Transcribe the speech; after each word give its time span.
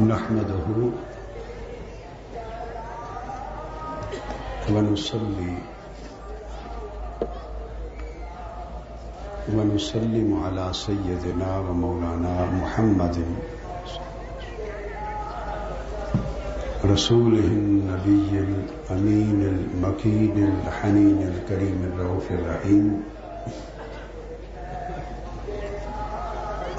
نحمده 0.00 0.68
ونصلي 4.72 5.54
ونسلم 9.54 10.28
على 10.44 10.66
سيدنا 10.72 11.58
ومولانا 11.58 12.34
محمد 12.60 13.16
رسوله 16.84 17.48
النبي 17.56 18.30
الأمين 18.48 19.40
المكين 19.48 20.36
الحنين 20.66 21.18
الكريم 21.32 21.78
الرؤوف 21.92 22.30
الرحيم. 22.30 23.02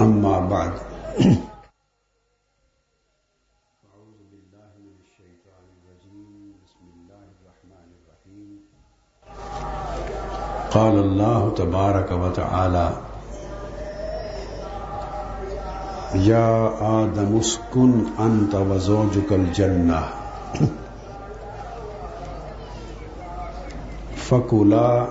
أما 0.00 0.38
بعد. 0.40 0.72
الله 11.60 11.70
تبارك 11.70 12.12
وتعالى 12.12 12.90
يا 16.14 16.70
آدم 17.02 17.38
اسكن 17.38 17.92
أنت 18.18 18.54
وزوجك 18.54 19.32
الجنة 19.32 20.02
فكلا 24.16 25.06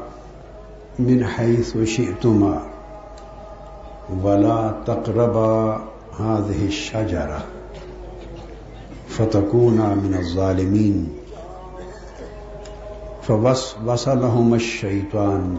من 0.99 1.25
حيث 1.25 1.77
شئتما 1.83 2.61
ولا 4.23 4.73
تقربا 4.85 5.81
هذه 6.19 6.65
الشجرة 6.65 7.41
فتكونا 9.07 9.95
من 9.95 10.13
الظالمين 10.19 11.09
فوسوس 13.21 14.07
لهما 14.07 14.55
الشيطان 14.55 15.57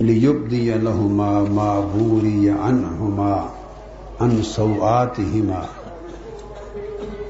ليبدي 0.00 0.74
لهما 0.74 1.42
ما 1.42 1.80
بوري 1.80 2.50
عنهما 2.50 3.48
عن 4.20 4.42
سوآتهما. 4.42 5.62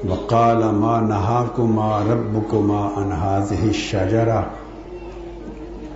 وقال 0.09 0.75
ما 0.75 1.01
نهاكما 1.01 2.03
ربكما 2.09 2.81
عن 2.97 3.11
هذه 3.11 3.69
الشجرة 3.69 4.49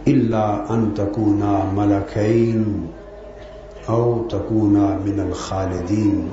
إلا 0.07 0.73
أن 0.73 0.93
تكونا 0.93 1.71
ملكين 1.77 2.87
أو 3.89 4.27
تكونا 4.29 4.97
من 5.05 5.19
الخالدين. 5.29 6.29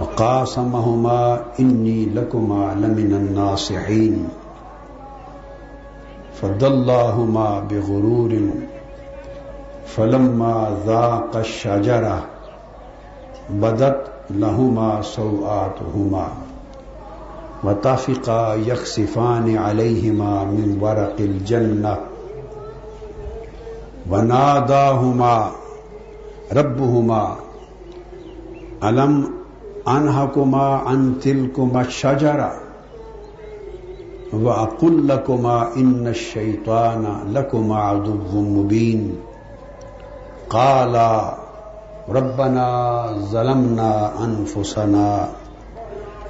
وقاسمهما 0.00 1.44
إني 1.60 2.04
لكما 2.04 2.74
لمن 2.74 3.14
الناصحين. 3.14 4.28
فضلاهما 6.42 7.60
بغرور 7.70 8.32
فلما 9.86 10.76
ذاق 10.86 11.36
الشجرة 11.36 12.24
بدت 13.50 14.04
لهما 14.30 15.02
سوآتهما 15.02 16.28
وتفقا 17.64 18.54
يخسفان 18.54 19.56
عليهما 19.56 20.44
من 20.44 20.78
ورق 20.80 21.16
الجنة 21.20 21.96
وناداهما 24.10 25.50
ربهما 26.52 27.36
ألم 28.84 29.30
أنهكما 29.88 30.66
عن 30.86 31.14
تلكما 31.22 31.80
الشجرة 31.80 32.67
وأقول 34.32 35.08
لكما 35.08 35.76
إن 35.76 36.06
الشيطان 36.06 37.32
لكما 37.32 37.76
عدو 37.76 38.14
مبين 38.40 39.14
قالا 40.50 41.34
ربنا 42.08 43.06
ظلمنا 43.18 44.24
أنفسنا 44.24 45.28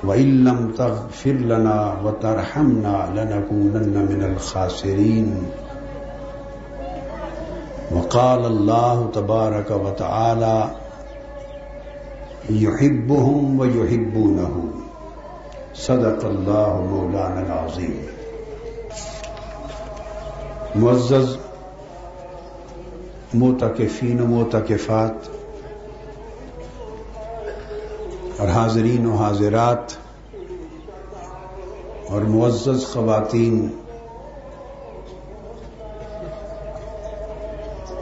وإن 0.05 0.45
لم 0.45 0.73
تغفر 0.78 1.33
لنا 1.33 1.95
وترحمنا 2.05 3.09
لنكونن 3.15 4.06
من 4.11 4.25
الخاسرين 4.33 5.43
وقال 7.94 8.47
الله 8.47 9.11
تبارك 9.12 9.71
وتعالى 9.71 10.71
يحبهم 12.50 13.61
ويحبونه 13.61 14.65
صدق 15.78 16.25
الله 16.25 16.81
مولانا 16.91 17.41
العظيم 17.41 17.97
معزز 20.75 21.37
موتقفین 23.34 24.21
و 24.21 24.27
موتقفات 24.27 25.28
اور 28.38 28.49
حاضرین 28.49 29.06
و 29.06 29.17
حاضرات، 29.17 29.93
اور 32.09 32.22
معزز 32.22 32.84
خواتین، 32.84 33.69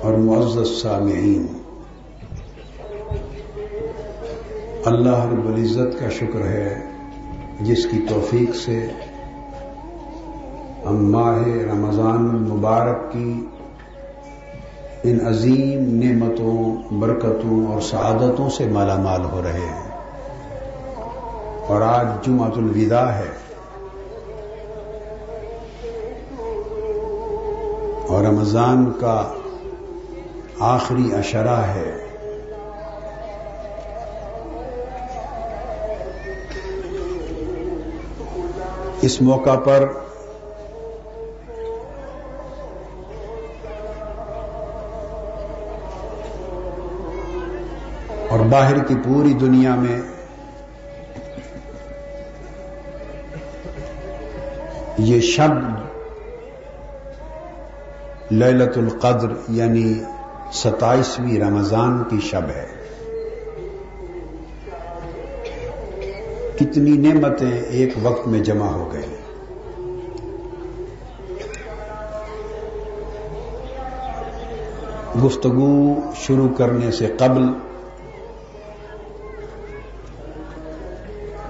اور 0.02 0.14
معزز 0.14 0.82
سامعین، 0.82 1.46
اللہ 4.84 5.24
رب 5.32 5.46
العزت 5.46 5.98
کا 6.00 6.08
شکر 6.08 6.46
ہے 6.46 6.95
جس 7.60 7.86
کی 7.86 8.06
توفیق 8.08 8.56
سے 8.56 8.88
ہم 10.86 11.10
ماہ 11.10 11.42
رمضان 11.44 12.30
المبارک 12.30 13.12
کی 13.12 13.46
ان 15.02 15.26
عظیم 15.26 16.02
نعمتوں، 16.02 16.94
برکتوں 16.94 17.66
اور 17.66 17.80
سعادتوں 17.80 18.50
سے 18.50 18.66
مالا 18.66 18.96
مال 18.96 19.24
ہو 19.24 19.42
رہے 19.42 19.60
ہیں۔ 19.60 19.90
اور 21.66 21.80
آج 21.80 22.06
جمعۃ 22.26 22.50
الوداع 22.56 23.08
ہے۔ 23.08 23.32
اور 28.08 28.24
رمضان 28.24 28.92
کا 29.00 29.32
آخری 30.58 31.14
اشرہ 31.14 31.60
ہے۔ 31.60 32.05
اس 39.06 39.22
موقع 39.22 39.54
پر 39.56 39.88
اور 48.30 48.40
باہر 48.50 48.84
کی 48.84 48.94
پوری 49.04 49.34
دنیا 49.34 49.74
میں 49.74 50.00
یہ 54.98 55.20
شب 55.20 55.52
للت 58.32 58.78
القدر 58.78 59.32
یعنی 59.48 59.94
ستائیسویں 60.52 61.40
رمضان 61.40 62.02
کی 62.10 62.20
شب 62.20 62.48
ہے۔ 62.48 62.75
کتنی 66.58 66.96
نعمتیں 66.96 67.60
ایک 67.60 67.94
وقت 68.02 68.26
میں 68.28 68.40
جمع 68.40 68.66
ہو 68.66 68.92
گئی 68.92 69.14
گفتگو 75.24 76.00
شروع 76.14 76.48
کرنے 76.48 76.90
سے 76.92 77.06
قبل 77.18 77.42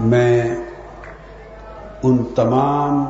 میں 0.01 0.57
ان 2.03 2.19
تمام 2.35 3.05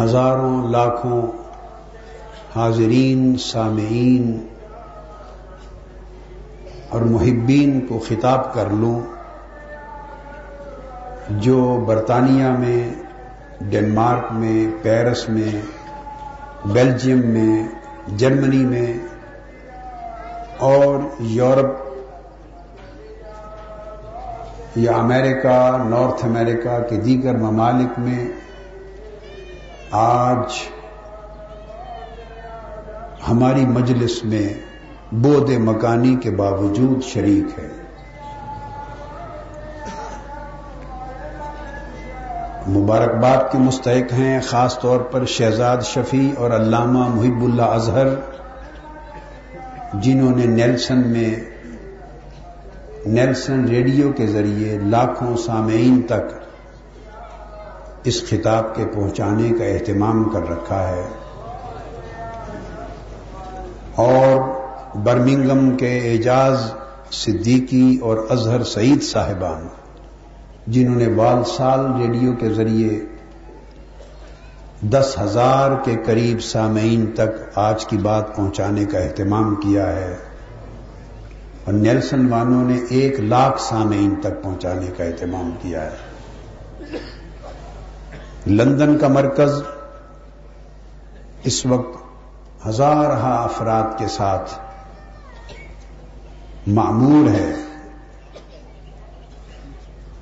ہزاروں، 0.00 0.68
لاکھوں 0.68 1.20
حاضرین، 2.56 3.36
سامعین 3.38 4.46
اور 6.96 7.04
محبین 7.04 7.80
کو 7.86 7.98
خطاب 7.98 8.54
کر 8.54 8.66
لوں 8.70 9.00
جو 11.30 11.84
برطانیہ 11.86 12.48
میں، 12.58 12.90
ڈنمارک 13.60 14.32
میں، 14.32 14.66
پیرس 14.82 15.28
میں، 15.28 15.60
بیلجیم 16.64 17.20
میں، 17.26 17.68
جرمنی 18.16 18.64
میں 18.64 18.94
اور 20.58 20.98
یورپ 21.18 21.74
یا 24.76 24.92
امریکہ، 24.92 25.76
نارتھ 25.84 26.24
امریکہ 26.24 26.78
کے 26.90 26.96
دیگر 26.96 27.36
ممالک 27.36 27.98
میں 27.98 28.28
آج 29.90 30.44
ہماری 33.28 33.66
مجلس 33.66 34.24
میں 34.24 34.48
بود 35.12 35.50
مکانی 35.50 36.16
کے 36.16 36.30
باوجود 36.30 37.04
شریک 37.04 37.58
ہے۔ 37.58 37.68
مبارکباد 42.68 43.52
کے 43.52 43.58
مستحق 43.58 44.12
ہیں 44.12 44.40
خاص 44.42 44.78
طور 44.78 45.00
پر 45.00 45.24
شہزاد 45.24 45.76
شفیع 45.82 46.30
اور 46.38 46.50
علامہ 46.50 47.08
محب 47.08 47.44
اللہ 47.44 47.62
اظہر، 47.62 48.06
جنہوں 49.94 50.36
نے 50.36 50.46
نیلسن 50.46 51.10
میں 51.10 51.34
نیلسن 53.06 53.64
ریڈیو 53.64 54.12
کے 54.12 54.26
ذریعے 54.26 54.78
لاکھوں 54.78 55.36
سامعین 55.36 56.02
تک 56.02 56.34
اس 58.04 58.30
خطاب 58.30 58.74
کے 58.74 58.84
پہنچانے 58.86 59.50
کا 59.58 59.64
اہتمام 59.64 60.24
کر 60.24 60.50
رکھا 60.50 60.88
ہے۔ 60.88 61.08
اور 63.94 64.45
برمنگم 65.04 65.76
کے 65.76 66.12
اعجاز 66.12 66.72
صدیقی 67.10 67.98
اور 68.02 68.16
اظہر 68.30 68.62
سعید 68.62 69.02
صاحبان، 69.02 69.66
جنہوں 70.66 70.96
نے 70.96 71.06
وال 71.06 71.44
سال 71.44 71.80
ریڈیو 72.00 72.32
کے 72.32 72.48
ذریعے 72.48 73.00
دس 74.80 75.16
ہزار 75.20 75.70
کے 75.84 75.96
قریب 76.04 76.42
سامعین 76.42 77.06
تک 77.14 77.58
آج 77.58 77.86
کی 77.86 77.96
بات 77.96 78.36
پہنچانے 78.36 78.84
کا 78.84 78.98
اہتمام 78.98 79.54
کیا 79.54 79.92
ہے 79.92 80.16
اور 81.64 81.74
نیلسن 81.74 82.32
وانوں 82.32 82.64
نے 82.64 82.76
ایک 82.90 83.20
لاکھ 83.20 83.60
سامعین 83.60 84.14
تک 84.20 84.42
پہنچانے 84.42 84.86
کا 84.96 85.04
اہتمام 85.04 85.50
کیا 85.62 85.90
ہے۔ 85.90 85.96
لندن 88.46 88.98
کا 88.98 89.08
مرکز 89.08 89.62
اس 91.42 91.66
وقت 91.66 91.96
ہزارہ 92.66 93.18
افراد 93.22 93.98
کے 93.98 94.06
ساتھ 94.08 94.50
معمور 96.66 97.30
ہے۔ 97.30 97.54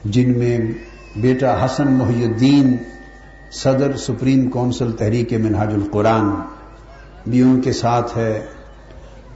جن 0.04 0.38
میں 0.38 0.58
بیٹا 1.16 1.64
حسن 1.64 1.92
محی 1.92 2.24
الدین 2.24 2.76
صدر 3.52 3.96
سپریم 3.96 4.50
کونسل 4.50 4.92
تحریک 4.92 5.32
منہاج 5.32 5.74
القرآن 5.74 6.30
بھی 7.26 7.42
ان 7.42 7.60
کے 7.60 7.72
ساتھ 7.72 8.16
ہے 8.16 8.46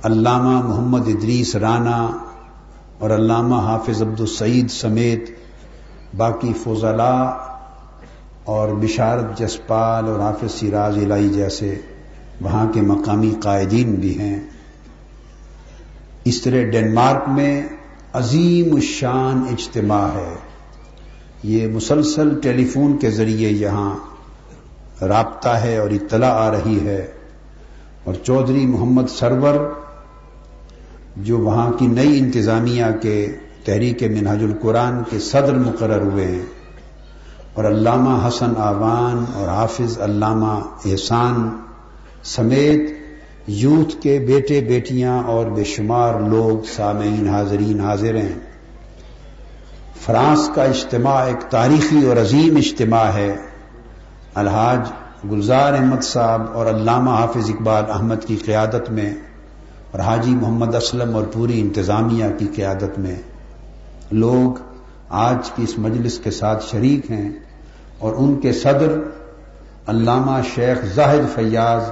علامہ 0.02 0.66
محمد 0.66 1.08
ادریس 1.08 1.56
رانا 1.56 2.18
اور 2.98 3.10
علامہ 3.10 3.54
حافظ 3.54 4.02
عبد 4.02 4.20
السعید 4.20 4.70
سمیت 4.70 5.30
باقی 6.16 6.52
فضلاء 6.64 7.30
اور 8.44 8.68
بشارت 8.68 9.38
جسپال 9.38 10.04
اور 10.04 10.20
حافظ 10.20 10.52
سراج 10.52 10.98
الہی 11.04 11.28
جیسے 11.28 11.80
وہاں 12.40 12.66
کے 12.72 12.80
مقامی 12.80 13.34
قائدین 13.42 13.94
بھی 13.94 14.18
ہیں۔ 14.18 14.40
اس 16.28 16.40
طرح 16.42 16.62
ڈنمارک 16.62 17.28
میں 17.28 17.62
عظیم 18.12 18.74
الشان 18.74 19.42
اجتماع 19.50 20.06
ہے۔ 20.14 20.34
یہ 21.42 21.66
مسلسل 21.66 22.40
ٹیلی 22.40 22.64
فون 22.64 22.96
کے 22.98 23.10
ذریعے 23.10 23.50
یہاں 23.50 23.94
رابطہ 25.08 25.48
ہے 25.48 25.76
اور 25.78 25.90
اطلاع 25.90 26.32
آ 26.34 26.50
رہی 26.50 26.78
ہے۔ 26.86 27.06
اور 28.04 28.14
چودھری 28.14 28.66
محمد 28.66 29.08
سرور، 29.08 29.54
جو 31.16 31.38
وہاں 31.38 31.70
کی 31.72 31.86
نئی 31.86 32.18
انتظامیہ 32.18 32.84
کے 33.02 33.16
تحریک 33.64 34.02
منہاج 34.02 34.42
القرآن 34.42 35.02
کے 35.10 35.18
صدر 35.18 35.54
مقرر 35.54 36.02
ہوئے 36.02 36.26
ہیں، 36.26 36.46
اور 37.54 37.64
علامہ 37.64 38.28
حسن 38.28 38.52
آوان 38.56 39.24
اور 39.34 39.48
حافظ 39.48 39.98
علامہ 40.00 40.54
احسان 40.84 41.48
سمیت 42.24 42.97
یوتھ 43.50 44.02
کے 44.02 44.18
بیٹے 44.18 44.60
بیٹیاں 44.60 45.22
اور 45.22 45.46
بے 45.46 45.64
شمار 45.64 46.20
لوگ 46.20 46.64
سامعین 46.76 47.28
حاضرین 47.28 47.80
حاضر 47.80 48.14
ہیں۔ 48.14 48.40
فرانس 50.06 50.50
کا 50.54 50.64
اجتماع 50.64 51.24
ایک 51.24 51.50
تاریخی 51.50 52.06
اور 52.06 52.16
عظیم 52.16 52.56
اجتماع 52.56 53.04
ہے۔ 53.04 53.36
الحاج 54.34 54.80
گلزار 55.30 55.72
احمد 55.72 56.02
صاحب 56.02 56.42
اور 56.52 56.66
علامہ 56.66 57.10
حافظ 57.10 57.50
اقبال 57.50 57.84
احمد 57.90 58.24
کی 58.26 58.36
قیادت 58.36 58.90
میں 58.90 59.14
اور 59.90 60.00
حاجی 60.00 60.30
محمد 60.30 60.74
اسلم 60.74 61.16
اور 61.16 61.24
پوری 61.32 61.60
انتظامیہ 61.60 62.24
کی 62.38 62.46
قیادت 62.54 62.98
میں۔ 62.98 63.16
لوگ 64.10 64.60
آج 65.08 65.50
کی 65.50 65.62
اس 65.62 65.78
مجلس 65.78 66.18
کے 66.18 66.30
ساتھ 66.30 66.64
شریک 66.70 67.10
ہیں 67.10 67.30
اور 67.98 68.14
ان 68.18 68.36
کے 68.36 68.52
صدر 68.52 68.98
علامہ 69.86 70.40
شیخ 70.54 70.94
زاہد 70.94 71.34
فیاض 71.34 71.82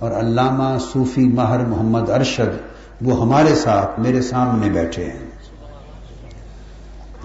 اور 0.00 0.10
علامہ 0.10 0.78
صوفی 0.92 1.28
ماہر 1.28 1.58
محمد 1.58 2.10
ارشد 2.10 2.56
وہ 3.02 3.20
ہمارے 3.20 3.54
ساتھ 3.54 4.00
میرے 4.00 4.22
سامنے 4.22 4.70
بیٹھے 4.70 5.04
ہیں۔ 5.04 5.30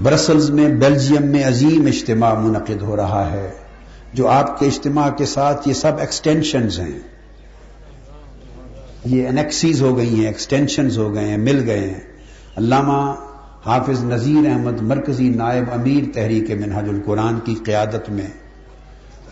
برسلز 0.04 0.50
میں 0.50 0.70
بیلجیم 0.70 1.28
میں 1.28 1.48
عظیم 1.48 1.86
اجتماع 1.86 2.34
منعقد 2.34 2.82
ہو 2.82 2.96
رہا 2.96 3.32
ہے، 3.32 3.52
جو 4.14 4.28
آپ 4.28 4.60
کے 4.60 4.66
اجتماع 4.66 5.10
کے 5.10 5.26
ساتھ 5.26 5.68
یہ 5.68 5.74
سب 5.74 5.92
ایکسٹینشنز 5.98 6.80
ہیں۔ 6.80 7.00
یہ 9.06 9.28
انیکسیز 9.28 9.82
ہو 9.82 9.98
گئی 9.98 10.20
ہیں 10.20 10.28
ایکسٹینشنز 10.28 10.98
ہو 10.98 11.14
گئے 11.14 11.28
ہیں، 11.28 11.38
مل 11.38 11.64
گئے 11.66 11.80
ہیں۔ 11.80 12.00
علامہ 12.58 13.16
حافظ 13.66 14.04
نذیر 14.04 14.50
احمد 14.50 14.82
مرکزی 14.82 15.30
نائب 15.30 15.64
امیر 15.74 16.04
تحریک 16.14 16.52
منہاج 16.52 16.90
القرآن 16.90 17.40
کی 17.40 17.56
قیادت 17.56 18.10
میں۔ 18.10 18.28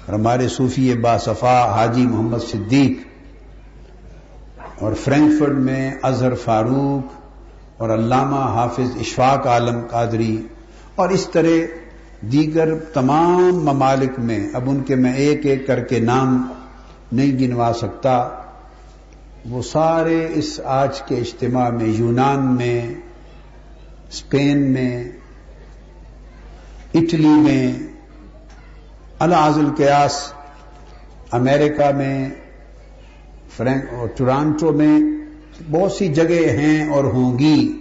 اور 0.05 0.19
ہمارے 0.19 0.47
صوفی 0.47 0.93
با 0.93 1.17
صفا 1.17 1.71
حاجی 1.71 2.07
محمد 2.07 2.39
صدیق 2.51 3.12
اور 4.79 4.93
فرینکفرڈ 4.93 5.57
میں 5.57 5.91
اظہر 6.01 6.35
فاروق 6.35 7.81
اور 7.81 7.89
علامہ 7.89 8.35
حافظ 8.35 8.97
اشفاق 8.99 9.47
عالم 9.47 9.81
قادری 9.89 10.47
اور 10.95 11.09
اس 11.09 11.27
طرح 11.27 11.75
دیگر 12.31 12.73
تمام 12.93 13.63
ممالک 13.63 14.19
میں، 14.19 14.39
اب 14.53 14.69
ان 14.69 14.83
کے 14.83 14.95
میں 14.95 15.13
ایک 15.13 15.45
ایک 15.45 15.67
کر 15.67 15.79
کے 15.79 15.99
نام 15.99 16.53
نہیں 17.11 17.39
گنوا 17.39 17.71
سکتا، 17.73 18.29
وہ 19.49 19.61
سارے 19.61 20.27
اس 20.33 20.59
آج 20.65 21.01
کے 21.01 21.15
اجتماع 21.15 21.69
میں، 21.69 21.87
یونان 21.87 22.55
میں 22.55 22.95
اسپین 24.09 24.71
میں، 24.71 25.03
اٹلی 26.93 27.35
میں 27.39 27.73
العز 29.19 29.57
القیاس، 29.57 30.33
امریکہ 31.31 31.91
میں 31.97 32.29
ٹورانٹو 34.15 34.71
میں 34.71 34.99
بہت 35.71 35.91
سی 35.91 36.07
جگہ 36.07 36.49
ہیں 36.49 36.89
اور 36.89 37.03
ہوں 37.03 37.39
گی 37.39 37.79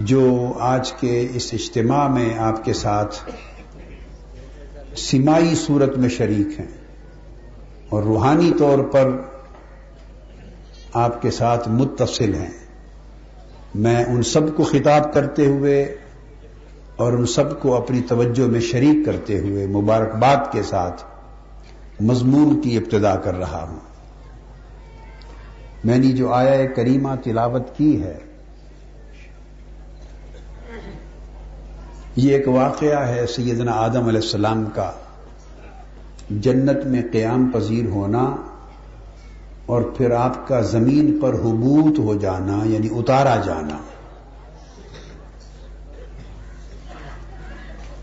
جو 0.00 0.52
آج 0.60 0.92
کے 0.92 1.28
اس 1.34 1.50
اجتماع 1.52 2.08
میں 2.08 2.38
آپ 2.38 2.64
کے 2.64 2.72
ساتھ 2.72 3.30
سمائی 4.96 5.54
صورت 5.54 5.98
میں 5.98 6.08
شریک 6.08 6.60
ہیں 6.60 6.66
اور 7.88 8.02
روحانی 8.02 8.52
طور 8.58 8.78
پر 8.78 9.10
آپ 10.94 11.22
کے 11.22 11.30
ساتھ 11.30 11.68
متصل 11.68 12.34
ہیں۔ 12.34 12.50
میں 13.74 14.04
ان 14.04 14.22
سب 14.22 14.56
کو 14.56 14.62
خطاب 14.62 15.14
کرتے 15.14 15.46
ہوئے 15.46 15.96
اور 16.96 17.12
ان 17.12 17.26
سب 17.26 17.60
کو 17.60 17.76
اپنی 17.76 18.00
توجہ 18.00 18.48
میں 18.48 18.60
شریک 18.60 19.06
کرتے 19.06 19.38
ہوئے 19.38 19.66
مبارکباد 19.66 20.52
کے 20.52 20.62
ساتھ 20.62 21.02
مضمون 22.00 22.60
کی 22.60 22.76
ابتدا 22.76 23.16
کر 23.16 23.34
رہا 23.34 23.66
ہوں۔ 23.70 23.78
میں 25.84 25.98
نے 25.98 26.12
جو 26.12 26.32
آیا 26.32 26.66
کریمہ 26.66 27.08
تلاوت 27.24 27.62
کی 27.76 28.02
ہے، 28.02 28.18
یہ 32.16 32.36
ایک 32.36 32.48
واقعہ 32.48 33.08
ہے 33.08 33.26
سیدنا 33.26 33.72
آدم 33.72 34.08
علیہ 34.08 34.20
السلام 34.20 34.64
کا۔ 34.74 34.92
جنت 36.30 36.86
میں 36.86 37.02
قیام 37.12 37.50
پذیر 37.54 37.88
ہونا 37.88 38.36
اور 39.66 39.82
پھر 39.82 40.10
آپ 40.10 40.48
کا 40.48 40.60
زمین 40.60 41.18
پر 41.22 41.34
حبوت 41.34 41.98
ہو 41.98 42.14
جانا 42.14 42.60
یعنی 42.64 42.88
اتارا 42.90 43.36
جانا۔ 43.36 43.78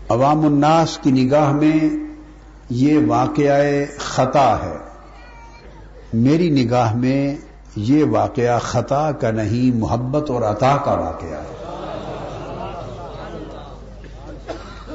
عوام 0.08 0.46
الناس 0.46 0.98
کی 0.98 1.10
نگاہ 1.10 1.52
میں 1.52 2.05
یہ 2.70 2.98
واقعہ 3.06 3.84
خطا 3.98 4.56
ہے۔ 4.62 4.76
میری 6.12 6.50
نگاہ 6.50 6.96
میں 6.96 7.36
یہ 7.76 8.04
واقعہ 8.04 8.58
خطا 8.58 9.12
کا 9.12 9.30
نہیں، 9.30 9.76
محبت 9.76 10.30
اور 10.30 10.42
عطا 10.42 10.76
کا 10.84 10.92
واقعہ 10.92 11.28
ہے۔ 11.28 11.52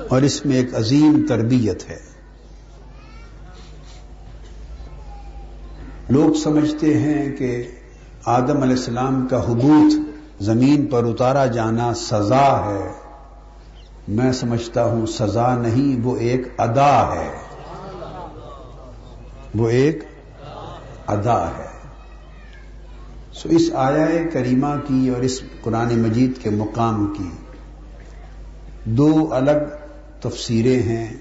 اور 0.09 0.21
اس 0.21 0.45
میں 0.45 0.57
ایک 0.57 0.75
عظیم 0.75 1.25
تربیت 1.29 1.89
ہے۔ 1.89 1.99
لوگ 6.09 6.33
سمجھتے 6.33 6.99
ہیں 6.99 7.35
کہ 7.35 7.71
آدم 8.25 8.61
علیہ 8.61 8.75
السلام 8.75 9.27
کا 9.27 9.43
حبوت 9.43 9.93
زمین 10.43 10.85
پر 10.85 11.03
اتارا 11.03 11.45
جانا 11.45 11.93
سزا 11.93 12.65
ہے۔ 12.65 12.91
میں 14.07 14.31
سمجھتا 14.31 14.83
ہوں 14.83 15.05
سزا 15.05 15.55
نہیں، 15.55 16.01
وہ 16.03 16.17
ایک 16.17 16.47
ادا 16.57 17.15
ہے۔ 17.15 17.40
وہ 19.55 19.69
ایک 19.69 20.03
ادا 21.07 21.47
ہے۔ 21.47 21.71
سو 23.33 23.49
اس 23.49 23.61
آیا 23.73 24.07
کریمہ 24.33 24.75
کی 24.87 25.09
اور 25.09 25.21
اس 25.21 25.41
قرآن 25.61 25.99
مجید 25.99 26.31
کے 26.41 26.49
مقام 26.49 27.13
کی 27.17 27.29
دو 28.85 29.33
الگ 29.33 29.75
تفسیریں 30.21 30.81
ہیں۔ 30.83 31.13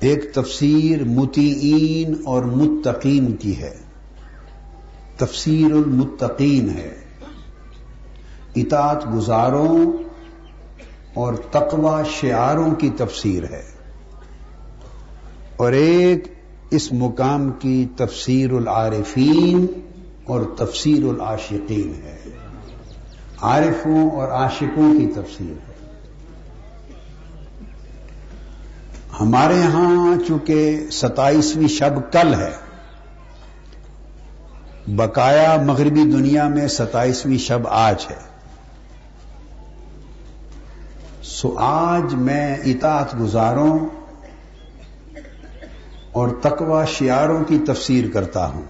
ایک 0.00 0.34
تفسیر 0.34 1.04
متعین 1.04 2.14
اور 2.24 2.44
متقین 2.44 3.36
کی 3.36 3.62
ہے۔ 3.62 3.76
تفسیر 5.16 5.72
المتقین 5.72 6.70
ہے۔ 6.70 6.94
اطاعت 8.56 9.14
گزاروں 9.14 9.92
اور 11.14 11.34
تقوی 11.34 12.02
شعاروں 12.10 12.74
کی 12.74 12.90
تفسیر 12.96 13.44
ہے۔ 13.44 13.62
اور 15.56 15.72
ایک 15.72 16.24
اس 16.70 16.92
مقام 16.92 17.50
کی 17.50 17.86
تفسیر 17.96 18.52
العارفین 18.52 19.66
اور 20.24 20.40
تفسیر 20.58 21.04
العاشقین 21.04 22.00
ہے۔ 22.04 22.18
عارفوں 23.42 24.10
اور 24.10 24.28
عاشقوں 24.28 24.98
کی 24.98 25.06
تفسیر 25.06 25.50
ہے۔ 25.50 25.74
ہمارے 29.20 29.62
ہاں 29.62 30.28
چونکہ 30.28 30.86
ستائیسویں 30.90 31.68
شب 31.68 32.12
کل 32.12 32.34
ہے، 32.34 32.50
بقایا 34.88 35.56
مغربی 35.66 36.02
دنیا 36.02 36.48
میں 36.48 36.68
ستائیسویں 36.68 37.38
شب 37.38 37.68
آج 37.68 38.06
ہے۔ 38.10 38.30
سو 41.22 41.58
آج 41.58 42.14
میں 42.14 42.56
اطاعت 42.64 43.20
گزاروں 43.20 43.78
اور 46.12 46.28
تقوی 46.42 46.84
شیاروں 46.86 47.44
کی 47.44 47.58
تفسیر 47.66 48.10
کرتا 48.10 48.46
ہوں۔ 48.46 48.62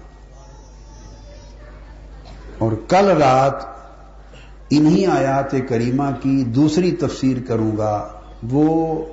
اور 2.57 2.71
کل 2.87 3.05
رات 3.07 3.65
انہی 4.69 5.05
آیات 5.05 5.51
کریمہ 5.69 6.03
کی 6.21 6.43
دوسری 6.43 6.91
تفسیر 6.91 7.37
کروں 7.47 7.77
گا، 7.77 8.07
وہ 8.51 9.05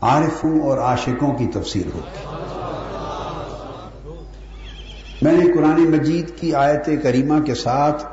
عارفوں 0.00 0.60
اور 0.60 0.78
عاشقوں 0.78 1.34
کی 1.34 1.46
تفسیر 1.46 1.86
ہوگی۔ 1.94 2.26
میں 5.22 5.32
نے 5.32 5.52
قرآن 5.52 5.90
مجید 5.90 6.30
کی 6.40 6.54
آیت 6.54 6.90
کریمہ 7.02 7.40
کے 7.40 7.54
ساتھ 7.54 8.06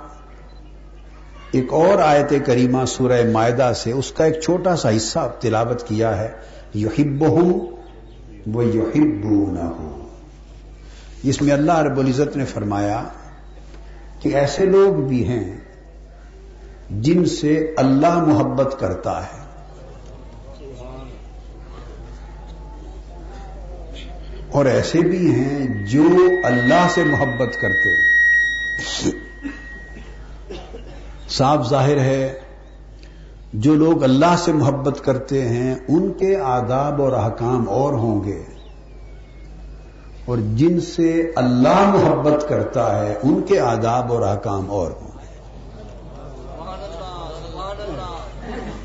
ایک 1.51 1.73
اور 1.73 1.99
آیت 1.99 2.33
کریمہ 2.45 2.85
سورہ 2.85 3.31
معدہ 3.31 3.71
سے 3.75 3.91
اس 3.91 4.11
کا 4.11 4.25
ایک 4.25 4.41
چھوٹا 4.41 4.75
سا 4.75 4.95
حصہ 4.95 5.31
تلاوت 5.39 5.87
کیا 5.87 6.17
ہے۔ 6.17 6.31
یحب 6.75 7.27
ہوں 7.27 7.78
وہ 8.47 8.65
یحب 8.65 9.51
نہ 9.51 9.59
ہو 9.59 10.07
جس 11.23 11.41
میں 11.41 11.53
اللہ 11.53 11.79
رب 11.79 11.99
العزت 11.99 12.37
نے 12.37 12.45
فرمایا 12.45 13.03
کہ 14.19 14.35
ایسے 14.35 14.65
لوگ 14.65 15.01
بھی 15.01 15.27
ہیں 15.27 15.57
جن 16.89 17.25
سے 17.25 17.73
اللہ 17.77 18.23
محبت 18.23 18.75
کرتا 18.79 19.23
ہے۔ 19.23 19.39
اور 24.51 24.65
ایسے 24.65 24.99
بھی 24.99 25.31
ہیں 25.31 25.85
جو 25.85 26.03
اللہ 26.43 26.87
سے 26.89 27.03
محبت 27.03 27.61
کرتے 27.61 27.89
صاف 31.29 31.69
ظاہر 31.69 31.97
ہے 31.97 32.39
جو 33.53 33.75
لوگ 33.75 34.03
اللہ 34.03 34.35
سے 34.37 34.53
محبت 34.53 35.05
کرتے 35.05 35.49
ہیں، 35.49 35.75
ان 35.87 36.11
کے 36.13 36.39
آداب 36.39 37.01
اور 37.01 37.11
احکام 37.11 37.69
اور 37.69 37.93
ہوں 37.93 38.23
گے۔ 38.23 38.43
اور 40.25 40.37
جن 40.37 40.79
سے 40.79 41.31
اللہ 41.35 41.95
محبت 41.95 42.49
کرتا 42.49 42.99
ہے، 42.99 43.15
ان 43.23 43.41
کے 43.41 43.59
آداب 43.59 44.13
اور 44.13 44.21
احکام 44.21 44.71
اور 44.71 44.91
ہوں 44.91 45.07
گے۔ 45.07 45.19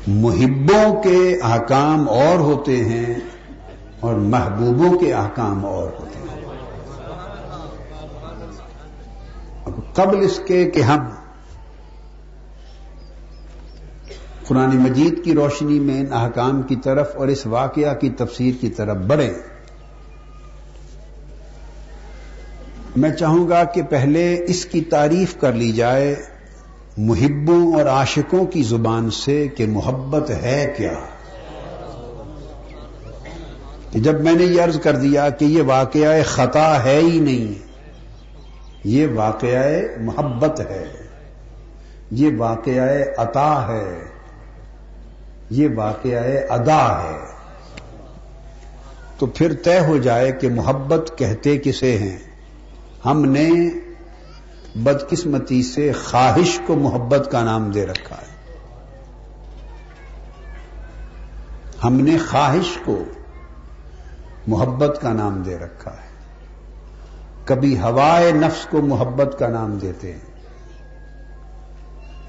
محبوں 0.07 1.03
کے 1.03 1.39
احکام 1.43 2.09
اور 2.09 2.39
ہوتے 2.39 2.85
ہیں 2.85 3.15
اور 3.99 4.13
محبوبوں 4.13 4.99
کے 4.99 5.13
احکام 5.13 5.65
اور 5.65 5.83
ہوتے 5.83 6.19
ہیں۔ 6.19 6.45
اب 9.65 9.95
قبل 9.95 10.17
اس 10.21 10.41
کے 10.47 10.71
کہ 10.71 10.81
ہم 10.81 10.99
قرآن 14.47 14.77
مجید 14.77 15.23
کی 15.23 15.33
روشنی 15.33 15.79
میں 15.79 15.99
ان 15.99 16.13
احکام 16.13 16.61
کی 16.61 16.75
طرف 16.75 17.15
اور 17.15 17.27
اس 17.27 17.45
واقعہ 17.45 17.95
کی 17.95 18.09
تفسیر 18.09 18.53
کی 18.61 18.69
طرف 18.69 18.97
بڑھیں۔ 18.97 19.33
میں 22.95 23.11
چاہوں 23.11 23.49
گا 23.49 23.63
کہ 23.63 23.81
پہلے 23.81 24.45
اس 24.47 24.65
کی 24.65 24.81
تعریف 24.81 25.35
کر 25.39 25.53
لی 25.53 25.71
جائے 25.71 26.15
محبوں 26.97 27.73
اور 27.73 27.85
عاشقوں 27.85 28.45
کی 28.45 28.63
زبان 28.63 29.11
سے 29.11 29.47
کہ 29.47 29.65
محبت 29.67 30.29
ہے 30.29 30.73
کیا۔ 30.77 30.93
کہ 33.91 33.99
جب 33.99 34.21
میں 34.21 34.33
نے 34.33 34.43
یہ 34.43 34.61
عرض 34.61 34.79
کر 34.79 34.95
دیا 34.95 35.29
کہ 35.29 35.45
یہ 35.45 35.61
واقعہ 35.61 36.23
خطا 36.25 36.83
ہے 36.83 36.99
ہی 37.03 37.19
نہیں، 37.19 37.53
یہ 38.83 39.07
واقعہ 39.15 39.81
محبت 39.99 40.59
ہے، 40.59 40.85
یہ 42.11 42.29
واقعہ 42.37 43.03
عطا 43.17 43.67
ہے۔ 43.67 44.14
یہ 45.49 45.67
واقعہ 45.75 46.19
ادا 46.49 47.03
ہے۔ 47.03 47.35
تو 49.17 49.25
پھر 49.25 49.53
طے 49.63 49.79
ہو 49.79 49.97
جائے 49.97 50.31
کہ 50.31 50.49
محبت 50.49 51.11
کہتے 51.15 51.57
کسے 51.57 51.97
ہیں۔ 51.97 52.17
ہم 53.05 53.25
نے 53.25 53.49
بدقسمتی 54.75 55.63
سے 55.63 55.91
خواہش 55.91 56.59
کو 56.67 56.75
محبت 56.75 57.31
کا 57.31 57.43
نام 57.43 57.71
دے 57.71 57.85
رکھا 57.85 58.15
ہے۔ 58.15 58.35
ہم 61.83 61.93
نے 61.93 62.17
خواہش 62.17 62.77
کو 62.85 63.03
محبت 64.47 64.99
کا 65.01 65.13
نام 65.13 65.41
دے 65.41 65.57
رکھا 65.57 65.91
ہے۔ 65.91 66.05
کبھی 67.45 67.79
ہوائے 67.79 68.31
نفس 68.31 68.67
کو 68.71 68.81
محبت 68.81 69.35
کا 69.39 69.47
نام 69.47 69.77
دیتے 69.77 70.13
ہیں۔ 70.13 70.34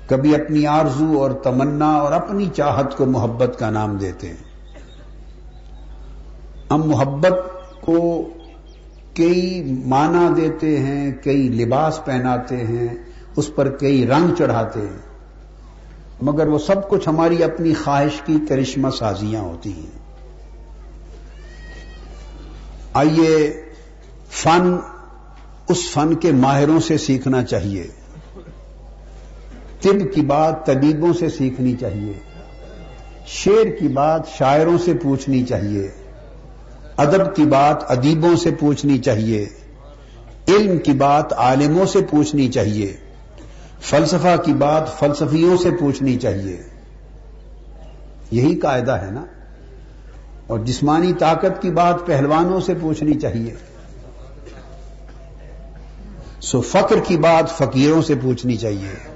کبھی 0.08 0.34
اپنی 0.34 0.66
آرزو 0.66 1.22
اور 1.22 1.30
تمنا 1.30 1.92
اور 1.92 2.12
اپنی 2.12 2.48
چاہت 2.56 2.96
کو 2.96 3.06
محبت 3.06 3.58
کا 3.58 3.70
نام 3.70 3.96
دیتے 3.96 4.28
ہیں۔ 4.28 4.44
ہم 6.70 6.82
محبت 6.88 7.36
کو 7.80 8.28
کئی 9.14 9.64
معنی 9.84 10.40
دیتے 10.42 10.78
ہیں، 10.78 11.12
کئی 11.24 11.48
لباس 11.48 12.00
پہناتے 12.04 12.56
ہیں، 12.56 12.88
اس 13.36 13.50
پر 13.54 13.68
کئی 13.68 14.06
رنگ 14.06 14.34
چڑھاتے 14.38 14.80
ہیں۔ 14.80 15.06
مگر 16.22 16.46
وہ 16.46 16.58
سب 16.58 16.88
کچھ 16.88 17.08
ہماری 17.08 17.44
اپنی 17.44 17.74
خواہش 17.74 18.22
کی 18.24 18.36
کرشمہ 18.48 18.90
سازیاں 18.90 19.40
ہوتی 19.40 19.72
ہیں۔ 19.72 19.98
آئیے 22.94 23.62
فن، 24.28 24.76
اس 25.68 25.90
فن 25.92 26.14
کے 26.14 26.32
ماہروں 26.32 26.80
سے 26.80 26.98
سیکھنا 26.98 27.44
چاہیے۔ 27.44 27.86
طب 29.82 30.14
کی 30.14 30.20
بات 30.20 30.66
طبیبوں 30.66 31.12
سے 31.12 31.28
سیکھنی 31.28 31.74
چاہیے 31.80 32.12
شیر 33.26 33.70
کی 33.80 33.88
بات 33.88 34.28
شاعروں 34.28 34.78
سے 34.78 34.94
پوچھنی 34.94 35.44
چاہیے، 35.44 35.90
ادب 36.96 37.36
کی 37.36 37.44
بات 37.44 37.90
ادیبوں 37.90 38.36
سے 38.36 38.50
پوچھنی 38.50 38.98
چاہیے، 38.98 39.46
علم 40.48 40.78
کی 40.78 40.92
بات 40.92 41.32
عالموں 41.32 41.86
سے 41.86 41.98
پوچھنی 42.10 42.48
چاہیے، 42.48 42.96
فلسفہ 43.80 44.36
کی 44.44 44.52
بات 44.52 44.98
فلسفیوں 44.98 45.56
سے 45.56 45.70
پوچھنی 45.70 46.16
چاہیے۔ 46.16 46.62
یہی 48.30 48.56
قاعدہ 48.56 48.92
ہے 48.92 49.10
نا؟ 49.10 49.24
اور 50.46 50.58
جسمانی 50.58 51.12
طاقت 51.12 51.62
کی 51.62 51.70
بات 51.70 52.06
پہلوانوں 52.06 52.60
سے 52.60 52.74
پوچھنی 52.80 53.14
چاہیے۔ 53.14 53.54
سو 56.40 56.60
فقر 56.60 56.96
کی 57.06 57.16
بات 57.16 57.58
فقیروں 57.58 58.02
سے 58.02 58.14
پوچھنی 58.22 58.56
چاہیے۔ 58.56 59.15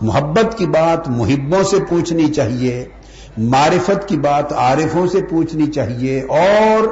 محبت 0.00 0.58
کی 0.58 0.66
بات 0.66 1.08
محبوں 1.08 1.62
سے 1.62 1.76
پوچھنی 1.88 2.32
چاہیے، 2.32 2.88
معرفت 3.38 4.08
کی 4.08 4.16
بات 4.16 4.52
عارفوں 4.52 5.06
سے 5.06 5.22
پوچھنی 5.22 5.66
چاہیے، 5.66 6.22
اور 6.22 6.88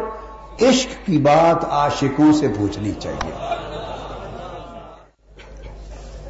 عشق 0.63 1.07
کی 1.07 1.19
بات 1.19 1.65
عاشقوں 1.65 2.33
سے 2.33 2.49
پوچھنی 2.49 2.93
چاہیے۔ 2.99 3.33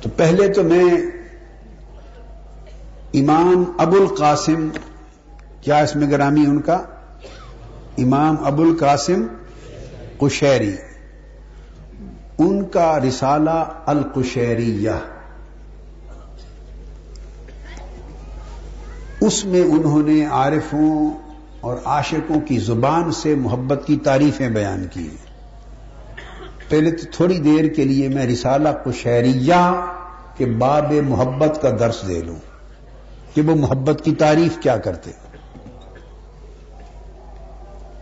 تو 0.02 0.09
پہلے 0.16 0.49
تو 0.49 0.62
میں 0.62 0.85
امام 3.14 3.64
ابو 3.78 3.97
القاسم 3.97 4.69
کیا 5.61 5.78
اس 5.78 5.97
میں 5.97 6.11
گرامی 6.11 6.47
ان 6.47 6.61
کا؟ 6.61 6.83
امام 7.99 8.37
ابو 8.45 8.62
القاسم 8.62 9.26
کشیری 10.21 10.76
ان 12.38 12.64
کا 12.64 12.99
رسالہ 13.09 13.64
القشیریہ۔ 13.87 14.90
اس 19.26 19.45
میں 19.45 19.62
انہوں 19.62 20.02
نے 20.02 20.25
عارفوں 20.26 21.11
اور 21.61 21.76
عاشقوں 21.85 22.40
کی 22.40 22.59
زبان 22.59 23.12
سے 23.12 23.35
محبت 23.35 23.87
کی 23.87 23.97
تعریفیں 23.97 24.49
بیان 24.49 24.87
کی 24.90 25.09
پہلے 26.69 26.90
تو 26.90 27.07
تھوڑی 27.12 27.38
دیر 27.38 27.69
کے 27.69 27.85
لیے 27.85 28.09
میں 28.09 28.26
رسالہ 28.26 28.69
کو 28.85 28.93
شہریہ 28.93 29.85
کے 30.37 30.47
باب 30.47 30.93
محبت 30.93 31.62
کا 31.62 31.71
درس 31.78 32.02
دے 32.09 32.23
لوں 32.23 32.37
کہ 33.35 33.43
وہ 33.43 33.54
محبت 33.54 34.04
کی 34.04 34.14
تعریف 34.14 34.59
کیا 34.62 34.76
کرتے۔ 34.76 35.11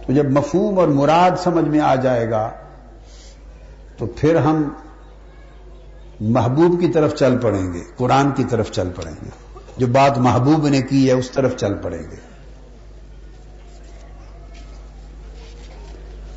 تو 0.06 0.12
جب 0.12 0.30
مفہوم 0.30 0.78
اور 0.78 0.88
مراد 0.88 1.30
سمجھ 1.44 1.64
میں 1.64 1.80
آ 1.80 1.94
جائے 1.94 2.30
گا 2.30 2.50
تو 3.98 4.06
پھر 4.06 4.36
ہم 4.36 4.68
محبوب 6.20 6.80
کی 6.80 6.88
طرف 6.88 7.14
چل 7.14 7.38
پڑیں 7.38 7.72
گے، 7.72 7.80
قرآن 7.96 8.30
کی 8.30 8.44
طرف 8.44 8.70
چل 8.70 8.88
پڑیں 8.96 9.14
گے۔ 9.24 9.51
جو 9.76 9.86
بات 9.86 10.18
محبوب 10.18 10.68
نے 10.68 10.82
کی 10.82 11.08
ہے 11.08 11.12
اس 11.12 11.30
طرف 11.30 11.56
چل 11.56 11.74
پڑیں 11.74 12.10
گے۔ 12.10 12.16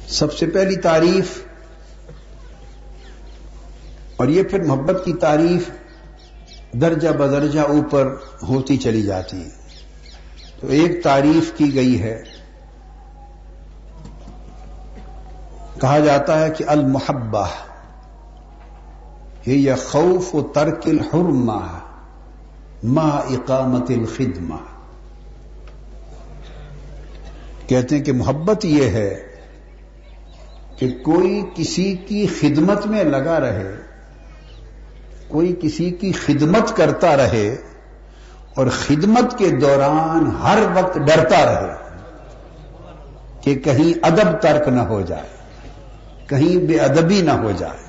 سب 0.08 0.34
سے 0.34 0.46
پہلی 0.46 0.76
تعریف 0.76 1.42
اور 4.16 4.28
یہ 4.28 4.44
پھر 4.44 4.64
محبت 4.64 5.02
کی 5.06 5.14
تعریف 5.14 5.70
درجہ 6.74 7.10
بدرجہ 7.10 7.60
اوپر 7.60 8.16
ہوتی 8.48 8.78
چلی 8.78 9.02
جاتی 9.02 9.44
ہے۔ 9.44 9.50
تو 10.60 10.68
ایک 10.68 11.04
تعریف 11.04 11.58
کی 11.58 11.76
گئی 11.76 12.02
ہے۔ 12.02 12.24
کہا 15.82 16.00
جاتا 16.00 16.40
ہے 16.40 16.50
کہ 16.50 16.64
المحبہ، 16.68 17.48
یہ 19.46 19.74
خوف 19.86 20.36
و 20.36 20.42
ترک 20.42 20.80
الحرمہ۔ 20.86 21.85
ما 22.88 23.10
اقامت 23.10 23.92
الخدمہ 23.92 24.56
کہتے 27.68 27.96
ہیں 27.96 28.04
کہ 28.04 28.12
محبت 28.12 28.66
یہ 28.66 28.90
ہے 28.90 29.28
کہ 30.80 30.90
کوئی 31.04 31.42
کسی 31.56 31.96
کی 31.96 32.28
خدمت 32.28 32.86
میں 32.88 33.04
لگا 33.04 33.40
رہے، 33.40 33.72
کوئی 35.28 35.56
کسی 35.62 35.90
کی 35.90 36.12
خدمت 36.12 36.76
کرتا 36.78 37.16
رہے 37.18 37.56
اور 38.56 38.68
خدمت 38.68 39.38
کے 39.38 39.50
دوران 39.50 40.30
ہر 40.44 40.60
وقت 40.76 40.98
ڈرتا 40.98 41.44
رہے 41.46 41.74
کہ 43.42 43.56
کہیں 43.56 44.06
ادب 44.06 44.42
ترک 44.42 44.68
نہ 44.68 44.82
ہو 44.82 45.02
جائے، 45.02 45.28
کہیں 46.28 46.58
بے 46.68 46.80
ادبی 46.80 47.22
نہ 47.22 47.32
ہو 47.32 47.52
جائے۔ 47.58 47.84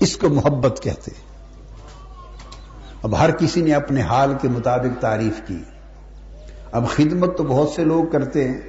اس 0.00 0.16
کو 0.16 0.28
محبت 0.28 0.80
کہتے 0.82 1.29
اب 3.02 3.18
ہر 3.18 3.30
کسی 3.30 3.62
نے 3.62 3.74
اپنے 3.74 4.00
حال 4.00 4.34
کے 4.42 4.48
مطابق 4.48 5.02
تعریف 5.02 5.40
کی۔ 5.46 5.58
اب 6.72 6.88
خدمت 6.88 7.38
تو 7.38 7.44
بہت 7.44 7.68
سے 7.68 7.84
لوگ 7.84 8.04
کرتے 8.04 8.48
ہیں، 8.48 8.60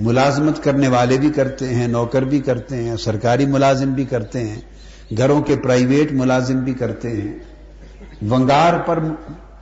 ملازمت 0.00 0.64
کرنے 0.64 0.88
والے 0.88 1.18
بھی 1.18 1.30
کرتے 1.30 1.74
ہیں، 1.74 1.88
نوکر 1.88 2.22
بھی 2.22 2.40
کرتے 2.40 2.76
ہیں، 2.76 2.96
سرکاری 2.96 3.46
ملازم 3.46 3.92
بھی 3.92 4.04
کرتے 4.04 4.48
ہیں، 4.48 4.60
گھروں 5.16 5.42
کے 5.42 5.56
پرائیویٹ 5.56 6.12
ملازم 6.12 6.58
بھی 6.58 6.74
کرتے 6.74 7.10
ہیں، 7.10 7.38
ونگار 8.30 8.78
پر 8.86 8.98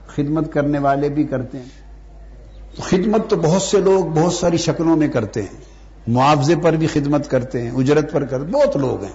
خدمت 0.07 0.53
کرنے 0.53 0.79
والے 0.79 1.09
بھی 1.09 1.23
کرتے 1.23 1.57
ہیں۔ 1.57 1.81
خدمت 2.83 3.29
تو 3.29 3.35
بہت 3.35 3.61
سے 3.61 3.79
لوگ 3.79 4.05
بہت 4.05 4.33
ساری 4.33 4.57
شکلوں 4.57 4.97
میں 4.97 5.07
کرتے 5.07 5.41
ہیں۔ 5.41 5.71
معاوضے 6.07 6.55
پر 6.55 6.73
بھی 6.73 6.87
خدمت 6.87 7.29
کرتے 7.29 7.61
ہیں، 7.61 7.71
اجرت 7.71 8.11
پر 8.11 8.25
کرتے 8.25 8.51
بہت 8.51 8.77
لوگ 8.77 9.03
ہیں۔ 9.03 9.13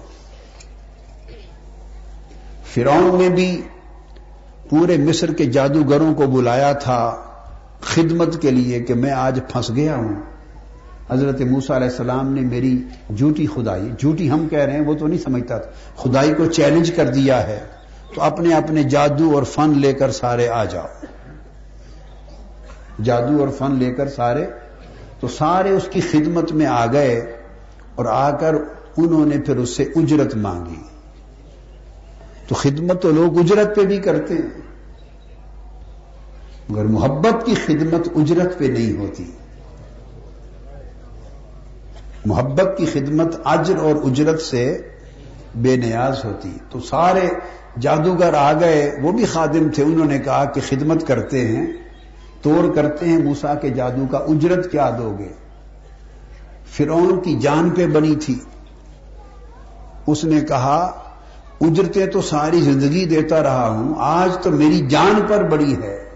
فرعون 2.73 3.15
نے 3.17 3.29
بھی 3.29 3.61
پورے 4.69 4.97
مصر 4.97 5.33
کے 5.33 5.45
جادوگروں 5.45 6.15
کو 6.15 6.27
بلایا 6.27 6.73
تھا 6.73 7.15
خدمت 7.81 8.41
کے 8.41 8.51
لیے 8.51 8.79
کہ 8.79 8.93
میں 8.93 9.11
آج 9.11 9.39
پھنس 9.51 9.71
گیا 9.75 9.95
ہوں۔ 9.95 10.15
حضرت 11.09 11.41
موسا 11.41 11.75
علیہ 11.75 11.87
السلام 11.87 12.33
نے 12.33 12.41
میری 12.41 12.83
جھوٹی 13.17 13.47
خدائی، 13.47 13.89
جھوٹی 13.99 14.31
ہم 14.31 14.47
کہہ 14.49 14.59
رہے 14.59 14.73
ہیں، 14.73 14.85
وہ 14.85 14.93
تو 14.93 15.07
نہیں 15.07 15.19
سمجھتا 15.19 15.57
تھا۔ 15.57 15.71
خدائی 15.95 16.33
کو 16.33 16.45
چیلنج 16.45 16.91
کر 16.91 17.07
دیا 17.07 17.47
ہے۔ 17.47 17.59
تو 18.15 18.21
اپنے 18.21 18.55
اپنے 18.55 18.83
جادو 18.83 19.35
اور 19.35 19.43
فن 19.43 19.79
لے 19.79 19.93
کر 19.93 20.11
سارے 20.11 20.49
آ 20.49 20.63
جاؤ۔ 20.63 21.05
جادو 23.03 23.39
اور 23.39 23.47
فن 23.47 23.75
لے 23.75 23.93
کر 23.93 24.07
سارے۔ 24.07 24.45
تو 25.19 25.27
سارے 25.27 25.69
اس 25.69 25.87
کی 25.91 26.01
خدمت 26.01 26.51
میں 26.51 26.65
آ 26.65 26.85
گئے 26.85 27.37
اور 27.95 28.05
آ 28.05 28.37
کر 28.37 28.55
انہوں 28.97 29.25
نے 29.25 29.37
پھر 29.41 29.57
اس 29.57 29.69
سے 29.69 29.83
اجرت 29.83 30.35
مانگی۔ 30.35 30.96
تو 32.47 32.55
خدمت 32.55 33.01
تو 33.01 33.11
لوگ 33.11 33.39
اجرت 33.39 33.75
پہ 33.75 33.81
بھی 33.81 33.97
کرتے 33.97 34.33
ہیں۔ 34.33 34.61
مگر 36.69 36.85
محبت 36.85 37.45
کی 37.45 37.55
خدمت 37.55 38.07
اجرت 38.15 38.59
پہ 38.59 38.65
نہیں 38.65 38.99
ہوتی۔ 38.99 39.31
محبت 42.25 42.77
کی 42.77 42.85
خدمت 42.85 43.35
اجر 43.45 43.77
اور 43.77 43.95
اجرت 43.95 44.41
سے 44.41 44.89
بے 45.55 45.75
نیاز 45.75 46.25
ہوتی۔ 46.25 46.57
تو 46.69 46.79
سارے 46.79 47.29
جادوگر 47.79 48.33
آ 48.33 48.53
گئے، 48.53 48.95
وہ 49.01 49.11
بھی 49.11 49.25
خادم 49.25 49.67
تھے، 49.75 49.83
انہوں 49.83 50.05
نے 50.05 50.19
کہا 50.19 50.45
کہ 50.45 50.61
خدمت 50.69 51.07
کرتے 51.07 51.47
ہیں، 51.47 51.67
توڑ 52.41 52.75
کرتے 52.75 53.05
ہیں 53.05 53.17
موسا 53.17 53.55
کے 53.55 53.69
جادو 53.69 54.05
کا، 54.11 54.17
اجرت 54.17 54.71
کیا 54.71 54.89
دو 54.97 55.15
گے؟ 55.19 55.29
فرعون 56.71 57.19
کی 57.19 57.39
جان 57.39 57.69
پہ 57.69 57.87
بنی 57.87 58.15
تھی۔ 58.15 58.39
اس 60.07 60.23
نے 60.23 60.41
کہا 60.41 61.03
اجرتے 61.61 62.05
تو 62.05 62.21
ساری 62.21 62.61
زندگی 62.61 63.05
دیتا 63.05 63.43
رہا 63.43 63.69
ہوں، 63.69 63.93
آج 63.97 64.37
تو 64.43 64.51
میری 64.51 64.87
جان 64.87 65.21
پر 65.27 65.43
بڑی 65.43 65.75
ہے۔ 65.83 66.09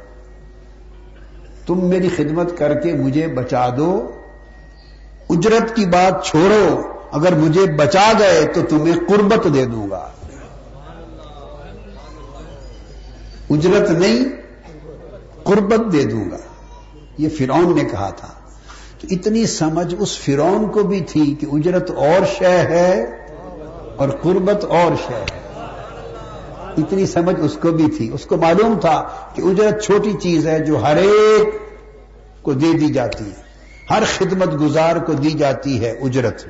تم 1.66 1.86
میری 1.86 2.10
خدمت 2.10 2.58
کر 2.58 2.80
کے 2.80 2.94
مجھے 2.94 3.28
بچا 3.28 3.70
دو۔ 3.78 4.12
اجرت 5.30 5.76
کی 5.76 5.86
بات 5.86 6.26
چھوڑو، 6.26 6.82
اگر 7.12 7.36
مجھے 7.36 7.66
بچا 7.66 8.12
گئے 8.20 8.46
تو 8.54 8.62
تمہیں 8.70 8.96
قربت 9.08 9.48
دے 9.54 9.66
دوں 9.66 9.90
گا۔ 9.90 10.10
اجرت 13.50 13.92
نہیں، 13.92 14.26
قربت 15.44 15.94
دے 15.94 16.04
دوں 16.04 16.32
گا۔ 16.32 16.38
یہ 17.18 17.30
فرعون 17.38 17.76
نے 17.76 17.84
کہا 17.84 18.10
تھا۔ 18.10 18.28
تو 19.02 19.08
اتنی 19.12 19.46
سمجھ 19.46 19.96
اس 20.00 20.20
فرعون 20.20 20.72
کو 20.72 20.84
بھی 20.84 21.02
تھی 21.02 21.36
کہ 21.40 21.48
اجرت 21.52 21.92
اور 21.92 22.26
شے 22.40 22.58
ہے۔ 22.58 23.21
اور 24.02 24.10
قربت 24.10 24.66
اور 24.66 24.96
شے۔ 25.08 25.14
ہے 25.14 25.42
اتنی 26.78 27.06
سمجھ 27.06 27.40
اس 27.40 27.58
کو 27.62 27.72
بھی 27.72 27.92
تھی۔ 27.98 28.10
اس 28.14 28.26
کو 28.26 28.38
معلوم 28.38 28.80
تھا 28.80 29.08
کہ 29.34 29.42
اجرت 29.42 29.84
چھوٹی 29.84 30.14
چیز 30.22 30.48
ہے 30.48 30.60
جو 30.60 30.84
ہر 30.84 30.96
ایک 30.96 31.56
کو 32.42 32.54
دے 32.54 32.74
دی 32.74 32.88
جاتی 32.88 33.24
ہے۔ 33.24 33.42
ہر 33.90 34.04
خدمت 34.18 34.62
گزار 34.62 34.96
کو 34.96 35.14
دی 35.14 35.30
جاتی 35.30 35.86
ہے 35.86 35.92
اجرت 35.92 36.46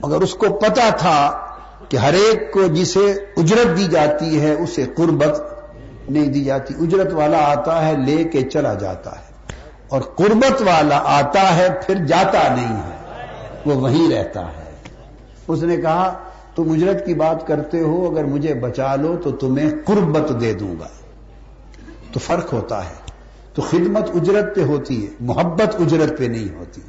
مگر 0.00 0.20
اس 0.20 0.34
کو 0.34 0.46
پتا 0.48 0.88
تھا 0.88 1.46
کہ 1.88 1.96
ہر 1.96 2.12
ایک 2.12 2.52
کو 2.52 2.66
جسے 2.66 3.12
اجرت 3.36 3.78
دی 3.78 3.84
جاتی 3.84 4.40
ہے، 4.40 4.52
اسے 4.52 4.84
قربت 4.96 5.42
نہیں 6.08 6.26
دی 6.26 6.44
جاتی۔ 6.44 6.74
اجرت 6.80 7.12
والا 7.12 7.38
آتا 7.38 7.88
ہے، 7.88 7.92
لے 8.06 8.24
کے 8.24 8.42
چلا 8.42 8.74
جاتا 8.74 9.10
ہے۔ 9.10 9.54
اور 9.88 10.00
قربت 10.00 10.62
والا 10.62 11.00
آتا 11.04 11.56
ہے، 11.56 11.68
پھر 11.86 11.94
جاتا 11.94 12.54
نہیں 12.54 12.76
ہے۔ 12.76 12.96
وہ 13.66 13.74
وہیں 13.74 14.12
رہتا 14.12 14.40
ہے۔ 14.40 14.61
اس 15.48 15.62
نے 15.62 15.76
کہا، 15.76 16.18
تم 16.54 16.72
اجرت 16.72 17.06
کی 17.06 17.14
بات 17.14 17.46
کرتے 17.46 17.80
ہو، 17.80 18.10
اگر 18.10 18.24
مجھے 18.24 18.54
بچا 18.54 18.96
لو 18.96 19.16
تو 19.22 19.30
تمہیں 19.30 19.70
قربت 19.84 20.40
دے 20.40 20.52
دوں 20.52 20.74
گا. 20.80 20.88
تو 22.12 22.20
فرق 22.20 22.52
ہوتا 22.52 22.84
ہے۔ 22.84 22.94
تو 23.54 23.62
خدمت 23.62 24.10
اجرت 24.14 24.56
پہ 24.56 24.62
ہوتی 24.62 25.06
ہے، 25.06 25.10
محبت 25.20 25.74
اجرت 25.74 26.18
پہ 26.18 26.24
نہیں 26.24 26.54
ہوتی۔ 26.58 26.80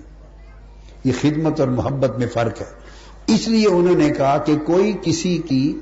یہ 1.03 1.11
خدمت 1.21 1.59
اور 1.59 1.67
محبت 1.67 2.19
میں 2.19 2.27
فرق 2.27 2.61
ہے۔ 2.61 2.83
اس 3.27 3.47
لیے 3.47 3.67
انہوں 3.67 3.95
نے 3.95 4.09
کہا 4.09 4.37
کہ 4.37 4.57
کوئی 4.57 4.97
کسی 5.01 5.37
کی 5.37 5.79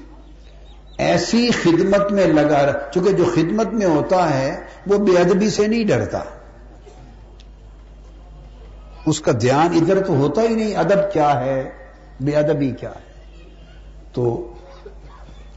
ایسی 0.97 1.49
خدمت 1.51 2.11
میں 2.11 2.27
لگا 2.27 2.65
رہا 2.65 2.91
چونکہ 2.93 3.11
جو 3.11 3.25
خدمت 3.35 3.73
میں 3.73 3.85
ہوتا 3.85 4.39
ہے، 4.39 4.59
وہ 4.87 4.97
بے 4.97 5.17
ادبی 5.17 5.49
سے 5.49 5.67
نہیں 5.67 5.83
ڈرتا۔ 5.83 6.19
اس 9.05 9.21
کا 9.21 9.31
دھیان 9.41 9.67
ادھر 9.73 10.03
تو 10.03 10.15
ہوتا 10.15 10.41
ہی 10.41 10.55
نہیں، 10.55 10.75
ادب 10.75 11.13
کیا 11.13 11.39
ہے؟ 11.39 11.69
بے 12.21 12.35
ادبی 12.35 12.71
کیا 12.71 12.89
ہے؟ 12.89 13.11
تو 14.13 14.53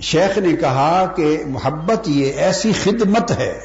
شیخ 0.00 0.38
نے 0.38 0.56
کہا 0.56 1.12
کہ 1.16 1.42
محبت 1.46 2.08
یہ 2.08 2.32
ایسی 2.32 2.72
خدمت 2.82 3.30
ہے، 3.30 3.60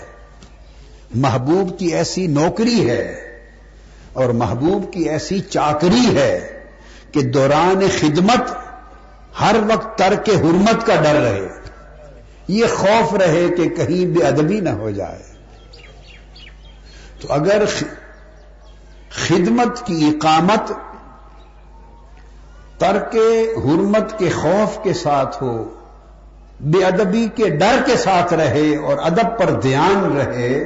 محبوب 1.16 1.80
کی 1.80 1.86
ایسی 1.86 2.28
نوکری 2.28 2.90
ہے 2.90 3.16
اور 4.14 4.30
محبوب 4.30 4.94
کی 4.94 5.10
ایسی 5.10 5.40
چاکری 5.40 6.18
ہے 6.18 6.64
کہ 7.12 7.22
دوران 7.22 7.80
خدمت 8.00 8.52
ہر 9.42 9.56
وقت 9.68 9.98
ترک 9.98 10.30
حرمت 10.30 10.86
کا 10.86 10.96
ڈر 10.96 11.16
رہے۔ 11.16 11.48
یہ 12.48 12.66
خوف 12.76 13.14
رہے 13.14 13.48
کہ 13.58 13.70
کہیں 13.70 14.06
بے 14.06 14.24
ادبی 14.24 14.60
نہ 14.60 14.70
ہو 14.70 14.90
جائے۔ 14.90 15.24
تو 17.22 17.34
اگر 17.34 17.64
خدمت 19.12 19.88
کی 19.88 20.08
اقامت 20.08 20.72
ترک 22.80 23.16
حرمت 23.66 24.20
کے 24.20 24.30
خوف 24.30 24.84
کے 24.84 24.94
ساتھ 24.94 25.44
ہو، 25.44 25.70
بے 26.62 26.84
ادبی 26.86 27.28
کے 27.36 27.50
ڈر 27.50 27.82
کے 27.86 27.98
ساتھ 27.98 28.34
رہے 28.34 28.76
اور 28.76 28.98
ادب 28.98 29.38
پر 29.40 29.50
دھیان 29.62 30.18
رہے، 30.18 30.64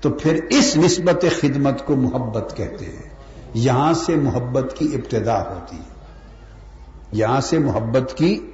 تو 0.00 0.10
پھر 0.10 0.40
اس 0.50 0.76
نسبت 0.76 1.24
خدمت 1.40 1.86
کو 1.86 1.96
محبت 1.96 2.56
کہتے 2.56 2.84
ہیں۔ 2.84 3.08
یہاں 3.54 3.92
سے 3.92 4.14
محبت 4.14 4.74
کی 4.76 4.88
ابتدا 4.94 5.38
ہوتی 5.42 5.76
یہاں 7.12 7.40
سے 7.40 7.58
محبت 7.58 8.14
کی 8.16 8.50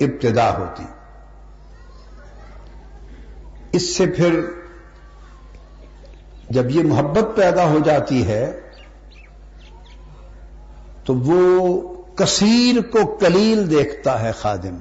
ابتدا 0.00 0.50
ہوتی 0.58 0.84
اس 3.72 3.96
سے 3.96 4.06
پھر 4.06 4.40
جب 6.50 6.70
یہ 6.70 6.82
محبت 6.82 7.36
پیدا 7.36 7.64
ہو 7.64 7.78
جاتی 7.84 8.26
ہے، 8.26 8.60
تو 11.04 11.14
وہ 11.14 11.78
کثیر 12.20 12.90
کو 12.90 13.06
کلیل 13.06 13.70
دیکھتا 13.70 14.22
ہے 14.22 14.32
خادم۔ 14.32 14.76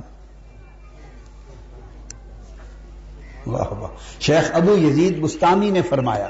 واہ 3.47 3.73
واہ۔ 3.73 3.89
شیخ 4.19 4.51
ابو 4.53 4.77
یزید 4.77 5.17
مستانی 5.17 5.71
نے 5.71 5.81
فرمایا 5.81 6.29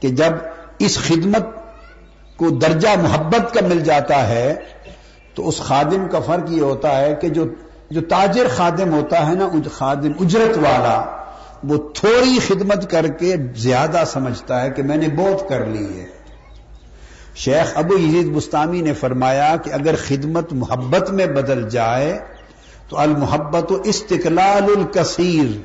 کہ 0.00 0.08
جب 0.08 0.32
اس 0.78 0.98
خدمت 0.98 1.46
کو 2.36 2.50
درجہ 2.50 2.88
محبت 3.02 3.54
کا 3.54 3.66
مل 3.66 3.80
جاتا 3.80 4.28
ہے، 4.28 4.54
تو 5.34 5.48
اس 5.48 5.58
خادم 5.58 6.08
کا 6.08 6.20
فرق 6.20 6.50
یہ 6.50 6.60
ہوتا 6.60 7.00
ہے 7.00 7.14
کہ 7.14 7.28
جو 7.28 7.44
جو 7.90 8.00
تاجر 8.00 8.46
خادم 8.56 8.92
ہوتا 8.92 9.26
ہے 9.26 9.34
نا 9.34 9.48
خادم، 9.72 10.12
اجرت 10.20 10.58
والا، 10.58 11.04
وہ 11.64 11.76
تھوڑی 11.94 12.38
خدمت 12.48 12.90
کر 12.90 13.06
کے 13.06 13.36
زیادہ 13.54 14.02
سمجھتا 14.06 14.60
ہے 14.60 14.70
کہ 14.70 14.82
میں 14.82 14.96
نے 14.96 15.08
بہت 15.08 15.48
کر 15.48 15.66
لی 15.66 16.00
ہے۔ 16.00 16.21
شیخ 17.34 17.72
ابو 17.74 17.98
یزید 17.98 18.26
مستانی 18.26 18.80
نے 18.80 18.92
فرمایا 18.92 19.56
کہ 19.56 19.70
اگر 19.72 19.94
خدمت 19.96 20.52
محبت 20.52 21.10
میں 21.10 21.26
بدل 21.26 21.70
جائے 21.70 22.18
تو 22.88 22.98
المحبت 22.98 23.72
و 23.72 23.82
استقلال 23.84 24.64
الکثیر 24.76 25.58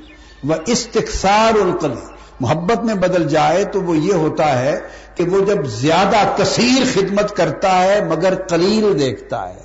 و 0.49 0.53
استقصار 0.65 1.61
القلی 1.61 2.13
محبت 2.39 2.85
میں 2.85 2.95
بدل 2.95 3.27
جائے 3.27 3.65
تو 3.65 3.81
وہ 3.81 3.97
یہ 3.97 4.13
ہوتا 4.13 4.59
ہے 4.59 4.79
کہ 5.15 5.23
وہ 5.23 5.45
جب 5.45 5.65
زیادہ 5.65 6.17
کثیر 6.37 6.83
خدمت 6.93 7.35
کرتا 7.35 7.83
ہے 7.83 8.03
مگر 8.03 8.33
قلیل 8.35 8.99
دیکھتا 8.99 9.49
ہے۔ 9.49 9.59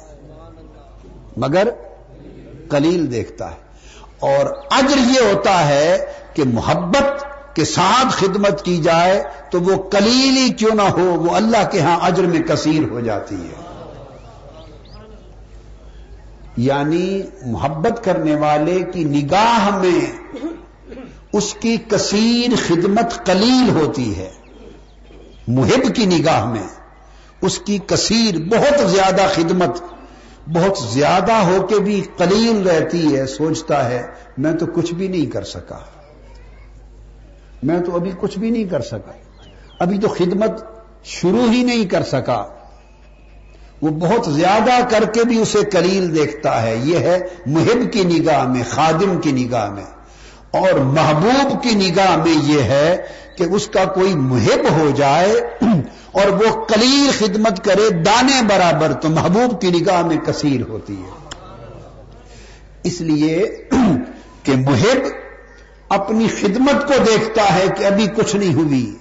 مگر 1.36 1.68
قلیل 2.68 3.12
دیکھتا 3.12 3.50
ہے۔ 3.50 3.62
اور 4.18 4.46
اجر 4.70 4.96
یہ 4.96 5.34
ہوتا 5.34 5.68
ہے 5.68 6.12
کہ 6.34 6.42
محبت 6.46 7.24
کے 7.54 7.64
ساتھ 7.64 8.08
خدمت 8.08 8.64
کی 8.64 8.76
جائے 8.76 9.22
تو 9.50 9.60
وہ 9.60 9.82
کلیل 9.82 10.36
ہی 10.36 10.48
کیوں 10.48 10.74
نہ 10.74 10.82
ہو، 10.82 11.18
وہ 11.18 11.36
اللہ 11.36 11.68
کے 11.70 11.80
ہاں 11.80 11.98
اجر 12.02 12.22
میں 12.22 12.40
کثیر 12.40 12.90
ہو 12.90 13.00
جاتی 13.00 13.36
ہے۔ 13.36 13.62
یعنی 16.56 17.22
محبت 17.46 18.04
کرنے 18.04 18.34
والے 18.34 18.82
کی 18.92 19.04
نگاہ 19.04 19.78
میں 19.78 20.12
اس 21.32 21.54
کی 21.54 21.76
کثیر 21.88 22.54
خدمت 22.68 23.26
قلیل 23.26 23.68
ہوتی 23.68 24.16
ہے۔ 24.16 24.30
محب 25.48 25.94
کی 25.94 26.06
نگاہ 26.06 26.44
میں 26.44 26.68
اس 27.42 27.58
کی 27.58 27.78
کثیر 27.86 28.38
بہت 28.38 28.90
زیادہ 28.90 29.22
خدمت، 29.34 29.82
بہت 30.48 30.78
زیادہ 30.92 31.32
ہو 31.32 31.66
کے 31.66 31.78
بھی 31.78 32.02
قلیل 32.16 32.68
رہتی 32.68 33.16
ہے، 33.16 33.26
سوچتا 33.26 33.90
ہے 33.90 34.06
میں 34.38 34.52
تو 34.52 34.66
کچھ 34.66 34.94
بھی 34.94 35.08
نہیں 35.08 35.26
کر 35.26 35.42
سکا۔ 35.42 35.78
میں 37.62 37.80
تو 37.80 37.94
ابھی 37.94 38.10
کچھ 38.20 38.38
بھی 38.38 38.50
نہیں 38.50 38.64
کر 38.64 38.80
سکا۔ 38.80 39.12
ابھی 39.78 39.98
تو 39.98 40.08
خدمت 40.08 40.64
شروع 41.04 41.52
ہی 41.52 41.62
نہیں 41.62 41.86
کر 41.86 42.02
سکا۔ 42.02 42.44
وہ 43.82 43.88
بہت 43.88 44.32
زیادہ 44.32 44.88
کر 44.90 45.04
کے 45.04 45.24
بھی 45.24 45.42
اسے 45.42 45.58
کلیل 45.72 46.14
دیکھتا 46.14 46.62
ہے۔ 46.62 46.76
یہ 46.76 46.98
ہے 46.98 47.18
محب 47.46 47.92
کی 47.92 48.04
نگاہ 48.04 48.48
میں، 48.48 48.62
خادم 48.70 49.20
کی 49.20 49.32
نگاہ 49.32 49.70
میں۔ 49.70 49.84
اور 50.50 50.72
محبوب 50.72 51.62
کی 51.62 51.74
نگاہ 51.74 52.16
میں 52.16 52.42
یہ 52.42 52.62
ہے 52.62 52.96
کہ 53.38 53.44
اس 53.44 53.68
کا 53.68 53.84
کوئی 53.84 54.14
محب 54.14 54.80
ہو 54.80 54.90
جائے 54.96 55.32
اور 56.12 56.28
وہ 56.28 56.64
کلیل 56.64 57.10
خدمت 57.18 57.64
کرے 57.64 57.90
دانے 57.90 58.42
برابر 58.48 58.92
تو 58.92 59.08
محبوب 59.08 59.60
کی 59.60 59.70
نگاہ 59.70 60.06
میں 60.06 60.16
کثیر 60.16 60.60
ہوتی 60.68 60.96
ہے۔ 60.96 61.34
اس 62.82 63.00
لیے 63.00 63.64
کہ 64.42 64.52
محب 64.56 65.21
اپنی 65.94 66.28
خدمت 66.28 66.88
کو 66.88 66.94
دیکھتا 67.06 67.54
ہے 67.54 67.64
کہ 67.78 67.84
ابھی 67.84 68.06
کچھ 68.06 68.36
نہیں 68.36 68.54
ہوئی 68.54 68.96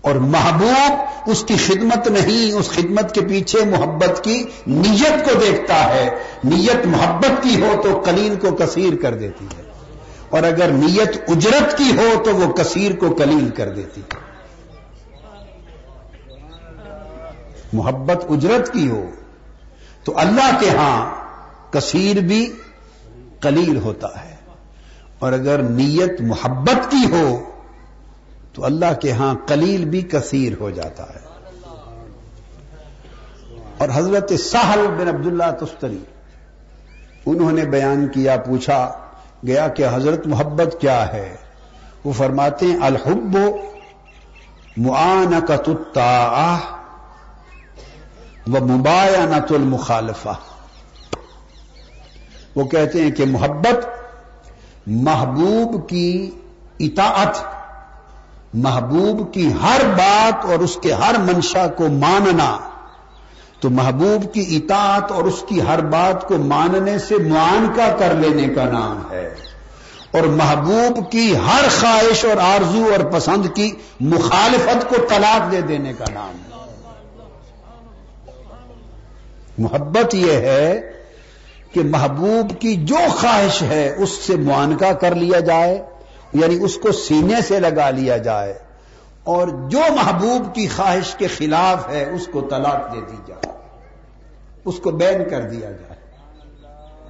اور 0.00 0.14
محبوب 0.14 0.92
اس 1.26 1.44
کی 1.44 1.56
خدمت 1.56 2.08
نہیں، 2.08 2.52
اس 2.52 2.70
خدمت 2.70 3.14
کے 3.14 3.20
پیچھے 3.20 3.64
محبت 3.64 4.24
کی 4.24 4.44
نیت 4.66 5.24
کو 5.24 5.38
دیکھتا 5.40 5.94
ہے۔ 5.94 6.10
نیت 6.44 6.86
محبت 6.86 7.42
کی 7.42 7.62
ہو 7.62 7.80
تو 7.82 8.00
کلیل 8.00 8.34
کو 8.40 8.56
کثیر 8.56 8.96
کر 9.02 9.14
دیتی 9.14 9.44
ہے۔ 9.44 9.62
اور 10.28 10.42
اگر 10.42 10.68
نیت 10.68 11.30
اجرت 11.30 11.78
کی 11.78 11.92
ہو 11.96 12.22
تو 12.24 12.36
وہ 12.36 12.52
کثیر 12.52 12.96
کو 12.96 13.14
کلیل 13.14 13.48
کر 13.50 13.68
دیتی 13.68 14.00
ہے۔ 14.00 14.28
محبت 17.72 18.24
اجرت 18.28 18.72
کی 18.72 18.90
ہو 18.90 19.04
تو 20.04 20.18
اللہ 20.18 20.60
کے 20.60 20.70
ہاں 20.70 21.10
کثیر 21.72 22.20
بھی 22.20 22.52
قلیل 23.40 23.76
ہوتا 23.76 24.24
ہے۔ 24.24 24.37
اور 25.18 25.32
اگر 25.32 25.62
نیت 25.62 26.20
محبت 26.20 26.90
کی 26.90 27.12
ہو 27.12 27.50
تو 28.52 28.64
اللہ 28.64 28.94
کے 29.00 29.12
ہاں 29.12 29.34
قلیل 29.46 29.84
بھی 29.84 30.02
کثیر 30.02 30.52
ہو 30.60 30.70
جاتا 30.70 31.02
ہے۔ 31.02 31.28
اور 33.78 33.88
حضرت 33.92 34.32
ساحل 34.40 34.86
بن 34.86 35.08
عبداللہ 35.08 35.64
تستری، 35.64 35.98
انہوں 37.26 37.52
نے 37.52 37.64
بیان 37.64 38.08
کیا، 38.08 38.36
پوچھا، 38.36 38.98
گیا 39.46 39.68
کہ 39.68 39.84
حضرت 39.92 40.26
محبت 40.26 40.80
کیا 40.80 41.12
ہے؟ 41.12 41.36
وہ 42.04 42.12
فرماتے 42.12 42.66
ہیں، 42.66 42.78
الحب 42.82 43.38
معانکت 44.76 45.68
الطاعہ 45.68 46.58
و 48.46 48.66
مباینت 48.66 49.52
المخالفہ۔ 49.52 50.34
وہ 52.54 52.64
کہتے 52.64 53.02
ہیں 53.02 53.10
کہ 53.10 53.24
محبت 53.24 53.97
محبوب 54.90 55.88
کی 55.88 56.30
اطاعت، 56.78 57.38
محبوب 58.54 59.34
کی 59.34 59.52
ہر 59.62 59.80
بات 59.98 60.44
اور 60.44 60.58
اس 60.58 60.78
کے 60.82 60.92
ہر 60.92 61.14
منشا 61.18 61.66
کو 61.66 61.88
ماننا، 61.88 62.58
تو 63.60 63.70
محبوب 63.70 64.34
کی 64.34 64.56
اطاعت 64.56 65.12
اور 65.12 65.24
اس 65.24 65.44
کی 65.48 65.62
ہر 65.62 65.80
بات 65.80 66.28
کو 66.28 66.36
ماننے 66.36 66.98
سے 66.98 67.16
معانکہ 67.16 67.96
کر 67.98 68.14
لینے 68.14 68.54
کا 68.54 68.64
نام 68.64 69.02
ہے۔ 69.10 69.34
اور 70.10 70.22
محبوب 70.22 71.10
کی 71.10 71.36
ہر 71.36 71.80
خواہش 71.80 72.24
اور 72.24 72.36
آرزو 72.36 72.84
اور 72.92 73.12
پسند 73.12 73.46
کی 73.54 73.72
مخالفت 74.00 74.88
کو 74.88 74.96
طلاق 75.08 75.52
دے 75.52 75.60
دینے 75.60 75.92
کا 75.92 76.04
نام 76.14 76.34
ہے۔ 76.34 76.48
محبت 79.58 80.14
یہ 80.14 80.32
ہے 80.32 80.97
کہ 81.72 81.82
محبوب 81.84 82.52
کی 82.60 82.74
جو 82.84 82.98
خواہش 83.10 83.62
ہے 83.62 83.84
اس 83.96 84.10
سے 84.26 84.36
معانکہ 84.36 84.92
کر 85.00 85.14
لیا 85.14 85.40
جائے 85.40 85.82
یعنی 86.32 86.56
اس 86.64 86.76
کو 86.76 86.92
سینے 86.92 87.40
سے 87.48 87.60
لگا 87.60 87.88
لیا 87.90 88.16
جائے، 88.24 88.54
اور 89.24 89.48
جو 89.68 89.80
محبوب 89.96 90.54
کی 90.54 90.66
خواہش 90.68 91.14
کے 91.14 91.26
خلاف 91.26 91.88
ہے 91.88 92.04
اس 92.10 92.28
کو 92.32 92.40
طلاق 92.50 92.92
دے 92.92 93.00
دی 93.00 93.16
جائے، 93.26 93.56
اس 94.64 94.78
کو 94.80 94.90
بین 95.02 95.28
کر 95.30 95.42
دیا 95.42 95.70
جائے، 95.70 95.96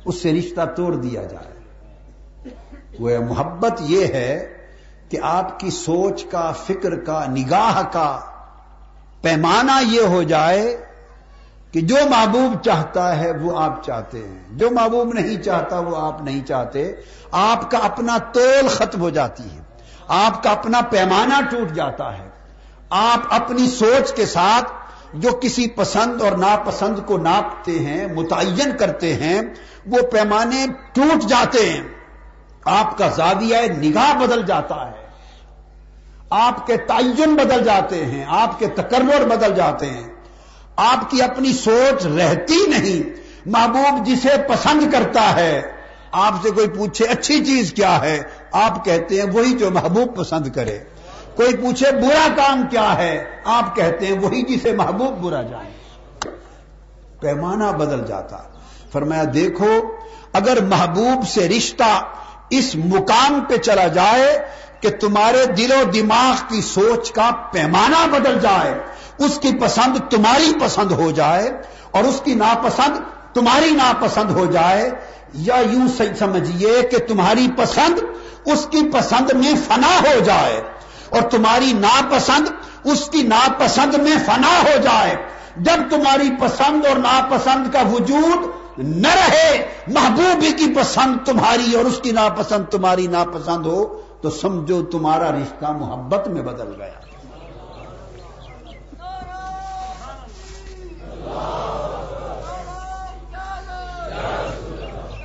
اس 0.05 0.23
سے 0.23 0.33
رشتہ 0.33 0.65
توڑ 0.77 0.95
دیا 0.97 1.23
جائے۔ 1.25 1.57
وہ 2.99 3.19
محبت 3.29 3.81
یہ 3.87 4.07
ہے 4.15 4.33
کہ 5.09 5.19
آپ 5.23 5.59
کی 5.61 5.71
سوچ 5.71 6.25
کا، 6.31 6.51
فکر 6.67 6.99
کا، 7.01 7.25
نگاہ 7.29 7.83
کا 7.93 8.11
پیمانہ 9.23 9.81
یہ 9.91 10.07
ہو 10.07 10.23
جائے 10.23 10.77
کہ 11.73 11.81
جو 11.81 11.97
محبوب 12.11 12.65
چاہتا 12.65 13.19
ہے 13.19 13.33
وہ 13.33 13.61
آپ 13.61 13.85
چاہتے 13.85 14.19
ہیں۔ 14.19 14.39
جو 14.51 14.71
محبوب 14.71 15.15
نہیں 15.15 15.43
چاہتا 15.43 15.79
وہ 15.79 15.97
آپ 15.97 16.23
نہیں 16.23 16.47
چاہتے۔ 16.47 16.93
آپ 17.31 17.71
کا 17.71 17.79
اپنا 17.79 18.19
تول 18.19 18.69
ختم 18.69 19.01
ہو 19.01 19.11
جاتی 19.11 19.43
ہے۔ 19.43 19.61
آپ 20.09 20.43
کا 20.43 20.51
اپنا 20.51 20.81
پیمانہ 20.81 21.35
ٹوٹ 21.51 21.73
جاتا 21.73 22.19
ہے۔ 22.19 22.29
آپ 22.91 23.21
اپنی 23.31 23.71
سوچ 23.71 24.13
کے 24.13 24.27
ساتھ 24.27 24.73
جو 25.15 25.31
کسی 25.43 25.69
پسند 25.69 26.23
اور 26.23 26.33
ناپسند 26.33 26.99
کو 27.07 27.19
ناپتے 27.19 27.79
ہیں، 27.79 28.07
متعین 28.15 28.77
کرتے 28.77 29.15
ہیں، 29.15 29.41
وہ 29.87 29.99
پیمانے 30.13 30.67
ٹوٹ 30.93 31.25
جاتے 31.25 31.71
ہیں۔ 31.71 31.83
آپ 32.65 32.99
کا 32.99 33.09
زاویہ 33.09 33.57
نگاہ 33.79 34.19
بدل 34.19 34.43
جاتا 34.47 34.91
ہے۔ 34.91 35.07
آپ 36.31 36.67
کے 36.67 36.77
تعین 36.77 37.37
بدل 37.37 37.65
جاتے 37.65 38.07
ہیں۔ 38.07 38.25
آپ 38.29 38.59
کے 38.59 38.67
تکرر 38.67 39.27
بدل 39.37 39.55
جاتے 39.55 39.87
ہیں۔ 39.87 40.18
آپ 40.79 41.11
کی 41.11 41.23
اپنی 41.23 41.53
سوچ 41.53 42.07
رہتی 42.07 42.67
نہیں، 42.67 43.21
محبوب 43.47 44.07
جسے 44.07 44.29
پسند 44.49 44.93
کرتا 44.93 45.37
ہے، 45.37 45.61
آپ 46.13 46.35
سے 46.43 46.51
کوئی 46.51 46.69
پوچھے 46.69 47.05
اچھی 47.05 47.45
چیز 47.45 47.73
کیا 47.73 48.01
ہے، 48.01 48.23
آپ 48.53 48.85
کہتے 48.85 49.21
ہیں 49.21 49.31
وہی 49.33 49.53
جو 49.53 49.71
محبوب 49.71 50.17
پسند 50.17 50.47
کرے۔ 50.55 50.79
کوئی 51.37 51.57
پوچھے 51.57 51.91
برا 51.93 52.29
کام 52.37 52.63
کیا 52.71 52.99
ہے، 52.99 53.25
آپ 53.45 53.77
کہتے 53.77 54.07
ہیں 54.07 54.19
وہی 54.19 54.43
جسے 54.43 54.73
محبوب 54.73 55.19
برا 55.19 55.43
جائے 55.43 55.71
پیمانہ 57.21 57.65
بدل 57.65 58.05
جاتا۔ 58.07 58.37
فرمایا، 58.93 59.25
دیکھو، 59.35 59.73
اگر 60.33 60.63
محبوب 60.63 61.29
سے 61.29 61.49
رشتہ 61.49 62.05
اس 62.51 62.75
مقام 62.75 63.41
پہ 63.49 63.57
چلا 63.57 63.87
جائے 63.87 64.39
کہ 64.81 64.91
تمہارے 64.91 65.47
دل 65.47 65.73
و 65.73 65.91
دماغ 65.91 66.35
کی 66.49 66.61
سوچ 66.61 67.13
کا 67.13 67.31
پیمانہ 67.53 68.07
بدل 68.11 68.39
جائے 68.41 68.75
اس 69.19 69.39
کی 69.39 69.51
پسند 69.61 69.99
تمہاری 70.11 70.53
پسند 70.61 70.93
ہو 70.93 71.11
جائے 71.11 71.51
اور 71.91 72.05
اس 72.05 72.21
کی 72.25 72.35
ناپسند 72.35 72.97
تمہاری 73.35 73.71
ناپسند 73.71 74.31
ہو 74.31 74.47
جائے 74.47 74.91
یا 75.35 75.57
یوں 75.71 76.15
سمجھیے 76.19 76.83
کہ 76.83 76.99
تمہاری 77.09 77.49
پسند 77.57 77.99
اس 78.45 78.67
کی 78.71 78.91
پسند 78.93 79.33
میں 79.33 79.53
فنا 79.67 80.01
ہو 80.01 80.21
جائے 80.25 80.61
اور 81.09 81.23
تمہاری 81.23 81.73
ناپسند 81.73 82.49
اس 82.85 83.09
کی 83.11 83.23
ناپسند 83.23 83.95
میں 83.95 84.17
فنا 84.27 84.63
ہو 84.63 84.77
جائے۔ 84.83 85.17
جب 85.57 85.91
تمہاری 85.91 86.29
پسند 86.41 86.87
اور 86.87 86.97
ناپسند 86.97 87.73
کا 87.73 87.83
وجود 87.93 88.47
نہ 88.79 89.09
رہے، 89.09 89.67
محبوب 89.89 90.45
کی 90.59 90.75
پسند 90.75 91.27
تمہاری 91.27 91.77
اور 91.77 91.85
اس 91.85 92.01
کی 92.03 92.11
ناپسند 92.11 92.65
تمہاری 92.71 93.07
ناپسند 93.07 93.67
ہو، 93.67 94.01
تو 94.23 94.31
سمجھو 94.31 94.83
تمہارا 94.83 95.33
رشتہ 95.33 95.73
محبت 95.73 96.29
میں 96.29 96.43
بدل 96.43 96.75
گیا۔ 96.79 97.08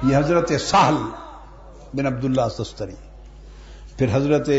یہ 0.03 0.17
حضرت 0.17 0.51
سہل 0.59 0.95
بن 1.93 2.05
عبداللہ 2.05 2.41
سستری، 2.57 2.95
پھر 3.97 4.07
حضرت 4.13 4.49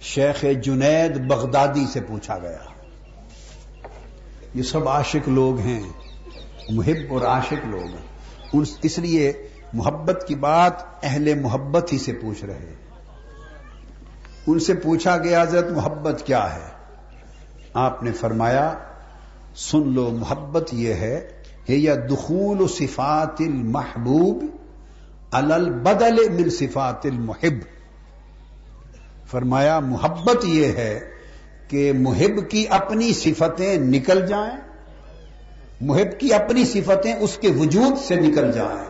شیخ 0.00 0.44
جنید 0.62 1.26
بغدادی 1.26 1.86
سے 1.92 2.00
پوچھا 2.00 2.38
گیا۔ 2.38 2.58
یہ 4.54 4.62
سب 4.62 4.88
عاشق 4.88 5.28
لوگ 5.28 5.58
ہیں، 5.58 5.82
محب 6.68 7.14
اور 7.14 7.22
عاشق 7.22 7.66
لوگ 7.66 7.82
ہیں۔ 7.82 8.06
اس 8.82 8.98
لیے 8.98 9.32
محبت 9.72 10.24
کی 10.28 10.34
بات 10.34 10.72
اہل 11.02 11.40
محبت 11.40 11.92
ہی 11.92 11.98
سے 11.98 12.12
پوچھ 12.12 12.44
رہے۔ 12.44 12.74
ان 14.46 14.58
سے 14.58 14.74
پوچھا 14.74 15.16
گیا 15.16 15.42
حضرت 15.42 15.70
محبت 15.70 16.22
کیا 16.26 16.54
ہے؟ 16.54 16.68
آپ 17.74 18.02
نے 18.02 18.12
فرمایا، 18.12 18.74
سن 19.54 19.92
لو، 19.92 20.10
محبت 20.10 20.68
یہ 20.72 20.94
ہے 20.94 21.30
یا 21.68 21.94
دخول 21.94 22.68
صفات 22.68 23.40
المحبوب 23.40 24.44
البدل 25.30 26.28
من 26.28 26.50
صفات 26.50 27.06
المحب۔ 27.06 27.64
فرمایا، 29.30 29.80
محبت 29.80 30.44
یہ 30.44 30.66
ہے 30.66 31.00
کہ 31.68 31.92
محب 31.92 32.50
کی 32.50 32.68
اپنی 32.68 33.12
صفتیں 33.12 33.78
نکل 33.78 34.26
جائیں، 34.26 34.56
محب 35.80 36.20
کی 36.20 36.34
اپنی 36.34 36.64
صفتیں 36.64 37.14
اس 37.14 37.38
کے 37.40 37.48
وجود 37.48 37.98
سے 37.98 38.14
نکل 38.14 38.52
جائیں، 38.52 38.84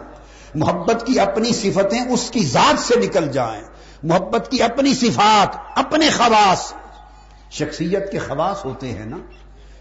محبت 0.54 1.06
کی 1.06 1.20
اپنی 1.20 1.52
صفتیں 1.52 2.00
اس 2.00 2.30
کی 2.30 2.40
ذات 2.40 2.78
سے 2.78 2.94
نکل 3.00 3.28
جائیں، 3.28 3.62
محبت 4.02 4.50
کی 4.50 4.62
اپنی 4.62 4.94
صفات، 4.94 5.78
اپنے 5.78 6.10
خواص۔ 6.10 6.72
شخصیت 7.50 8.12
کے 8.12 8.18
خواص 8.18 8.64
ہوتے 8.64 8.88
ہیں 8.88 9.06
نا، 9.06 9.16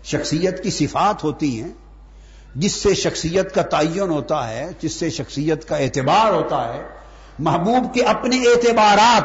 شخصیت 0.03 0.63
کی 0.63 0.69
صفات 0.69 1.23
ہوتی 1.23 1.63
ہیں۔ 1.63 1.69
جس 2.55 2.71
سے 2.71 2.93
شخصیت 2.93 3.55
کا 3.55 3.61
تعین 3.61 4.09
ہوتا 4.09 4.49
ہے، 4.49 4.71
جس 4.81 4.93
سے 4.93 5.09
شخصیت 5.09 5.67
کا 5.67 5.77
اعتبار 5.77 6.33
ہوتا 6.33 6.73
ہے، 6.73 6.83
محبوب 7.39 7.93
کے 7.93 8.03
اپنے 8.03 8.37
اعتبارات، 8.37 9.23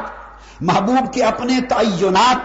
محبوب 0.61 1.13
کے 1.13 1.23
اپنے 1.23 1.61
تعینات، 1.69 2.37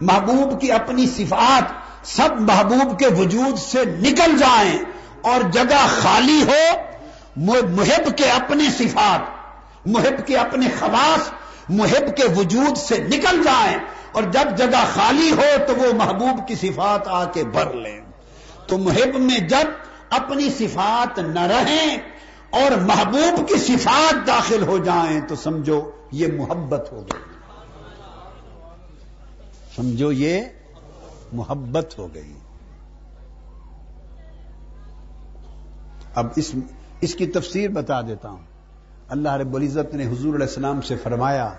محبوب 0.00 0.60
کی 0.60 0.72
اپنی 0.72 1.06
صفات، 1.06 1.62
سب 2.06 2.40
محبوب 2.40 2.98
کے 2.98 3.06
وجود 3.06 3.58
سے 3.58 3.84
نکل 3.84 4.38
جائیں 4.38 4.78
اور 5.22 5.40
جگہ 5.52 5.86
خالی 6.02 6.42
ہو 6.42 6.76
محب 7.36 8.16
کے 8.16 8.30
اپنے 8.30 8.64
صفات، 8.78 9.20
محب 9.86 10.26
کے 10.26 10.36
اپنے 10.36 10.66
خواص، 10.80 11.30
محب 11.68 12.16
کے 12.16 12.22
وجود 12.36 12.76
سے 12.76 12.98
نکل 12.98 13.42
جائیں 13.42 13.76
اور 14.12 14.22
جب 14.22 14.56
جگہ 14.56 14.84
خالی 14.94 15.30
ہو 15.30 15.56
تو 15.66 15.74
وہ 15.76 15.94
محبوب 15.94 16.48
کی 16.48 16.54
صفات 16.54 17.08
آ 17.08 17.24
کے 17.24 17.44
بھر 17.44 17.72
لیں۔ 17.72 18.00
تو 18.66 18.78
محب 18.78 19.14
میں 19.14 19.38
جب 19.38 19.89
اپنی 20.10 20.50
صفات 20.50 21.18
نہ 21.18 21.40
رہیں 21.40 21.96
اور 22.50 22.70
محبوب 22.80 23.48
کی 23.48 23.56
صفات 23.56 24.26
داخل 24.26 24.62
ہو 24.62 24.78
جائیں 24.78 25.20
تو 25.28 25.34
سمجھو 25.34 25.90
یہ 26.12 26.26
محبت 26.36 26.92
ہو 26.92 27.00
گئی۔ 27.00 27.20
سمجھو 29.76 30.12
یہ 30.12 30.42
محبت 31.32 31.98
ہو 31.98 32.08
گئی۔ 32.14 32.34
اب 36.14 36.26
اس 36.36 36.54
اس 37.00 37.14
کی 37.14 37.26
تفسیر 37.26 37.70
بتا 37.70 38.02
دیتا 38.02 38.30
ہوں۔ 38.30 38.42
اللہ 39.08 39.28
رب 39.28 39.54
العزت 39.54 39.94
نے 39.94 40.06
حضور 40.06 40.34
علیہ 40.34 40.46
السلام 40.46 40.80
سے 40.80 40.96
فرمایا، 40.96 41.52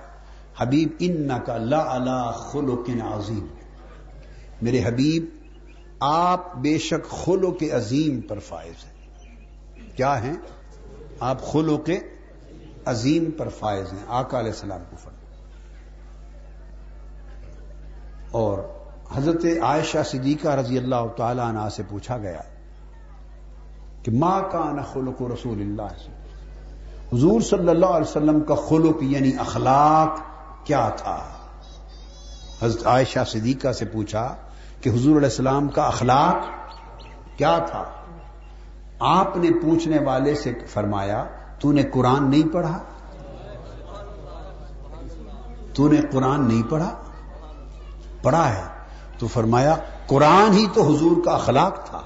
حبیب 0.58 0.90
ان 1.00 1.30
کا 1.46 1.58
لا 1.58 1.84
اللہ 1.88 2.32
خلو 2.36 2.84
عظیم۔ 3.02 3.48
میرے 4.62 4.84
حبیب 4.86 5.41
آپ 6.02 6.56
بے 6.56 6.78
شک 6.78 7.10
خلو 7.10 7.52
کے 7.52 7.72
عظیم 7.72 8.22
پر 8.22 8.40
فائز 8.40 8.86
ہیں۔ 8.86 8.94
کیا 9.98 10.24
ہیں؟ 10.24 10.34
آپ 11.20 11.42
خلو 11.42 11.78
کے 11.78 12.00
عظیم 12.86 13.32
پر 13.32 13.50
فائز 13.50 13.94
ہیں۔ 13.94 14.00
آقا 14.08 14.40
علیہ 14.40 14.52
السلام 14.52 14.80
کو 14.90 14.96
فرما 14.96 15.18
اور 18.32 18.58
حضرت 19.16 19.46
عائشہ 19.62 19.98
صدیقہ 20.06 20.48
رضی 20.48 20.78
اللہ 20.78 21.08
تعالی 21.18 21.42
عنہ 21.42 21.70
سے 21.76 21.84
پوچھا 21.90 22.18
گیا 22.18 22.42
کہ 24.04 24.12
ماں 24.12 24.42
کا 24.42 24.82
خلق 24.94 25.22
رسول 25.22 25.62
اللہ 25.62 25.88
سے؟ 26.06 26.12
حضور 27.14 27.42
صلی 27.42 27.70
اللہ 27.70 27.86
علیہ 27.86 28.10
وسلم 28.10 28.40
کا 28.40 28.56
خلق 28.56 28.98
یعنی 29.02 29.32
اخلاق 29.40 30.20
کیا 30.68 30.90
تھا؟ 30.90 31.30
حضرت 32.62 32.88
عائشہ 32.88 33.20
صدیقہ 33.28 33.72
سے 33.72 33.86
پوچھا 33.86 34.36
کہ 34.82 34.90
حضور 34.90 35.18
علیہ 35.18 35.30
السلام 35.30 35.68
کا 35.68 35.84
اخلاق 35.84 36.36
کیا 37.38 37.58
تھا؟ 37.58 37.84
آپ 39.00 39.38
نے 39.38 39.50
پوچھنے 39.62 40.00
والے 40.06 40.36
سے 40.36 40.54
فرمایا، 40.68 41.26
تو 41.60 41.72
نے 41.72 41.84
قرآن 41.84 42.30
نہیں 42.30 42.54
پڑھا؟ 42.54 42.80
تو 45.74 45.92
نے 45.92 46.02
قرآن 46.12 46.48
نہیں 46.48 46.72
پڑھا؟ 46.72 46.96
پڑھا 48.22 48.56
ہے۔ 48.56 48.64
تو 49.18 49.28
فرمایا، 49.28 49.76
قرآن 50.08 50.54
ہی 50.54 50.68
تو 50.74 50.82
حضور 50.82 51.24
کا 51.26 51.32
اخلاق 51.32 51.90
تھا۔ 51.90 52.02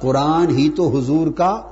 قرآن 0.00 0.50
ہی 0.50 0.70
تو 0.70 0.98
حضور 0.98 1.32
کا 1.32 1.62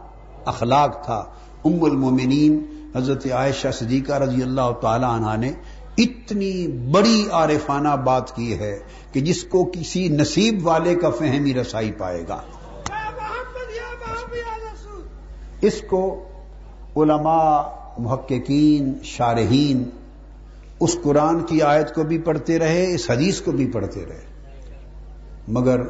اخلاق 0.44 1.04
تھا۔ 1.04 1.24
ام 1.64 1.84
المومنین، 1.84 2.66
حضرت 2.96 3.26
عائشہ 3.26 3.68
صدیقہ 3.72 4.12
رضی 4.12 4.42
اللہ 4.42 4.72
تعالی 4.80 5.06
عنہ 5.08 5.36
نے 5.36 5.52
اتنی 5.98 6.66
بڑی 6.66 7.26
عارفانہ 7.32 7.96
بات 8.04 8.36
کی 8.36 8.58
ہے 8.58 8.78
کہ 9.12 9.20
جس 9.20 9.44
کو 9.44 9.64
کسی 9.64 10.08
نصیب 10.08 10.66
والے 10.66 10.94
کا 10.94 11.10
فہمی 11.10 11.54
رسائی 11.54 11.92
پائے 11.92 12.24
گا۔ 12.28 12.40
اس 15.60 15.80
کو 15.86 16.28
علماء 16.96 17.62
محققین 17.98 18.92
شارحین 19.02 19.90
اس 20.80 20.96
قرآن 21.02 21.40
کی 21.40 21.62
آیت 21.62 21.94
کو 21.94 22.02
بھی 22.02 22.18
پڑھتے 22.18 22.58
رہے 22.58 22.94
اس 22.94 23.10
حدیث 23.10 23.40
کو 23.40 23.52
بھی 23.52 23.66
پڑھتے 23.66 24.04
رہے۔ 24.08 24.24
مگر 25.48 25.80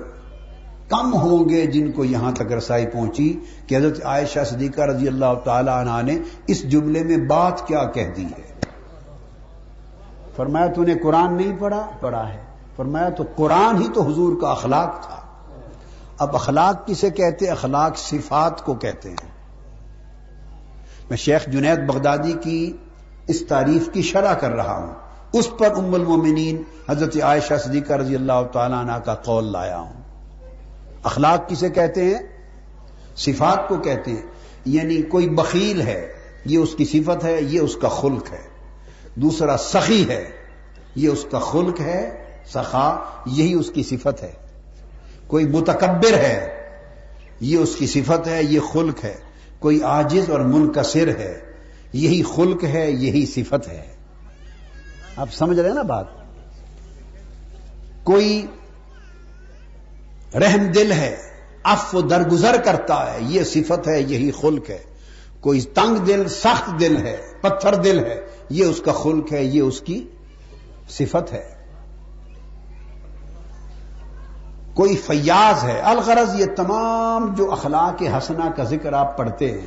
کم 0.88 1.14
ہوں 1.14 1.48
گے 1.48 1.66
جن 1.66 1.92
کو 1.92 2.04
یہاں 2.04 2.32
تک 2.32 2.52
رسائی 2.52 2.86
پہنچی 2.86 3.38
کہ 3.66 3.76
حضرت 3.76 4.04
عائشہ 4.04 4.44
صدیقہ 4.46 4.80
رضی 4.80 5.08
اللہ 5.08 5.34
تعالی 5.44 5.70
عنہ 5.74 6.12
نے 6.12 6.18
اس 6.46 6.70
جملے 6.70 7.02
میں 7.02 7.16
بات 7.16 7.66
کیا 7.66 7.84
کہہ 7.84 8.14
دی 8.16 8.24
ہے۔ 8.24 8.54
فرمایا 10.36 10.66
تو 10.66 10.82
نے 10.82 10.94
قرآن 11.02 11.34
نہیں 11.34 11.52
پڑھا؟ 11.58 11.90
پڑھا 12.00 12.32
ہے۔ 12.32 12.42
فرمایا 12.76 13.08
تو 13.08 13.24
قرآن 13.36 13.82
ہی 13.82 13.88
تو 13.94 14.02
حضور 14.02 14.40
کا 14.40 14.50
اخلاق 14.50 15.06
تھا۔ 15.06 15.16
اب 16.18 16.34
اخلاق 16.34 16.86
کسے 16.86 17.10
کہتے 17.10 17.50
اخلاق 17.50 17.98
صفات 17.98 18.64
کو 18.64 18.74
کہتے 18.74 19.10
ہیں۔ 19.10 19.34
میں 21.08 21.16
شیخ 21.16 21.46
جنید 21.46 21.78
بغدادی 21.86 22.32
کی 22.32 22.76
اس 23.26 23.46
تعریف 23.46 23.88
کی 23.92 24.02
شرح 24.02 24.34
کر 24.34 24.50
رہا 24.50 24.78
ہوں۔ 24.78 24.94
اس 25.32 25.50
پر 25.58 25.70
ام 25.76 25.94
المومنین 25.94 26.62
حضرت 26.88 27.16
عائشہ 27.22 27.54
صدیقہ 27.64 27.92
رضی 27.92 28.14
اللہ 28.14 28.42
تعالیٰ 28.52 28.78
عنہ 28.78 28.92
کا 28.92 29.14
قول 29.14 29.52
لایا 29.52 29.78
ہوں۔ 29.78 29.92
اخلاق 31.04 31.48
کسے 31.48 31.70
کہتے 31.70 32.04
ہیں؟ 32.04 32.22
صفات 33.16 33.68
کو 33.68 33.76
کہتے 33.76 34.10
ہیں۔ 34.10 34.22
یعنی 34.64 35.02
کوئی 35.02 35.28
بخیل 35.28 35.82
ہے، 35.82 36.12
یہ 36.44 36.58
اس 36.58 36.74
کی 36.74 36.84
صفت 36.84 37.24
ہے، 37.24 37.42
یہ 37.42 37.60
اس 37.60 37.76
کا 37.76 37.88
خلق 37.88 38.32
ہے۔ 38.32 38.53
دوسرا 39.14 39.56
سخی 39.56 40.08
ہے۔ 40.08 40.30
یہ 40.94 41.08
اس 41.08 41.26
کا 41.30 41.38
خلق 41.38 41.80
ہے، 41.80 42.24
سخا، 42.46 42.96
یہی 43.26 43.54
اس 43.54 43.70
کی 43.74 43.82
صفت 43.82 44.22
ہے۔ 44.22 44.32
کوئی 45.26 45.48
متکبر 45.48 46.12
ہے، 46.12 46.68
یہ 47.40 47.58
اس 47.58 47.76
کی 47.76 47.86
صفت 47.86 48.28
ہے، 48.28 48.42
یہ 48.42 48.60
خلق 48.60 49.04
ہے۔ 49.04 49.14
کوئی 49.58 49.82
آجز 49.82 50.30
اور 50.30 50.40
منکسر 50.40 51.08
ہے، 51.08 51.40
یہی 51.92 52.22
خلق 52.36 52.64
ہے، 52.64 52.90
یہی 52.90 53.26
صفت 53.26 53.68
ہے۔ 53.68 53.96
آپ 55.16 55.28
سمجھ 55.32 55.60
رہے 55.60 55.68
ہیں 55.68 55.76
نا 55.76 55.82
بات؟ 55.82 56.04
کوئی 58.04 58.46
رحم 60.34 60.64
دل 60.64 60.92
ہے 60.92 61.16
اف 61.64 61.96
درگزر 62.10 62.56
کرتا 62.64 63.14
ہے، 63.14 63.18
یہ 63.20 63.44
صفت 63.44 63.88
ہے، 63.88 64.00
یہی 64.00 64.30
خلق 64.30 64.70
ہے۔ 64.70 64.93
کوئی 65.44 65.60
تنگ 65.60 65.96
دل، 65.96 66.28
سخت 66.28 66.80
دل 66.80 66.96
ہے، 66.96 67.16
پتھر 67.40 67.74
دل 67.74 67.98
ہے، 67.98 68.26
یہ 68.50 68.64
اس 68.64 68.80
کا 68.84 68.92
خلق 68.92 69.32
ہے، 69.32 69.44
یہ 69.44 69.62
اس 69.62 69.80
کی 69.80 70.08
صفت 70.88 71.32
ہے۔ 71.32 71.54
کوئی 74.74 74.96
فیاض 74.96 75.64
ہے، 75.64 75.80
الغرض 75.80 76.40
یہ 76.40 76.46
تمام 76.56 77.34
جو 77.34 77.52
اخلاق 77.52 78.02
حسنا 78.02 78.50
کا 78.56 78.64
ذکر 78.64 78.92
آپ 78.92 79.16
پڑھتے 79.18 79.50
ہیں، 79.52 79.66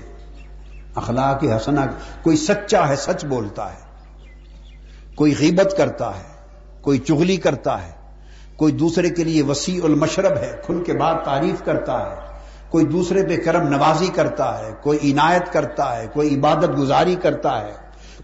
اخلاق 0.95 1.43
حسنا 1.43 1.85
کوئی 2.21 2.37
سچا 2.37 2.87
ہے، 2.87 2.95
سچ 2.95 3.25
بولتا 3.25 3.73
ہے، 3.73 3.85
کوئی 5.15 5.35
غیبت 5.39 5.77
کرتا 5.77 6.09
ہے، 6.17 6.23
کوئی 6.81 6.99
چغلی 6.99 7.37
کرتا 7.37 7.87
ہے، 7.87 7.91
کوئی 8.55 8.73
دوسرے 8.73 9.09
کے 9.09 9.23
لیے 9.23 9.43
وسیع 9.43 9.83
المشرب 9.83 10.37
ہے 10.37 10.55
کھل 10.65 10.83
کے 10.83 10.93
بعد 10.93 11.15
تعریف 11.25 11.65
کرتا 11.65 11.99
ہے 11.99 12.26
کوئی 12.69 12.85
دوسرے 12.85 13.23
پہ 13.23 13.37
کرم 13.37 13.67
نوازی 13.67 14.07
کرتا 14.07 14.59
ہے، 14.59 14.71
کوئی 14.81 15.11
عنایت 15.11 15.53
کرتا 15.53 15.97
ہے، 15.97 16.07
کوئی 16.13 16.35
عبادت 16.35 16.77
گزاری 16.77 17.15
کرتا 17.15 17.61
ہے، 17.61 17.73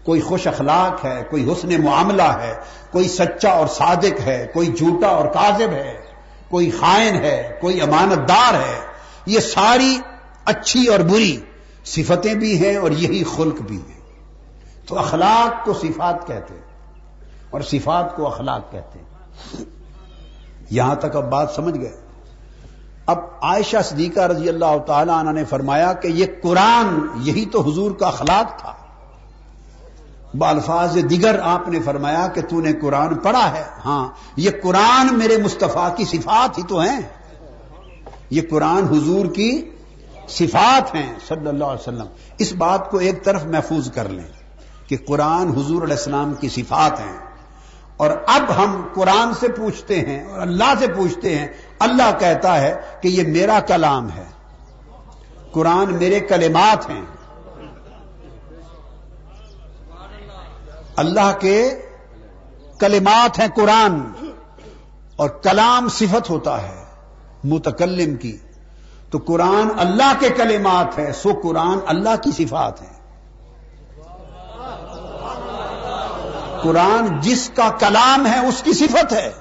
کوئی 0.02 0.20
خوش 0.20 0.46
اخلاق 0.46 1.04
ہے، 1.04 1.22
کوئی 1.30 1.52
حسن 1.52 1.84
معاملہ 1.84 2.22
ہے، 2.22 2.54
کوئی 2.90 3.08
سچا 3.08 3.50
اور 3.50 3.66
صادق 3.66 4.20
ہے، 4.26 4.46
کوئی 4.54 4.72
جھوٹا 4.72 5.08
اور 5.08 5.26
کاذب 5.26 5.72
ہے، 5.72 6.00
کوئی 6.48 6.70
خائن 6.70 7.16
ہے، 7.16 7.58
کوئی 7.60 7.80
امانت 7.80 8.28
دار 8.28 8.54
ہے، 8.54 8.80
یہ 9.26 9.40
ساری 9.40 9.98
اچھی 10.44 10.86
اور 10.86 11.00
بری 11.00 11.40
صفتیں 11.84 12.34
بھی 12.34 12.66
ہیں 12.66 12.76
اور 12.76 12.90
یہی 12.90 13.24
خلق 13.36 13.60
بھی 13.60 13.76
ہے 13.76 14.00
تو 14.86 14.98
اخلاق 14.98 15.64
کو 15.64 15.72
صفات 15.72 16.26
کہتے 16.26 16.54
ہیں 16.54 16.62
اور 17.50 17.60
صفات 17.60 18.16
کو 18.16 18.26
اخلاق 18.26 18.72
کہتے 18.72 18.98
ہیں۔ 18.98 19.64
یہاں 20.70 20.94
تک 20.94 21.16
اب 21.16 21.30
بات 21.30 21.50
سمجھ 21.50 21.80
گئے۔ 21.80 22.03
اب 23.06 23.18
عائشہ 23.42 23.76
صدیقہ 23.84 24.20
رضی 24.20 24.48
اللہ 24.48 24.78
تعالی 24.86 25.12
عنہ 25.16 25.30
نے 25.30 25.44
فرمایا 25.44 25.92
کہ 25.92 26.08
یہ 26.08 26.26
قرآن 26.42 26.98
یہی 27.16 27.44
تو 27.44 27.60
حضور 27.60 27.90
کا 27.90 28.06
اخلاق 28.06 28.60
تھا۔ 28.60 28.72
بالفاظ 30.34 30.96
دیگر 31.10 31.38
آپ 31.42 31.68
نے 31.68 31.80
فرمایا 31.80 32.26
کہ 32.26 32.40
تو 32.40 32.60
نے 32.60 32.72
قرآن 32.72 33.14
پڑھا 33.14 33.52
ہے۔ 33.52 33.64
ہاں 33.84 34.08
یہ 34.36 34.50
قرآن 34.62 35.18
میرے 35.18 35.36
مصطفیٰ 35.36 35.96
کی 35.96 36.04
صفات 36.04 36.58
ہی 36.58 36.62
تو 36.62 36.80
ہیں۔ 36.80 37.00
یہ 38.30 38.42
قرآن 38.50 38.84
حضور 38.84 39.26
کی 39.26 39.70
صفات 40.28 40.94
ہیں 40.94 41.14
صلی 41.28 41.46
اللہ 41.46 41.64
علیہ 41.64 41.80
وسلم۔ 41.80 42.06
اس 42.38 42.52
بات 42.52 42.90
کو 42.90 42.98
ایک 42.98 43.24
طرف 43.24 43.44
محفوظ 43.44 43.92
کر 43.92 44.08
لیں 44.08 44.24
کہ 44.88 44.96
قرآن 45.06 45.48
حضور 45.48 45.82
علیہ 45.82 45.96
السلام 45.96 46.34
کی 46.34 46.48
صفات 46.48 47.00
ہیں۔ 47.00 47.18
اور 47.96 48.10
اب 48.26 48.42
ہم 48.56 48.82
قرآن 48.94 49.34
سے 49.34 49.48
پوچھتے 49.48 50.00
ہیں 50.00 50.30
اور 50.30 50.40
اللہ 50.40 50.74
سے 50.78 50.86
پوچھتے 50.86 51.38
ہیں 51.38 51.46
اللہ 51.78 52.18
کہتا 52.18 52.60
ہے 52.60 52.80
کہ 53.00 53.08
یہ 53.08 53.22
میرا 53.22 53.60
کلام 53.60 54.12
ہے۔ 54.12 54.24
قرآن 55.52 55.94
میرے 55.94 56.20
کلمات 56.20 56.90
ہیں۔ 56.90 57.04
اللہ 60.96 61.38
کے 61.40 61.82
کلمات 62.78 63.38
ہیں 63.38 63.48
قرآن۔ 63.56 64.00
اور 65.16 65.28
کلام 65.28 65.88
صفت 65.88 66.30
ہوتا 66.30 66.62
ہے 66.62 66.84
متکلم 67.44 68.16
کی۔ 68.16 68.38
تو 69.10 69.18
قرآن 69.26 69.68
اللہ 69.78 70.12
کے 70.20 70.28
کلمات 70.28 70.98
ہے 70.98 71.12
سو 71.12 71.30
قرآن 71.42 71.78
اللہ 71.86 72.16
کی 72.24 72.44
صفات 72.44 72.82
ہے 72.82 72.94
قرآن 76.62 77.20
جس 77.20 77.50
کا 77.54 77.70
کلام 77.78 78.26
ہے، 78.26 78.46
اس 78.46 78.62
کی 78.62 78.72
صفت 78.72 79.12
ہے۔ 79.12 79.32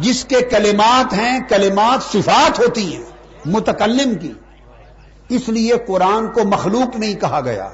جس 0.00 0.24
کے 0.24 0.40
کلمات 0.40 1.12
ہیں، 1.12 1.40
کلمات 1.48 2.02
صفات 2.02 2.58
ہوتی 2.58 2.96
ہیں، 2.96 3.04
متکلم 3.44 4.14
کی۔ 4.14 4.32
اس 5.28 5.48
لیے 5.48 5.72
قرآن 5.86 6.26
کو 6.26 6.40
مخلوق 6.44 6.96
نہیں 6.96 7.14
کہا 7.14 7.40
گیا۔ 7.40 7.68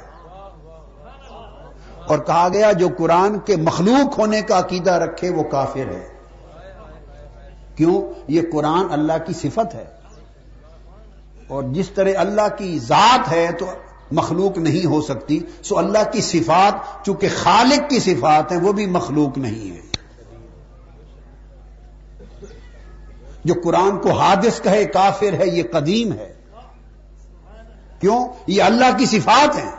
اور 2.06 2.18
کہا 2.18 2.48
گیا، 2.52 2.72
جو 2.72 2.88
قرآن 2.98 3.38
کے 3.38 3.56
مخلوق 3.56 4.18
ہونے 4.18 4.42
کا 4.42 4.58
عقیدہ 4.58 4.90
رکھے، 4.90 5.30
وہ 5.30 5.42
کافر 5.42 5.90
ہے۔ 5.90 6.08
کیوں؟ 7.74 8.02
یہ 8.28 8.40
قرآن 8.52 8.92
اللہ 8.92 9.12
کی 9.26 9.32
صفت 9.32 9.74
ہے۔ 9.74 9.84
اور 11.48 11.62
جس 11.62 11.90
طرح 11.90 12.10
اللہ 12.16 12.56
کی 12.58 12.78
ذات 12.78 13.32
ہے، 13.32 13.52
تو 13.58 13.66
مخلوق 14.10 14.58
نہیں 14.58 14.86
ہو 14.86 15.02
سکتی۔ 15.02 15.40
سو 15.62 15.78
اللہ 15.78 16.10
کی 16.12 16.20
صفات، 16.20 17.04
چونکہ 17.04 17.28
خالق 17.36 17.90
کی 17.90 17.98
صفات 17.98 18.52
ہیں، 18.52 18.60
وہ 18.60 18.72
بھی 18.72 18.86
مخلوق 18.86 19.38
نہیں 19.38 19.76
ہے 19.76 19.87
جو 23.44 23.54
قرآن 23.64 23.98
کو 23.98 24.10
حادث 24.10 24.62
کہے، 24.62 24.84
کافر 24.84 25.32
ہے، 25.32 25.46
یہ 25.46 25.62
قدیم 25.72 26.12
ہے۔ 26.12 26.32
کیوں؟ 28.00 28.28
یہ 28.46 28.62
اللہ 28.62 28.98
کی 28.98 29.06
صفات 29.06 29.56
ہیں۔ 29.56 29.70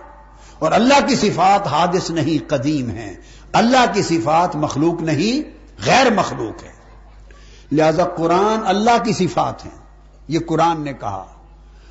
اور 0.59 0.71
اللہ 0.71 1.07
کی 1.07 1.15
صفات 1.15 1.67
حادث 1.67 2.11
نہیں، 2.11 2.49
قدیم 2.49 2.89
ہیں۔ 2.89 3.13
اللہ 3.53 3.85
کی 3.93 4.01
صفات 4.01 4.55
مخلوق 4.55 5.01
نہیں، 5.01 5.49
غیر 5.85 6.13
مخلوق 6.13 6.63
ہے 6.63 6.71
لہذا 7.71 8.03
قرآن 8.03 8.59
اللہ 8.65 9.03
کی 9.03 9.13
صفات 9.13 9.65
ہیں۔ 9.65 9.77
یہ 10.27 10.39
قرآن 10.47 10.81
نے 10.81 10.93
کہا۔ 10.93 11.25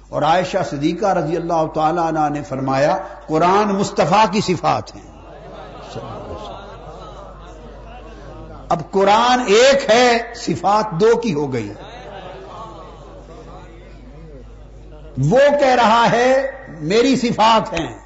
اور 0.09 0.23
عائشہ 0.23 0.59
صدیقہ 0.71 1.07
رضی 1.07 1.37
اللہ 1.37 1.67
تعالی 1.75 2.01
عنہ 2.09 2.29
نے 2.29 2.43
فرمایا، 2.43 2.99
قرآن 3.27 3.69
مصطفیٰ 3.69 4.25
کی 4.33 4.41
صفات 4.41 4.97
ہیں۔ 4.97 5.19
اب 8.69 8.91
قرآن 8.91 9.41
ایک 9.47 9.91
ہے، 9.91 10.19
صفات 10.35 11.01
دو 11.01 11.17
کی 11.17 11.35
ہو 11.35 11.53
گئی۔ 11.53 11.73
وہ 15.19 15.39
کہہ 15.61 15.75
رہا 15.75 16.07
ہے، 16.13 16.51
میری 16.81 17.17
صفات 17.17 17.73
ہیں۔ 17.73 17.99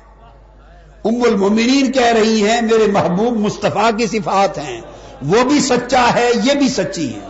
ام 1.05 1.23
المومنین 1.23 1.93
کہہ 1.93 2.13
رہی 2.13 2.49
ہیں، 2.49 2.61
میرے 2.63 2.87
محبوب 2.93 3.37
مصطفیٰ 3.37 3.91
کی 3.99 4.07
صفات 4.07 4.59
ہیں۔ 4.59 4.81
وہ 5.27 5.45
بھی 5.45 5.61
سچا 5.61 6.15
ہے، 6.15 6.31
یہ 6.45 6.55
بھی 6.55 6.69
سچی 6.69 7.15
ہے۔ 7.15 7.29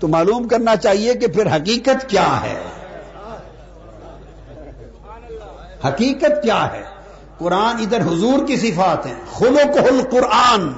تو 0.00 0.08
معلوم 0.08 0.48
کرنا 0.48 0.76
چاہیے 0.76 1.14
کہ 1.14 1.26
پھر 1.26 1.56
حقیقت 1.56 2.10
کیا 2.10 2.40
ہے۔ 2.42 2.62
حقیقت 5.88 6.42
کیا 6.42 6.72
ہے؟ 6.72 6.82
قرآن 7.38 7.76
ادھر 7.80 8.00
حضور 8.00 8.46
کی 8.46 8.56
صفات 8.56 9.06
ہیں۔ 9.06 9.14
خلق 9.34 9.76
القرآن۔ 9.76 10.72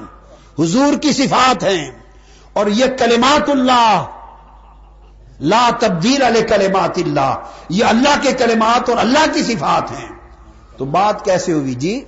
حضور 0.61 0.97
کی 1.01 1.13
صفات 1.13 1.63
ہیں 1.63 1.91
اور 2.53 2.65
یہ 2.67 2.85
کلمات 2.99 3.49
اللہ، 3.49 4.05
لا 5.39 5.69
تبدیل 5.79 6.21
علیہ 6.21 6.41
کلمات 6.41 6.97
اللہ، 6.97 7.35
یہ 7.69 7.85
اللہ 7.85 8.21
کے 8.21 8.31
کلمات 8.31 8.89
اور 8.89 8.97
اللہ 8.97 9.25
کی 9.33 9.43
صفات 9.43 9.91
ہیں۔ 9.91 10.09
تو 10.77 10.85
بات 10.85 11.25
کیسے 11.25 11.53
ہوئی 11.53 11.73
جی؟ 11.73 12.05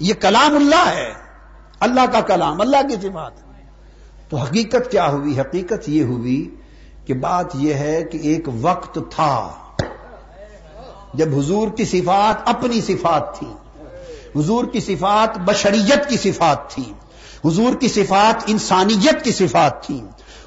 یہ 0.00 0.14
کلام 0.14 0.56
اللہ 0.56 0.88
ہے، 0.88 1.12
اللہ 1.80 2.06
کا 2.12 2.20
کلام، 2.20 2.60
اللہ 2.60 2.88
کی 2.88 3.08
صفات۔ 3.08 3.32
تو 4.30 4.36
حقیقت 4.36 4.90
کیا 4.90 5.10
ہوئی؟ 5.10 5.40
حقیقت 5.40 5.88
یہ 5.88 6.02
ہوئی 6.02 6.54
کہ 7.06 7.14
بات 7.14 7.46
یہ 7.54 7.74
ہے 7.74 8.04
کہ 8.04 8.18
ایک 8.18 8.48
وقت 8.60 8.98
تھا 9.10 9.48
جب 11.14 11.38
حضور 11.38 11.68
کی 11.68 11.84
صفات 11.84 12.48
اپنی 12.48 12.80
صفات 12.80 13.38
تھی 13.38 13.46
حضور 14.38 14.64
کی 14.64 14.80
صفات 14.80 15.38
بشریت 15.38 16.08
کی 16.08 16.32
صفات 16.32 16.70
تھی۔ 16.70 16.92
حضور 17.44 17.74
کی 17.80 17.88
صفات 17.88 18.44
انسانیت 18.46 19.24
کی 19.24 19.32
صفات 19.32 19.82
تھی۔ 19.82 20.02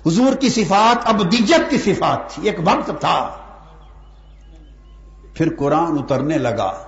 حضور 0.05 0.35
کی 0.35 0.49
صفات 0.49 1.09
ابدیت 1.09 1.69
کی 1.69 1.77
صفات 1.77 2.29
تھی۔ 2.29 2.49
ایک 2.49 2.59
وقت 2.65 2.91
تھا۔ 2.99 3.29
پھر 5.33 5.55
قرآن 5.59 5.97
اترنے 5.99 6.37
لگا۔ 6.37 6.83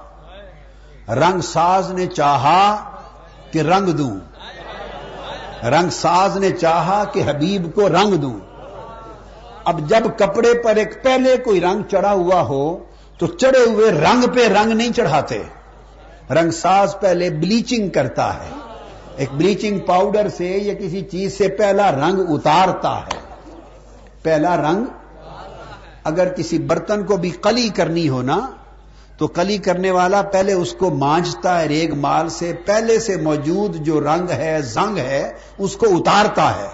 رنگ 1.09 1.41
ساز 1.41 1.91
نے 1.91 2.05
چاہا 2.05 2.91
کہ 3.51 3.59
رنگ 3.59 3.89
دوں۔ 3.89 4.19
رنگ 5.65 5.89
ساز 5.89 6.37
نے 6.37 6.51
چاہا 6.51 7.03
کہ 7.03 7.23
حبیب 7.25 7.75
کو 7.75 7.89
رنگ 7.89 8.15
دوں۔ 8.15 8.39
اب 9.65 9.89
جب 9.89 10.03
کپڑے 10.17 10.53
پر 10.53 10.75
ایک 10.75 11.03
پہلے 11.03 11.37
کوئی 11.37 11.61
رنگ 11.61 11.81
چڑھا 11.91 12.11
ہوا 12.11 12.41
ہو 12.41 12.77
تو 13.17 13.27
چڑھے 13.27 13.71
ہوئے 13.71 13.91
رنگ 13.91 14.25
پہ 14.35 14.47
رنگ 14.47 14.71
نہیں 14.71 14.93
چڑھاتے۔ 14.93 15.43
رنگ 16.31 16.51
ساز 16.51 16.95
پہلے 17.01 17.29
بلیچنگ 17.29 17.89
کرتا 17.89 18.33
ہے۔ 18.33 18.49
ایک 19.15 19.29
بلیچنگ 19.31 19.79
پاؤڈر 19.79 20.29
سے 20.29 20.45
یا 20.45 20.73
کسی 20.73 21.01
چیز 21.01 21.37
سے 21.37 21.47
پہلا 21.47 21.91
رنگ 21.91 22.19
اتارتا 22.29 22.99
ہے۔ 22.99 23.17
پہلا 24.23 24.57
رنگ 24.57 24.85
اگر 26.03 26.33
کسی 26.33 26.59
برتن 26.59 27.03
کو 27.03 27.17
بھی 27.17 27.29
کلی 27.29 27.69
کرنی 27.69 28.09
ہو 28.09 28.21
نا، 28.21 28.39
تو 29.17 29.27
کلی 29.27 29.57
کرنے 29.57 29.91
والا 29.91 30.21
پہلے 30.21 30.53
اس 30.53 30.73
کو 30.73 30.89
مانجتا 30.89 31.61
ہے، 31.61 31.67
ریگ 31.67 31.95
مال 31.95 32.29
سے 32.29 32.53
پہلے 32.65 32.99
سے 32.99 33.17
موجود 33.17 33.75
جو 33.75 33.99
رنگ 33.99 34.29
ہے، 34.29 34.61
زنگ 34.61 34.97
ہے، 34.97 35.33
اس 35.57 35.77
کو 35.77 35.85
اتارتا 35.89 36.55
ہے۔ 36.55 36.67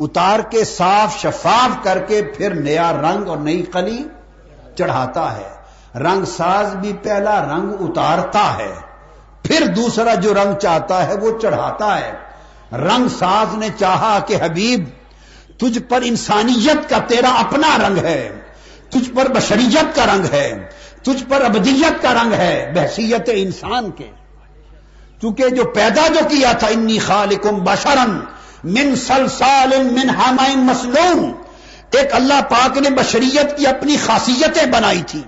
اتار 0.00 0.40
کے 0.40 0.64
صاف 0.64 1.18
شفاف 1.18 1.84
کر 1.84 1.98
کے 1.98 2.22
پھر 2.22 2.54
نیا 2.54 2.92
رنگ 2.92 3.28
اور 3.28 3.38
نئی 3.38 3.62
کلی 3.62 4.04
چڑھاتا 4.78 5.36
ہے۔ 5.36 5.56
رنگ 5.98 6.24
ساز 6.24 6.76
بھی 6.76 6.92
پہلا 7.02 7.42
رنگ 7.42 7.72
اتارتا 7.80 8.58
ہے۔ 8.58 8.85
پھر 9.46 9.66
دوسرا 9.66 10.14
جو 10.14 10.34
رنگ 10.34 10.58
چاہتا 10.58 11.06
ہے 11.06 11.14
وہ 11.14 11.38
چڑھاتا 11.38 12.00
ہے۔ 12.00 12.12
رنگ 12.72 13.08
ساز 13.08 13.54
نے 13.54 13.68
چاہا 13.78 14.18
کہ 14.26 14.36
حبیب، 14.40 14.84
تجھ 15.58 15.78
پر 15.88 16.00
انسانیت 16.04 16.90
کا 16.90 16.98
تیرا 16.98 17.28
اپنا 17.28 17.88
رنگ 17.88 17.98
ہے۔ 17.98 18.40
تجھ 18.90 19.10
پر 19.14 19.28
بشریت 19.28 19.96
کا 19.96 20.06
رنگ 20.06 20.24
ہے۔ 20.32 20.66
تجھ 21.02 21.24
پر 21.28 21.44
ابدیت 21.44 22.02
کا 22.02 22.14
رنگ 22.14 22.32
ہے۔ 22.32 22.72
بحثیت 22.74 23.30
انسان 23.32 23.90
کے۔ 23.90 24.10
چونکہ 25.22 25.48
جو 25.48 25.64
پیدا 25.64 26.08
جو 26.08 26.20
کیا 26.28 26.52
تھا، 26.52 26.66
انی 26.66 26.98
خالکم 26.98 27.64
بشرن 27.64 28.20
من 28.64 28.96
سلسال 28.96 29.82
من 29.82 30.10
حمائن 30.10 30.58
مسلوم 30.58 31.32
ایک 31.90 32.14
اللہ 32.14 32.40
پاک 32.48 32.78
نے 32.78 32.90
بشریت 32.90 33.58
کی 33.58 33.66
اپنی 33.66 33.96
خاصیتیں 34.06 34.66
بنائی 34.66 35.02
تھی 35.06 35.22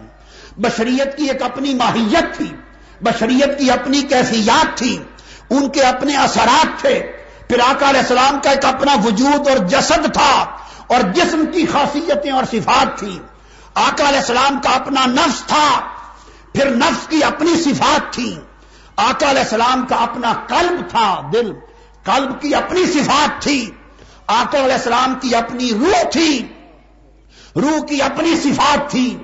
بشریت 0.56 1.16
کی 1.16 1.24
ایک 1.24 1.42
اپنی 1.42 1.74
ماہیت 1.74 2.36
تھی۔ 2.36 2.52
بشریت 3.00 3.58
کی 3.58 3.70
اپنی 3.70 4.02
کیفیات 4.02 4.78
تھی، 4.78 4.98
ان 5.50 5.68
کے 5.68 5.82
اپنے 5.82 6.16
اثرات 6.16 6.80
تھے۔ 6.80 7.12
پھر 7.48 7.60
آقا 7.60 7.90
علیہ 7.90 8.00
السلام 8.00 8.38
کا 8.42 8.50
ایک 8.50 8.64
اپنا 8.64 8.92
وجود 9.04 9.48
اور 9.48 9.56
جسد 9.56 10.12
تھا 10.12 10.44
اور 10.86 11.00
جسم 11.00 11.44
کی 11.52 11.66
خاصیتیں 11.66 12.32
اور 12.32 12.44
صفات 12.50 12.98
تھی 12.98 13.18
آقا 13.74 14.08
علیہ 14.08 14.18
السلام 14.18 14.60
کا 14.60 14.70
اپنا 14.70 15.06
نفس 15.06 15.42
تھا، 15.46 15.80
پھر 16.52 16.70
نفس 16.70 17.08
کی 17.08 17.24
اپنی 17.24 17.62
صفات 17.62 18.12
تھی 18.12 18.36
آقا 18.96 19.30
علیہ 19.30 19.42
السلام 19.42 19.86
کا 19.86 19.96
اپنا 19.96 20.32
قلب 20.46 20.90
تھا، 20.90 21.30
دل، 21.32 21.52
قلب 22.04 22.40
کی 22.40 22.54
اپنی 22.54 22.86
صفات 22.86 23.42
تھی۔ 23.42 23.70
آقا 24.26 24.58
علیہ 24.58 24.74
السلام 24.74 25.14
کی 25.20 25.34
اپنی 25.34 25.70
روح 25.72 26.10
تھی، 26.10 26.48
روح 27.56 27.86
کی 27.86 28.02
اپنی 28.02 28.36
صفات 28.36 28.90
تھی۔ 28.90 29.16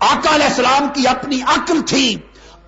آقا 0.00 0.34
علیہ 0.34 0.46
السلام 0.46 0.88
کی 0.94 1.08
اپنی 1.08 1.42
عقل 1.42 1.82
تھی۔ 1.82 2.16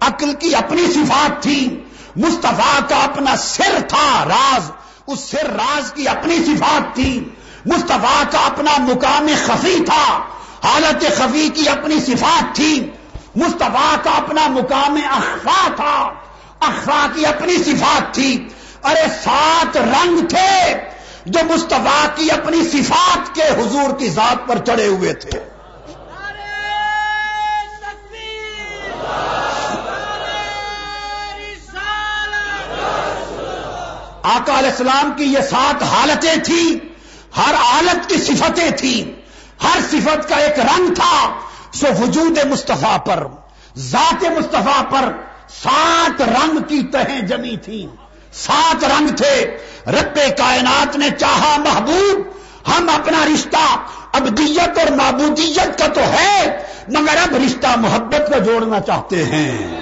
عقل 0.01 0.34
کی 0.34 0.55
اپنی 0.55 0.86
صفات 0.94 1.42
تھی، 1.42 1.82
مصطفیٰ 2.16 2.88
کا 2.88 2.96
اپنا 2.96 3.36
سر 3.36 3.78
تھا 3.88 4.24
راز، 4.28 4.70
اس 5.07 5.20
سر 5.20 5.46
راز 5.46 5.92
کی 5.92 6.09
اپنی 6.09 6.36
صفات 6.46 6.94
تھی۔ 6.94 7.28
مصطفیٰ 7.66 8.22
کا 8.30 8.38
اپنا 8.46 8.70
مقام 8.78 9.28
خفی 9.46 9.78
تھا، 9.86 10.18
حالت 10.64 11.05
خفی 11.18 11.48
کی 11.55 11.68
اپنی 11.68 12.01
صفات 12.01 12.55
تھی۔ 12.55 12.90
مصطفیٰ 13.36 13.96
کا 14.03 14.11
اپنا 14.11 14.46
مقام 14.46 14.98
اخفا 15.11 15.68
تھا، 15.76 16.12
اخفا 16.61 17.07
کی 17.14 17.26
اپنی 17.26 17.57
صفات 17.57 18.14
تھی۔ 18.14 18.48
ارے 18.84 19.07
سات 19.24 19.76
رنگ 19.76 20.26
تھے 20.28 20.74
جو 21.26 21.40
مصطفیٰ 21.55 22.07
کی 22.16 22.30
اپنی 22.30 22.68
صفات 22.68 23.34
کے 23.34 23.42
حضور 23.42 23.98
کی 23.98 24.09
ذات 24.09 24.48
پر 24.48 24.59
چڑھے 24.59 24.86
ہوئے 24.86 25.12
تھے۔ 25.12 25.49
آقا 34.23 34.59
علیہ 34.59 34.71
السلام 34.71 35.12
کی 35.16 35.25
یہ 35.25 35.39
سات 35.51 35.83
حالتیں 35.83 36.37
تھیں، 36.37 36.79
ہر 37.37 37.55
حالت 37.55 38.09
کی 38.09 38.16
صفتیں 38.16 38.71
تھیں، 38.71 39.21
ہر 39.62 39.81
صفت 39.91 40.29
کا 40.29 40.37
ایک 40.37 40.59
رنگ 40.59 40.95
تھا، 40.95 41.41
سو 41.75 41.87
وجود 42.03 42.39
مصطفیٰ 42.45 42.97
پر، 43.05 43.27
ذات 43.79 44.25
مصطفیٰ 44.25 44.83
پر 44.91 45.12
سات 45.49 46.23
رنگ 46.23 46.59
کی 46.68 46.83
تہیں 46.83 47.21
جمی 47.21 47.57
تھی 47.57 47.87
سات 48.33 48.85
رنگ 48.85 49.09
تھے۔ 49.09 49.59
رب 49.87 50.18
کائنات 50.39 50.97
نے 50.97 51.09
چاہا 51.18 51.57
محبوب، 51.59 52.21
ہم 52.71 52.89
اپنا 52.89 53.25
رشتہ، 53.35 53.77
ابدیت 54.12 54.79
اور 54.79 54.93
معبودیت 54.93 55.79
کا 55.79 55.87
تو 55.87 56.01
ہے، 56.01 56.59
مگر 56.89 57.16
اب 57.16 57.37
رشتہ 57.37 57.66
محبت 57.77 58.31
کا 58.31 58.39
جوڑنا 58.39 58.81
چاہتے 58.81 59.25
ہیں۔ 59.25 59.81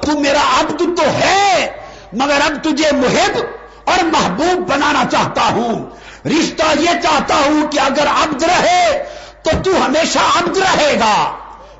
تو 0.00 0.20
میرا 0.20 0.60
عبد 0.60 0.82
تو 0.96 1.02
ہے 1.02 1.82
مگر 2.12 2.40
اب 2.44 2.64
تجھے 2.64 2.92
محب 2.92 3.38
اور 3.84 4.04
محبوب 4.04 4.70
بنانا 4.70 5.04
چاہتا 5.10 5.42
ہوں۔ 5.42 5.90
رشتہ 6.28 6.80
یہ 6.80 6.90
چاہتا 7.02 7.34
ہوں 7.34 7.68
کہ 7.68 7.80
اگر 7.80 8.06
عبد 8.22 8.42
رہے 8.42 9.04
تو 9.42 9.50
تو 9.64 9.86
ہمیشہ 9.86 10.18
عبد 10.18 10.56
رہے 10.56 10.98
گا۔ 11.00 11.32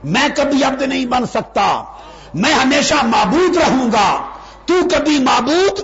میں 0.05 0.29
کبھی 0.37 0.65
عبد 0.65 0.83
نہیں 0.83 1.07
بن 1.07 1.27
سکتا۔ 1.27 1.83
میں 2.35 2.53
ہمیشہ 2.53 2.95
معبود 3.03 3.57
رہوں 3.57 3.93
گا۔ 3.93 4.27
تو 4.67 4.75
کبھی 4.93 5.19
معبود 5.19 5.81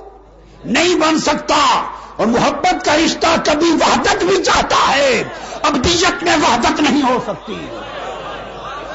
نہیں 0.64 0.94
بن 0.94 1.18
سکتا۔ 1.18 1.82
اور 2.16 2.26
محبت 2.26 2.84
کا 2.84 2.96
رشتہ 2.96 3.26
کبھی 3.44 3.70
وحدت 3.70 4.24
بھی 4.24 4.42
چاہتا 4.44 4.94
ہے۔ 4.94 5.24
ابدیت 5.62 6.22
میں 6.22 6.36
وحدت 6.36 6.80
نہیں 6.80 7.02
ہو 7.02 7.18
سکتی۔ 7.26 7.66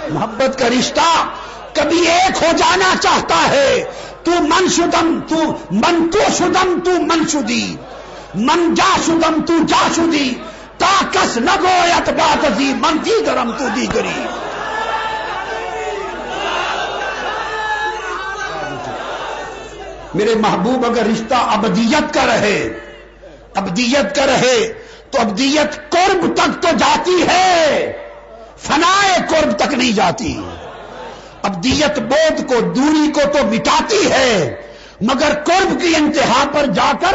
محبت 0.10 0.60
کا 0.60 0.68
رشتہ 0.68 1.28
کبھی 1.74 2.08
ایک 2.08 2.44
ہو 2.44 2.48
جانا 2.58 2.94
چاہتا 3.02 3.50
ہے۔ 3.50 3.84
تو 4.28 4.32
من 4.32 4.70
شدم 4.70 5.20
تو 5.28 5.58
من 5.72 6.10
کو 6.12 6.32
شدم 6.38 6.80
تو 6.84 6.92
من 6.92 7.28
شدی 7.28 7.78
من 8.36 8.74
جا 8.74 8.96
شدم 9.06 9.42
تو 9.42 9.54
جا 9.68 9.88
شدی 9.96 10.36
تا 10.78 11.06
کس 11.12 11.38
نگو 11.38 11.78
بات 12.18 12.58
دی 12.58 12.74
من 12.74 12.98
دی 13.06 13.12
گرم 13.26 13.52
تو 13.52 13.66
دی 13.76 13.88
گری 13.96 14.26
میرے 20.14 20.36
محبوب، 20.36 20.86
اگر 20.86 21.06
رشتہ 21.06 21.36
ابدیت 21.36 22.14
کا 22.14 22.26
رہے، 22.26 22.80
ابدیت 23.56 24.16
کا 24.16 24.26
رہے، 24.26 24.74
تو 25.12 25.22
ابدیت 25.22 25.92
قرب 25.92 26.36
تک 26.36 26.64
تو 26.64 26.68
جاتی 26.78 27.22
ہے۔ 27.22 27.92
فنائے 28.58 29.20
قرب 29.30 29.52
تک 29.52 29.74
نہیں 29.74 29.92
جاتی۔ 29.92 30.42
ابدیت 31.44 32.00
بودھ 32.00 32.42
کو 32.48 32.60
دوری 32.62 33.12
کو 33.12 33.22
تو 33.34 33.46
مٹاتی 33.46 34.12
ہے، 34.12 34.62
مگر 35.02 35.34
قرب 35.44 35.82
کی 35.82 35.94
انتہا 35.98 36.44
پر 36.54 36.66
جا 36.66 36.92
کر 37.02 37.14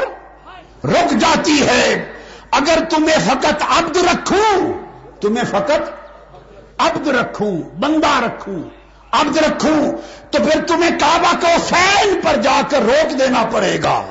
رک 0.88 1.10
جاتی 1.10 1.68
ہے۔ 1.68 2.12
اگر 2.50 2.78
تمہیں 2.90 3.18
فقط 3.26 3.62
عبد 3.68 3.96
رکھوں، 3.96 4.72
تمہیں 5.20 5.44
فقط 5.44 5.90
عبد 6.78 7.08
رکھوں، 7.08 7.62
بندہ 7.80 8.24
رکھوں، 8.24 8.62
عبد 9.12 9.36
رکھوں، 9.36 9.92
تو 10.30 10.38
پھر 10.50 10.64
تمہیں 10.66 10.90
کعبہ 10.90 11.40
کو 11.40 11.46
فین 11.68 12.20
پر 12.24 12.36
جا 12.36 12.60
کر 12.70 12.82
روک 12.82 13.18
دینا 13.18 13.44
پڑے 13.52 13.78
گا۔ 13.82 14.02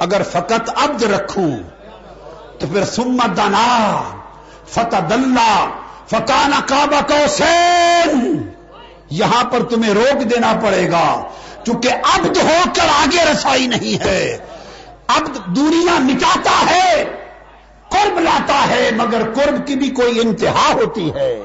اگر 0.00 0.22
فقط 0.22 0.70
عبد 0.76 1.02
رکھوں، 1.02 1.50
تو 2.58 2.66
پھر 2.72 2.84
سمت 2.84 3.36
دنا 3.36 4.02
فتح 4.68 4.96
دلہ 5.10 5.79
فکانا 6.10 6.60
کعبہ 6.66 7.00
کو 7.08 7.28
سین 7.28 8.46
یہاں 9.10 9.44
پر 9.44 9.62
تمہیں 9.62 9.94
روک 9.94 10.30
دینا 10.30 10.52
پڑے 10.62 10.90
گا، 10.90 11.28
چونکہ 11.66 11.88
عبد 11.88 12.36
ہو 12.36 12.62
کر 12.74 12.88
آگے 12.88 13.32
رسائی 13.32 13.66
نہیں 13.66 14.04
ہے۔ 14.04 14.38
عبد 15.08 15.56
دوریاں 15.56 16.00
مٹاتا 16.00 16.70
ہے، 16.70 17.04
قرب 17.88 18.18
لاتا 18.18 18.68
ہے، 18.70 18.90
مگر 18.96 19.32
قرب 19.34 19.66
کی 19.66 19.74
بھی 19.74 19.90
کوئی 19.90 20.20
انتہا 20.20 20.72
ہوتی 20.72 21.14
ہے۔ 21.14 21.42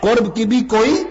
قرب 0.00 0.36
کی 0.36 0.44
بھی 0.44 0.60
کوئی 0.60 1.04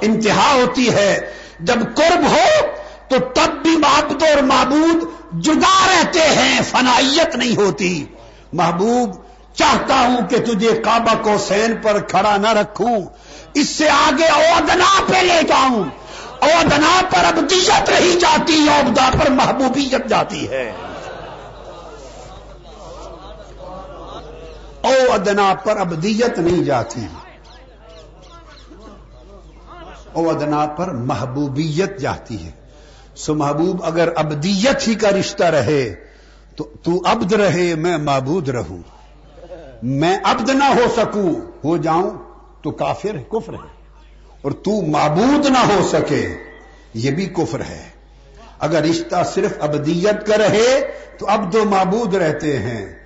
انتہا 0.00 0.54
ہوتی 0.54 0.92
ہے۔ 0.94 1.32
جب 1.60 1.78
قرب 1.94 2.26
ہو، 2.30 2.66
تو 3.08 3.16
تب 3.34 3.62
بھی 3.62 3.76
معبد 3.76 4.22
اور 4.22 4.42
معبود 4.42 5.04
جدا 5.40 5.86
رہتے 5.86 6.20
ہیں، 6.20 6.60
فنائیت 6.70 7.36
نہیں 7.36 7.56
ہوتی۔ 7.56 8.04
محبوب 8.52 9.25
چاہتا 9.56 9.94
ہوں 9.94 10.28
کہ 10.28 10.38
تجھے 10.38 10.82
کعبہ 10.84 11.22
کو 11.22 11.38
سین 11.38 11.74
پر 11.82 12.00
کھڑا 12.00 12.36
نہ 12.36 12.48
رکھوں۔ 12.48 13.04
اس 13.54 13.68
سے 13.68 13.88
آگے 13.88 14.24
اودنا 14.24 15.02
پہ 15.06 15.16
لے 15.16 15.42
جاؤں۔ 15.48 15.84
اودنا 16.40 17.00
پر 17.10 17.24
ابدیت 17.24 17.90
رہی 17.90 18.18
جاتی 18.20 18.66
اودا 18.68 19.10
پر 19.18 19.30
محبوبیت 19.30 20.08
جاتی 20.08 20.50
ہے۔ 20.50 20.72
او 24.80 25.12
ادنا 25.12 25.54
پر 25.64 25.76
ابدیت 25.76 26.38
نہیں 26.38 26.64
جاتی۔ 26.64 27.06
ادنا 30.14 30.66
پر 30.66 30.90
محبوبیت 30.90 31.98
جاتی 31.98 32.46
ہے۔ 32.46 32.50
سو 33.16 33.34
محبوب، 33.34 33.84
اگر 33.84 34.08
ابدیت 34.16 34.88
ہی 34.88 34.94
کا 34.94 35.10
رشتہ 35.10 35.44
رہے 35.44 35.94
تو 36.56 36.68
تو 36.82 37.02
عبد 37.04 37.32
رہے، 37.32 37.74
میں 37.74 37.98
معبود 37.98 38.48
رہوں۔ 38.48 38.95
میں 39.82 40.18
عبد 40.24 40.50
نہ 40.50 40.64
ہو 40.64 40.84
سکوں۔ 40.96 41.34
ہو 41.64 41.76
جاؤں 41.76 42.10
تو 42.62 42.70
کافر 42.70 43.14
ہے، 43.14 43.24
کفر 43.28 43.52
ہے۔ 43.52 43.76
اور 44.42 44.52
تو 44.52 44.82
معبود 44.82 45.46
نہ 45.46 45.58
ہو 45.58 45.88
سکے، 45.88 46.28
یہ 46.94 47.10
بھی 47.10 47.26
کفر 47.26 47.60
ہے۔ 47.60 47.88
اگر 48.58 48.82
رشتہ 48.82 49.16
صرف 49.34 49.52
ابدیت 49.60 50.26
کا 50.26 50.38
رہے 50.38 50.90
تو 51.18 51.28
اب 51.28 51.52
دو 51.52 51.64
معبود 51.64 52.14
رہتے 52.14 52.58
ہیں۔ 52.58 52.98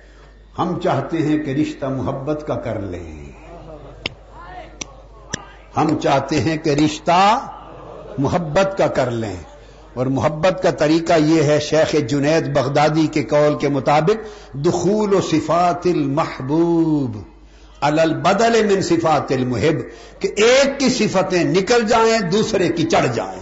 ہم 0.57 0.79
چاہتے 0.79 1.17
ہیں 1.17 1.37
کہ 1.37 1.51
رشتہ 1.51 1.85
محبت 1.85 2.43
کا 2.47 2.55
کر 2.55 2.79
لیں۔ 2.79 3.31
ہم 5.77 5.99
چاہتے 5.99 6.41
ہیں 6.41 6.57
کہ 6.57 6.69
رشتہ 6.69 7.47
محبت 8.17 8.77
کا 8.77 8.87
کر 8.87 9.11
لیں۔ 9.11 9.35
اور 9.93 10.05
محبت 10.05 10.63
کا 10.63 10.71
طریقہ 10.71 11.13
یہ 11.19 11.43
ہے 11.43 11.59
شیخ 11.59 11.95
جنید 12.07 12.55
بغدادی 12.55 13.07
کے 13.07 13.23
قول 13.23 13.57
کے 13.57 13.69
مطابق، 13.69 14.17
دخول 14.53 15.13
و 15.13 15.21
صفات 15.21 15.81
المحبوب 15.85 17.17
البدل 17.81 18.75
من 18.75 18.81
صفات 18.81 19.31
المحب، 19.31 19.77
کہ 20.21 20.27
ایک 20.35 20.79
کی 20.79 20.89
صفتیں 20.89 21.43
نکل 21.43 21.87
جائیں، 21.87 22.19
دوسرے 22.19 22.69
کی 22.69 22.83
چڑھ 22.83 23.07
جائیں۔ 23.13 23.39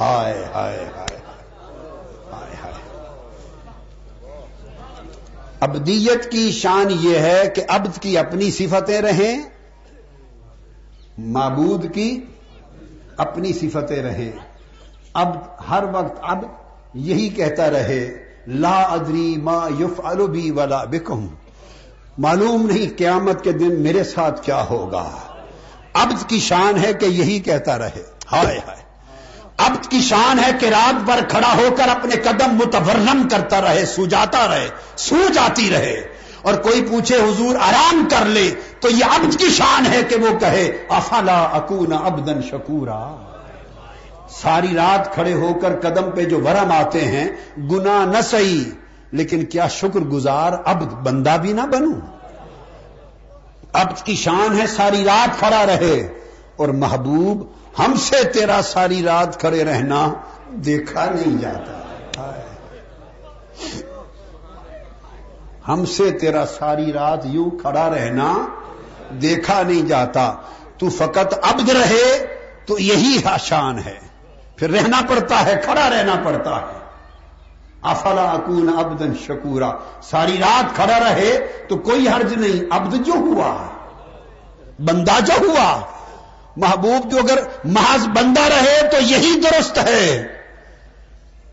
ہائے 0.00 0.44
ہائے 0.54 0.76
ہائے 0.76 1.16
ہائے 2.32 2.54
ہائے۔ 2.62 2.72
ابدیت 5.60 6.30
کی 6.30 6.52
شان 6.52 6.86
یہ 7.00 7.18
ہے 7.18 7.42
کہ 7.54 7.62
ابد 7.68 7.98
کی 7.98 8.18
اپنی 8.18 8.50
صفتیں 8.50 9.00
رہیں، 9.00 9.42
معبود 11.18 11.94
کی 11.94 12.20
اپنی 13.16 13.52
صفتیں 13.52 14.02
رہیں۔ 14.02 14.32
اب 15.14 15.36
ہر 15.70 15.84
وقت 15.92 16.18
اب 16.22 16.44
یہی 16.94 17.28
کہتا 17.28 17.70
رہے، 17.70 18.24
لا 18.46 18.82
ادری 18.82 19.36
ما 19.42 19.68
یف 19.80 20.00
البی 20.04 20.50
والا 20.50 20.84
بکم۔ 20.84 21.26
معلوم 22.18 22.66
نہیں 22.66 22.98
قیامت 22.98 23.44
کے 23.44 23.52
دن 23.52 23.80
میرے 23.80 24.04
ساتھ 24.04 24.42
کیا 24.42 24.64
ہوگا۔ 24.70 25.10
عبد 25.94 26.28
کی 26.28 26.40
شان 26.40 26.84
ہے 26.84 26.92
کہ 26.92 27.06
یہی 27.06 27.40
کہتا 27.40 27.78
رہے۔ 27.78 28.02
ہائے 28.32 28.58
ہائے۔ 28.66 28.82
عبد 29.58 29.86
کی 29.86 30.02
شان 30.02 30.38
ہے 30.38 30.50
کہ 30.60 30.66
رات 30.66 30.94
بھر 30.94 31.24
کھڑا 31.28 31.56
ہو 31.56 31.68
کر 31.76 31.88
اپنے 31.88 32.16
قدم 32.16 32.54
متورم 32.54 33.28
کرتا 33.30 33.60
رہے 33.60 33.86
سو 33.86 34.06
جاتا 34.06 34.48
رہے، 34.48 34.68
سو 34.96 35.16
جاتی 35.34 35.70
رہے۔ 35.70 36.00
اور 36.42 36.54
کوئی 36.54 36.86
پوچھے، 36.90 37.16
حضور 37.16 37.54
آرام 37.54 38.08
کر 38.10 38.24
لے۔ 38.24 38.50
تو 38.80 38.90
یہ 38.90 39.04
عبد 39.04 39.36
کی 39.36 39.48
شان 39.48 39.92
ہے 39.92 40.02
کہ 40.02 40.16
وہ 40.16 40.38
کہے، 40.38 40.86
افلا 40.88 41.42
اکون 41.42 41.92
ابدن 41.92 42.42
شکورا۔ 42.42 43.23
ساری 44.42 44.74
رات 44.74 45.14
کھڑے 45.14 45.32
ہو 45.32 45.52
کر 45.54 45.80
قدم 45.80 46.10
پہ 46.10 46.24
جو 46.24 46.40
ورم 46.40 46.72
آتے 46.72 47.04
ہیں 47.04 47.28
گنا 47.70 48.04
نہ 48.04 48.20
سہی 48.20 48.70
لیکن 49.12 49.44
کیا 49.44 49.68
شکر 49.68 50.00
گزار 50.00 50.52
اب 50.64 50.82
بندہ 51.02 51.36
بھی 51.42 51.52
نہ 51.52 51.60
بنوں۔ 51.60 52.00
اب 53.72 54.04
کی 54.04 54.14
شان 54.14 54.60
ہے 54.60 54.66
ساری 54.66 55.04
رات 55.04 55.38
کھڑا 55.38 55.66
رہے، 55.66 55.96
اور 56.56 56.68
محبوب، 56.68 57.44
ہم 57.78 57.94
سے 57.96 58.24
تیرا 58.24 58.60
ساری 58.62 59.02
رات 59.02 59.40
کھڑے 59.40 59.64
رہنا 59.64 60.12
دیکھا 60.50 61.04
نہیں 61.04 61.38
جاتا۔ 61.38 61.80
ہم 65.68 65.84
سے 65.84 66.10
تیرا 66.10 66.46
ساری 66.46 66.92
رات 66.92 67.26
یوں 67.26 67.50
کھڑا 67.50 67.88
رہنا 67.90 68.32
دیکھا 69.22 69.62
نہیں 69.62 69.86
جاتا۔ 69.88 70.32
تو 70.78 70.88
فقط 70.88 71.34
عبد 71.42 71.68
رہے، 71.68 72.26
تو 72.66 72.78
یہی 72.78 73.18
شان 73.40 73.78
ہے۔ 73.78 74.13
پھر 74.56 74.70
رہنا 74.70 75.00
پڑتا 75.08 75.46
ہے، 75.46 75.60
کھڑا 75.64 75.90
رہنا 75.90 76.14
پڑتا 76.24 76.56
ہے۔ 76.56 76.84
افلا 77.82 78.22
اکون 78.22 78.70
ابدن 78.78 79.12
شکورا۔ 79.26 79.70
ساری 80.02 80.38
رات 80.40 80.74
کھڑا 80.74 81.00
رہے 81.00 81.46
تو 81.68 81.76
کوئی 81.76 82.08
حرج 82.08 82.32
نہیں 82.32 82.66
ابد 82.70 83.06
جو 83.06 83.12
ہوا، 83.12 83.66
بندہ 84.78 85.20
جو 85.26 85.48
ہوا۔ 85.48 85.80
محبوب 86.56 87.10
جو 87.10 87.18
اگر 87.18 87.38
محض 87.64 88.08
بندہ 88.08 88.40
رہے 88.40 88.88
تو 88.90 88.96
یہی 89.00 89.40
درست 89.40 89.78
ہے۔ 89.78 90.28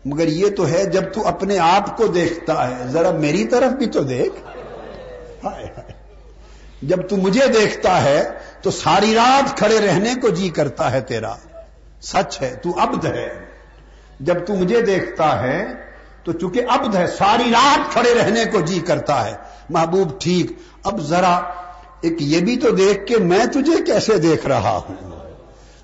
مگر 0.04 0.28
یہ 0.28 0.50
تو 0.56 0.68
ہے، 0.68 0.84
جب 0.84 1.12
تو 1.12 1.28
اپنے 1.28 1.58
آپ 1.58 1.96
کو 1.96 2.06
دیکھتا 2.06 2.68
ہے، 2.68 2.84
ذرا 2.86 3.10
میری 3.10 3.44
طرف 3.44 3.72
بھی 3.72 3.86
تو 3.86 4.02
دیکھ۔ 4.02 4.34
جب 6.82 7.08
تو 7.08 7.16
مجھے 7.16 7.46
دیکھتا 7.46 8.02
ہے 8.02 8.30
تو 8.62 8.70
ساری 8.70 9.14
رات 9.14 9.56
کھڑے 9.56 9.80
رہنے 9.80 10.14
کو 10.22 10.28
جی 10.28 10.48
کرتا 10.48 10.92
ہے 10.92 11.00
تیرا۔ 11.00 11.34
سچ 12.02 12.42
ہے، 12.42 12.56
تو 12.62 12.82
عبد 12.82 13.04
ہے۔ 13.04 13.44
جب 14.20 14.46
تو 14.46 14.54
مجھے 14.54 14.80
دیکھتا 14.80 15.42
ہے، 15.42 15.66
تو 16.24 16.32
چونکہ 16.32 16.62
عبد 16.68 16.96
ہے، 16.96 17.06
ساری 17.06 17.50
رات 17.52 17.92
کھڑے 17.92 18.14
رہنے 18.14 18.44
کو 18.44 18.60
جی 18.60 18.80
کرتا 18.80 19.24
ہے۔ 19.24 19.34
محبوب، 19.70 20.20
ٹھیک۔ 20.20 20.52
اب 20.84 21.00
ذرا 21.00 21.40
ایک 22.00 22.14
یہ 22.20 22.40
بھی 22.40 22.56
تو 22.56 22.70
دیکھ 22.70 23.06
کے 23.06 23.18
میں 23.18 23.46
تجھے 23.46 23.82
کیسے 23.86 24.18
دیکھ 24.18 24.46
رہا 24.46 24.80
ہوں۔ 24.88 25.10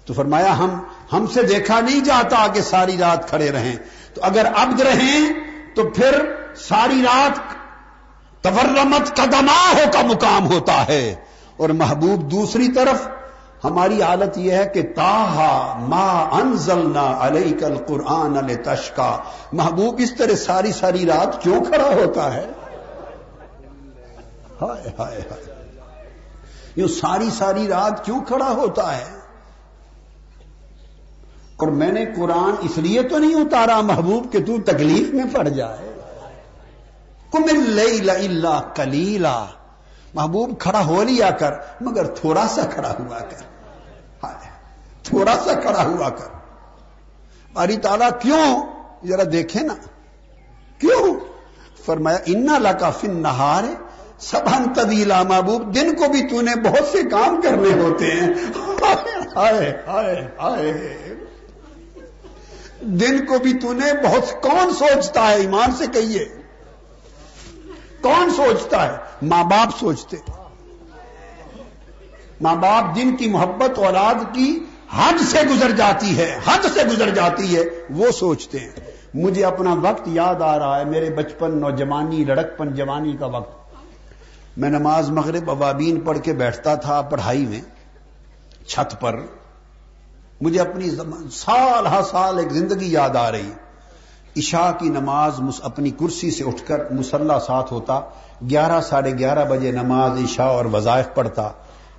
تو 0.06 0.14
فرمایا، 0.14 0.58
ہم 0.58 0.82
ہم 1.12 1.26
سے 1.26 1.42
دیکھا 1.42 1.80
نہیں 1.80 2.00
جاتا 2.00 2.46
کہ 2.46 2.60
ساری 2.60 2.96
رات 2.96 3.28
کھڑے 3.28 3.50
رہیں۔ 3.50 3.76
تو 4.14 4.20
اگر 4.24 4.46
عبد 4.56 4.80
رہیں، 4.80 5.30
تو 5.74 5.90
پھر 5.90 6.34
ساری 6.56 7.02
رات 7.02 7.38
تورمت 8.44 9.16
قدماہوں 9.16 9.92
کا 9.92 10.02
مقام 10.02 10.46
ہوتا 10.46 10.88
ہے۔ 10.88 11.14
اور 11.56 11.68
محبوب 11.68 12.30
دوسری 12.30 12.68
طرف 12.68 13.08
ہماری 13.64 14.02
حالت 14.02 14.38
یہ 14.38 14.52
ہے 14.52 14.68
کہ 14.74 14.82
تاہا 14.82 15.78
ما 15.88 16.28
انزلنا 16.32 17.26
علیک 17.26 17.64
القرآن 17.64 18.46
تشکا 18.64 19.16
محبوب 19.52 19.94
اس 19.98 20.14
طرح 20.14 20.34
ساری 20.34 20.72
ساری 20.72 21.06
رات 21.06 21.42
کیوں 21.42 21.64
کھڑا 21.64 21.94
ہوتا 21.94 22.34
ہے؟ 22.34 22.46
ہائے 24.62 24.90
ہائے 24.98 25.18
ہائے۔ 25.18 25.58
یہ 26.76 26.86
ساری 26.86 27.30
ساری 27.30 27.68
رات 27.68 28.04
کیوں 28.04 28.20
کھڑا 28.24 28.50
ہوتا 28.50 28.98
ہے؟ 28.98 29.18
اور 31.56 31.68
میں 31.68 31.92
نے 31.92 32.04
قرآن 32.16 32.52
اس 32.60 32.78
لیے 32.78 33.02
تو 33.02 33.18
نہیں 33.18 33.34
اتارا 33.34 33.80
محبوب 33.80 34.32
کہ 34.32 34.44
تو 34.44 34.52
تکلیف 34.64 35.14
میں 35.14 35.24
پڑ 35.34 35.48
جائے۔ 35.48 35.92
کمل 37.32 37.80
اللہ 38.06 38.60
کلیلا 38.74 39.44
محبوب 40.14 40.60
کھڑا 40.60 40.84
ہو 40.84 41.02
لیا 41.02 41.30
کر، 41.30 41.52
مگر 41.80 42.06
تھوڑا 42.06 42.46
سا 42.48 42.62
کھڑا 42.62 42.94
ہوا 42.98 43.18
کر۔ 43.18 43.48
تھوڑا 45.02 45.34
سا 45.44 45.54
کھڑا 45.54 45.84
ہوا 45.84 46.10
کر۔ 46.10 46.28
باری 47.52 47.76
تعالیٰ 47.76 48.10
کیوں؟ 48.20 48.60
ذرا 49.06 49.22
دیکھیں 49.32 49.62
نا۔ 49.62 49.74
کیوں؟ 50.78 51.14
فرمایا، 51.86 52.18
انا 52.26 52.58
لا 52.58 52.90
فن 52.90 53.22
نہار 53.22 53.64
سب 54.18 54.40
ہم 54.56 54.74
طویلا 54.74 55.22
محبوب، 55.22 55.74
دن 55.74 55.96
کو 55.96 56.04
بھی 56.08 56.28
تو 56.28 56.40
نے 56.40 56.54
بہت 56.54 56.88
سے 56.92 57.02
کام 57.02 57.40
کرنے 57.40 57.82
ہوتے 57.82 58.04
ہیں۔ 58.04 58.26
آئے 59.34 59.82
آئے 59.86 60.28
آئے 60.38 61.14
دن 62.80 63.26
کو 63.26 63.38
بھی 63.38 63.52
تو 63.52 63.72
نے 63.72 63.92
بہت، 64.08 64.42
کون 64.42 64.74
سوچتا 64.74 65.28
ہے 65.28 65.34
ایمان 65.34 65.72
سے 65.72 65.84
کہیے؟ 65.86 66.37
کون 68.02 68.30
سوچتا 68.30 68.92
ہے؟ 68.92 68.96
ماں 69.22 69.44
باپ 69.44 69.78
سوچتے۔ 69.80 70.16
ماں 72.40 72.54
باپ 72.54 72.96
جن 72.96 73.16
کی 73.16 73.28
محبت 73.28 73.78
اولاد 73.78 74.34
کی 74.34 74.58
حد 74.96 75.22
سے 75.22 75.38
گزر 75.50 75.70
جاتی 75.70 76.18
ہے، 76.18 76.38
حد 76.46 76.58
سے 76.74 76.80
گزر 76.84 77.10
جاتی 77.10 77.56
ہے، 77.56 77.62
وہ 77.90 78.10
سوچتے 78.10 78.58
ہیں۔ 78.58 78.70
مجھے 79.14 79.44
اپنا 79.44 79.74
وقت 79.82 80.02
یاد 80.06 80.42
آ 80.42 80.58
رہا 80.58 80.78
ہے، 80.78 80.84
میرے 80.84 81.10
بچپن، 81.10 81.60
نوجوانی، 81.60 82.24
لڑکپن، 82.24 82.74
جوانی 82.74 83.16
کا 83.16 83.26
وقت۔ 83.26 83.58
میں 84.56 84.70
نماز 84.70 85.10
مغرب 85.10 85.50
ابابین 85.50 86.00
پڑھ 86.00 86.18
کے 86.18 86.32
بیٹھتا 86.32 86.74
تھا 86.74 87.02
پڑھائی 87.02 87.46
میں، 87.46 87.60
چھت 88.66 89.00
پر۔ 89.00 89.20
مجھے 90.40 90.60
اپنی 90.60 90.90
سال 91.32 91.86
ہا 91.86 92.00
سال 92.10 92.38
ایک 92.38 92.52
زندگی 92.52 92.92
یاد 92.92 93.16
آ 93.16 93.32
رہی۔ 93.32 93.52
عشاء 94.38 94.70
کی 94.78 94.88
نماز 94.88 95.40
اپنی 95.62 95.90
کرسی 95.90 96.30
سے 96.30 96.44
اٹھ 96.44 96.62
کر 96.66 96.80
مسلح 96.90 97.38
ساتھ 97.38 97.72
ہوتا، 97.72 98.00
گیارہ 98.50 98.80
ساڑھے 98.80 99.12
گیارہ 99.18 99.44
بجے 99.44 99.70
نماز 99.72 100.18
عشاء 100.24 100.48
اور 100.48 100.64
وظائف 100.64 101.14
پڑھتا، 101.14 101.48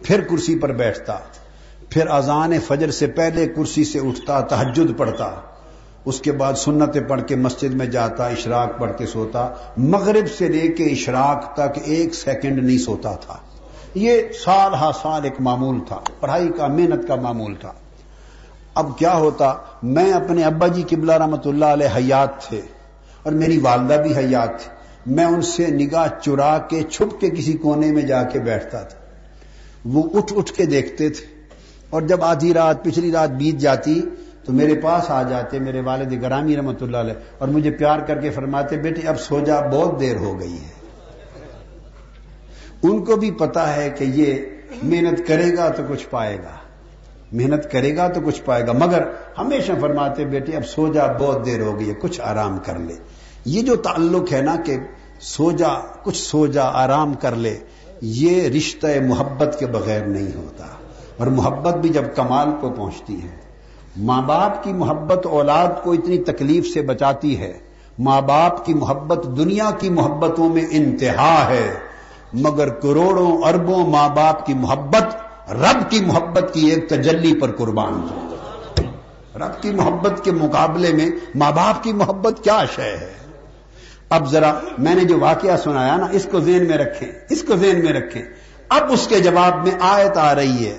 پھر 0.04 0.22
کرسی 0.22 0.60
پر 0.60 0.72
بیٹھتا، 0.72 1.18
پھر 1.90 2.08
اذان 2.08 2.60
فجر 2.60 2.92
سے 2.92 3.08
پہلے 3.08 3.48
کرسی 3.48 3.84
سے 3.84 4.00
اٹھتا 4.00 4.40
تحجد 4.42 4.98
پڑھتا، 4.98 5.30
اس 6.06 6.20
کے 6.22 6.32
بعد 6.32 6.54
سنتیں 6.54 7.02
پڑھ 7.02 7.22
کے 7.28 7.36
مسجد 7.36 7.74
میں 7.74 7.86
جاتا، 7.86 8.28
اشراق 8.28 8.80
پڑھ 8.80 8.92
کے 8.98 9.06
سوتا، 9.06 9.50
مغرب 9.78 10.32
سے 10.38 10.48
لے 10.48 10.68
کے 10.68 10.86
اشراق 10.86 11.54
تک 11.54 11.80
ایک 11.84 12.16
سیکنڈ 12.16 12.64
نہیں 12.64 12.78
سوتا 12.78 13.16
تھا۔ 13.16 13.38
یہ 13.96 14.22
سال 14.46 14.74
ہا 14.74 14.92
سال 15.02 15.24
ایک 15.24 15.42
معمول 15.42 15.80
تھا، 15.88 16.00
پڑھائی 16.20 16.50
کا، 16.58 16.68
محنت 16.68 17.08
کا 17.08 17.16
معمول 17.16 17.56
تھا۔ 17.56 17.72
اب 18.80 18.98
کیا 18.98 19.16
ہوتا؟ 19.16 19.54
میں 19.84 20.12
اپنے 20.14 20.44
ابا 20.44 20.68
جی 20.68 20.84
قبلہ 20.90 21.12
رحمت 21.12 21.48
اللہ 21.48 21.66
علیہ 21.66 21.88
حیات 21.96 22.42
تھے 22.42 22.62
اور 23.24 23.34
میری 23.34 23.58
والدہ 23.58 23.94
بھی 23.94 24.18
حیات 24.18 24.60
تھی۔ 24.60 24.80
میں 25.14 25.26
ان 25.26 25.42
سے 25.42 25.68
نگاہ 25.68 26.08
چرا 26.22 26.58
کے، 26.58 26.84
چھپ 26.84 27.22
کے 27.22 27.30
کسی 27.30 27.54
کونے 27.54 27.92
میں 27.92 28.02
جا 28.02 28.24
کے 28.24 28.40
بیٹھتا 28.40 28.84
تھا۔ 28.84 29.00
وہ 29.86 30.04
اٹھ 30.14 30.34
اٹھ 30.38 30.54
کے 30.54 30.66
دیکھتے 30.66 31.10
تھے۔ 31.10 31.26
اور 31.90 32.02
جب 32.02 32.24
آدھی 32.24 32.54
رات، 32.54 32.84
پچھلی 32.84 33.12
رات 33.12 33.30
بیت 33.30 33.56
جاتی 33.56 34.02
تو 34.46 34.54
میرے 34.54 34.76
پاس 34.76 35.12
آ 35.12 35.24
جاتے 35.24 35.60
میرے 35.60 35.82
والد 35.82 36.22
گرامی 36.22 36.56
رحمت 36.56 36.84
اللہ 36.84 36.98
علیہ 36.98 37.14
اور 37.38 37.48
مجھے 37.48 37.72
پیار 37.72 38.00
کر 38.00 38.22
کے 38.22 38.30
فرماتے، 38.30 38.78
بیٹے، 38.78 39.08
اب 39.08 39.20
سو 39.20 39.40
جا 39.40 39.62
بہت 39.70 40.00
دیر 40.00 40.16
ہو 40.16 40.40
گئی 40.40 40.54
ہے۔ 40.54 40.80
ان 42.84 43.06
کو 43.06 43.16
بھی 43.16 43.32
پتا 43.32 43.76
ہے 43.76 43.90
کہ 43.90 44.04
یہ 44.04 44.34
محنت 44.84 45.28
کرے 45.28 45.58
گا 45.58 45.70
تو 45.70 45.84
کچھ 45.90 46.08
پائے 46.10 46.38
گا۔ 46.38 46.59
محنت 47.32 47.72
کرے 47.72 47.98
گا 47.98 48.08
تو 48.08 48.22
کچھ 48.26 48.42
پائے 48.42 48.68
گا۔ 48.68 48.72
مگر 48.72 49.04
ہمیشہ 49.38 49.72
فرماتے 49.82 50.26
بیٹے، 50.26 50.52
اب 50.52 50.66
سو 50.66 50.94
جا 50.94 51.12
بہت 51.12 51.46
دیر 51.46 51.62
ہو 51.62 51.80
گئی 51.80 51.90
ہے، 51.90 51.94
کچھ 51.94 52.22
آرام 52.22 52.58
کر 52.58 52.80
لے۔ 52.80 52.94
یہ 53.46 53.62
جو 53.62 53.76
تعلق 53.76 54.34
ہے 54.34 54.42
نا 54.42 54.56
کہ 54.66 54.78
سو 55.20 55.52
جا 55.52 55.68
کچھ 56.04 56.18
سو 56.18 56.48
جا 56.48 56.64
آرام 56.64 57.14
کر 57.14 57.36
لے، 57.36 57.58
یہ 58.02 58.48
رشتہ 58.48 58.88
محبت 59.08 59.56
کے 59.60 59.66
بغیر 59.66 60.02
نہیں 60.02 60.36
ہوتا۔ 60.36 60.66
اور 61.18 61.28
محبت 61.28 61.74
بھی 61.74 61.90
جب 61.90 62.04
کمال 62.16 62.50
کو 62.62 62.70
پہنچتی 62.70 63.24
ہے، 63.24 63.36
ماں 63.98 64.22
باپ 64.22 64.64
کی 64.64 64.74
محبت 64.74 65.26
اولاد 65.26 65.68
کو 65.84 65.92
اتنی 65.92 66.18
تکلیف 66.18 66.68
سے 66.74 66.82
بچاتی 66.82 67.40
ہے۔ 67.40 67.58
ماں 68.00 68.22
باپ 68.22 68.66
کی 68.66 68.74
محبت 68.74 69.38
دنیا 69.38 69.70
کی 69.80 69.90
محبتوں 69.90 70.50
میں 70.50 70.66
انتہا 70.72 71.50
ہے، 71.50 71.74
مگر 72.34 72.70
کروڑوں 72.70 73.38
اربوں 73.38 73.88
ماں 73.88 74.10
باپ 74.10 74.46
کی 74.46 74.54
محبت 74.54 75.29
رب 75.52 75.92
کی 75.92 76.06
محبت 76.06 76.54
کی 76.54 76.68
ایک 76.68 76.90
تجلی 76.90 77.40
پر 77.40 77.52
قربان 77.52 78.08
رب 79.36 79.62
کی 79.62 79.72
محبت 79.72 80.24
کے 80.24 80.32
مقابلے 80.32 80.94
میں 80.94 81.10
ماں 81.36 81.52
باپ 81.52 81.84
کی 81.84 81.94
محبت 81.94 82.44
کیا 82.44 82.60
شے 82.76 82.98
ہے؟ 82.98 83.14
اب 84.10 84.30
ذرا 84.32 84.54
میں 84.78 84.96
نے 84.96 85.04
جو 85.04 85.20
واقعہ 85.20 85.58
سنایا 85.58 85.96
نا، 85.98 86.08
اس 86.12 86.28
کو 86.32 86.40
ذہن 86.40 86.68
میں 86.68 86.78
رکھیں، 86.78 87.12
اس 87.30 87.44
کو 87.44 87.56
ذہن 87.56 87.86
میں 87.86 87.94
رکھیں۔ 87.94 88.22
اب 88.70 88.92
اس 88.92 89.08
کے 89.08 89.20
جواب 89.20 89.68
میں 89.68 89.76
آیت 89.80 90.18
آ 90.18 90.36
رہی 90.36 90.66
ہے۔ 90.66 90.78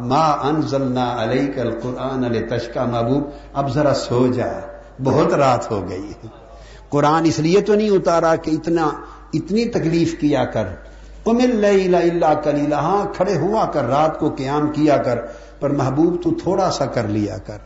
ما 0.00 0.30
انزلنا 0.48 1.22
علیک 1.22 1.58
القرآن 1.58 2.24
علیہ 2.24 2.46
تشکا 2.48 2.84
محبوب 2.84 3.22
اب 3.52 3.74
ذرا 3.74 3.94
سو 3.94 4.26
جا، 4.26 4.52
بہت 5.04 5.32
رات 5.34 5.70
ہو 5.70 5.88
گئی 5.88 6.12
قرآن 6.88 7.24
اس 7.24 7.38
لیے 7.38 7.60
تو 7.60 7.74
نہیں 7.74 7.90
اتارا 7.90 8.34
کہ 8.36 8.50
اتنا، 8.50 8.90
اتنی 9.32 9.64
تکلیف 9.64 10.14
کیا 10.20 10.44
کر۔ 10.44 10.64
امل 11.28 11.64
اللہ 11.64 12.34
کلیلہ 12.44 12.74
ہاں 12.74 13.14
کھڑے 13.14 13.38
ہوا 13.38 13.66
کر، 13.66 13.84
رات 13.84 14.18
کو 14.18 14.28
قیام 14.28 14.72
کیا 14.72 14.96
کر، 14.96 15.18
پر 15.60 15.70
محبوب 15.70 16.22
تو 16.22 16.30
تھوڑا 16.42 16.70
سا 16.70 16.86
کر 16.86 17.08
لیا 17.08 17.38
کر۔ 17.38 17.58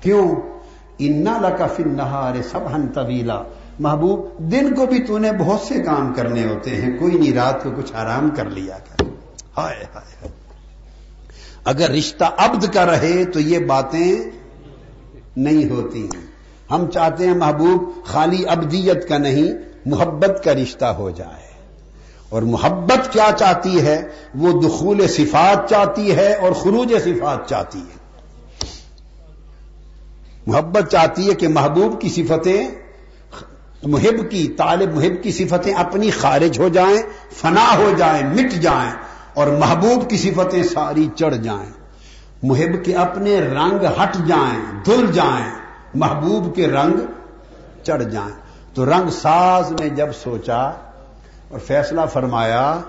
کیوں؟ 0.00 0.36
انا 0.98 1.38
لکف 1.42 1.80
نہارے 1.80 2.42
سب 2.42 2.74
ہن 2.74 2.88
طویلا 2.88 3.42
محبوب، 3.78 4.38
دن 4.38 4.74
کو 4.74 4.86
بھی 4.86 5.02
تو 5.02 5.18
نے 5.18 5.32
بہت 5.32 5.60
سے 5.60 5.82
کام 5.82 6.14
کرنے 6.14 6.46
ہوتے 6.46 6.70
ہیں، 6.70 6.98
کوئی 6.98 7.18
نہیں، 7.18 7.32
رات 7.32 7.62
کو 7.62 7.70
کچھ 7.76 7.92
آرام 7.94 8.30
کر 8.30 8.44
لیا 8.44 8.78
کر۔ 8.78 9.04
ہائے 9.56 9.84
ہائے 9.94 10.28
اگر 11.64 11.90
رشتہ 11.90 12.24
عبد 12.36 12.74
کا 12.74 12.86
رہے 12.86 13.24
تو 13.24 13.40
یہ 13.40 13.58
باتیں 13.58 14.16
نہیں 15.36 15.70
ہوتی 15.70 16.02
ہیں۔ 16.02 16.26
ہم 16.70 16.90
چاہتے 16.90 17.26
ہیں 17.26 17.34
محبوب 17.34 18.04
خالی 18.04 18.44
ابدیت 18.48 19.08
کا 19.08 19.18
نہیں، 19.18 19.52
محبت 19.86 20.44
کا 20.44 20.52
رشتہ 20.52 20.84
ہو 20.84 21.10
جائے۔ 21.10 21.55
اور 22.28 22.42
محبت 22.42 23.12
کیا 23.12 23.30
چاہتی 23.38 23.86
ہے؟ 23.86 24.08
وہ 24.34 24.62
دخول 24.62 25.08
صفات 25.08 25.70
چاہتی 25.70 26.16
ہے 26.16 26.34
اور 26.34 26.52
خروج 26.52 26.94
صفات 27.04 27.48
چاہتی 27.48 27.78
ہے۔ 27.78 28.06
محبت 30.46 30.90
چاہتی 30.90 31.28
ہے 31.28 31.34
کہ 31.34 31.48
محبوب 31.48 32.00
کی 32.00 32.08
صفتیں، 32.08 32.68
محب 33.82 34.30
کی، 34.30 34.48
طالب 34.48 34.94
محب 34.94 35.22
کی 35.22 35.32
صفتیں 35.32 35.74
اپنی 35.74 36.10
خارج 36.10 36.58
ہو 36.58 36.68
جائیں، 36.68 37.02
فنا 37.32 37.76
ہو 37.76 37.92
جائیں، 37.96 38.26
مٹ 38.26 38.52
جائیں 38.52 38.90
اور 39.34 39.46
محبوب 39.46 40.10
کی 40.10 40.16
صفتیں 40.16 40.62
ساری 40.62 41.08
چڑھ 41.16 41.36
جائیں۔ 41.36 41.70
محب 42.42 42.84
کے 42.84 42.96
اپنے 42.96 43.40
رنگ 43.40 43.84
ہٹ 44.02 44.16
جائیں، 44.26 44.84
دھل 44.84 45.06
جائیں، 45.12 45.50
محبوب 45.94 46.56
کے 46.56 46.66
رنگ 46.66 46.94
چڑھ 47.82 48.04
جائیں۔ 48.04 48.34
تو 48.74 48.84
رنگ 48.84 49.10
ساز 49.10 49.72
نے 49.72 49.88
جب 49.88 50.08
سوچا 50.22 50.70
اور 51.48 51.58
فیصلہ 51.58 52.00
فرمایا 52.12 52.80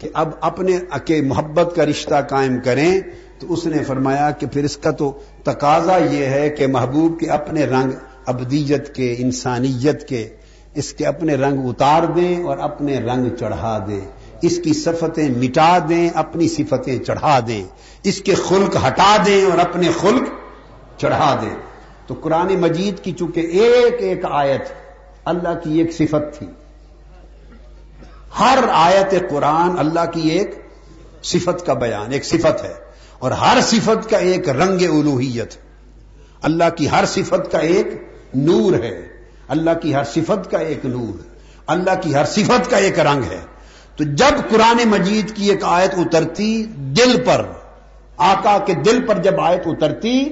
کہ 0.00 0.08
اب 0.14 0.28
اپنے 0.40 0.78
کے 1.04 1.22
محبت 1.22 1.76
کا 1.76 1.86
رشتہ 1.86 2.14
قائم 2.28 2.58
کریں، 2.64 3.00
تو 3.38 3.52
اس 3.52 3.66
نے 3.66 3.84
فرمایا 3.84 4.30
کہ 4.30 4.46
پھر 4.46 4.64
اس 4.64 4.76
کا 4.76 4.90
تو 4.90 5.18
تقاضا 5.44 5.96
یہ 5.96 6.24
ہے 6.24 6.50
کہ 6.50 6.66
محبوب 6.66 7.20
کے 7.20 7.30
اپنے 7.30 7.64
رنگ 7.64 7.90
ابدیت 8.26 8.94
کے، 8.94 9.14
انسانیت 9.18 10.08
کے، 10.08 10.28
اس 10.74 10.92
کے 10.92 11.06
اپنے 11.06 11.34
رنگ 11.34 11.68
اتار 11.68 12.02
دیں 12.02 12.44
اور 12.44 12.58
اپنے 12.58 12.98
رنگ 12.98 13.36
چڑھا 13.36 13.84
دیں۔ 13.88 14.00
اس 14.42 14.58
کی 14.64 14.72
صفتیں 14.72 15.28
مٹا 15.28 15.78
دیں، 15.88 16.08
اپنی 16.14 16.48
صفتیں 16.48 16.98
چڑھا 16.98 17.40
دیں۔ 17.48 17.64
اس 18.02 18.20
کے 18.20 18.34
خلق 18.34 18.76
ہٹا 18.86 19.16
دیں 19.26 19.44
اور 19.44 19.58
اپنے 19.58 19.88
خلق 20.00 20.28
چڑھا 21.00 21.38
دیں۔ 21.42 21.56
تو 22.06 22.14
قرآن 22.14 22.56
مجید 22.60 23.04
کی 23.04 23.12
چونکہ 23.12 23.40
ایک 23.40 23.96
ایک 23.98 24.24
آیت 24.24 24.62
اللہ 25.24 25.58
کی 25.62 25.80
ایک 25.80 25.92
صفت 25.92 26.38
تھی۔ 26.38 26.46
ہر 28.40 28.58
آیت 28.72 29.30
قرآن 29.30 29.78
اللہ 29.78 30.10
کی 30.12 30.28
ایک 30.28 30.50
صفت 31.22 31.66
کا 31.66 31.72
بیان، 31.72 32.12
ایک 32.12 32.24
صفت 32.24 32.64
ہے۔ 32.64 32.74
اور 33.18 33.30
ہر 33.30 33.58
صفت 33.62 34.10
کا 34.10 34.16
ایک 34.16 34.48
رنگ 34.48 34.82
الوحیت۔ 34.82 35.54
اللہ 36.42 36.64
کی 36.76 36.90
ہر 36.90 37.04
صفت 37.06 37.52
کا 37.52 37.58
ایک 37.58 37.86
نور 38.34 38.72
ہے۔ 38.72 39.08
اللہ 39.48 39.70
کی 39.82 39.94
ہر 39.94 40.04
صفت 40.04 40.50
کا 40.50 40.58
ایک 40.58 40.86
نور 40.86 41.22
اللہ 41.66 41.90
کی 42.02 42.14
ہر 42.14 42.24
صفت 42.24 42.70
کا 42.70 42.76
ایک 42.76 43.00
رنگ 43.00 43.22
ہے۔ 43.30 43.40
تو 43.96 44.04
جب 44.04 44.50
قرآن 44.50 44.88
مجید 44.88 45.36
کی 45.36 45.50
ایک 45.50 45.64
آیت 45.64 45.94
اترتی 45.96 46.64
دل 46.66 47.22
پر، 47.24 47.46
آقا 48.16 48.58
کے 48.66 48.74
دل 48.74 49.06
پر 49.06 49.18
جب 49.18 49.40
آیت 49.40 49.62
اترتی 49.66 50.24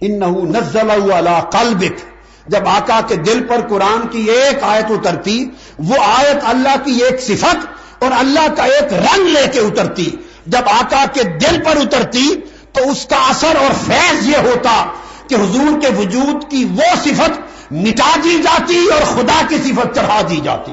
ان 0.00 0.20
نزل 0.52 1.10
والا 1.10 1.40
قلبک۔ 1.40 2.13
جب 2.46 2.68
آقا 2.68 3.00
کے 3.08 3.16
دل 3.16 3.46
پر 3.48 3.60
قرآن 3.68 4.08
کی 4.08 4.30
ایک 4.30 4.62
آیت 4.62 4.90
اترتی، 4.90 5.50
وہ 5.78 5.94
آیت 6.04 6.36
اللہ 6.42 6.76
کی 6.84 6.92
ایک 7.04 7.22
صفت 7.22 7.66
اور 8.02 8.10
اللہ 8.18 8.54
کا 8.56 8.64
ایک 8.64 8.92
رنگ 8.92 9.28
لے 9.28 9.46
کے 9.52 9.60
اترتی۔ 9.60 10.10
جب 10.46 10.60
آقا 10.66 11.04
کے 11.12 11.22
دل 11.22 11.62
پر 11.64 11.76
اترتی، 11.76 12.34
تو 12.72 12.90
اس 12.90 13.06
کا 13.06 13.16
اثر 13.16 13.56
اور 13.56 13.72
فیض 13.86 14.28
یہ 14.28 14.36
ہوتا 14.36 14.84
کہ 15.26 15.34
حضور 15.34 15.80
کے 15.80 15.88
وجود 15.88 16.50
کی 16.50 16.64
وہ 16.64 16.94
صفت 17.04 17.40
مٹا 17.70 18.14
دی 18.24 18.42
جاتی 18.42 18.86
اور 18.92 19.02
خدا 19.14 19.40
کی 19.48 19.56
صفت 19.56 19.94
چڑھا 19.94 20.20
دی 20.30 20.40
جاتی۔ 20.44 20.72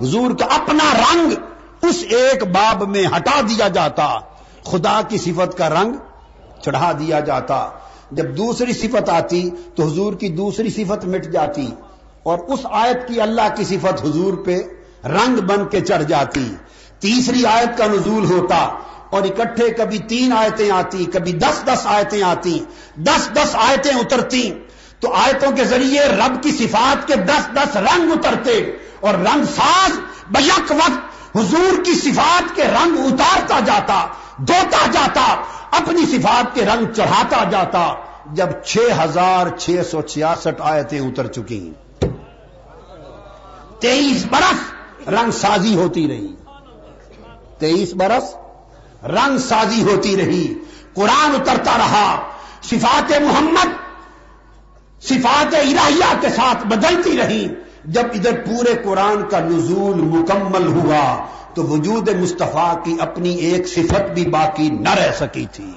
حضور 0.00 0.30
کا 0.30 0.44
اپنا 0.44 0.92
رنگ 0.94 1.32
اس 1.82 2.04
ایک 2.08 2.44
باب 2.44 2.88
میں 2.88 3.04
ہٹا 3.16 3.40
دیا 3.40 3.68
جاتا، 3.68 4.18
خدا 4.64 5.00
کی 5.08 5.18
صفت 5.18 5.58
کا 5.58 5.68
رنگ 5.68 5.94
چڑھا 6.62 6.92
دیا 6.92 7.20
جاتا۔ 7.20 7.68
جب 8.12 8.36
دوسری 8.36 8.72
صفت 8.72 9.08
آتی 9.08 9.50
تو 9.74 9.82
حضور 9.82 10.12
کی 10.12 10.28
دوسری 10.28 10.70
صفت 10.70 11.04
مٹ 11.04 11.24
جاتی 11.24 11.68
اور 12.22 12.38
اس 12.38 12.60
آیت 12.64 13.08
کی 13.08 13.20
اللہ 13.20 13.54
کی 13.56 13.64
صفت 13.64 14.04
حضور 14.04 14.34
پہ 14.34 14.58
رنگ 15.04 15.36
بن 15.36 15.66
کے 15.66 15.80
چڑھ 15.80 16.02
جاتی۔ 16.02 16.54
تیسری 16.98 17.46
آیت 17.46 17.78
کا 17.78 17.86
نزول 17.86 18.24
ہوتا 18.24 18.78
اور 19.10 19.22
اکٹھے 19.22 19.70
کبھی 19.70 19.98
تین 19.98 20.32
آیتیں 20.32 20.70
آتی، 20.70 21.04
کبھی 21.04 21.32
دس 21.32 21.64
دس 21.64 21.80
آیتیں 21.84 22.22
آتی، 22.22 22.64
دس 22.96 23.28
دس 23.32 23.48
آیتیں 23.52 23.94
اترتی۔ 23.94 24.50
تو 25.00 25.12
آیتوں 25.12 25.52
کے 25.52 25.64
ذریعے 25.64 26.00
رب 26.00 26.42
کی 26.42 26.50
صفات 26.50 27.06
کے 27.06 27.14
دس 27.14 27.54
دس 27.54 27.76
رنگ 27.76 28.12
اترتے 28.12 28.58
اور 29.00 29.14
رنگ 29.14 29.44
ساز 29.56 29.98
بیک 30.30 30.70
وقت 30.70 31.00
حضور 31.36 31.84
کی 31.84 31.94
صفات 31.94 32.56
کے 32.56 32.62
رنگ 32.62 32.98
اتارتا 32.98 33.60
جاتا 33.60 34.06
دھوتا 34.36 34.86
جاتا۔ 34.92 35.42
اپنی 35.72 36.06
صفات 36.06 36.54
کے 36.54 36.64
رنگ 36.64 36.92
چڑھاتا 36.92 37.44
جاتا 37.50 37.94
جب 38.32 38.46
چھ 38.64 38.78
ہزار 39.04 39.46
چھ 39.58 39.70
سو 39.90 40.02
چھیاسٹھ 40.02 40.60
آیتیں 40.60 41.00
اتر 41.00 41.26
چکی 41.26 41.72
تیئیس 43.78 44.26
برس 44.30 44.60
رنگ 45.08 45.30
سازی 45.30 45.74
ہوتی 45.74 46.08
رہی۔ 46.08 46.34
تیئیس 47.58 47.94
برس 47.94 48.34
رنگ 49.04 49.38
سازی 49.38 49.82
ہوتی 49.82 50.16
رہی۔ 50.16 50.54
قرآن 50.94 51.30
اترتا 51.34 51.78
رہا۔ 51.78 52.28
صفات 52.62 53.10
محمد 53.10 53.70
صفات 55.02 55.54
الہیہ 55.54 56.14
کے 56.20 56.28
ساتھ 56.28 56.66
بدلتی 56.66 57.16
رہی۔ 57.16 57.48
جب 57.84 58.02
ادھر 58.14 58.32
پورے 58.32 58.74
قرآن 58.84 59.28
کا 59.30 59.40
نزول 59.40 59.94
مکمل 59.94 60.66
ہوا 60.66 61.26
تو 61.54 61.62
وجود 61.62 62.08
مصطفیٰ 62.08 62.84
کی 62.84 62.96
اپنی 63.00 63.34
ایک 63.34 63.68
صفت 63.68 64.10
بھی 64.14 64.26
باقی 64.26 64.70
نہ 64.70 64.88
رہ 64.88 65.12
سکی 65.20 65.46
تھی۔ 65.52 65.72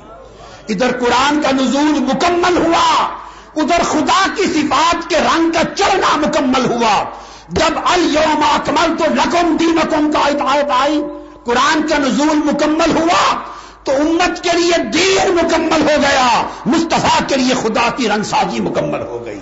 ادھر 0.70 0.92
قرآن 0.92 1.42
کا 1.42 1.52
نزول 1.52 2.00
مکمل 2.00 2.58
ہوا، 2.58 3.08
ادھر 3.56 3.84
خدا 3.84 4.26
کی 4.36 4.44
صفات 4.44 5.10
کے 5.10 5.16
رنگ 5.18 5.52
کا 5.52 5.62
چڑھنا 5.76 6.18
مکمل 6.18 6.66
ہوا۔ 6.66 7.04
جب 7.50 7.80
الوم 7.86 8.44
اکمل 8.44 8.98
تو 8.98 9.06
رقم 9.06 9.58
دی 9.60 9.66
مکم 9.66 10.12
کا 10.12 10.20
اطاعت 10.20 10.72
آئی، 10.82 11.02
قرآن 11.44 11.88
کا 11.88 11.98
نزول 11.98 12.38
مکمل 12.38 12.98
ہوا 12.98 13.40
تو 13.84 13.92
امت 13.92 14.44
کے 14.44 14.50
لیے 14.58 14.84
دین 14.84 15.36
مکمل 15.36 15.82
ہو 15.82 16.02
گیا، 16.02 16.44
مصطفیٰ 16.66 17.28
کے 17.28 17.36
لیے 17.36 17.54
خدا 17.54 17.90
کی 17.96 18.08
رنگ 18.08 18.24
سازی 18.24 18.60
مکمل 18.60 19.02
ہو 19.02 19.26
گئی۔ 19.26 19.40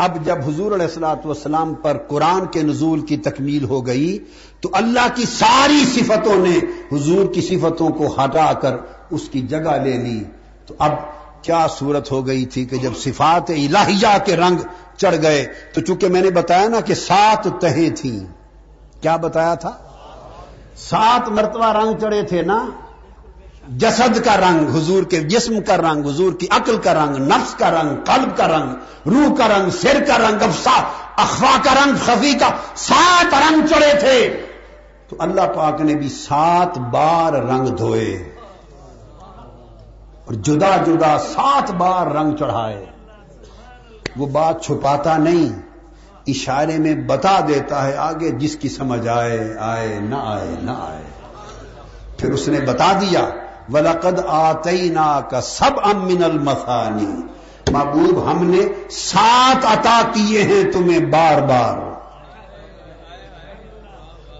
اب 0.00 0.16
جب 0.24 0.38
حضور 0.46 0.72
علیہ 0.72 0.86
السلاۃ 0.86 1.24
والسلام 1.24 1.74
پر 1.74 1.96
قرآن 2.08 2.46
کے 2.46 2.62
نزول 2.62 3.00
کی 3.00 3.16
تکمیل 3.16 3.64
ہو 3.64 3.86
گئی 3.86 4.18
تو 4.60 4.68
اللہ 4.72 5.06
کی 5.14 5.24
ساری 5.24 5.84
صفتوں 5.84 6.36
نے 6.36 6.58
حضور 6.92 7.34
کی 7.34 7.40
صفتوں 7.40 7.88
کو 7.88 8.06
ہٹا 8.06 8.52
کر 8.52 8.76
اس 9.10 9.28
کی 9.28 9.40
جگہ 9.40 9.76
لے 9.84 9.92
لی۔ 9.92 10.22
تو 10.66 10.74
اب 10.78 10.92
کیا 11.42 11.66
صورت 11.78 12.12
ہو 12.12 12.26
گئی 12.26 12.44
تھی 12.44 12.64
کہ 12.64 12.76
جب 12.76 12.96
صفات 12.96 13.50
الہیہ 13.50 14.16
کے 14.24 14.36
رنگ 14.36 14.58
چڑھ 14.96 15.16
گئے، 15.22 15.46
تو 15.74 15.80
چونکہ 15.80 16.08
میں 16.08 16.22
نے 16.22 16.30
بتایا 16.30 16.68
نا 16.68 16.80
کہ 16.80 16.94
سات 16.94 17.46
تہیں 17.60 17.90
تھیں۔ 17.90 18.20
کیا 19.00 19.16
بتایا 19.16 19.54
تھا؟ 19.54 19.72
سات 20.76 21.28
مرتبہ 21.28 21.72
رنگ 21.72 21.98
چڑھے 22.00 22.22
تھے 22.22 22.42
نا؟ 22.42 22.66
جسد 23.76 24.24
کا 24.24 24.36
رنگ، 24.36 24.76
حضور 24.76 25.02
کے 25.02 25.20
جسم 25.20 25.60
کا 25.66 25.76
رنگ، 25.76 26.06
حضور 26.06 26.32
کی 26.32 26.46
عقل 26.50 26.76
کا 26.76 26.94
رنگ، 26.94 27.16
نفس 27.16 27.54
کا 27.54 27.70
رنگ، 27.70 27.96
قلب 28.04 28.36
کا 28.36 28.48
رنگ، 28.48 28.74
روح 29.08 29.36
کا 29.36 29.48
رنگ، 29.48 29.70
سر 29.70 30.04
کا 30.06 30.18
رنگ، 30.18 30.42
افسا، 30.42 30.82
اخوا 31.16 31.56
کا 31.62 31.74
رنگ، 31.74 31.92
خفی 32.04 32.32
کا، 32.32 32.48
سات 32.74 33.34
رنگ 33.34 33.66
چڑھے 33.66 34.00
تھے۔ 34.00 34.46
تو 35.08 35.16
اللہ 35.18 35.40
پاک 35.56 35.80
نے 35.80 35.94
بھی 35.94 36.08
سات 36.08 36.78
بار 36.78 37.32
رنگ 37.32 37.66
دھوئے۔ 37.66 38.36
اور 40.24 40.32
جدا 40.32 40.76
جدا 40.76 41.18
سات 41.18 41.70
بار 41.70 42.06
رنگ 42.06 42.36
چڑھائے۔ 42.36 42.86
وہ 44.16 44.26
بات 44.26 44.64
چھپاتا 44.64 45.16
نہیں، 45.16 45.62
اشارے 46.26 46.78
میں 46.78 46.94
بتا 46.94 47.40
دیتا 47.48 47.86
ہے 47.86 47.96
آگے 47.96 48.30
جس 48.30 48.56
کی 48.56 48.68
سمجھ 48.68 49.08
آئے 49.08 49.54
آئے، 49.60 49.98
نہ 50.00 50.14
آئے 50.14 50.54
نہ 50.62 50.70
آئے۔ 50.70 51.02
پھر 52.18 52.32
اس 52.32 52.48
نے 52.48 52.60
بتا 52.60 52.92
دیا۔ 53.00 53.28
ولقد 53.72 54.20
آتینا 54.26 55.20
کا 55.20 55.40
سب 55.40 55.80
امن 55.84 56.24
المسانی 56.24 57.22
محبوب 57.70 58.30
ہم 58.30 58.50
نے 58.50 58.60
سات 58.90 59.64
عطا 59.64 60.00
کیے 60.12 60.42
ہیں 60.42 60.72
تمہیں 60.72 60.98
بار 60.98 61.40
بار۔ 61.40 61.90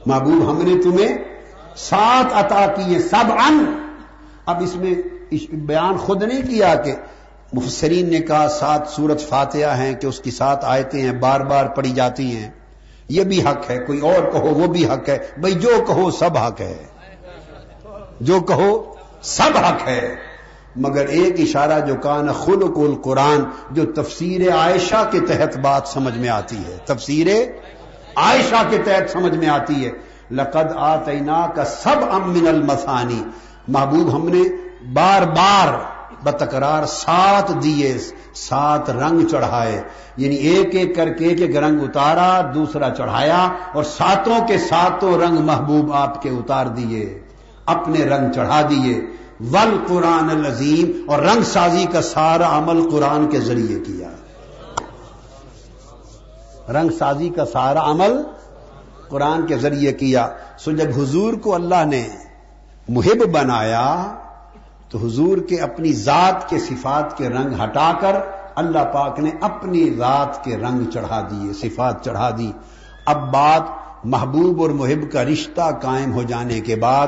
محبوب 0.07 0.51
ہم 0.51 0.63
نے 0.63 0.83
تمہیں 0.83 1.19
سات 1.77 2.33
عطا 2.33 2.67
کیے 2.67 2.99
سب 2.99 3.33
ان 3.33 3.87
اب 4.47 4.63
اس 4.63 4.77
میں 4.77 4.95
بیان 5.55 5.97
خود 5.97 6.23
نہیں 6.23 6.43
کیا 6.43 6.75
کہ 6.75 6.95
مفسرین 7.53 8.11
نے 8.11 8.21
کہا 8.21 8.49
سات 8.49 8.89
سورت 8.89 9.29
فاتحہ 9.29 9.77
ہیں 9.77 9.95
کہ 9.95 10.07
اس 10.07 10.21
کی 10.21 10.31
سات 10.31 10.65
آیتیں 10.65 11.03
ہیں، 11.03 11.13
بار 11.13 11.41
بار 11.41 11.67
پڑھی 11.67 11.91
جاتی 11.91 12.37
ہیں۔ 12.37 12.51
یہ 13.09 13.25
بھی 13.25 13.43
حق 13.43 13.71
ہے، 13.71 13.79
کوئی 13.79 14.01
اور 14.01 14.33
کہو 14.33 14.55
وہ 14.55 14.67
بھی 14.67 14.87
حق 14.87 15.09
ہے، 15.09 15.19
بھائی 15.39 15.55
جو 15.55 15.71
کہو 15.87 16.11
سب 16.11 16.39
حق 16.39 16.61
ہے۔ 16.61 16.85
جو 18.21 18.41
کہو 18.41 18.95
سب 19.23 19.57
حق 19.57 19.89
ہے۔ 19.89 20.17
مگر 20.77 21.07
ایک 21.07 21.41
اشارہ 21.41 21.81
جو 21.81 21.95
کان 21.95 22.29
خلق 22.33 22.79
القرآن، 22.79 23.45
جو 23.71 23.93
تفسیر 23.93 24.53
عائشہ 24.53 25.09
کے 25.11 25.21
تحت 25.21 25.57
بات 25.57 25.89
سمجھ 25.89 26.19
میں 26.19 26.29
آتی 26.29 26.57
ہے۔ 26.57 26.77
تفسیر 26.85 27.27
عائشہ 28.17 28.71
کے 28.71 28.79
تحت 28.79 29.11
سمجھ 29.11 29.37
میں 29.37 29.49
آتی 29.49 29.87
ہے۔ 29.87 29.91
لقد 30.31 30.73
آتینا 30.77 31.47
کا 31.55 31.65
سب 31.65 32.05
امن 32.11 32.49
المسانی 32.49 33.25
محبوب 33.69 34.17
ہم 34.17 34.29
نے 34.29 34.43
بار 34.93 35.23
بار 35.23 35.79
بتکرار 36.23 36.85
سات 36.85 37.63
دیے، 37.63 37.99
سات 38.35 38.91
رنگ 38.91 39.27
چڑھائے۔ 39.27 39.83
یعنی 40.17 40.37
ایک 40.37 40.75
ایک 40.75 40.97
کر 40.97 41.13
کے 41.13 41.27
ایک 41.27 41.41
ایک 41.41 41.57
رنگ 41.57 41.81
اتارا، 41.81 42.51
دوسرا 42.55 42.91
چڑھایا 42.91 43.49
اور 43.73 43.85
ساتوں 43.85 44.47
کے 44.47 44.59
ساتوں 44.59 45.19
رنگ 45.19 45.39
محبوب 45.39 45.93
آپ 45.93 46.23
کے 46.23 46.29
اتار 46.29 46.67
دیے۔ 46.67 47.19
اپنے 47.67 48.05
رنگ 48.05 48.33
چڑھا 48.33 48.63
دیے۔ 48.63 49.01
ول 49.41 49.79
قرآن 49.87 50.31
العظیم 50.31 51.11
اور 51.11 51.19
رنگ 51.19 51.43
سازی 51.43 51.87
کا 51.93 52.03
سارا 52.03 52.59
عمل 52.59 52.91
قرآن 52.91 53.29
کے 53.29 53.41
ذریعے 53.41 53.81
کیا۔ 53.81 54.09
رنگ 56.73 56.91
سازی 56.99 57.29
کا 57.29 57.45
سارا 57.45 57.91
عمل 57.91 58.23
قرآن 59.09 59.47
کے 59.47 59.57
ذریعے 59.59 59.93
کیا۔ 59.93 60.29
سو 60.59 60.71
جب 60.71 60.89
حضور 60.97 61.35
کو 61.35 61.55
اللہ 61.55 61.85
نے 61.85 62.09
محب 62.89 63.27
بنایا، 63.33 64.15
تو 64.89 64.99
حضور 64.99 65.39
کے 65.39 65.61
اپنی 65.61 65.93
ذات 65.93 66.49
کے 66.49 66.59
صفات 66.59 67.19
کے 67.19 67.29
رنگ 67.29 67.63
ہٹا 67.65 67.93
کر 68.01 68.17
اللہ 68.55 68.85
پاک 68.85 69.21
نے 69.21 69.31
اپنی 69.41 69.95
ذات 69.95 70.45
کے 70.45 70.57
رنگ 70.57 70.91
چڑھا 70.91 71.29
دیے، 71.31 71.53
صفات 71.53 72.05
چڑھا 72.05 72.31
دی۔ 72.39 72.53
اب 73.07 73.33
بات 73.33 73.63
محبوب 74.05 74.63
اور 74.63 74.71
محب 74.71 75.13
کا 75.13 75.25
رشتہ 75.25 75.71
قائم 75.83 76.13
ہو 76.13 76.23
جانے 76.23 76.61
کے 76.61 76.77
بعد 76.77 77.07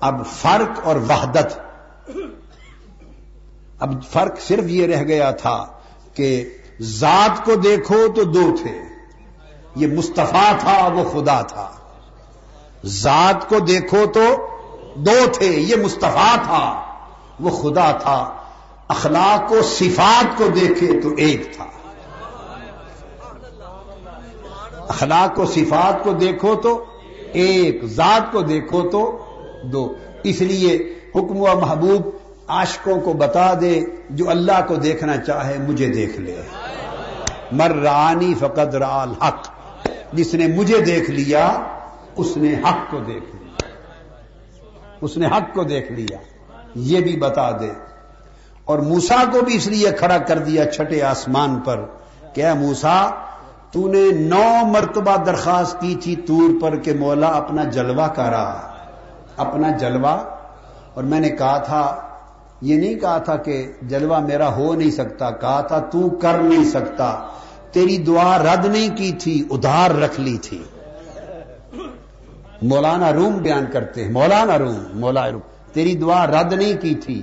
اب 0.00 0.26
فرق 0.26 0.86
اور 0.86 0.96
وحدت. 0.96 1.60
اب 3.78 4.04
فرق 4.10 4.40
صرف 4.40 4.64
یہ 4.66 4.86
رہ 4.86 5.02
گیا 5.02 5.30
تھا 5.30 5.66
کہ 6.14 6.50
ذات 6.80 7.44
کو 7.44 7.54
دیکھو 7.54 8.12
تو 8.16 8.22
دو 8.22 8.56
تھے. 8.62 8.82
یہ 9.76 9.86
مصطفیٰ 9.86 10.58
تھا، 10.58 10.88
وہ 10.94 11.04
خدا 11.04 11.42
تھا. 11.42 11.70
ذات 12.86 13.48
کو 13.48 13.58
دیکھو 13.58 14.06
تو 14.14 14.48
دو 14.94 15.26
تھے، 15.32 15.46
یہ 15.46 15.76
مصطفیٰ 15.76 16.36
تھا، 16.44 16.82
وہ 17.40 17.50
خدا 17.50 17.92
تھا. 17.92 18.36
اخلاق 18.88 19.52
و 19.52 19.62
صفات 19.62 20.38
کو 20.38 20.48
دیکھے 20.48 21.00
تو 21.00 21.08
ایک 21.16 21.56
تھا. 21.56 21.64
اخلاق 24.88 25.38
و 25.38 25.46
صفات 25.46 26.04
کو 26.04 26.12
دیکھو 26.12 26.54
تو 26.54 26.84
ایک، 27.32 27.84
ذات 27.84 28.32
کو 28.32 28.40
دیکھو 28.40 28.88
تو 28.88 29.24
دو۔ 29.62 29.94
اس 30.22 30.40
لیے 30.40 30.76
حکم 31.14 31.36
و 31.36 31.46
محبوب 31.60 32.10
عاشقوں 32.46 33.00
کو 33.00 33.12
بتا 33.12 33.54
دے، 33.60 33.80
جو 34.10 34.30
اللہ 34.30 34.66
کو 34.68 34.74
دیکھنا 34.74 35.16
چاہے، 35.16 35.58
مجھے 35.58 35.86
دیکھ 35.86 36.20
لے۔ 36.20 36.42
مر 37.52 37.70
رانی 37.70 38.34
فقد 38.34 38.74
رال 38.74 39.12
حق 39.22 39.48
جس 40.12 40.34
نے 40.34 40.46
مجھے 40.46 40.80
دیکھ 40.80 41.10
لیا، 41.10 41.62
اس 42.16 42.36
نے 42.36 42.54
حق 42.54 42.90
کو 42.90 42.98
دیکھ 42.98 43.36
لیا۔ 43.36 43.68
اس 45.00 45.16
نے 45.16 45.26
حق 45.26 45.54
کو 45.54 45.62
دیکھ 45.62 45.92
لیا۔ 45.92 46.16
یہ 46.74 47.00
بھی 47.00 47.16
بتا 47.16 47.50
دے۔ 47.50 47.70
اور 48.64 48.78
موسا 48.78 49.24
کو 49.32 49.40
بھی 49.40 49.56
اس 49.56 49.66
لیے 49.66 49.90
کھڑا 49.90 50.18
کر 50.18 50.38
دیا 50.38 50.72
چھٹے 50.72 51.02
آسمان 51.02 51.58
پر 51.58 51.84
کیا 52.34 52.54
موسا 52.54 53.10
تو 53.70 53.92
نے 53.92 54.10
نو 54.12 54.66
مرتبہ 54.66 55.16
درخواست 55.16 55.80
کی 55.80 55.94
تھی 55.94 56.16
تور 56.16 56.62
پر 56.62 56.76
کہ 56.76 56.92
مولا 56.94 57.28
اپنا 57.28 57.64
جلوہ 57.64 58.06
کرا۔ 58.06 58.69
اپنا 59.36 59.70
جلوہ، 59.76 60.16
اور 60.94 61.04
میں 61.04 61.20
نے 61.20 61.28
کہا 61.30 61.58
تھا، 61.58 61.84
یہ 62.60 62.76
نہیں 62.76 62.94
کہا 62.94 63.18
تھا 63.18 63.36
کہ 63.36 63.72
جلوہ 63.82 64.18
میرا 64.18 64.48
ہو 64.56 64.74
نہیں 64.74 64.90
سکتا، 64.90 65.30
کہا 65.30 65.60
تھا 65.60 65.78
تو 65.78 66.08
کر 66.10 66.38
نہیں 66.38 66.64
سکتا، 66.64 67.28
تیری 67.72 67.98
دعا 67.98 68.38
رد 68.38 68.64
نہیں 68.64 68.96
کی 68.96 69.12
تھی، 69.12 69.42
ادھار 69.50 69.90
رکھ 69.90 70.20
لی 70.20 70.38
تھی۔ 70.38 70.62
مولانا 72.62 73.12
روم 73.12 73.38
بیان 73.38 73.64
کرتے 73.72 74.04
ہیں، 74.04 74.12
مولانا 74.12 74.58
روم، 74.58 74.78
مولا 74.92 75.30
روم، 75.30 75.40
تیری 75.72 75.96
دعا 75.96 76.26
رد 76.26 76.52
نہیں 76.52 76.80
کی 76.82 76.94
تھی، 76.94 77.22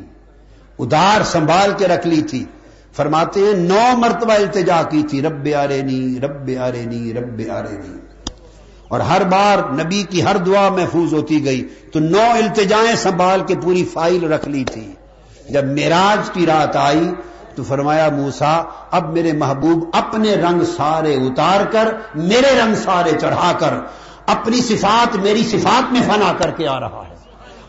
ادھار 0.80 1.24
سنبھال 1.24 1.72
کے 1.78 1.88
رکھ 1.88 2.08
لی 2.08 2.22
تھی۔ 2.22 2.46
فرماتے 2.94 3.40
ہیں، 3.40 3.54
نو 3.54 3.98
مرتبہ 3.98 4.34
التجا 4.34 4.82
کی 4.90 5.04
تھی، 5.04 5.22
رب 5.22 5.48
آرے 5.58 5.82
نی 5.82 6.20
رب 6.22 6.50
آرے 6.62 6.86
نی 6.86 7.14
رب 7.14 7.42
آرے 7.52 7.78
نی 7.78 7.98
اور 8.88 9.00
ہر 9.00 9.24
بار 9.24 9.58
نبی 9.74 10.04
کی 10.04 10.24
ہر 10.24 10.38
دعا 10.38 10.70
محفوظ 10.70 11.14
ہوتی 11.14 11.46
گئی 11.46 11.68
تو 11.94 12.00
نو 12.00 12.32
التجائیں 12.32 12.96
سنبھال 12.96 13.42
کے 13.48 13.56
پوری 13.64 13.86
فائل 13.94 14.34
رکھ 14.34 14.50
لی 14.50 14.64
تھی۔ 14.64 14.94
جب 15.50 15.64
میراج 15.64 16.30
کی 16.34 16.46
رات 16.46 16.76
آئی 16.76 17.12
تو 17.56 17.64
فرمایا 17.64 18.10
موسا 18.10 18.64
اب 18.92 19.14
میرے 19.14 19.34
محبوب 19.34 19.90
اپنے 19.94 20.36
رنگ 20.36 20.62
سارے 20.78 21.16
اتار 21.16 21.66
کر، 21.66 21.96
میرے 22.16 22.60
رنگ 22.60 22.76
سارے 22.76 23.12
چڑھا 23.22 23.54
کر، 23.60 23.74
اپنی 24.26 24.62
صفات 24.62 25.16
میری 25.16 25.44
صفات 25.44 25.94
میں 25.94 26.02
فنا 26.02 26.34
کر 26.38 26.52
کے 26.52 26.68
آ 26.68 26.80
رہا 26.80 27.04
ہے۔ 27.10 27.16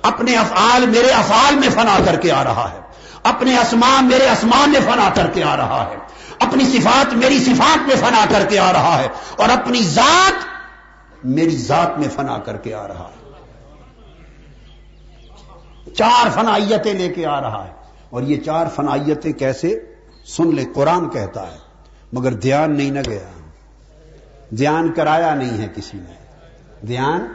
اپنے 0.02 0.36
افعال 0.36 0.86
میرے 0.86 1.10
افعال 1.10 1.54
میں 1.54 1.68
فنا 1.68 1.98
کر 2.04 2.16
کے 2.16 2.32
آ 2.32 2.44
رہا 2.44 2.68
ہے۔ 2.72 2.80
اپنے 3.22 3.56
اسمان 3.56 4.04
میرے 4.04 4.28
اسمان 4.28 4.70
میں 4.70 4.80
فنا 4.80 5.10
کر 5.14 5.26
کے 5.26 5.44
آ 5.44 5.56
رہا 5.56 5.86
ہے۔ 5.90 5.96
اپنی 6.40 6.64
صفات 6.64 7.14
میری 7.14 7.38
صفات 7.38 7.86
میں 7.86 7.96
فنا 8.00 8.24
کر 8.30 8.46
کے 8.48 8.58
آ 8.58 8.72
رہا 8.72 8.98
ہے۔ 8.98 9.08
اور 9.36 9.48
اپنی 9.48 9.78
ذات 9.82 10.57
میری 11.24 11.56
ذات 11.56 11.98
میں 11.98 12.08
فنا 12.08 12.38
کر 12.38 12.56
کے 12.56 12.74
آ 12.74 12.88
رہا 12.88 13.08
ہے۔ 13.08 13.28
چار 15.94 16.30
فنائیتیں 16.30 16.94
لے 16.94 17.08
کے 17.08 17.26
آ 17.26 17.40
رہا 17.40 17.66
ہے۔ 17.66 17.72
اور 18.10 18.22
یہ 18.22 18.40
چار 18.40 18.66
فنائیتیں 18.74 19.32
کیسے؟ 19.32 19.94
سن 20.24 20.54
لے 20.54 20.64
قرآن 20.74 21.10
کہتا 21.10 21.52
ہے۔ 21.52 21.58
مگر 22.12 22.32
دھیان 22.32 22.76
نہیں 22.76 22.90
نہ 22.90 22.98
گیا۔ 23.06 23.28
دھیان 24.50 24.92
کرایا 24.92 25.34
نہیں 25.34 25.58
ہے 25.58 25.68
کسی 25.74 25.98
نے۔ 25.98 26.14
دھیان؟ 26.86 27.32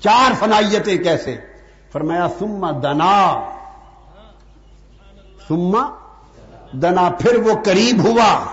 چار 0.00 0.32
فنائیتیں 0.38 0.96
کیسے؟ 0.96 1.36
فرمایا 1.92 2.28
سما 2.38 2.70
دنا۔ 2.70 3.34
سما 5.48 5.90
دنا، 6.72 7.10
پھر 7.20 7.36
وہ 7.36 7.52
قریب 7.64 8.04
ہوا۔ 8.04 8.44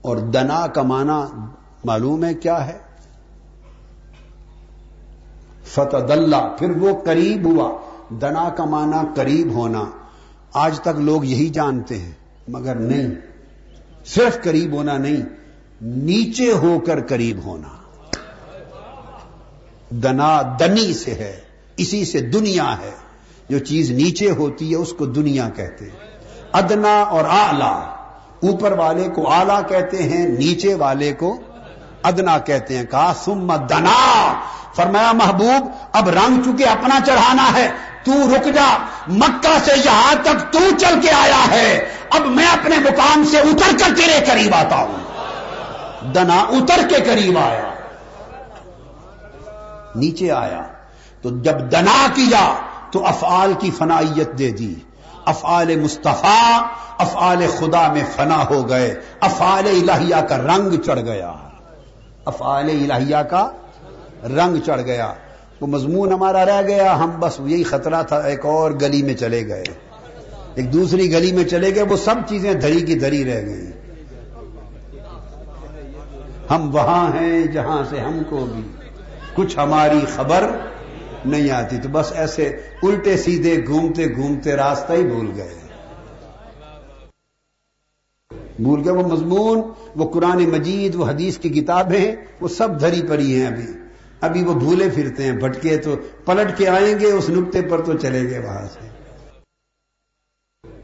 اور 0.00 0.16
دنا 0.16 0.66
کا 0.66 0.82
معنی 0.82 1.48
معلوم 1.84 2.24
ہے 2.24 2.34
کیا 2.34 2.66
ہے؟ 2.66 2.78
فتح 5.64 5.96
اللہ 5.96 6.56
پھر 6.58 6.70
وہ 6.70 7.00
قریب 7.04 7.44
ہوا۔ 7.44 7.78
دنا 8.10 8.48
کا 8.48 8.64
معنی 8.64 9.06
قریب 9.14 9.52
ہونا۔ 9.52 9.84
آج 10.52 10.80
تک 10.80 10.98
لوگ 10.98 11.24
یہی 11.24 11.48
جانتے 11.48 11.98
ہیں، 11.98 12.12
مگر 12.48 12.74
نہیں۔ 12.74 13.06
صرف 14.04 14.42
قریب 14.42 14.72
ہونا 14.72 14.98
نہیں، 14.98 15.22
نیچے 15.82 16.52
ہو 16.52 16.80
کر 16.86 17.06
قریب 17.06 17.44
ہونا۔ 17.44 17.68
دنا 19.90 20.42
دنی 20.60 20.94
سے 20.94 21.14
ہے، 21.14 21.40
اسی 21.76 22.04
سے 22.04 22.20
دنیا 22.20 22.76
ہے۔ 22.80 22.90
جو 23.48 23.58
چیز 23.58 23.90
نیچے 23.90 24.30
ہوتی 24.30 24.70
ہے، 24.70 24.76
اس 24.76 24.92
کو 24.92 25.06
دنیا 25.06 25.48
کہتے 25.56 25.84
ہیں۔ 25.84 25.96
ادنا 26.52 27.02
اور 27.02 27.24
آلہ 27.24 27.94
اوپر 28.42 28.72
والے 28.72 29.08
کو 29.14 29.28
آلہ 29.28 29.68
کہتے 29.68 30.02
ہیں، 30.02 30.28
نیچے 30.28 30.74
والے 30.74 31.12
کو 31.12 31.38
ادنا 32.08 32.38
کہتے 32.38 32.78
ہیں، 32.78 32.84
کہا 32.84 33.12
سم 33.24 33.56
دنا۔ 33.56 34.32
فرمایا، 34.76 35.12
محبوب، 35.12 35.68
اب 35.92 36.08
رنگ 36.08 36.42
چکے 36.42 36.64
اپنا 36.64 36.98
چڑھانا 37.06 37.52
ہے، 37.56 37.70
تو 38.04 38.12
رک 38.12 38.44
جا، 38.54 38.78
مکہ 39.08 39.58
سے 39.64 39.72
یہاں 39.84 40.14
تک 40.22 40.52
تو 40.52 40.58
چل 40.78 41.00
کے 41.02 41.10
آیا 41.10 41.50
ہے۔ 41.50 41.88
اب 42.10 42.20
میں 42.26 42.46
اپنے 42.46 42.78
مقام 42.78 43.24
سے 43.24 43.38
اتر 43.38 43.78
کر 43.78 43.96
تیرے 43.96 44.24
قریب 44.26 44.54
آتا 44.54 44.76
ہوں۔ 44.76 44.96
دنا 46.14 46.40
اتر 46.40 46.88
کے 46.88 46.94
قریب 46.94 47.38
آیا۔ 47.38 47.70
نیچے 49.94 50.32
آیا۔ 50.32 50.62
تو 51.22 51.30
جب 51.30 51.72
دنا 51.72 52.06
کیا، 52.14 52.54
تو 52.90 53.06
افعال 53.06 53.52
کی 53.58 53.70
فنائیت 53.70 54.38
دے 54.38 54.50
دی۔ 54.50 54.74
افعال 55.26 55.80
مصطفیٰ، 55.80 56.62
افعال 56.98 57.46
خدا 57.58 57.92
میں 57.92 58.02
فنا 58.16 58.44
ہو 58.50 58.68
گئے۔ 58.68 59.00
افعال 59.20 59.64
الہیہ 59.66 60.16
کا 60.16 60.36
رنگ 60.36 60.80
چڑھ 60.82 61.00
گیا۔ 61.00 61.32
افعال 62.28 62.68
الہیہ 62.70 63.22
کا 63.30 63.48
رنگ 64.24 64.56
چڑھ 64.66 64.82
گیا۔ 64.82 65.12
وہ 65.60 65.66
مضمون 65.66 66.12
ہمارا 66.12 66.44
رہ 66.44 66.62
گیا، 66.68 66.98
ہم 66.98 67.10
بس 67.20 67.40
یہی 67.44 67.64
خطرہ 67.64 68.02
تھا، 68.02 68.18
ایک 68.18 68.46
اور 68.46 68.70
گلی 68.80 69.02
میں 69.02 69.14
چلے 69.14 69.46
گئے۔ 69.48 69.64
ایک 70.54 70.72
دوسری 70.72 71.12
گلی 71.12 71.32
میں 71.32 71.44
چلے 71.44 71.74
گئے، 71.74 71.82
وہ 71.82 71.96
سب 71.96 72.14
چیزیں 72.28 72.54
دھری 72.54 72.80
کی 72.80 72.94
دھری 72.94 73.24
رہ 73.24 73.46
گئی 73.46 73.66
ہم 76.50 76.74
وہاں 76.74 77.04
ہیں 77.14 77.44
جہاں 77.44 77.82
سے 77.90 78.00
ہم 78.00 78.22
کو 78.28 78.46
بھی 78.52 78.62
کچھ 79.34 79.58
ہماری 79.58 80.00
خبر 80.16 80.44
نہیں 81.24 81.50
آتی۔ 81.50 81.76
تو 81.82 81.88
بس 81.92 82.12
ایسے 82.14 82.46
الٹے 82.82 83.16
سیدھے 83.16 83.54
گھومتے 83.66 84.06
گھومتے 84.06 84.56
راستہ 84.56 84.92
ہی 84.92 85.02
بھول 85.02 85.30
گئے۔ 85.36 85.67
بھول 88.58 88.82
گئے، 88.84 88.92
وہ 88.92 89.02
مضمون، 89.02 89.62
وہ 89.96 90.10
قرآن 90.10 90.50
مجید، 90.50 90.94
وہ 90.94 91.04
حدیث 91.04 91.38
کی 91.38 91.48
کتابیں، 91.48 92.16
وہ 92.40 92.48
سب 92.48 92.80
دھری 92.80 93.02
پڑی 93.08 93.40
ہیں 93.40 93.46
ابھی۔ 93.46 93.66
ابھی 94.20 94.44
وہ 94.44 94.54
بھولے 94.54 94.88
پھرتے 94.94 95.22
ہیں، 95.22 95.32
بھٹکے 95.32 95.76
تو 95.76 95.94
پلٹ 96.24 96.58
کے 96.58 96.68
آئیں 96.68 97.00
گے، 97.00 97.06
اس 97.06 97.28
نقطے 97.28 97.62
پر 97.62 97.80
تو 97.80 97.92
چلے 97.92 98.30
گئے 98.30 98.38
وہاں 98.38 98.66
سے۔ 98.72 98.88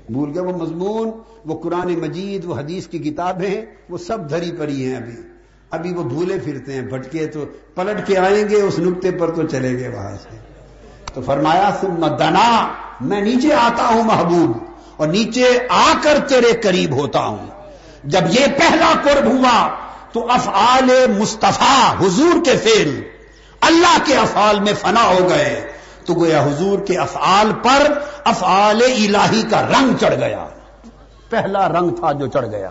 بھول 0.08 0.30
گئے، 0.34 0.42
وہ 0.42 0.58
مضمون، 0.58 1.10
وہ 1.44 1.58
قرآن 1.62 1.94
مجید، 2.00 2.44
وہ 2.44 2.54
حدیث 2.54 2.86
کی 2.86 2.98
کتابیں، 2.98 3.62
وہ 3.88 3.98
سب 3.98 4.30
دھری 4.30 4.52
پڑی 4.58 4.86
ہیں 4.86 4.96
ابھی۔ 4.96 5.16
ابھی 5.70 5.94
وہ 5.94 6.02
بھولے 6.02 6.38
پھرتے 6.44 6.72
ہیں، 6.72 6.82
بھٹکے 6.82 7.26
تو 7.26 7.44
پلٹ 7.74 8.06
کے 8.06 8.18
آئیں 8.18 8.48
گے، 8.48 8.56
اس 8.56 8.78
نقطے 8.78 9.10
پر 9.10 9.30
تو 9.30 9.42
چلے 9.42 9.78
گئے 9.78 9.88
وہاں 9.88 10.16
سے۔ 10.22 10.36
تو 11.14 11.20
فرمایا، 11.20 11.70
ثم 11.80 12.06
دنا، 12.06 12.72
میں 13.00 13.20
نیچے 13.20 13.52
آتا 13.52 13.88
ہوں 13.88 14.02
محبوب، 14.02 14.56
اور 14.96 15.08
نیچے 15.08 15.58
آ 15.68 15.92
کر 16.02 16.18
تیرے 16.28 16.52
قریب 16.62 16.96
ہوتا 16.96 17.26
ہوں۔ 17.26 17.53
جب 18.04 18.20
یہ 18.30 18.46
پہلا 18.58 18.92
قرب 19.04 19.26
ہوا 19.26 19.68
تو 20.12 20.30
افعال 20.30 21.06
مصطفیٰ 21.18 21.94
حضور 22.00 22.44
کے 22.44 22.56
فیل 22.56 23.08
اللہ 23.60 23.98
کے 24.04 24.16
افعال 24.16 24.60
میں 24.60 24.72
فنا 24.80 25.04
ہو 25.04 25.28
گئے 25.28 25.72
تو 26.06 26.14
گویا 26.14 26.42
حضور 26.42 26.78
کے 26.78 26.98
افعال 26.98 27.52
پر 27.62 27.98
افعال 28.24 28.82
الہی 28.82 29.42
کا 29.42 29.62
رنگ 29.62 29.96
چڑھ 30.00 30.14
گیا۔ 30.14 30.46
پہلا 31.30 31.68
رنگ 31.68 31.90
تھا 31.90 32.12
جو 32.12 32.26
چڑھ 32.26 32.46
گیا۔ 32.46 32.70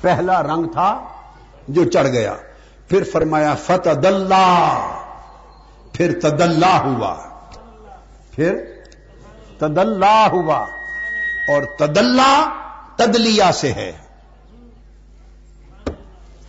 پہلا 0.00 0.42
رنگ 0.42 0.64
تھا 0.72 1.00
جو 1.68 1.84
چڑھ 1.84 2.08
گیا۔ 2.08 2.34
پھر 2.88 3.02
فرمایا 3.12 3.54
فتح 3.54 3.90
اللہ 3.90 4.88
پھر 5.92 6.20
تدلہ 6.20 6.66
ہوا۔ 6.66 7.16
پھر 8.30 8.56
تدلہ 9.58 10.28
ہوا۔ 10.32 10.66
اور 11.48 11.62
تدلہ 11.78 12.61
تدلیا 13.04 13.52
سے 13.52 13.72
ہے۔ 13.72 13.92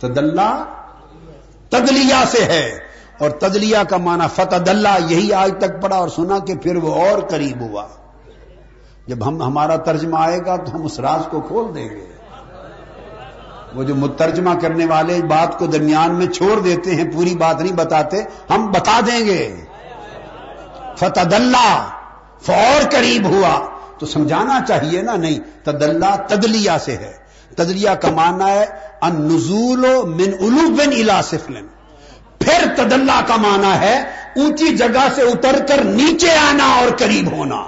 تدلہ 0.00 0.64
تدلیا 1.68 2.24
سے 2.26 2.44
ہے۔ 2.44 2.78
اور 3.18 3.30
تدلیا 3.30 3.84
کا 3.84 3.96
معنی 3.96 4.24
فتح 4.34 4.70
اللہ 4.70 4.96
یہی 5.08 5.32
آج 5.32 5.52
تک 5.58 5.82
پڑا 5.82 5.96
اور 5.96 6.08
سنا 6.08 6.38
کہ 6.38 6.56
پھر 6.56 6.76
وہ 6.76 6.94
اور 6.94 7.18
قریب 7.18 7.60
ہوا۔ 7.60 7.86
جب 9.06 9.28
ہم 9.28 9.42
ہمارا 9.42 9.76
ترجمہ 9.76 10.18
آئے 10.18 10.40
گا 10.46 10.56
تو 10.56 10.74
ہم 10.74 10.84
اس 10.84 11.00
راز 11.00 11.20
کو 11.30 11.40
کھول 11.40 11.74
دیں 11.74 11.88
گے۔ 11.88 12.06
وہ 13.74 13.82
جو 13.82 13.94
مترجمہ 13.94 14.50
کرنے 14.60 14.86
والے 14.86 15.22
بات 15.22 15.58
کو 15.58 15.66
درمیان 15.66 16.14
میں 16.14 16.26
چھوڑ 16.26 16.60
دیتے 16.60 16.94
ہیں، 16.94 17.12
پوری 17.12 17.34
بات 17.34 17.60
نہیں 17.60 17.72
بتاتے، 17.72 18.22
ہم 18.50 18.70
بتا 18.70 19.00
دیں 19.06 19.26
گے۔ 19.26 19.64
فتح 20.98 21.20
اللہ 21.20 21.88
فور 22.42 22.90
قریب 22.90 23.26
ہوا۔ 23.26 23.66
تو 24.04 24.10
سمجھانا 24.10 24.58
چاہیے 24.68 25.02
نا، 25.02 25.16
نہیں 25.16 25.64
تدلہ 25.64 26.16
تدلیا 26.28 26.78
سے 26.78 26.92
ہے۔ 26.92 27.12
تدلیا 27.56 27.94
کا 27.94 28.10
معنی 28.10 28.50
ہے 28.50 28.64
ان 29.00 29.22
نزول 29.22 29.86
من 30.04 30.32
الو 30.40 30.82
الا 31.00 31.22
سفلن۔ 31.22 31.66
پھر 32.38 32.74
تدلہ 32.76 33.20
کا 33.26 33.36
معنی 33.36 33.78
ہے، 33.80 34.02
اونچی 34.36 34.76
جگہ 34.76 35.08
سے 35.14 35.22
اتر 35.22 35.66
کر 35.68 35.84
نیچے 35.84 36.30
آنا 36.30 36.64
اور 36.64 36.96
قریب 36.98 37.32
ہونا۔ 37.32 37.64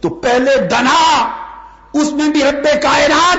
تو 0.00 0.08
پہلے 0.08 0.56
دنا، 0.56 1.28
اس 1.92 2.12
میں 2.12 2.28
بھی 2.28 2.42
رب 2.42 2.64
کائنات، 2.82 3.38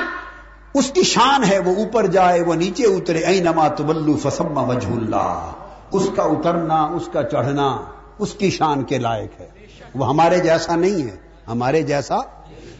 اس 0.74 0.90
کی 0.90 1.02
شان 1.02 1.44
ہے، 1.44 1.58
وہ 1.58 1.76
اوپر 1.76 2.06
جائے، 2.06 2.42
وہ 2.42 2.54
نیچے 2.54 2.84
اترے۔ 2.84 3.18
ائی 3.18 3.40
نما 3.40 3.68
تبلو 3.68 4.16
فسما 4.16 4.60
وجہ 4.60 4.88
اللہ۔ 4.88 5.50
اس 5.92 6.08
کا 6.16 6.22
اترنا، 6.22 6.84
اس 6.84 7.08
کا 7.12 7.22
چڑھنا، 7.22 7.76
اس 8.18 8.32
کی 8.32 8.50
شان 8.50 8.82
کے 8.82 8.98
لائق 8.98 9.40
ہے۔ 9.40 9.63
وہ 9.94 10.08
ہمارے 10.08 10.38
جیسا 10.38 10.76
نہیں 10.76 11.02
ہے۔ 11.02 11.16
ہمارے 11.48 11.82
جیسا 11.82 12.16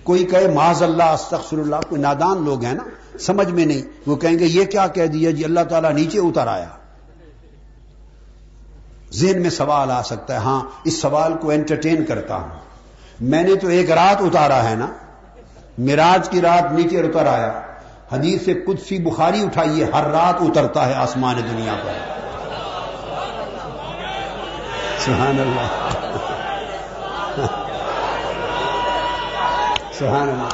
کوئی 0.03 0.25
کہے، 0.25 0.49
معاذ 0.49 0.83
اللہ، 0.83 1.03
استغفر 1.03 1.59
اللہ، 1.59 1.77
کوئی 1.89 2.01
نادان 2.01 2.45
لوگ 2.45 2.65
ہیں 2.65 2.75
نا، 2.75 3.19
سمجھ 3.19 3.51
میں 3.51 3.67
نہیں۔ 3.67 3.83
وہ 4.07 4.17
کہیں 4.17 4.39
گے، 4.39 4.45
یہ 4.45 4.65
کیا 4.65 4.87
کہہ 4.87 5.07
دیا 5.07 5.31
جی؟ 5.31 5.45
اللہ 5.45 5.61
تعالیٰ 5.69 5.93
نیچے 5.93 6.19
اتر 6.19 6.47
آیا۔ 6.47 6.69
ذہن 9.13 9.43
میں 9.43 9.51
سوال 9.51 9.91
آ 9.91 10.03
سکتا 10.03 10.35
ہے 10.35 10.39
ہاں 10.39 10.61
اس 10.85 11.01
سوال 11.01 11.33
کو 11.41 11.51
انٹرٹین 11.51 12.05
کرتا 12.05 12.37
ہوں۔ 12.37 12.49
میں 13.21 13.43
نے 13.43 13.55
تو 13.55 13.69
ایک 13.69 13.91
رات 13.91 14.17
اتارا 14.21 14.71
ہے 14.71 14.75
نا۔ 14.75 14.87
میراج 15.79 16.29
کی 16.29 16.41
رات 16.41 16.73
نیچے 16.73 17.01
اتر 17.01 17.27
آیا۔ 17.27 17.61
حدیث 18.13 18.45
سے 18.45 18.55
قدسی 18.55 18.99
بخاری 18.99 19.43
اٹھائیے، 19.43 19.85
ہر 19.85 20.11
رات 20.11 20.35
اترتا 20.41 20.89
ہے 20.89 20.95
آسمان 20.95 21.37
دنیا 21.37 21.75
پر۔ 21.85 21.93
سبحان 24.99 25.41
اللہ۔ 25.41 25.84
سبحان 30.05 30.29
اللہ۔ 30.29 30.49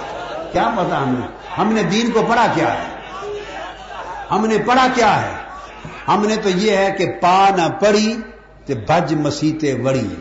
کیا 0.52 0.70
پتا 0.76 1.02
ہم 1.02 1.14
نے؟ 1.18 1.26
ہم 1.58 1.72
نے 1.72 1.82
دین 1.82 2.10
کو 2.10 2.22
پڑھا 2.28 2.46
کیا 2.54 2.72
ہے۔ 2.72 2.96
ہم 4.30 4.46
نے 4.46 4.58
پڑھا 4.66 4.86
کیا 4.94 5.22
ہے۔ 5.22 5.32
ہم 6.08 6.26
نے 6.26 6.36
تو 6.36 6.48
یہ 6.48 6.76
ہے 6.76 6.94
کہ 6.98 7.06
پا 7.20 7.48
نہ 7.56 7.68
پڑی 7.80 8.16
تو 8.66 8.72
بج 8.88 9.14
مسیتے 9.14 9.74
وڑی 9.74 10.14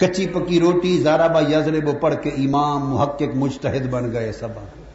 کچی 0.00 0.26
پکی 0.26 0.60
روٹی، 0.60 0.98
زارا 0.98 1.26
با 1.26 1.40
یزرے 1.40 1.80
وہ 1.84 1.92
پڑھ 1.92 2.14
کے 2.22 2.30
امام، 2.30 2.94
محقق، 2.94 3.34
مجتہد 3.34 3.90
بن 3.90 4.12
گئے 4.12 4.32
سب۔ 4.32 4.48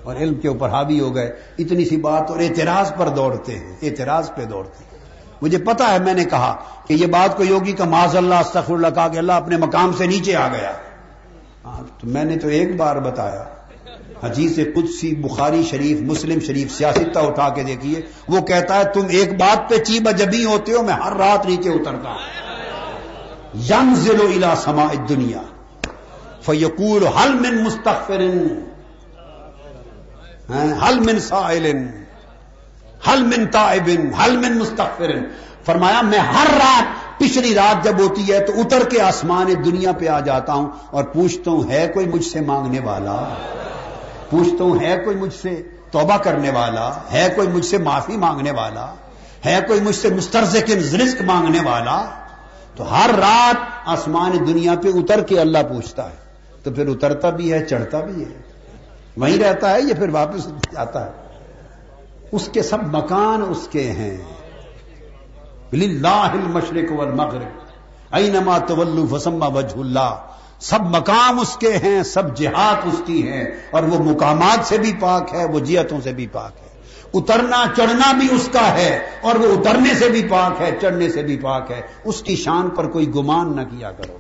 اور 0.04 0.16
علم 0.16 0.34
کے 0.34 0.48
اوپر 0.48 0.70
حاوی 0.70 1.00
ہو 1.00 1.16
گئے۔ 1.16 1.36
اتنی 1.58 1.86
سی 1.86 1.98
بات 1.98 2.32
اور 2.32 2.40
اعتراض 2.40 2.94
پر 2.98 3.08
دوڑتے 3.08 3.60
ہیں۔ 3.60 3.76
اعتراض 3.82 4.32
پہ 4.36 4.46
دوڑتے 4.46 4.84
ہیں۔ 4.92 5.00
مجھے 5.42 5.58
پتا 5.58 5.92
ہے، 5.92 6.00
میں 6.00 6.14
نے 6.14 6.26
کہا 6.26 6.56
کہ 6.88 6.94
یہ 6.94 7.06
بات 7.06 7.38
کو 7.38 7.44
یوگی 7.44 7.72
کا 7.72 7.86
معاذ 7.86 8.16
اللہ 8.16 8.36
استخر 8.36 8.74
اللہ، 8.74 8.88
کہا 8.96 9.08
کہ 9.08 9.18
اللہ 9.18 9.32
اپنے 9.32 9.58
مقام 9.58 9.92
سے 9.98 10.06
نیچے 10.06 10.36
آ 10.36 10.48
گیا۔ 10.48 10.72
ہاں 11.68 11.84
تو 12.00 12.08
میں 12.08 12.24
نے 12.26 12.38
تو 12.38 12.48
ایک 12.48 12.76
بار 12.78 12.96
بتایا 12.96 13.44
حجیز 14.24 14.60
قدسی، 14.76 15.10
بخاری 15.16 15.64
شریف، 15.64 16.02
مسلم 16.02 16.40
شریف، 16.40 16.72
سیاستہ 16.78 17.20
اٹھا 17.20 17.48
کے 17.50 17.64
دیکھیے، 17.64 18.02
وہ 18.28 18.40
کہتا 18.42 18.76
ہے، 18.76 18.84
تم 18.84 19.08
ایک 19.10 19.34
بات 19.40 19.70
پہ 19.70 19.78
چیبا 19.78 20.12
جبی 20.12 20.44
ہوتے 20.46 20.74
ہو، 20.74 20.84
میں 20.84 20.94
ہر 20.94 21.16
رات 21.18 21.46
نیچے 21.46 21.70
اترتا 21.70 22.10
ہوں۔ 22.10 23.62
یم 23.70 23.94
ضلع 23.96 24.26
الا 24.36 24.54
سما 24.56 24.88
دنیا 25.10 25.42
فیقول 26.42 27.06
حل 27.18 27.34
من 27.34 27.64
مستقفر 27.64 28.22
حل 30.52 30.74
ہاں، 30.82 30.92
من 31.06 31.20
سائل؟ 31.20 31.66
حل 33.08 33.24
من 33.24 33.46
تائبن 33.52 34.14
حل 34.14 34.38
من 34.38 34.58
مستقفر 34.58 35.12
فرمایا، 35.66 36.02
میں 36.02 36.20
ہر 36.20 36.54
رات 36.54 36.97
پچھلی 37.18 37.56
رات 37.56 37.84
جب 37.84 38.00
ہوتی 38.00 38.34
ہے 38.34 38.40
تو 38.40 38.54
اتر 38.62 38.90
کے 38.90 39.02
آسمان 39.02 39.48
دنیا 39.66 39.92
پہ 39.92 40.08
آ 40.08 40.20
جاتا 40.20 40.54
ہوں 40.54 40.72
اور 40.92 41.04
پوچھتا 41.04 41.52
ہوں، 41.52 41.72
ہے 41.72 41.88
کوئی 41.94 42.08
مجھ 42.08 42.26
سے 42.26 42.42
مانگنے 42.42 42.80
والا؟ 42.80 43.34
پوچھتا 44.30 44.64
ہوں، 44.64 44.80
ہے 44.80 44.98
کوئی 45.06 45.18
مجھ 45.18 45.34
سے 45.42 45.64
توبہ 45.92 46.18
کرنے 46.18 46.50
والا؟ 46.50 46.92
ہے 47.12 47.28
کوئی 47.36 47.48
مجھ 47.48 47.66
سے 47.66 47.78
معافی 47.78 48.18
مانگنے 48.18 48.52
والا؟ 48.52 48.94
ہے 49.46 49.60
کوئی 49.68 49.82
مجھ 49.82 49.96
سے 49.96 50.10
مسترز 50.10 50.56
کے 50.66 50.76
رزق 50.76 51.22
مانگنے 51.22 51.60
والا؟ 51.66 52.10
تو 52.76 52.92
ہر 52.92 53.10
رات 53.20 53.56
آسمان 53.86 54.32
دنیا 54.48 54.74
پہ 54.84 54.88
اتر 54.88 55.24
کے 55.24 55.40
اللہ 55.40 55.58
پوچھتا 55.58 56.10
ہے۔ 56.10 56.16
تو 56.64 56.72
پھر 56.72 56.88
اترتا 56.88 57.30
بھی 57.30 57.54
ہے، 57.54 57.66
چڑھتا 57.66 58.00
بھی 58.00 58.22
ہے۔ 58.24 58.42
وہیں 59.18 59.38
رہتا 59.38 59.74
ہے 59.74 59.82
یا 59.82 59.96
پھر 59.96 60.10
واپس 60.10 60.48
آتا 60.76 61.06
ہے؟ 61.06 61.12
اس 62.32 62.50
کے 62.54 62.64
سب 62.64 62.96
مکان 62.96 63.44
اس 63.50 63.68
کے 63.72 63.92
ہیں۔ 63.92 64.18
للہ 65.74 66.08
المشرق 66.08 66.92
والمغرب. 66.92 67.68
اینما 68.12 68.58
تولو 68.58 69.18
فسما 69.18 69.48
وجہ 69.48 69.80
اللہ. 69.80 70.16
سب 70.60 70.82
مقام 70.82 71.40
اس 71.40 71.58
کے 71.58 71.78
ہیں، 71.78 72.04
سب 72.04 72.38
جہاد 72.38 72.76
اس 72.86 73.02
کی 73.06 73.32
ہیں، 73.32 73.44
اور 73.72 73.84
وہ 73.84 74.04
مقامات 74.04 74.68
سے 74.68 74.78
بھی 74.78 74.94
پاک 75.00 75.34
ہے، 75.34 75.46
وہ 75.46 75.60
جیتوں 75.60 76.02
سے 76.04 76.14
بھی 76.14 76.28
پاک 76.28 76.52
ہے۔ 76.64 76.68
اترنا، 77.14 77.66
چڑھنا 77.76 78.12
بھی 78.12 78.28
اس 78.32 78.50
کا 78.52 78.74
ہے، 78.74 79.00
اور 79.22 79.36
وہ 79.36 79.54
اترنے 79.54 79.94
سے 79.94 80.10
بھی 80.10 80.28
پاک 80.30 80.62
ہے، 80.62 80.78
چڑھنے 80.82 81.10
سے 81.10 81.24
بھی 81.24 81.38
پاک 81.38 81.72
ہے۔ 81.72 81.82
اس 82.04 82.22
کی 82.22 82.36
شان 82.36 82.70
پر 82.70 82.88
کوئی 82.88 83.16
گمان 83.16 83.56
نہ 83.56 83.62
کیا 83.62 83.92
کرو۔ 83.92 84.18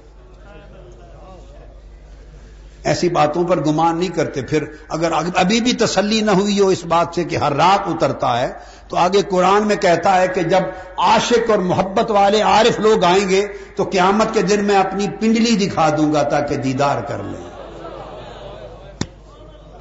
ایسی 2.83 3.09
باتوں 3.09 3.47
پر 3.47 3.65
گمان 3.65 3.97
نہیں 3.97 4.09
کرتے۔ 4.09 4.41
پھر 4.41 4.63
اگر 4.89 5.11
ابھی 5.35 5.61
بھی 5.61 5.73
تسلی 5.73 6.21
نہ 6.21 6.31
ہوئی 6.31 6.59
ہو 6.59 6.67
اس 6.67 6.85
بات 6.85 7.07
سے 7.15 7.23
کہ 7.23 7.35
ہر 7.35 7.53
رات 7.53 7.87
اترتا 7.87 8.41
ہے 8.41 8.53
تو 8.87 8.97
آگے 8.97 9.21
قرآن 9.21 9.67
میں 9.67 9.75
کہتا 9.75 10.21
ہے 10.21 10.27
کہ 10.27 10.43
جب 10.43 10.59
عاشق 10.97 11.49
اور 11.49 11.59
محبت 11.59 12.11
والے 12.11 12.41
عارف 12.41 12.79
لوگ 12.79 13.03
آئیں 13.03 13.29
گے 13.29 13.47
تو 13.75 13.83
قیامت 13.83 14.33
کے 14.33 14.41
دن 14.41 14.65
میں 14.65 14.75
اپنی 14.75 15.07
پنڈلی 15.19 15.67
دکھا 15.67 15.89
دوں 15.97 16.13
گا 16.13 16.23
تاکہ 16.23 16.55
دیدار 16.55 17.01
کر 17.01 17.17
لیں۔ 17.23 17.49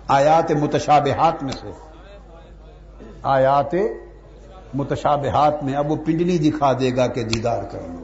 آیات 0.08 0.50
متشابہات 0.50 1.42
میں 1.42 1.52
سے۔ 1.52 1.70
آیات 3.22 3.74
متشابہات 4.74 5.64
میں 5.64 5.74
اب 5.74 5.90
وہ 5.90 5.96
پنڈلی 5.96 6.38
دکھا 6.38 6.72
دے 6.72 6.96
گا 6.96 7.06
کہ 7.06 7.22
دیدار 7.22 7.62
کر 7.62 7.78
لو 7.80 8.02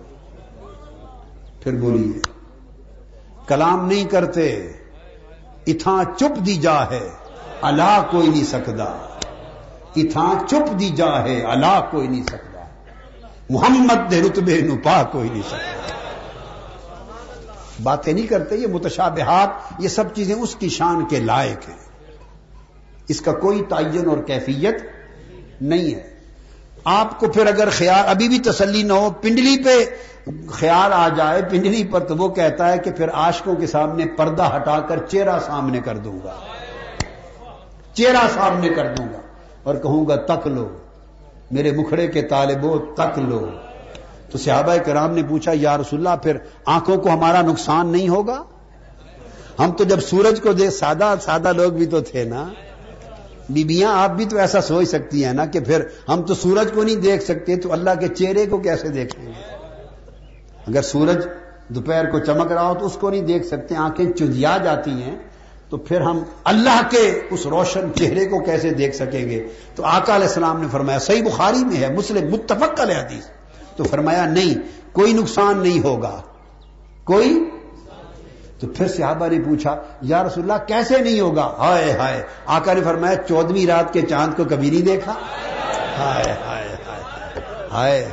پھر 1.61 1.74
بولیے، 1.74 2.20
کلام 3.46 3.88
نہیں 3.88 4.05
کرتے، 4.05 4.72
اتھاں 5.66 6.05
چپ 6.16 6.46
دی 6.46 6.55
جا 6.57 6.90
ہے، 6.90 7.09
اللہ 7.62 8.03
کوئی 8.11 8.28
نہیں 8.28 8.44
سکتا۔ 8.44 9.11
اتھاں 9.97 10.34
چپ 10.49 10.80
دی 10.80 10.88
جا 10.88 11.24
ہے 11.24 11.43
اللہ 11.43 11.88
کوئی 11.90 12.09
نہیں 12.09 12.22
سکتا۔ 12.22 12.64
محمد 13.51 14.11
دے 14.11 14.22
رتبے 14.22 14.61
نو 14.61 14.76
پا 14.82 15.03
کوئی 15.03 15.28
نہیں 15.28 15.43
سکتا۔ 15.47 15.82
باتیں 17.82 18.12
نہیں 18.12 18.26
کرتے، 18.26 18.57
یہ 18.57 18.66
متشابہات، 18.66 19.49
یہ 19.78 19.88
سب 19.88 20.14
چیزیں 20.14 20.34
اس 20.34 20.55
کی 20.55 20.68
شان 20.68 21.05
کے 21.05 21.20
لائق 21.20 21.68
ہیں۔ 21.68 21.76
اس 23.09 23.20
کا 23.20 23.32
کوئی 23.32 23.62
تعین 23.68 24.09
اور 24.09 24.18
کیفیت 24.18 24.74
نہیں 25.61 25.95
ہے۔ 25.95 26.14
آپ 26.84 27.20
کو 27.20 27.28
پھر 27.28 27.47
اگر 27.47 27.68
خیال، 27.70 28.09
ابھی 28.09 28.28
بھی 28.28 28.38
تسلی 28.38 28.82
نہ 28.82 28.93
ہو، 28.93 29.11
پنڈلی 29.11 29.64
پہ 29.64 29.84
خیال 30.51 30.93
آ 30.93 31.09
جائے، 31.09 31.43
پنڈلی 31.43 31.84
پر 31.84 32.01
تو 32.01 32.16
وہ 32.16 32.28
کہتا 32.28 32.72
ہے 32.72 32.78
کہ 32.78 32.90
پھر 32.90 33.09
آشکوں 33.12 33.55
کے 33.55 33.66
سامنے 33.66 34.05
پردہ 34.07 34.51
ہٹا 34.57 34.80
کر 34.80 35.07
چہرہ 35.07 35.38
سامنے 35.47 35.80
کر 35.80 35.97
دوں 35.97 36.18
گا۔ 36.24 36.36
چہرہ 37.93 38.28
سامنے 38.34 38.68
کر 38.68 38.95
دوں 38.95 39.07
گا۔ 39.07 39.18
اور 39.62 39.74
کہوں 39.74 40.08
گا، 40.08 40.16
تک 40.16 40.46
لو. 40.46 40.68
میرے 41.50 41.72
مکھڑے 41.72 42.06
کے 42.06 42.22
طالبوں، 42.22 42.78
تک 42.94 43.18
لو. 43.18 43.46
تو 44.30 44.38
صحابہ 44.38 44.76
کرام 44.76 45.14
نے 45.14 45.22
پوچھا، 45.28 45.52
یا 45.54 45.78
رسول 45.78 46.06
اللہ، 46.06 46.22
پھر 46.22 46.36
آنکھوں 46.66 46.96
کو 46.96 47.10
ہمارا 47.10 47.42
نقصان 47.42 47.88
نہیں 47.88 48.08
ہوگا؟ 48.08 48.42
ہم 49.58 49.72
تو 49.72 49.84
جب 49.84 50.00
سورج 50.00 50.40
کو 50.40 50.52
دیکھ، 50.52 50.72
سادہ 50.72 51.14
سادہ 51.22 51.52
لوگ 51.56 51.72
بھی 51.72 51.86
تو 51.86 52.00
تھے 52.00 52.24
نا. 52.24 52.48
بیبیاں 53.48 53.92
آپ 54.02 54.10
بھی 54.10 54.24
تو 54.24 54.36
ایسا 54.36 54.60
سوچ 54.60 54.88
سکتی 54.88 55.24
ہیں 55.24 55.32
نا 55.32 55.46
کہ 55.46 55.60
پھر 55.60 55.82
ہم 56.08 56.22
تو 56.22 56.34
سورج 56.34 56.72
کو 56.74 56.82
نہیں 56.82 56.96
دیکھ 56.96 57.22
سکتے، 57.22 57.56
تو 57.56 57.72
اللہ 57.72 57.90
کے 58.00 58.08
چہرے 58.08 58.46
کو 58.46 58.58
کیسے 58.58 58.88
دیکھیں؟ 58.88 59.26
گے 59.26 59.32
اگر 60.66 60.82
سورج 60.82 61.26
دوپہر 61.68 62.10
کو 62.10 62.18
چمک 62.18 62.52
رہا 62.52 62.68
ہو 62.68 62.74
تو 62.74 62.86
اس 62.86 62.96
کو 63.00 63.10
نہیں 63.10 63.20
دیکھ 63.20 63.46
سکتے، 63.46 63.76
آنکھیں 63.76 64.12
چدیا 64.12 64.58
جاتی 64.58 64.90
ہیں 64.90 65.16
تو 65.72 65.78
پھر 65.78 66.00
ہم 66.00 66.22
اللہ 66.44 66.80
کے 66.90 67.20
اس 67.30 67.46
روشن 67.46 67.94
چہرے 67.94 68.26
کو 68.26 68.40
کیسے 68.40 68.70
دیکھ 68.70 68.96
سکیں 68.96 69.30
گے؟ 69.30 69.46
تو 69.74 69.84
آقا 69.84 70.16
علیہ 70.16 70.26
السلام 70.26 70.60
نے 70.60 70.66
فرمایا، 70.72 70.98
صحیح 70.98 71.22
بخاری 71.22 71.64
میں 71.64 71.76
ہے، 71.76 71.92
مسلم 71.92 72.30
متفق 72.30 72.80
علیہ 72.80 72.94
حدیث۔ 72.94 73.26
تو 73.76 73.84
فرمایا، 73.84 74.26
نہیں، 74.26 74.54
کوئی 74.94 75.12
نقصان 75.12 75.58
نہیں 75.58 75.84
ہوگا۔ 75.84 76.20
کوئی؟ 77.04 77.50
تو 78.60 78.66
پھر 78.66 78.88
صحابہ 78.88 79.28
نے 79.28 79.38
پوچھا، 79.38 79.82
یا 80.02 80.22
رسول 80.22 80.50
اللہ، 80.50 80.66
کیسے 80.66 80.98
نہیں 80.98 81.20
ہوگا؟ 81.20 81.54
ہائے 81.58 81.92
ہائے۔ 81.92 82.22
آقا 82.46 82.72
نے 82.72 82.80
فرمایا 82.80 83.14
چودہویں 83.28 83.66
رات 83.66 83.92
کے 83.92 84.02
چاند 84.02 84.36
کو 84.36 84.44
کبھی 84.44 84.70
نہیں 84.70 84.82
دیکھا؟ 84.82 85.14
ہائے 85.98 86.32
ہائے 86.46 86.68
ہائے 86.86 87.40
ہائے۔ 87.72 88.08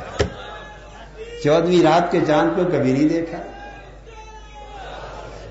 چودہویں 1.44 1.82
رات 1.82 2.12
کے 2.12 2.20
چاند 2.26 2.50
کو 2.56 2.64
کبھی 2.64 2.92
نہیں 2.92 3.08
دیکھا؟ 3.08 3.38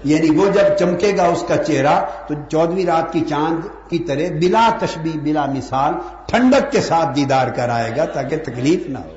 یعنی 0.04 0.30
وہ 0.30 0.50
جب 0.50 0.78
چمکے 0.80 1.18
گا 1.18 1.24
اس 1.26 1.44
کا 1.48 1.58
چہرہ 1.58 2.00
تو 2.28 2.34
چودہویں 2.50 2.86
رات 2.86 3.14
کی 3.14 3.24
چاند 3.30 3.90
کی 3.90 4.00
طرح 4.00 4.30
بلا 4.42 4.70
تشبی 4.80 5.12
بلا 5.24 5.46
مثال 5.46 5.94
ٹھنڈک 6.28 6.72
کے 6.72 6.82
ساتھ 6.82 7.16
دیدار 7.16 7.48
کر 7.48 7.70
آئے 7.70 7.96
گا 7.98 8.06
تاکہ 8.06 8.38
تکلیف 8.38 8.90
نہ 8.90 8.98
ہو۔ 8.98 9.16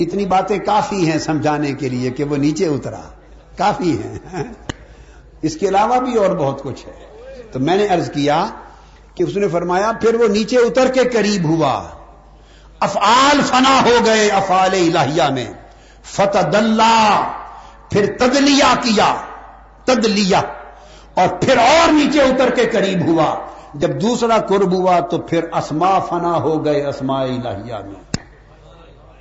اتنی 0.00 0.26
باتیں 0.26 0.58
کافی 0.58 1.10
ہیں 1.10 1.18
سمجھانے 1.18 1.72
کے 1.72 1.88
لیے 1.88 2.10
کہ 2.10 2.24
وہ 2.24 2.36
نیچے 2.36 2.66
اترا۔ 2.66 3.00
کافی 3.56 3.96
ہیں۔ 4.02 4.44
اس 5.42 5.56
کے 5.56 5.68
علاوہ 5.68 5.96
بھی 5.96 6.14
اور 6.14 6.36
بہت 6.36 6.62
کچھ 6.62 6.86
ہے۔ 6.86 7.06
تو 7.52 7.58
میں 7.58 7.76
نے 7.76 7.84
ارض 7.84 8.10
کیا 8.10 8.46
کہ 9.14 9.22
اس 9.22 9.36
نے 9.36 9.48
فرمایا، 9.48 9.92
پھر 10.00 10.14
وہ 10.14 10.28
نیچے 10.28 10.56
اتر 10.56 10.90
کے 10.92 11.04
قریب 11.04 11.44
ہوا۔ 11.44 11.84
افعال 12.80 13.40
فنا 13.46 13.82
ہو 13.84 13.96
گئے 14.04 14.28
افعال 14.28 14.70
الہیہ 14.72 15.22
میں۔ 15.22 15.46
فتح 16.04 16.38
اللہ 16.38 17.32
پھر 17.90 18.16
تدلیا 18.18 18.74
کیا 18.82 19.14
تدلیا 19.84 20.40
اور 21.14 21.28
پھر 21.28 21.58
اور 21.58 21.92
نیچے 21.92 22.20
اتر 22.20 22.50
کے 22.50 22.66
قریب 22.66 23.06
ہوا۔ 23.06 23.34
جب 23.74 24.02
دوسرا 24.02 24.38
قرب 24.38 24.72
ہوا 24.72 25.00
تو 25.00 25.18
پھر 25.18 25.44
اسما 25.52 25.98
فنا 25.98 26.34
ہو 26.34 26.64
گئے 26.64 26.86
اسماء 26.86 27.22
الہیہ 27.22 27.74
میں۔ 27.74 28.22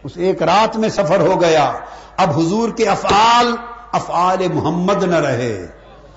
اس 0.04 0.12
ایک 0.16 0.44
رات 0.44 0.78
میں 0.78 0.90
سفر 0.90 1.20
ہو 1.20 1.42
گیا۔ 1.42 1.74
اب 2.18 2.40
حضور 2.40 2.70
کے 2.70 2.88
افعال 2.88 3.56
افعال 3.92 4.48
محمد 4.54 5.04
نہ 5.04 5.16
رہے۔ 5.16 5.68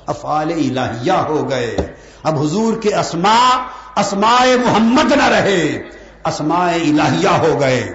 افعال 0.06 0.52
الہیہ 0.52 1.12
ہو 1.12 1.50
گئے۔ 1.50 1.76
اب 2.22 2.38
حضور 2.38 2.82
کے 2.82 2.96
اسماء 2.96 3.56
اسماء 3.96 4.44
محمد 4.66 5.12
نہ 5.12 5.28
رہے۔ 5.28 5.82
اسماء 6.24 6.72
الہیہ 6.72 7.28
ہو 7.28 7.60
گئے۔ 7.60 7.92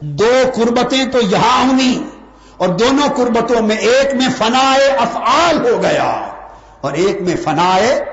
دو 0.00 0.42
قربتیں 0.54 1.04
تو 1.04 1.18
یہاں 1.20 1.72
ہوئی 1.72 2.10
اور 2.56 2.68
دونوں 2.68 3.08
قربتوں 3.08 3.62
میں 3.62 3.76
ایک 3.76 4.14
میں 4.14 4.28
فنائے 4.38 4.90
افعال 4.90 5.66
ہو 5.66 5.82
گیا 5.82 6.32
اور 6.80 6.92
ایک 6.92 7.20
میں 7.20 7.36
فنائے 7.36 8.04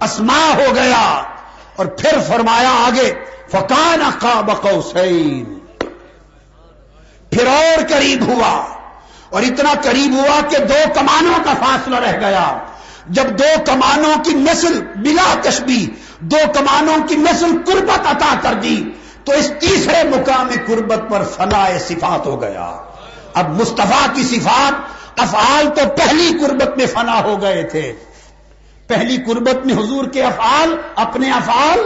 اسما 0.00 0.42
ہو 0.54 0.74
گیا 0.74 1.22
اور 1.76 1.86
پھر 1.86 2.18
فرمایا 2.28 2.70
آگے 2.86 3.12
فکان 3.48 4.02
اقاب 4.02 4.50
قوسین 4.62 5.58
پھر 7.30 7.46
اور 7.46 7.82
قریب 7.88 8.26
ہوا 8.26 8.64
اور 9.30 9.42
اتنا 9.42 9.72
قریب 9.82 10.14
ہوا 10.14 10.40
کہ 10.48 10.58
دو 10.58 10.82
کمانوں 10.94 11.34
کا 11.44 11.52
فاصلہ 11.60 11.96
رہ 11.96 12.20
گیا۔ 12.20 12.58
جب 13.08 13.38
دو 13.38 13.52
کمانوں 13.66 14.24
کی 14.24 14.34
نسل 14.34 14.80
بلا 14.96 15.34
تشبی 15.42 15.86
دو 16.20 16.36
کمانوں 16.54 17.08
کی 17.08 17.16
نسل 17.16 17.56
قربت 17.66 18.06
عطا 18.06 18.34
کر 18.42 18.54
دی، 18.54 18.90
تو 19.24 19.32
اس 19.32 19.52
تیسرے 19.60 20.02
مقام 20.04 20.48
قربت 20.66 21.10
پر 21.10 21.22
فنا 21.22 21.66
صفات 21.88 22.26
ہو 22.26 22.40
گیا۔ 22.40 22.89
اب 23.34 23.60
مصطفیٰ 23.60 24.14
کی 24.14 24.22
صفات 24.22 24.72
افعال 25.20 25.68
تو 25.68 25.88
پہلی 25.96 26.38
قربت 26.40 26.76
میں 26.76 26.86
فنا 26.86 27.22
ہو 27.22 27.42
گئے 27.42 27.62
تھے۔ 27.62 27.92
پہلی 28.86 29.16
قربت 29.16 29.66
میں 29.66 29.74
حضور 29.74 30.04
کے 30.04 30.22
افعال 30.22 30.76
اپنے 30.94 31.30
افعال 31.30 31.78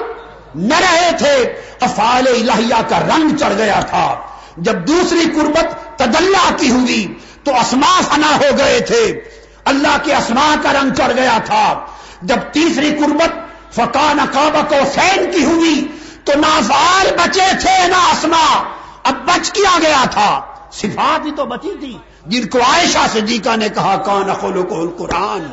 نہ 0.54 0.74
رہے 0.74 1.10
تھے۔ 1.18 1.54
افعال 1.80 2.24
الہیہ 2.28 2.82
کا 2.88 3.00
رنگ 3.00 3.36
چڑھ 3.36 3.54
گیا 3.56 3.80
تھا۔ 3.80 4.14
جب 4.56 4.88
دوسری 4.88 5.24
قربت 5.34 5.98
تدلہ 5.98 6.56
کی 6.56 6.70
ہوئی 6.70 7.14
تو 7.44 7.54
اسما 7.54 8.00
فنا 8.08 8.36
ہو 8.36 8.58
گئے 8.58 8.80
تھے۔ 8.80 9.20
اللہ 9.64 9.96
کے 10.02 10.14
اسما 10.14 10.54
کا 10.62 10.72
رنگ 10.72 10.94
چڑھ 10.94 11.12
گیا 11.16 11.38
تھا۔ 11.44 11.86
جب 12.22 12.36
تیسری 12.52 12.96
قربت 13.00 13.34
فقان 13.74 14.18
کعبہ 14.32 14.62
کو 14.68 14.74
سین 14.94 15.30
کی 15.30 15.44
ہوئی 15.44 15.86
تو 16.24 16.32
نہ 16.36 16.60
فال 16.68 17.16
بچے 17.16 17.50
تھے 17.60 17.88
نہ 17.88 17.96
اسما 17.96 18.62
اب 19.02 19.14
بچ 19.24 19.52
کیا 19.52 19.78
گیا 19.82 20.04
تھا۔ 20.10 20.53
صفات 20.74 21.26
ہی 21.26 21.30
تو 21.30 21.44
بچی 21.44 21.72
تھی، 21.80 21.98
جن 22.26 22.48
کو 22.48 22.58
عائشہ 22.58 23.06
صدیقہ 23.12 23.56
نے 23.56 23.68
کہا، 23.68 23.96
کان 23.96 24.30
اخلو 24.30 24.62
کو 24.62 24.80
القرآن، 24.80 25.46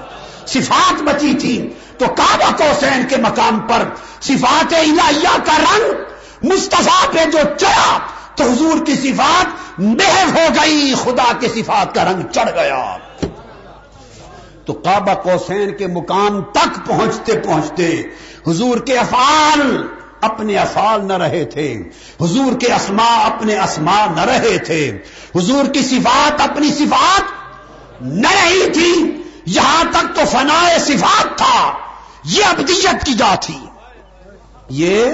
صفات 0.47 1.01
بچی 1.01 1.33
تھی۔ 1.33 1.73
تو 1.97 2.05
کعبہ 2.07 2.51
کو 2.57 2.63
سین 2.79 3.03
کے 3.09 3.17
مقام 3.17 3.59
پر 3.59 3.83
صفات 4.21 4.73
الہیہ 4.73 5.37
کا 5.45 5.57
رنگ 5.57 5.83
مصطفیٰ 6.51 7.11
پہ 7.11 7.25
جو 7.31 7.39
چڑھا، 7.59 7.99
تو 8.35 8.43
حضور 8.43 8.85
کی 8.85 8.95
صفات 8.95 9.79
محو 9.79 10.29
ہو 10.29 10.47
گئی، 10.61 10.93
خدا 11.03 11.31
کی 11.39 11.47
صفات 11.47 11.95
کا 11.95 12.05
رنگ 12.05 12.21
چڑھ 12.31 12.49
گیا۔ 12.55 12.97
تو 14.65 14.73
کعبہ 14.73 15.13
کوسین 15.13 15.77
کے 15.77 15.87
مقام 15.87 16.41
تک 16.41 16.87
پہنچتے 16.87 17.39
پہنچتے 17.39 18.03
حضور 18.47 18.77
کے 18.77 18.97
افعال 18.97 19.87
اپنے 20.21 20.57
افعال 20.57 21.05
نہ 21.05 21.13
رہے 21.13 21.45
تھے۔ 21.45 21.83
حضور 22.21 22.59
کے 22.59 22.73
اسماء 22.73 23.23
اپنے 23.23 23.59
اسماء 23.59 24.05
نہ 24.15 24.21
رہے 24.21 24.57
تھے۔ 24.57 24.97
حضور 25.35 25.65
کی 25.65 25.81
صفات 25.81 26.41
اپنی 26.41 26.69
صفات 26.69 27.21
نہ 28.01 28.27
رہی 28.27 28.69
تھی۔ 28.73 29.23
یہاں 29.45 29.83
تک 29.91 30.15
تو 30.15 30.21
فنا 30.25 30.77
صفات 30.79 31.37
تھا۔ 31.37 31.73
یہ 32.23 32.45
ابدیت 32.45 33.05
کی 33.05 33.13
جا 33.13 33.35
تھی۔ 33.41 33.57
یہ 34.69 35.05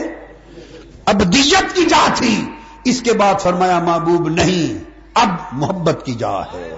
ابدیت 1.05 1.75
کی 1.75 1.85
جا 1.85 2.07
تھی۔ 2.15 2.45
اس 2.83 3.01
کے 3.01 3.13
بعد 3.13 3.33
فرمایا 3.39 3.79
محبوب 3.79 4.29
نہیں۔ 4.29 4.83
اب 5.13 5.29
محبت 5.51 6.05
کی 6.05 6.13
جا 6.13 6.39
ہے۔ 6.39 6.75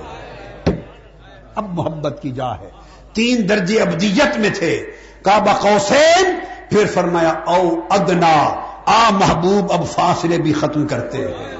اب 1.55 1.73
محبت 1.73 2.19
کی 2.21 2.31
جا 2.31 2.59
ہے۔ 2.59 2.69
تین 3.13 3.49
درجے 3.49 3.79
ابدیت 3.79 4.37
میں 4.37 4.49
تھے۔ 4.49 4.91
کعبہ 5.21 5.53
قوسین 5.53 6.39
پھر 6.69 6.85
فرمایا، 6.93 7.29
او 7.29 7.79
ادنا، 7.89 8.55
آ 8.85 9.09
محبوب، 9.09 9.71
اب 9.71 9.87
فاصلے 9.87 10.37
بھی 10.37 10.53
ختم 10.53 10.87
کرتے 10.87 11.17
ہیں۔ 11.17 11.57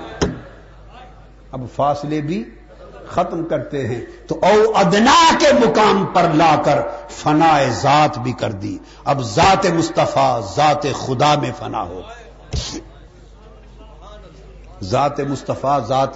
اب 1.51 1.61
فاصلے 1.75 2.21
بھی 2.21 2.43
ختم 3.07 3.47
کرتے 3.47 3.87
ہیں۔ 3.87 4.01
تو 4.27 4.39
او 4.41 4.71
ادنا 4.75 5.35
کے 5.39 5.47
مقام 5.53 6.05
پر 6.05 6.23
لا 6.33 6.55
کر 6.65 6.81
فنا 7.09 7.63
ذات 7.69 8.17
بھی 8.17 8.31
کر 8.31 8.51
دی۔ 8.51 8.77
اب 9.05 9.21
ذات 9.21 9.65
مصطفیٰ، 9.65 10.41
ذات 10.55 10.83
خدا 10.83 11.35
میں 11.35 11.51
فنا 11.59 11.83
ہو۔ 11.83 12.01
ذات 14.81 15.19
مصطفیٰ، 15.19 15.79
ذات 15.87 16.13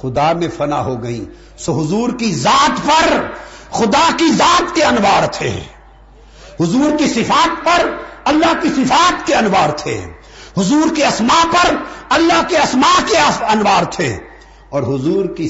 خدا 0.00 0.32
میں 0.32 0.48
فنا 0.56 0.84
ہو 0.84 1.02
گئی 1.02 1.24
سو 1.56 1.80
حضور 1.80 2.10
کی 2.18 2.34
ذات 2.34 2.86
پر 2.86 3.20
خدا 3.70 4.08
کی 4.18 4.32
ذات 4.32 4.74
کے 4.74 4.84
انوار 4.84 5.26
تھے۔ 5.32 5.60
حضور 6.60 6.98
کی 6.98 7.06
صفات 7.06 7.64
پر 7.64 7.96
اللہ 8.24 8.60
کی 8.62 8.68
صفات 8.68 9.26
کے 9.26 9.34
انوار 9.34 9.68
تھے۔ 9.70 10.06
حضور 10.58 10.96
کے 10.96 11.06
اسما 11.06 11.44
پر 11.50 11.76
اللہ 12.10 12.48
کے 12.48 12.58
اسما 12.58 13.00
کے 13.08 13.16
انوار 13.48 13.84
تھے۔ 13.84 14.16
اور 14.70 14.82
حضور 14.82 15.24
کی 15.24 15.48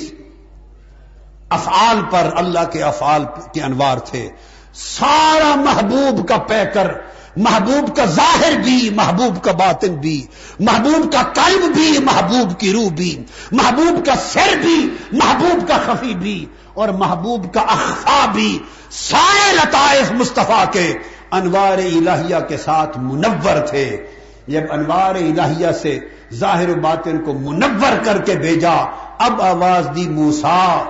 افعال 1.50 2.00
پر 2.10 2.30
اللہ 2.36 2.64
کے 2.72 2.82
افعال 2.82 3.24
کے 3.54 3.62
انوار 3.62 3.98
تھے۔ 3.98 4.28
سارا 4.74 5.54
محبوب 5.54 6.28
کا 6.28 6.36
پہ 6.36 6.64
کر 6.64 6.88
محبوب 7.36 7.96
کا 7.96 8.04
ظاہر 8.04 8.52
بھی، 8.64 8.90
محبوب 8.90 9.42
کا 9.42 9.52
باطن 9.52 9.94
بھی، 9.94 10.26
محبوب 10.60 11.12
کا 11.12 11.22
قلب 11.22 11.74
بھی، 11.74 11.98
محبوب 11.98 12.60
کی 12.60 12.72
روح 12.72 12.88
بھی، 12.88 13.24
محبوب 13.52 14.06
کا 14.06 14.14
سر 14.16 14.56
بھی، 14.56 14.88
محبوب 15.12 15.68
کا 15.68 15.78
خفی 15.86 16.14
بھی۔ 16.14 16.46
اور 16.74 16.88
محبوب 16.88 17.54
کا 17.54 17.60
اخفا 17.60 18.26
بھی 18.32 18.58
سارے 18.90 19.52
لطائف 19.52 20.12
مصطفیٰ 20.12 20.64
کے 20.72 20.92
انوار 21.30 21.78
الہیہ 21.78 22.36
کے 22.48 22.56
ساتھ 22.56 22.98
منور 22.98 23.66
تھے۔ 23.66 24.06
جب 24.48 24.60
انوار 24.70 25.14
الہیہ 25.14 25.72
سے 25.82 25.98
ظاہر 26.34 26.68
و 26.68 26.74
باطن 26.74 27.18
کو 27.24 27.32
منور 27.32 28.04
کر 28.04 28.18
کے 28.18 28.34
بھیجا، 28.34 28.76
اب 29.18 29.42
آواز 29.42 29.88
دی 29.96 30.08
موسا 30.08 30.84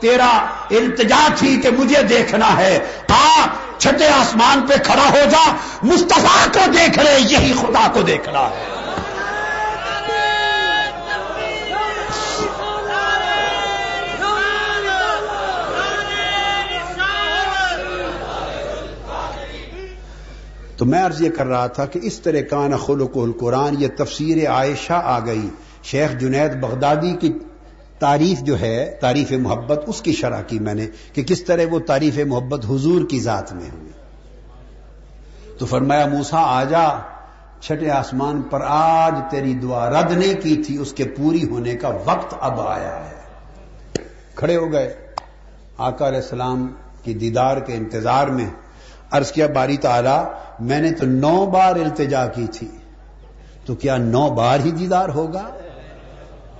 تیرا 0.00 0.46
التجا 0.70 1.28
تھی 1.36 1.60
کہ 1.62 1.70
مجھے 1.78 2.02
دیکھنا 2.02 2.56
ہے۔ 2.56 2.78
آ 3.08 3.46
چھٹے 3.78 4.08
آسمان 4.08 4.66
پہ 4.68 4.74
کھڑا 4.84 5.10
ہو 5.10 5.28
جا، 5.30 5.52
مصطفیٰ 5.82 6.52
کو 6.52 6.70
دیکھ 6.70 6.98
رہے 6.98 7.18
یہی 7.20 7.52
خدا 7.60 7.86
کو 7.92 8.02
دیکھنا 8.02 8.40
ہے۔ 8.40 8.79
تو 20.80 20.86
میں 20.86 21.02
عرض 21.02 21.22
یہ 21.22 21.30
کر 21.30 21.46
رہا 21.46 21.66
تھا 21.66 21.86
کہ 21.86 22.00
اس 22.02 22.20
طرح 22.20 22.40
کان 22.50 22.76
خلق 22.76 23.16
القرآن، 23.16 23.74
یہ 23.78 23.88
تفسیر 23.96 24.50
عائشہ 24.50 24.92
آ 24.92 25.18
گئی۔ 25.26 25.48
شیخ 25.82 26.20
جنید 26.20 26.56
بغدادی 26.60 27.16
کی 27.20 27.32
تعریف 27.98 28.40
جو 28.40 28.60
ہے، 28.60 28.96
تعریف 29.00 29.32
محبت، 29.32 29.84
اس 29.86 30.02
کی 30.02 30.12
شرح 30.12 30.42
کی 30.42 30.58
میں 30.58 30.74
نے 30.74 30.86
کہ 31.12 31.22
کس 31.22 31.44
طرح 31.44 31.62
وہ 31.70 31.78
تعریف 31.78 32.18
محبت 32.18 32.64
حضور 32.64 33.08
کی 33.08 33.20
ذات 33.20 33.52
میں 33.52 33.70
ہوئی۔ 33.78 33.90
تو 35.58 35.66
فرمایا 35.66 36.06
موسا 36.06 36.38
آ 36.38 36.64
جا، 36.64 36.88
چھٹے 37.60 37.90
آسمان 37.90 38.42
پر 38.42 38.60
آج 38.68 39.14
تیری 39.30 39.54
دعا 39.54 39.90
رد 39.90 40.10
نہیں 40.10 40.40
کی 40.40 40.56
تھی، 40.56 40.78
اس 40.78 40.92
کے 40.92 41.04
پوری 41.04 41.48
ہونے 41.48 41.76
کا 41.76 41.88
وقت 41.88 42.34
اب 42.40 42.60
آیا 42.60 43.04
ہے۔ 43.04 43.14
کھڑے 44.34 44.56
ہو 44.56 44.72
گئے۔ 44.72 44.96
آقا 45.78 46.08
علیہ 46.08 46.18
السلام 46.18 46.72
کی 47.04 47.14
دیدار 47.14 47.56
کے 47.56 47.74
انتظار 47.74 48.26
میں 48.26 48.50
عرض 49.10 49.32
کیا، 49.32 49.46
باری 49.46 49.76
تعالی، 49.76 50.22
میں 50.60 50.80
نے 50.80 50.92
تو 50.92 51.06
نو 51.06 51.46
بار 51.46 51.76
التجا 51.76 52.26
کی 52.26 52.46
تھی۔ 52.46 52.68
تو 53.66 53.74
کیا 53.74 53.96
نو 53.96 54.30
بار 54.30 54.58
ہی 54.60 54.70
دیدار 54.70 55.08
ہوگا؟ 55.08 55.48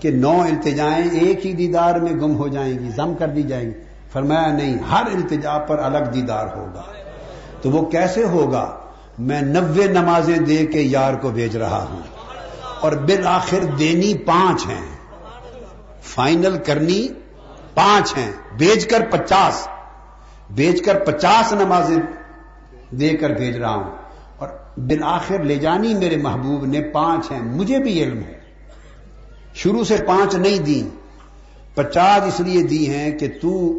کہ 0.01 0.11
نو 0.11 0.41
التجائیں 0.41 1.21
ایک 1.21 1.47
ہی 1.47 1.53
دیدار 1.53 1.95
میں 1.95 2.13
گم 2.13 2.37
ہو 2.37 2.49
جائیں 2.49 2.79
گی، 2.79 2.91
ضم 2.97 3.15
کر 3.15 3.29
دی 3.29 3.43
جائیں 3.43 3.71
گی۔ 3.71 3.75
فرمایا، 4.13 4.47
نہیں، 4.47 4.79
ہر 4.91 5.03
التجا 5.07 5.59
پر 5.59 5.79
الگ 5.79 6.11
دیدار 6.15 6.47
ہوگا۔ 6.57 6.83
تو 7.63 7.71
وہ 7.71 7.91
کیسے 7.91 8.25
ہوگا؟ 8.25 8.77
میں 9.19 9.43
نوے 9.43 9.87
نمازیں 9.87 10.39
دے 10.39 10.67
کے 10.67 10.81
یار 10.81 11.15
کو 11.15 11.31
بھیج 11.31 11.57
رہا 11.57 11.87
ہوں۔ 11.91 12.01
اور 12.81 12.93
بالآخر 12.93 13.65
دینی 13.79 14.15
پانچ 14.19 14.67
ہیں۔ 14.67 14.97
فائنل 16.03 16.59
کرنی 16.65 17.09
پانچ 17.75 18.17
ہیں۔ 18.17 18.33
بیچ 18.59 18.87
کر 18.87 19.05
پچاس۔ 19.11 19.69
بیچ 20.51 20.83
کر 20.83 20.99
پچاس 20.99 21.53
نمازیں 21.53 22.20
دے 22.91 23.09
کر 23.09 23.31
بھیج 23.31 23.57
رہا 23.57 23.75
ہوں۔ 23.75 23.91
اور 24.39 24.49
بالآخر 24.77 25.39
لے 25.39 25.55
جانی 25.55 25.95
میرے 25.95 26.17
محبوب 26.17 26.65
نے 26.65 26.81
پانچ 26.81 27.31
ہیں، 27.31 27.43
مجھے 27.43 27.79
بھی 27.79 28.03
علم 28.03 28.19
ہے۔ 28.19 28.41
شروع 29.55 29.85
سے 29.85 29.97
پانچ 30.07 30.35
نہیں 30.35 30.59
دی 30.59 30.89
پچاس 31.75 32.23
اس 32.27 32.41
لیے 32.41 32.63
دی 32.63 32.91
ہیں 32.91 33.19
کہ 33.19 33.29
تو 33.43 33.79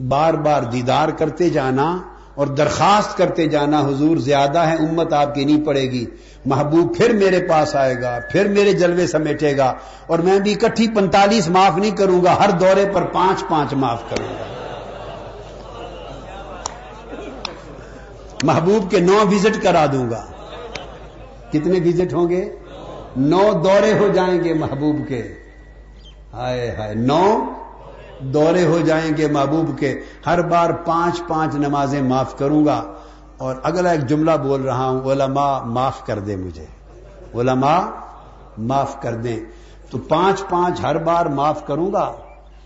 بار 0.00 0.34
بار 0.34 0.62
دیدار 0.62 1.08
کرتے 1.08 1.50
جانا 1.50 1.98
اور 2.34 2.46
درخواست 2.46 3.16
کرتے 3.16 3.46
جانا، 3.46 3.80
حضور 3.80 4.16
زیادہ 4.16 4.58
ہے، 4.58 4.74
امت 4.74 5.12
آپ 5.12 5.34
کی 5.34 5.44
نہیں 5.44 5.66
پڑے 5.66 5.82
گی۔ 5.82 6.06
محبوب 6.46 6.96
پھر 6.96 7.12
میرے 7.12 7.40
پاس 7.40 7.76
آئے 7.76 8.00
گا، 8.02 8.18
پھر 8.30 8.48
میرے 8.48 8.72
جلوے 8.72 9.06
سمیٹے 9.06 9.56
گا۔ 9.56 9.74
اور 10.06 10.18
میں 10.18 10.38
بھی 10.38 10.52
اکٹھی 10.52 10.88
پنتالیس 10.88 11.48
معاف 11.48 11.76
نہیں 11.76 11.90
کروں 11.90 12.24
گا، 12.24 12.44
ہر 12.44 12.50
دورے 12.50 12.84
پر 12.92 13.02
پانچ 13.02 13.44
پانچ 13.48 13.72
معاف 13.72 14.10
کروں 14.10 14.28
گا۔ 14.28 14.61
محبوب 18.42 18.90
کے 18.90 19.00
نو 19.00 19.26
وزٹ 19.26 19.62
کرا 19.62 19.86
دوں 19.92 20.10
گا۔ 20.10 20.26
کتنے 21.50 21.80
وزٹ 21.84 22.14
ہوں 22.14 22.28
گے؟ 22.28 22.56
نو 23.16 23.52
دورے 23.64 23.98
ہو 23.98 24.08
جائیں 24.08 24.44
گے 24.44 24.54
محبوب 24.54 24.96
کے۔ 25.08 25.32
ہائے 26.32 26.76
ہائے، 26.76 26.94
نو 26.94 27.38
دورے 28.18 28.64
ہو 28.64 28.78
جائیں 28.78 29.16
گے 29.16 29.28
محبوب 29.28 29.78
کے۔ 29.78 30.00
ہر 30.26 30.42
بار 30.42 30.70
پانچ 30.70 31.22
پانچ 31.28 31.54
نمازیں 31.54 32.02
معاف 32.02 32.38
کروں 32.38 32.66
گا۔ 32.66 32.92
اور 33.38 33.56
اگلا 33.62 33.90
ایک 33.90 34.06
جملہ 34.06 34.30
بول 34.42 34.62
رہا 34.62 34.88
ہوں، 34.88 35.12
علماء 35.12 35.60
معاف 35.64 36.06
کر 36.06 36.18
دیں 36.18 36.36
مجھے۔ 36.36 36.66
علماء 37.34 37.80
معاف 38.58 39.02
کر 39.02 39.14
دیں۔ 39.14 39.40
تو 39.90 39.98
پانچ 39.98 40.42
پانچ 40.48 40.80
ہر 40.82 40.98
بار 40.98 41.26
معاف 41.26 41.66
کروں 41.66 41.92
گا، 41.92 42.12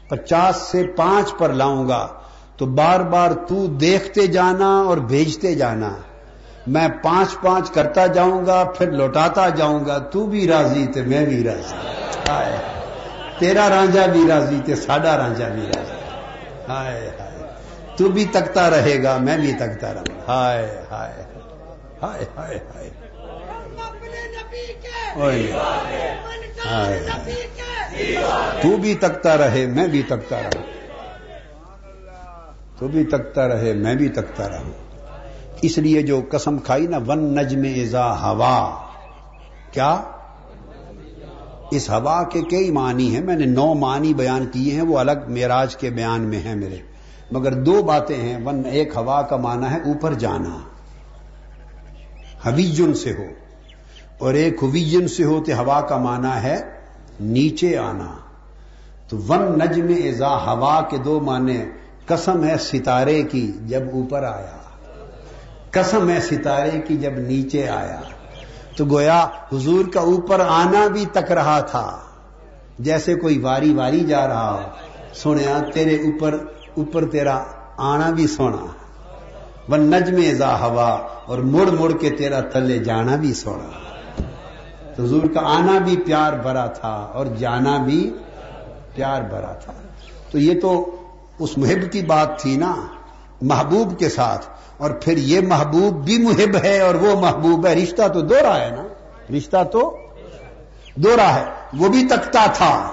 پچاس 0.08 0.56
سے 0.56 0.86
پانچ 0.96 1.32
پر 1.38 1.52
لاؤں 1.52 1.88
گا۔ 1.88 2.08
تو 2.56 2.66
بار 2.66 3.00
بار 3.00 3.30
تو 3.30 3.66
دیکھتے 3.66 4.26
جانا 4.26 4.80
اور 4.80 4.96
بھیجتے 4.96 5.54
جانا۔ 5.54 5.90
میں 6.66 6.88
پانچ 7.02 7.28
پانچ 7.42 7.70
کرتا 7.70 8.06
جاؤں 8.06 8.46
گا، 8.46 8.64
پھر 8.64 8.90
لوٹاتا 8.90 9.48
جاؤں 9.48 9.86
گا۔ 9.86 9.98
تو 9.98 10.26
بھی 10.26 10.48
راضی 10.48 10.86
تو 10.86 11.00
میں 11.06 11.26
بھی 11.26 11.44
راضی۔ 11.44 11.74
ہائے۔ 12.28 12.56
تیرا 13.38 13.68
رانجا 13.68 14.06
بھی 14.06 14.24
راضی 14.28 14.60
تے 14.64 14.74
ساڈا 14.74 15.16
رانجا 15.16 15.48
بھی 15.48 15.62
راضی۔ 15.62 15.92
ہائے 16.68 17.10
ہائے۔ 17.20 17.46
تو 17.96 18.08
بھی 18.08 18.24
تکتا 18.24 18.70
رہے 18.70 19.02
گا، 19.02 19.16
میں 19.16 19.38
بھی 19.38 19.52
تکتا 19.52 19.94
رہوں۔ 19.94 20.04
گا 20.04 20.24
ہائے۔ 20.28 20.82
ہائے 20.90 21.24
ہائے 22.02 22.58
ہائے۔ 22.76 22.90
ہائے۔ 26.70 27.00
تو 28.62 28.76
بھی 28.76 28.94
تکتا 28.94 29.36
رہے، 29.36 29.66
میں 29.66 29.86
بھی 29.86 30.02
تکتا 30.02 30.36
رہوں۔ 30.42 30.85
تو 32.78 32.88
بھی 32.88 33.04
تکتا 33.04 33.48
رہے، 33.48 33.72
میں 33.74 33.94
بھی 33.94 34.08
تکتا 34.08 34.48
رہوں۔ 34.48 34.72
اس 35.62 35.78
لیے 35.78 36.02
جو 36.02 36.20
قسم 36.30 36.58
کھائی 36.58 36.86
نا، 36.86 36.98
ون 37.06 37.18
نجم 37.18 37.62
ازا 37.62 38.30
ہوا۔ 38.30 38.78
کیا؟ 39.70 40.00
اس 41.70 41.90
ہوا 41.90 42.22
کے 42.22 42.42
کئی 42.42 42.70
معنی 42.70 43.14
ہیں۔ 43.14 43.24
میں 43.24 43.36
نے 43.36 43.44
نو 43.44 43.74
معنی 43.74 44.14
بیان 44.14 44.46
کیے 44.46 44.74
ہیں، 44.74 44.82
وہ 44.82 44.98
الگ 44.98 45.12
میراج 45.28 45.76
کے 45.76 45.90
بیان 45.90 46.20
میں 46.20 46.40
ہیں 46.40 46.54
میرے۔ 46.54 46.76
مگر 47.32 47.52
دو 47.52 47.82
باتیں 47.82 48.16
ہیں۔ 48.16 48.38
ون، 48.44 48.62
ایک 48.64 48.96
ہوا 48.96 49.22
کا 49.22 49.36
معنی 49.36 49.66
ہے 49.66 49.78
اوپر 49.78 50.14
جانا۔ 50.14 50.58
حویجن 52.48 52.94
سے 52.94 53.12
ہو۔ 53.12 53.24
اور 54.18 54.34
ایک 54.34 54.56
ہویجن 54.62 55.08
سے 55.08 55.24
ہو 55.24 55.44
تو 55.44 55.52
ہوا 55.60 55.80
کا 55.80 55.96
معنی 55.96 56.42
ہے 56.42 56.56
نیچے 57.20 57.78
آنا۔ 57.78 58.16
تو 59.08 59.18
ون 59.28 59.58
نجم 59.58 59.86
ازا 59.88 60.52
ہوا 60.52 60.80
کے 60.90 60.96
دو 60.96 61.20
معنی 61.20 61.58
قسم 62.06 62.44
ہے 62.44 62.58
ستارے 62.58 63.22
کی 63.22 63.52
جب 63.66 63.82
اوپر 63.92 64.22
آیا، 64.22 64.56
قسم 65.70 66.10
ہے 66.10 66.20
ستارے 66.20 66.80
کی 66.80 66.96
جب 66.96 67.10
نیچے 67.10 67.68
آیا۔ 67.68 68.00
تو 68.76 68.84
گویا 68.84 69.24
حضور 69.24 69.84
کا 69.94 70.00
اوپر 70.00 70.40
آنا 70.40 70.86
بھی 70.86 71.04
تک 71.12 71.32
رہا 71.32 71.60
تھا۔ 71.60 71.98
جیسے 72.78 73.14
کوئی 73.14 73.38
واری 73.38 73.74
واری 73.74 74.00
جا 74.00 74.28
رہا 74.28 74.52
ہو، 74.52 74.60
سنیا 75.14 75.58
تیرے 75.74 75.94
اوپر 75.94 76.34
اوپر 76.76 77.10
تیرا 77.10 77.44
آنا 77.76 78.10
بھی 78.10 78.26
سونا۔ 78.26 78.66
ون 79.68 79.80
نجم 79.80 80.16
ازا 80.16 80.58
ہوا 80.58 80.98
اور 81.26 81.38
مڑ 81.38 81.66
مڑ 81.66 81.92
کے 81.92 82.10
تیرا 82.10 82.40
تلے 82.40 82.78
جانا 82.78 83.16
بھی 83.16 83.34
سونا۔ 83.34 83.70
حضور 84.98 85.22
کا 85.34 85.40
آنا 85.40 85.78
بھی 85.78 85.96
پیار 85.96 86.32
بھرا 86.32 86.66
تھا 86.66 86.88
اور 86.88 87.26
جانا 87.26 87.76
بھی 87.76 88.14
پیار 88.94 89.22
بھرا 89.22 89.52
تھا۔ 89.52 89.72
تو 90.30 90.38
یہ 90.38 90.60
تو 90.60 90.96
اس 91.38 91.58
محب 91.58 91.92
کی 91.92 92.02
بات 92.02 92.38
تھی 92.38 92.56
نا، 92.56 92.74
محبوب 93.42 93.98
کے 93.98 94.08
ساتھ۔ 94.08 94.46
اور 94.76 94.90
پھر 94.90 95.16
یہ 95.16 95.40
محبوب 95.48 96.04
بھی 96.04 96.18
محب 96.18 96.56
ہے 96.64 96.80
اور 96.80 96.94
وہ 96.94 97.20
محبوب 97.20 97.66
ہے۔ 97.66 97.74
رشتہ 97.74 98.08
تو 98.08 98.20
دو 98.20 98.34
رہا 98.42 98.64
ہے 98.64 98.70
نا۔ 98.70 98.84
رشتہ 99.36 99.64
تو 99.72 99.96
دو 100.96 101.16
رہا 101.16 101.34
ہے۔ 101.34 101.44
وہ 101.78 101.88
بھی 101.88 102.06
تکتا 102.10 102.46
تھا۔ 102.54 102.92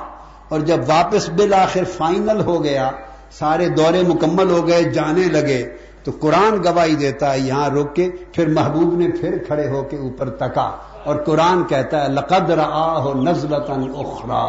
اور 0.50 0.60
جب 0.60 0.80
واپس 0.88 1.30
بالآخر 1.30 1.84
فائنل 1.84 2.42
ہو 2.42 2.64
گیا، 2.64 2.92
سارے 3.32 3.70
دورے 3.70 4.04
مکمل 4.08 4.50
ہو 4.50 4.68
گئے، 4.68 4.84
جانے 4.84 5.24
لگے، 5.24 5.76
تو 6.04 6.12
قرآن 6.20 6.64
گواہی 6.64 6.96
دیتا 6.96 7.34
ہے، 7.34 7.40
یہاں 7.40 7.70
روک 7.70 7.96
کے 7.96 8.10
پھر 8.34 8.48
محبوب 8.48 8.96
نے 8.96 9.08
پھر 9.22 9.38
کھڑے 9.48 9.70
ہو 9.70 9.84
کے 9.84 9.98
اوپر 9.98 10.30
تکا۔ 10.30 10.78
اور 11.04 11.16
قرآن 11.16 11.64
کہتا 11.64 12.04
ہے، 12.04 12.10
لقد 12.10 12.50
ہو 12.98 13.14
نزلتن 13.24 13.84
اخرا 13.96 14.44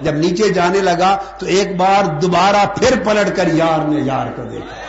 جب 0.00 0.14
نیچے 0.14 0.48
جانے 0.48 0.80
لگا 0.80 1.16
تو 1.38 1.46
ایک 1.46 1.76
بار 1.76 2.04
دوبارہ 2.20 2.64
پھر 2.76 3.02
پلٹ 3.04 3.36
کر 3.36 3.46
یار 3.52 3.88
نے 3.88 4.00
یار 4.00 4.26
کو 4.36 4.42
دیکھا. 4.42 4.84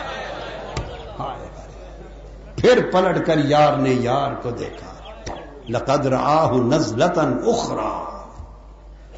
پھر 2.56 2.78
پلٹ 2.92 3.26
کر 3.26 3.38
یار 3.44 3.76
نے 3.76 3.90
یار 3.90 4.32
کو 4.42 4.50
دیکھا. 4.50 4.86
لقد 5.68 6.06
ہو 6.50 6.62
نزلتن 6.62 7.32
اخرا 7.46 7.90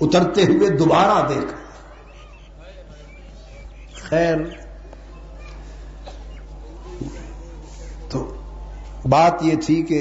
اترتے 0.01 0.43
ہوئے 0.43 0.69
دوبارہ 0.69 1.29
دیکھا. 1.29 1.57
خیر. 4.09 4.37
تو 8.09 8.35
بات 9.09 9.43
یہ 9.43 9.55
تھی 9.57 9.83
کہ 9.83 10.01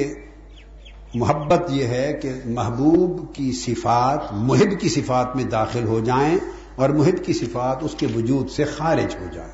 محبت 1.16 1.70
یہ 1.70 1.86
ہے 1.86 2.14
کہ 2.14 2.32
محبوب 2.46 3.36
کی 3.36 3.52
صفات 3.52 4.34
محب 4.34 4.80
کی 4.80 4.90
صفات 4.90 5.36
میں 5.36 5.44
داخل 5.44 5.86
ہو 5.88 6.00
جائیں 6.00 6.38
اور 6.76 6.90
محب 6.90 7.26
کی 7.26 7.34
صفات 7.34 7.78
اس 7.82 7.96
کے 7.98 8.08
وجود 8.16 8.50
سے 8.50 8.64
خارج 8.64 9.16
ہو 9.16 9.26
جائیں۔ 9.34 9.52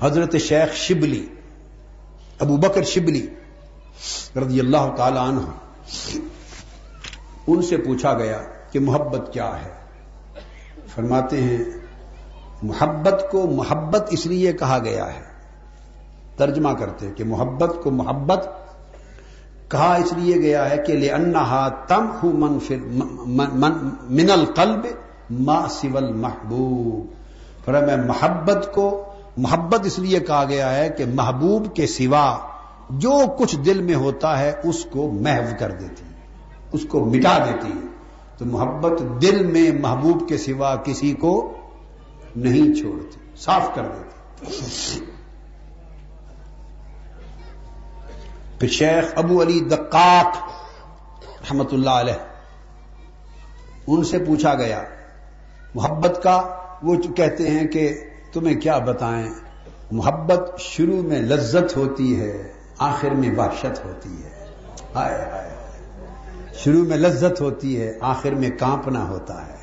حضرت 0.00 0.36
شیخ 0.36 0.74
شبلی، 0.74 1.26
ابو 2.38 2.56
بکر 2.56 2.82
شبلی 2.82 3.26
رضی 4.36 4.60
اللہ 4.60 4.94
تعالی 4.96 5.18
عنہ، 5.18 5.40
ان 7.46 7.62
سے 7.62 7.76
پوچھا 7.76 8.12
گیا 8.18 8.40
کہ 8.72 8.80
محبت 8.80 9.32
کیا 9.32 9.50
ہے؟ 9.64 9.72
فرماتے 10.94 11.42
ہیں، 11.42 11.58
محبت 12.62 13.24
کو 13.30 13.46
محبت 13.46 14.08
اس 14.10 14.26
لیے 14.26 14.52
کہا 14.52 14.78
گیا 14.78 15.14
ہے، 15.14 15.22
ترجمہ 16.36 16.72
کرتے 16.78 17.10
کہ 17.16 17.24
محبت 17.24 17.76
کو 17.82 17.90
محبت 17.90 18.48
کہا 19.70 19.94
اس 19.94 20.12
لیے 20.12 20.36
گیا 20.42 20.68
ہے 20.70 20.76
کہ 20.78 20.94
لے 20.94 21.10
انہا 21.10 21.68
تم 21.88 22.06
ہوں 22.22 22.32
من 22.32 22.58
من 24.10 24.30
القلب 24.30 24.86
ما 25.40 25.58
سول 25.70 26.12
محبوب 26.12 27.64
پر 27.64 27.84
میں 27.86 27.96
محبت 27.96 28.72
کو، 28.74 28.86
محبت 29.36 29.86
اس 29.86 29.98
لیے 29.98 30.20
کہا 30.20 30.44
گیا 30.44 30.74
ہے 30.76 30.88
کہ 30.88 31.04
محبوب 31.14 31.74
کے 31.76 31.86
سوا 31.86 32.26
جو 32.98 33.20
کچھ 33.38 33.56
دل 33.56 33.82
میں 33.82 33.94
ہوتا 33.94 34.38
ہے 34.38 34.52
اس 34.64 34.84
کو 34.90 35.10
محو 35.20 35.54
کر 35.58 35.70
دیتی 35.70 36.04
اس 36.72 36.84
کو 36.88 37.04
مٹا 37.04 37.36
دیتی 37.38 37.72
تو 38.38 38.44
محبت 38.46 39.02
دل 39.22 39.44
میں 39.46 39.70
محبوب 39.80 40.28
کے 40.28 40.38
سوا 40.38 40.74
کسی 40.84 41.12
کو 41.12 41.32
نہیں 42.36 42.74
چھوڑتی، 42.74 43.18
صاف 43.36 43.74
کر 43.74 43.82
دیتی۔ 43.84 45.00
پھر 48.60 48.68
شیخ 48.68 49.04
ابو 49.16 49.42
علی 49.42 49.60
دقاق 49.60 50.36
رحمت 51.40 51.72
اللہ 51.72 51.90
علیہ 51.90 52.12
ان 53.86 54.04
سے 54.04 54.18
پوچھا 54.18 54.54
گیا، 54.54 54.82
محبت 55.74 56.20
کا 56.22 56.56
وہ 56.82 56.94
کہتے 57.16 57.50
ہیں 57.50 57.66
کہ 57.66 58.04
تمہیں 58.32 58.60
کیا 58.60 58.78
بتائیں؟ 58.78 59.30
محبت 59.90 60.60
شروع 60.60 61.02
میں 61.02 61.18
لذت 61.18 61.76
ہوتی 61.76 62.20
ہے، 62.20 62.52
آخر 62.78 63.10
میں 63.10 63.30
وحشت 63.36 63.84
ہوتی 63.84 64.24
ہے۔ 64.24 64.46
ہائے 64.94 65.30
ہائے 65.30 65.50
شروع 66.54 66.84
میں 66.84 66.96
لذت 66.96 67.40
ہوتی 67.40 67.80
ہے، 67.80 67.98
آخر 68.00 68.30
میں 68.30 68.50
کانپنا 68.58 69.08
ہوتا 69.08 69.46
ہے۔ 69.46 69.56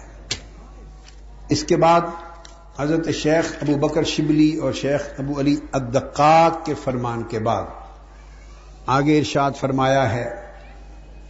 اس 1.49 1.63
کے 1.63 1.75
بعد 1.75 2.01
حضرت 2.77 3.09
شیخ 3.09 3.55
ابو 3.61 3.87
بکر 3.87 4.03
شبلی 4.03 4.57
اور 4.57 4.71
شیخ 4.71 5.01
ابو 5.17 5.39
علی 5.39 5.55
ادقاق 5.71 6.65
کے 6.65 6.73
فرمان 6.83 7.23
کے 7.23 7.39
بعد 7.39 7.63
آگے 8.87 9.17
ارشاد 9.17 9.51
فرمایا 9.51 10.13
ہے، 10.13 10.47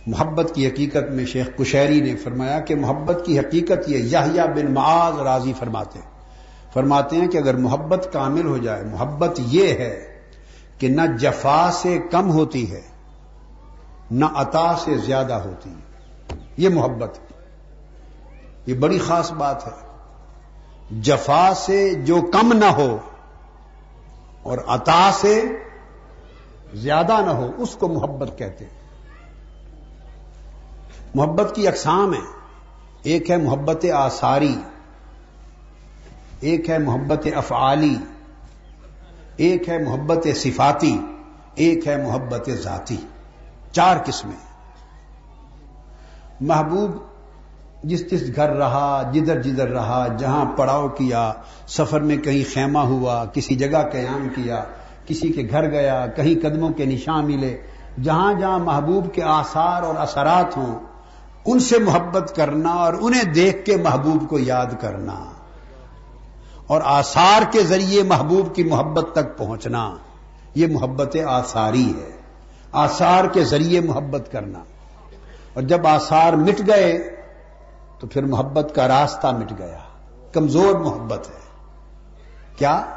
محبت 0.07 0.51
کی 0.55 0.67
حقیقت 0.67 1.11
میں 1.11 1.25
شیخ 1.25 1.49
کشیری 1.57 2.01
نے 2.01 2.15
فرمایا 2.15 2.59
کہ 2.59 2.75
محبت 2.75 3.25
کی 3.25 3.39
حقیقت 3.39 3.89
یہ 3.89 3.97
یحییٰ 3.97 4.47
بن 4.47 4.73
معاذ 4.73 5.21
راضی 5.21 5.53
فرماتے 5.59 5.99
فرماتے 6.73 7.15
ہیں 7.15 7.27
کہ 7.27 7.37
اگر 7.37 7.55
محبت 7.55 8.09
کامل 8.13 8.45
ہو 8.45 8.57
جائے، 8.57 8.83
محبت 8.83 9.39
یہ 9.39 9.67
ہے 9.67 10.21
کہ 10.79 10.87
نہ 10.87 11.01
جفا 11.19 11.69
سے 11.73 11.97
کم 12.11 12.31
ہوتی 12.31 12.71
ہے، 12.71 12.81
نہ 14.11 14.25
عطا 14.35 14.75
سے 14.77 14.97
زیادہ 14.97 15.33
ہوتی 15.33 15.69
ہے۔ 15.69 16.35
یہ 16.57 16.69
محبت 16.69 17.19
یہ 18.65 18.73
بڑی 18.73 18.97
خاص 18.97 19.31
بات 19.31 19.67
ہے۔ 19.67 19.87
جفا 21.01 21.53
سے 21.55 21.93
جو 21.93 22.21
کم 22.21 22.53
نہ 22.53 22.65
ہو 22.65 22.97
اور 24.43 24.57
عطا 24.67 25.11
سے 25.13 25.43
زیادہ 26.73 27.21
نہ 27.25 27.31
ہو، 27.31 27.51
اس 27.57 27.75
کو 27.75 27.87
محبت 27.87 28.37
کہتے 28.37 28.65
ہیں۔ 28.65 28.77
محبت 31.15 31.55
کی 31.55 31.67
اقسام 31.67 32.13
ہے۔ 32.13 32.37
ایک 33.03 33.31
ہے 33.31 33.37
محبت 33.37 33.85
آثاری، 33.95 34.55
ایک 36.39 36.69
ہے 36.69 36.77
محبت 36.77 37.27
افعالی، 37.35 37.95
ایک 39.37 39.69
ہے 39.69 39.83
محبت 39.83 40.27
صفاتی، 40.35 41.01
ایک 41.55 41.87
ہے 41.87 42.03
محبت 42.03 42.49
ذاتی۔ 42.49 42.97
چار 43.71 43.97
قسمیں 44.05 44.47
محبوب 46.41 46.91
جس 47.83 48.11
جس 48.11 48.35
گھر 48.35 48.49
رہا، 48.49 49.11
جدھر 49.13 49.41
جدھر 49.41 49.67
رہا، 49.67 50.07
جہاں 50.07 50.45
پڑاؤ 50.45 50.87
کیا، 50.87 51.33
سفر 51.67 52.01
میں 52.01 52.17
کہیں 52.17 52.53
خیمہ 52.53 52.79
ہوا، 52.79 53.25
کسی 53.25 53.55
جگہ 53.55 53.89
قیام 53.91 54.27
کیا 54.35 54.63
کسی 55.07 55.29
کے 55.29 55.47
گھر 55.49 55.71
گیا، 55.71 56.07
کہیں 56.07 56.39
قدموں 56.41 56.69
کے 56.69 56.85
نشان 56.85 57.25
ملے، 57.25 57.57
جہاں 58.03 58.33
جہاں 58.33 58.59
محبوب 58.59 59.13
کے 59.13 59.23
آثار 59.23 59.81
اور 59.81 59.95
اثرات 59.95 60.57
ہوں، 60.57 60.79
ان 61.45 61.59
سے 61.59 61.79
محبت 61.79 62.35
کرنا 62.35 62.69
اور 62.69 62.93
انہیں 63.01 63.23
دیکھ 63.23 63.65
کے 63.65 63.77
محبوب 63.77 64.29
کو 64.29 64.39
یاد 64.39 64.65
کرنا، 64.79 65.25
اور 66.67 66.81
آثار 66.85 67.41
کے 67.51 67.63
ذریعے 67.63 68.03
محبوب 68.03 68.55
کی 68.55 68.63
محبت 68.63 69.05
تک 69.13 69.37
پہنچنا، 69.37 69.95
یہ 70.55 70.67
محبت 70.67 71.15
آثاری 71.27 71.89
ہے۔ 71.89 72.11
آثار 72.71 73.25
کے 73.25 73.43
ذریعے 73.43 73.81
محبت 73.81 74.31
کرنا۔ 74.31 74.59
اور 75.53 75.63
جب 75.63 75.87
آثار 75.87 76.33
مٹ 76.33 76.61
گئے، 76.67 77.15
تو 77.99 78.07
پھر 78.07 78.25
محبت 78.25 78.71
کا 78.75 78.87
راستہ 78.87 79.27
مٹ 79.27 79.53
گیا۔ 79.59 79.77
کمزور 80.31 80.75
محبت 80.75 81.27
ہے۔ 81.29 81.39
کیا؟ 82.57 82.96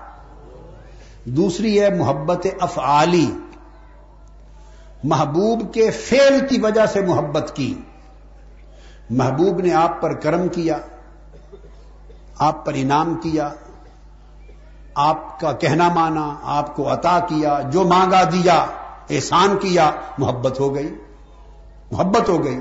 دوسری 1.24 1.80
ہے 1.80 1.90
محبت 1.90 2.47
افعالی۔ 2.60 3.38
محبوب 5.05 5.74
کے 5.74 5.90
فیل 5.90 6.47
کی 6.47 6.60
وجہ 6.60 6.86
سے 6.86 7.01
محبت 7.01 7.52
کی۔ 7.55 7.74
محبوب 9.10 9.60
نے 9.60 9.74
آپ 9.74 10.01
پر 10.01 10.14
کرم 10.14 10.48
کیا، 10.48 10.78
آپ 12.38 12.66
پر 12.66 12.72
انعام 12.76 13.14
کیا، 13.14 13.48
آپ 14.94 15.40
کا 15.40 15.52
کہنا 15.52 15.88
مانا، 15.88 16.34
آپ 16.42 16.76
کو 16.76 16.92
عطا 16.92 17.18
کیا، 17.28 17.60
جو 17.72 17.84
مانگا 17.84 18.24
دیا، 18.24 18.66
احسان 19.10 19.56
کیا، 19.56 19.90
محبت 20.18 20.60
ہو 20.60 20.74
گئی۔ 20.74 20.94
محبت 21.92 22.28
ہو 22.28 22.44
گئی۔ 22.44 22.60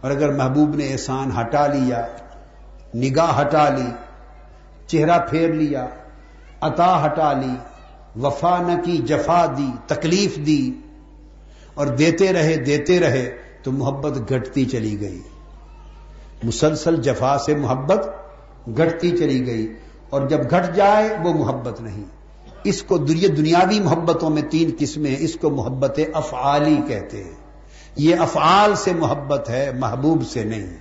اور 0.00 0.10
اگر 0.10 0.32
محبوب 0.32 0.76
نے 0.76 0.92
احسان 0.92 1.30
ہٹا 1.40 1.66
لیا، 1.66 2.06
نگاہ 2.94 3.40
ہٹا 3.40 3.68
لی، 3.68 3.90
چہرہ 4.86 5.18
پھیر 5.30 5.52
لیا، 5.52 5.86
عطا 6.60 7.06
ہٹا 7.06 7.32
لی 7.32 7.54
وفا 8.16 8.62
نہ 8.62 8.82
کی، 8.82 8.96
جفا 8.96 9.46
دی، 9.58 9.70
تکلیف 9.86 10.36
دی 10.36 10.72
اور 11.74 11.86
دیتے 11.86 12.32
رہے 12.32 12.56
دیتے 12.56 13.00
رہے 13.00 13.36
تو 13.62 13.72
محبت 13.72 14.18
گھٹتی 14.28 14.64
چلی 14.64 15.00
گئی۔ 15.00 15.22
مسلسل 16.44 17.02
جفا 17.02 17.38
سے 17.38 17.54
محبت 17.54 18.08
گھٹتی 18.66 19.10
چلی 19.10 19.46
گئی 19.46 19.74
اور 20.10 20.28
جب 20.28 20.38
گھٹ 20.50 20.76
جائے 20.76 21.16
وہ 21.24 21.34
محبت 21.34 21.80
نہیں۔ 21.80 22.04
اس 22.64 22.82
کو 22.82 22.98
دنیاوی 22.98 23.80
محبتوں 23.80 24.30
میں 24.30 24.42
تین 24.42 24.70
قسمیں 24.78 25.16
اس 25.18 25.36
کو 25.40 25.50
محبت 25.50 26.00
افعالی 26.14 26.80
کہتے 26.88 27.24
ہیں۔ 27.24 27.32
یہ 27.96 28.16
افعال 28.16 28.74
سے 28.76 28.92
محبت 28.92 29.50
ہے، 29.50 29.70
محبوب 29.78 30.22
سے 30.30 30.44
نہیں۔ 30.44 30.76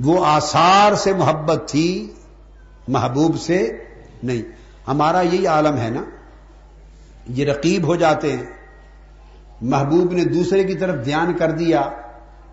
وہ 0.00 0.26
آثار 0.26 0.94
سے 0.94 1.12
محبت 1.12 1.62
تھی، 1.68 2.12
محبوب 2.88 3.40
سے 3.40 3.84
نہیں۔ 4.22 4.63
ہمارا 4.88 5.20
یہی 5.20 5.46
عالم 5.46 5.76
ہے 5.76 5.90
نا؟ 5.90 6.04
یہ 7.28 7.46
رقیب 7.46 7.86
ہو 7.86 7.96
جاتے 7.96 8.32
ہیں۔ 8.32 8.44
محبوب 9.62 10.12
نے 10.12 10.24
دوسرے 10.24 10.64
کی 10.64 10.74
طرف 10.74 11.04
دھیان 11.04 11.32
کر 11.32 11.50
دیا 11.50 11.90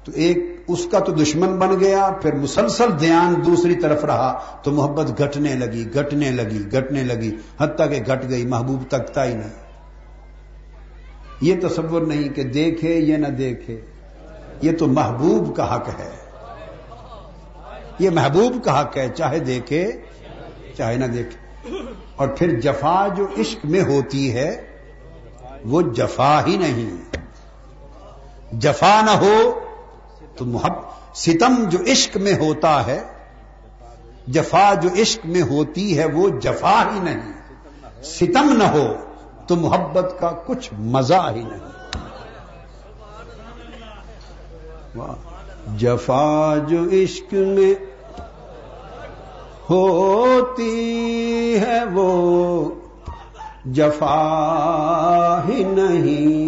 تو 0.04 0.12
ایک 0.16 0.38
اس 0.68 0.88
کا 0.92 1.00
تو 1.00 1.12
دشمن 1.12 1.60
بن 1.60 1.80
گیا، 1.80 2.10
پھر 2.22 2.36
مسلسل 2.36 3.00
دھیان 3.00 3.36
دوسری 3.46 3.76
طرف 3.76 4.06
رہا 4.06 4.40
تو 4.64 4.72
محبت 4.72 5.22
گھٹنے 5.22 5.56
لگی 5.56 5.94
گھٹنے 5.94 6.32
لگی 6.32 6.72
گھٹنے 6.72 7.04
لگی، 7.04 7.36
حتیٰ 7.60 7.90
کہ 7.90 8.04
گھٹ 8.08 8.30
گئی، 8.30 8.46
محبوب 8.46 8.84
تکتا 8.88 9.26
ہی 9.26 9.34
نہیں۔ 9.34 9.50
یہ 11.42 11.56
تصور 11.62 12.02
نہیں 12.02 12.30
کہ 12.30 12.44
دیکھے 12.44 13.00
یا 13.00 13.18
نہ 13.18 13.28
دیکھے، 13.28 13.82
یہ 14.62 14.72
تو 14.72 14.88
محبوب 14.88 15.56
کا 15.56 15.76
حق 15.76 15.90
ہے۔ 16.00 16.10
یہ 18.00 18.10
محبوب 18.10 18.64
کا 18.64 18.82
حق 18.82 18.98
ہے، 18.98 19.10
چاہے 19.16 19.40
دیکھے، 19.40 19.92
چاہے 20.78 20.98
نہ 20.98 21.06
دیکھے۔ 21.06 21.42
اور 22.22 22.30
پھر 22.30 22.60
جفا 22.60 23.08
جو 23.08 23.28
عشق 23.38 23.66
میں 23.66 23.82
ہوتی 23.82 24.34
ہے، 24.34 24.80
وہ 25.66 25.82
جفا 25.82 26.46
ہی 26.46 26.58
نہیں۔ 26.58 27.18
جفا 28.52 29.02
نہ 29.02 29.10
ہو 29.10 29.60
تو 30.36 30.46
محب، 30.46 30.74
ستم 31.16 31.64
جو 31.70 31.80
عشق 31.92 32.18
میں 32.18 32.34
ہوتا 32.34 32.86
ہے، 32.86 33.04
جفا 34.28 34.74
جو 34.74 34.90
عشق 35.02 35.26
میں 35.26 35.42
ہوتی 35.42 35.98
ہے، 35.98 36.06
وہ 36.06 36.30
جفا 36.30 36.84
ہی 36.94 37.00
نہیں۔ 37.00 37.34
ستم 38.04 38.58
نہ 38.58 38.64
ہو 38.64 38.94
تو 39.48 39.56
محبت 39.56 40.16
کا 40.20 40.32
کچھ 40.46 40.74
مزہ 40.74 41.32
ہی 41.36 41.44
نہیں۔ 41.44 41.72
جفا 45.78 46.56
جو 46.68 46.84
عشق 46.84 47.34
میں 47.34 47.91
ہوتی 49.72 51.60
ہے 51.60 51.80
وہ 51.94 52.70
جفا 53.66 54.18
ہی 55.48 55.64
نہیں۔ 55.64 56.42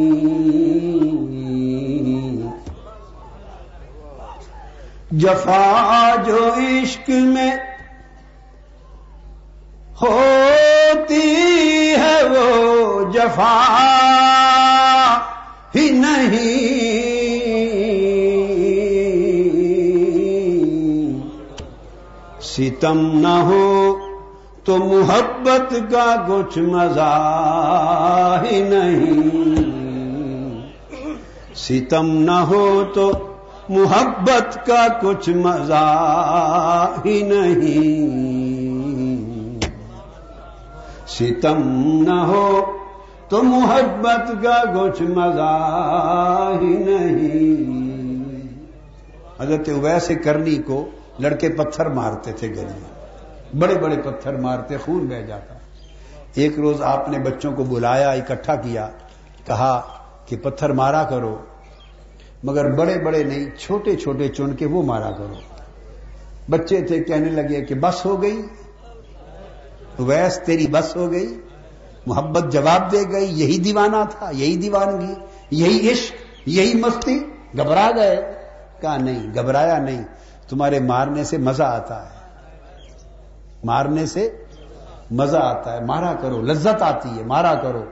جفا 5.11 6.15
جو 6.25 6.53
عشق 6.53 7.09
میں 7.09 7.51
ہوتی 10.01 11.35
ہے 11.99 12.17
وہ 12.23 13.11
جفا 13.11 13.57
ہی 15.75 15.89
نہیں۔ 15.89 16.52
ستم 22.55 23.19
نہ 23.19 23.41
ہو 23.41 23.97
تو 24.63 24.77
محبت 24.77 25.91
کا 25.91 26.15
کچھ 26.27 26.59
مزہ 26.59 28.43
ہی 28.43 28.61
نہیں۔ 28.63 29.30
ستم 31.55 32.05
نہ 32.05 32.31
ہو 32.31 32.84
تو 32.93 33.11
محبت 33.69 34.65
کا 34.65 34.88
کچھ 35.01 35.30
مزہ 35.30 35.81
ہی 37.05 37.21
نہیں۔ 37.21 38.09
ستم 41.07 41.61
نہ 42.03 42.19
ہو 42.19 42.65
تو 43.30 43.43
محبت 43.43 44.43
کا 44.43 44.63
کچھ 44.73 45.01
مزہ 45.01 45.55
ہی 46.61 46.77
نہیں۔ 46.77 47.53
حضرت 49.39 49.69
ویسے 49.81 50.15
کرنی 50.15 50.55
کو 50.55 50.85
لڑکے 51.19 51.49
پتھر 51.49 51.85
مارتے 51.85 52.31
تھے 52.31 52.49
گلی 52.49 52.65
میں۔ 52.65 53.03
بڑے 53.60 53.76
بڑے 53.76 53.95
پتھر 54.06 54.35
مارتے، 54.35 54.77
خون 54.77 55.06
بہ 55.06 55.22
جاتا۔ 55.22 55.53
ایک 56.34 56.60
روز 56.60 56.81
آپ 56.81 57.10
نے 57.10 57.19
بچوں 57.19 57.52
کو 57.52 57.64
بلایا، 57.64 58.10
اکٹھا 58.10 58.56
کیا، 58.56 58.90
کہا 59.45 59.81
کہ 60.26 60.38
پتھر 60.38 60.69
مارا 60.69 61.03
کرو، 61.03 61.38
مگر 62.44 62.72
بڑے 62.72 62.99
بڑے 62.99 63.23
نہیں، 63.23 63.60
چھوٹے 63.60 63.95
چھوٹے 63.95 64.27
چن 64.27 64.56
کے 64.56 64.65
وہ 64.65 64.84
مارا 64.84 65.11
کرو۔ 65.11 65.34
بچے 66.49 66.81
تھے، 66.81 67.03
کہنے 67.03 67.30
لگے 67.30 67.65
کہ 67.65 67.76
بس 67.76 68.06
ہو 68.06 68.22
گئی۔ 68.22 68.41
ویس، 69.99 70.40
تیری 70.45 70.68
بس 70.68 70.95
ہو 70.95 71.11
گئی۔ 71.11 71.41
محبت 72.06 72.53
جواب 72.53 72.91
دے 72.91 73.03
گئی، 73.11 73.40
یہی 73.40 73.60
دیوانہ 73.60 74.03
تھا، 74.10 74.31
یہی 74.34 74.57
دیوانگی، 74.57 75.14
یہی 75.52 75.91
عشق، 75.91 76.14
یہی 76.45 76.73
مستی۔ 76.73 77.19
گھبرا 77.57 77.90
گئے، 77.95 78.34
کہا 78.81 78.98
نہیں، 78.98 79.34
گھبرایا 79.35 79.77
نہیں۔ 79.77 80.03
تمہارے 80.53 80.80
مارنے 80.80 81.23
سے 81.23 81.38
مزہ 81.38 81.63
آتا 81.63 82.05
ہے۔ 82.05 82.15
مارنے 83.63 84.05
سے 84.05 84.30
مزہ 85.11 85.38
آتا 85.38 85.73
ہے۔ 85.73 85.85
مارا 85.85 86.13
کرو، 86.21 86.41
لذت 86.41 86.81
آتی 86.81 87.19
ہے، 87.19 87.23
مارا 87.23 87.55
کرو۔ 87.55 87.84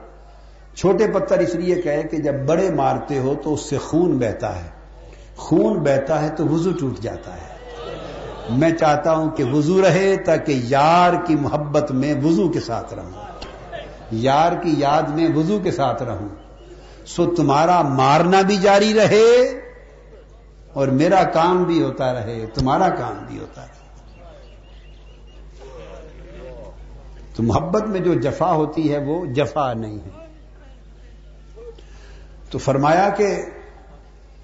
چھوٹے 0.76 1.06
پتھر 1.06 1.38
اس 1.38 1.54
لیے 1.54 1.82
کہے 1.82 2.02
کہ 2.02 2.16
جب 2.16 2.34
بڑے 2.46 2.70
مارتے 2.70 3.18
ہو 3.18 3.34
تو 3.44 3.54
اس 3.54 3.60
سے 3.60 3.78
خون 3.78 4.18
بہتا 4.18 4.56
ہے۔ 4.56 4.68
خون 5.36 5.78
بہتا 5.78 6.22
ہے 6.22 6.28
تو 6.28 6.44
وضو 6.44 6.70
ٹوٹ 6.72 6.98
جاتا 6.98 7.34
ہے۔ 7.34 7.54
میں 8.50 8.70
چاہتا 8.70 9.12
ہوں 9.12 9.30
کہ 9.30 9.44
وضو 9.44 9.82
رہے 9.82 10.16
تاکہ 10.16 10.60
یار 10.64 11.12
کی 11.26 11.36
محبت 11.36 11.92
میں 11.92 12.14
وضو 12.24 12.48
کے 12.48 12.60
ساتھ 12.60 12.94
رہوں۔ 12.94 13.10
یار 14.10 14.52
کی 14.62 14.74
یاد 14.78 15.02
میں 15.02 15.28
وضو 15.36 15.58
کے 15.58 15.70
ساتھ 15.70 16.02
رہوں۔ 16.02 16.28
سو 17.06 17.34
تمہارا 17.34 17.82
مارنا 17.82 18.40
بھی 18.40 18.56
جاری 18.56 18.94
رہے 18.94 19.61
اور 20.72 20.88
میرا 20.88 21.24
کام 21.24 21.64
بھی 21.64 21.82
ہوتا 21.82 22.12
رہے، 22.12 22.46
تمہارا 22.54 22.88
کام 22.88 23.24
بھی 23.28 23.38
ہوتا 23.38 23.62
رہے۔ 23.62 23.82
تو 27.36 27.42
محبت 27.42 27.82
میں 27.82 28.00
جو 28.00 28.14
جفا 28.14 28.52
ہوتی 28.52 28.92
ہے، 28.92 29.04
وہ 29.04 29.26
جفا 29.26 29.72
نہیں 29.72 29.98
ہے۔ 29.98 30.22
تو 32.50 32.58
فرمایا 32.58 33.08
کہ 33.08 33.42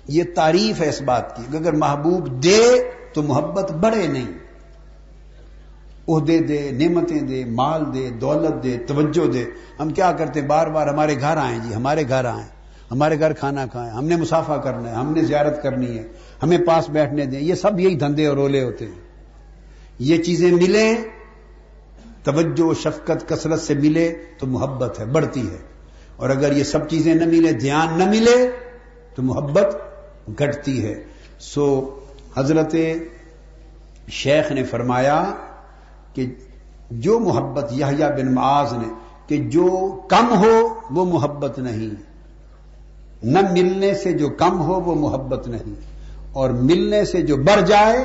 یہ 0.08 0.22
تعریف 0.34 0.80
ہے 0.80 0.88
اس 0.88 1.02
بات 1.02 1.36
کی 1.36 1.56
اگر 1.56 1.72
محبوب 1.72 2.42
دے 2.42 2.90
تو 3.12 3.22
محبت 3.22 3.72
بڑھے 3.72 4.06
نہیں۔ 4.06 4.48
عہدے 6.08 6.38
دے، 6.38 6.70
نعمتیں 6.70 7.20
دے، 7.20 7.44
مال 7.44 7.94
دے، 7.94 8.10
دولت 8.10 8.62
دے، 8.62 8.78
توجہ 8.78 9.32
دے۔ 9.32 9.44
ہم 9.80 9.90
کیا 9.90 10.12
کرتے؟ 10.12 10.42
بار 10.42 10.66
بار 10.66 10.86
ہمارے 10.86 11.20
گھر 11.20 11.36
آئیں 11.36 11.58
جی 11.58 11.74
ہمارے 11.74 12.08
گھر 12.08 12.24
آئیں۔ 12.24 12.57
ہمارے 12.90 13.20
گھر 13.20 13.32
کھانا 13.32 13.66
کھائیں، 13.66 13.90
ہم 13.90 14.04
نے 14.04 14.16
مسافہ 14.16 14.52
کرنا 14.52 14.90
ہے، 14.90 14.94
ہم 14.94 15.12
نے 15.12 15.22
زیارت 15.22 15.62
کرنی 15.62 15.98
ہے، 15.98 16.08
ہمیں 16.42 16.58
پاس 16.58 16.90
بیٹھنے 16.90 17.26
دیں۔ 17.26 17.40
یہ 17.40 17.54
سب 17.54 17.80
یہی 17.80 17.94
دھندے 17.94 18.26
اور 18.26 18.36
رولے 18.36 18.64
ہوتے 18.64 18.86
ہیں۔ 18.86 19.00
یہ 19.98 20.22
چیزیں 20.22 20.52
ملیں، 20.52 20.94
توجہ 22.22 22.74
شفقت، 22.74 23.28
کثرت 23.28 23.60
سے 23.60 23.74
ملے 23.74 24.14
تو 24.38 24.46
محبت 24.46 25.00
ہے، 25.00 25.04
بڑھتی 25.04 25.50
ہے۔ 25.50 25.56
اور 26.16 26.30
اگر 26.30 26.56
یہ 26.56 26.64
سب 26.64 26.88
چیزیں 26.88 27.14
نہ 27.14 27.24
ملے 27.24 27.52
دھیان 27.52 27.98
نہ 27.98 28.04
ملے 28.04 28.50
تو 29.14 29.22
محبت 29.22 29.76
گھٹتی 30.38 30.84
ہے۔ 30.84 31.04
سو 31.38 31.98
حضرت 32.36 32.74
شیخ 34.08 34.52
نے 34.52 34.64
فرمایا 34.64 35.34
کہ 36.14 36.26
جو 36.90 37.18
محبت 37.18 37.72
یحییٰ 37.72 38.10
بن 38.10 38.34
معاذ 38.34 38.72
نے، 38.72 38.88
کہ 39.26 39.36
جو 39.36 39.98
کم 40.08 40.38
ہو 40.38 40.80
وہ 40.90 41.04
محبت 41.04 41.58
نہیں۔ 41.58 42.07
نہ 43.22 43.38
ملنے 43.52 43.94
سے 43.94 44.12
جو 44.12 44.28
کم 44.28 44.60
ہو 44.60 44.80
وہ 44.80 44.94
محبت 44.94 45.48
نہیں 45.48 45.74
اور 46.32 46.50
ملنے 46.50 47.04
سے 47.04 47.22
جو 47.22 47.36
بڑھ 47.36 47.62
جائے 47.66 48.04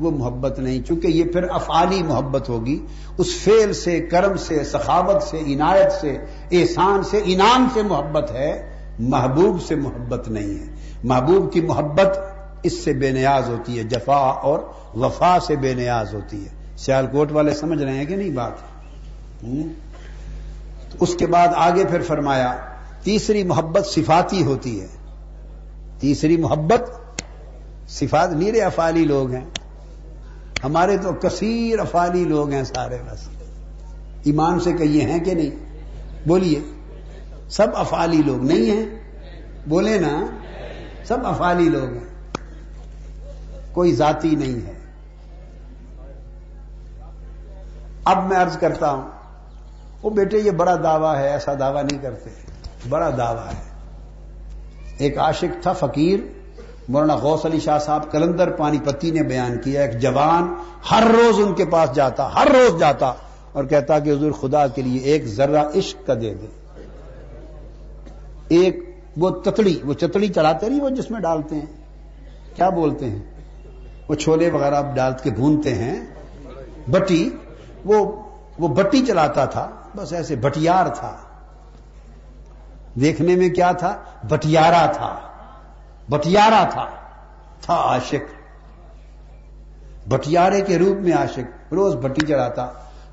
وہ 0.00 0.10
محبت 0.10 0.58
نہیں 0.58 0.82
چونکہ 0.82 1.06
یہ 1.06 1.24
پھر 1.24 1.42
افعالی 1.50 2.02
محبت 2.02 2.48
ہوگی 2.48 2.86
اس 3.18 3.26
فیل 3.44 3.72
سے، 3.72 4.00
کرم 4.00 4.36
سے، 4.36 4.64
سخاوت 4.64 5.22
سے، 5.22 5.38
عنایت 5.38 5.92
سے، 5.92 6.18
احسان 6.50 7.02
سے، 7.02 7.20
انعام 7.24 7.68
سے 7.74 7.82
محبت 7.82 8.30
ہے، 8.30 8.70
محبوب 8.98 9.62
سے 9.62 9.74
محبت 9.74 10.28
نہیں 10.28 10.58
ہے۔ 10.58 10.72
محبوب 11.04 11.52
کی 11.52 11.60
محبت 11.60 12.18
اس 12.62 12.84
سے 12.84 12.92
بے 12.92 13.10
نیاز 13.10 13.48
ہوتی 13.48 13.78
ہے، 13.78 13.82
جفا 13.82 14.16
اور 14.16 14.58
وفا 14.96 15.38
سے 15.46 15.56
بے 15.56 15.74
نیاز 15.74 16.14
ہوتی 16.14 16.44
ہے۔ 16.44 16.76
سیال 16.76 17.06
کوٹ 17.12 17.32
والے 17.32 17.54
سمجھ 17.54 17.82
رہے 17.82 17.94
ہیں 17.94 18.04
کہ 18.04 18.16
نہیں 18.16 18.30
بات؟ 18.30 18.52
اس 21.00 21.14
کے 21.14 21.26
بعد 21.26 21.48
آگے 21.56 21.84
پھر 21.84 22.02
فرمایا 22.02 22.56
تیسری 23.02 23.44
محبت 23.44 23.86
صفاتی 23.86 24.42
ہوتی 24.42 24.80
ہے 24.80 24.86
تیسری 25.98 26.36
محبت 26.36 26.90
صفات 27.88 28.30
نیرے 28.30 28.60
افالی 28.60 29.04
لوگ 29.04 29.30
ہیں 29.30 29.44
ہمارے 30.64 30.96
تو 30.96 31.12
کثیر 31.12 31.78
افالی 31.78 32.24
لوگ 32.24 32.50
ہیں 32.50 32.64
سارے 32.64 32.98
بس 33.10 33.28
ایمان 34.24 34.60
سے 34.60 34.72
کہیے 34.72 35.00
ہیں 35.00 35.18
کہ 35.18 35.34
نہیں 35.34 35.50
بولیے 36.28 36.60
سب 37.48 37.66
افالی 37.74 38.22
لوگ 38.22 38.44
نہیں 38.44 38.70
ہیں 38.70 38.86
بولے 39.66 39.98
نا 39.98 40.26
سب 41.04 41.26
افالی 41.26 41.68
لوگ 41.68 41.92
ہیں 41.92 42.08
کوئی 43.72 43.94
ذاتی 43.94 44.36
نہیں 44.36 44.66
ہے 44.66 44.72
اب 48.04 48.28
میں 48.28 48.36
عرض 48.36 48.56
کرتا 48.56 48.90
ہوں 48.90 49.08
وہ 50.02 50.10
بیٹے 50.10 50.38
یہ 50.38 50.50
بڑا 50.50 50.76
دعویٰ 50.76 51.16
ہے، 51.16 51.28
ایسا 51.28 51.54
دعویٰ 51.54 51.82
نہیں 51.84 52.02
کرتے۔ 52.02 52.30
بڑا 52.88 53.10
دعویٰ 53.18 53.46
ہے۔ 53.46 53.70
ایک 54.98 55.18
عاشق 55.18 55.62
تھا 55.62 55.72
فقیر، 55.72 56.20
مولانا 56.88 57.16
غوث 57.16 57.46
علی 57.46 57.60
شاہ 57.60 57.78
صاحب 57.78 58.12
کلندر 58.12 58.50
پانی 58.50 58.78
پتی 58.84 59.10
نے 59.10 59.22
بیان 59.22 59.58
کیا، 59.58 59.82
ایک 59.82 60.00
جوان 60.00 60.54
ہر 60.90 61.02
روز 61.02 61.40
ان 61.46 61.54
کے 61.54 61.64
پاس 61.64 61.94
جاتا، 61.94 62.34
ہر 62.34 62.46
روز 62.46 62.80
جاتا 62.80 63.12
اور 63.52 63.64
کہتا 63.64 63.98
کہ 63.98 64.10
حضور 64.10 64.32
خدا 64.32 64.66
کے 64.66 64.82
لیے 64.82 64.98
ایک 64.98 65.26
ذرہ 65.26 65.64
عشق 65.74 66.06
کا 66.06 66.14
دے 66.14 66.34
دے۔ 66.34 66.46
ایک 68.48 68.96
وہ 69.16 69.30
تتڑی، 69.30 69.80
وہ 69.84 69.94
چتڑی 69.94 70.28
چڑھاتے 70.28 70.68
نہیں، 70.68 70.80
وہ 70.80 70.88
جس 70.88 71.10
میں 71.10 71.20
ڈالتے 71.20 71.54
ہیں۔ 71.54 71.66
کیا 72.54 72.68
بولتے 72.68 73.10
ہیں؟ 73.10 73.18
وہ 74.08 74.14
چھولے 74.14 74.50
وغیرہ 74.50 74.82
ڈال 74.94 75.12
کے 75.22 75.30
بھونتے 75.30 75.74
ہیں۔ 75.74 76.06
بٹی، 76.90 77.30
وہ 77.84 78.22
وہ 78.58 78.68
بٹی 78.68 79.06
چلاتا 79.06 79.44
تھا، 79.44 79.70
بس 79.96 80.12
ایسے 80.12 80.36
بٹیار 80.36 80.86
تھا۔ 80.86 81.16
دیکھنے 82.94 83.36
میں 83.36 83.48
کیا 83.48 83.72
تھا؟ 83.72 83.96
بٹیارا 84.28 84.86
تھا۔ 84.86 85.20
بٹیارا 86.08 86.64
تھا۔ 86.70 86.86
تھا 87.60 87.74
عاشق۔ 87.74 88.40
بٹیارے 90.08 90.60
کے 90.60 90.78
روپ 90.78 90.96
میں 90.96 91.12
عاشق۔ 91.12 91.72
روز 91.72 91.96
بٹی 91.96 92.26
چڑھاتا۔ 92.26 92.66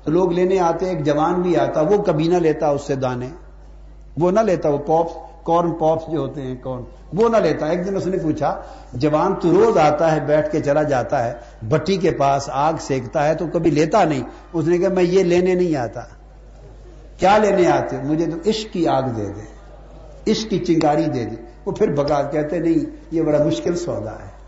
تو 0.04 0.10
لوگ 0.10 0.32
لینے 0.32 0.60
آتے، 0.60 0.88
ایک 0.88 1.04
جوان 1.04 1.34
بھی 1.34 1.56
آتا، 1.56 1.80
وہ 1.80 2.02
کبھی 2.02 2.28
نہ 2.28 2.36
لیتا 2.36 2.68
اس 2.68 2.82
سے 2.82 2.94
دانے۔ 2.94 3.28
وہ 4.18 4.30
نہ 4.30 4.40
لیتا، 4.40 4.68
وہ 4.68 4.78
پاپس، 4.78 5.12
کارن 5.44 5.72
پاپس 5.72 6.12
جو 6.12 6.18
ہوتے 6.18 6.42
ہیں، 6.42 6.56
کارن۔ 6.56 6.82
وہ 7.12 7.28
نہ 7.28 7.36
لیتا۔ 7.36 7.66
ایک 7.66 7.86
دن 7.86 7.96
اس 7.96 8.06
نے 8.06 8.18
پوچھا، 8.18 8.60
جوان 8.92 9.34
تو 9.34 9.50
روز 9.50 9.78
آتا 9.78 10.12
ہے، 10.12 10.20
بیٹھ 10.20 10.52
کے 10.52 10.60
چلا 10.60 10.82
جاتا 10.82 11.24
ہے، 11.24 11.34
بٹی 11.68 11.96
کے 11.96 12.10
پاس 12.10 12.50
آگ 12.52 12.72
سیکتا 12.80 13.28
ہے 13.28 13.34
تو 13.34 13.46
کبھی 13.46 13.70
لیتا 13.70 14.04
نہیں۔ 14.04 14.22
اس 14.52 14.66
نے 14.66 14.78
کہا، 14.78 14.88
میں 14.88 15.02
یہ 15.02 15.22
لینے 15.22 15.54
نہیں 15.54 15.76
آتا۔ 15.76 16.00
کیا 17.18 17.38
لینے 17.38 17.66
آتے؟ 17.66 17.96
مجھے 18.04 18.26
تو 18.26 18.50
عشق 18.50 18.72
کی 18.72 18.88
آگ 18.88 19.02
دے 19.02 19.24
دے۔ 19.24 19.57
عشق 20.30 20.50
کی 20.50 20.58
چنگاری 20.58 21.04
دے 21.04 21.24
دے 21.24 21.36
وہ 21.64 21.72
پھر 21.72 21.92
بگا 21.92 22.22
کہتے 22.22 22.58
نہیں، 22.58 22.96
یہ 23.10 23.22
بڑا 23.22 23.44
مشکل 23.44 23.76
سودا 23.76 24.12
ہے۔ 24.12 24.38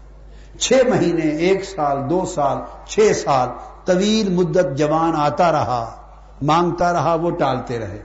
چھ 0.59 0.73
مہینے، 0.89 1.23
ایک 1.23 1.65
سال، 1.65 2.11
دو 2.11 2.25
سال، 2.25 2.59
چھ 2.87 3.17
سال، 3.17 3.49
طویل 3.85 4.33
مدت 4.33 4.79
جوان 4.79 5.13
آتا 5.17 5.53
رہا، 5.53 5.97
مانگتا 6.43 6.93
رہا، 6.93 7.15
وہ 7.15 7.31
ٹالتے 7.31 7.79
رہے۔ 7.79 7.99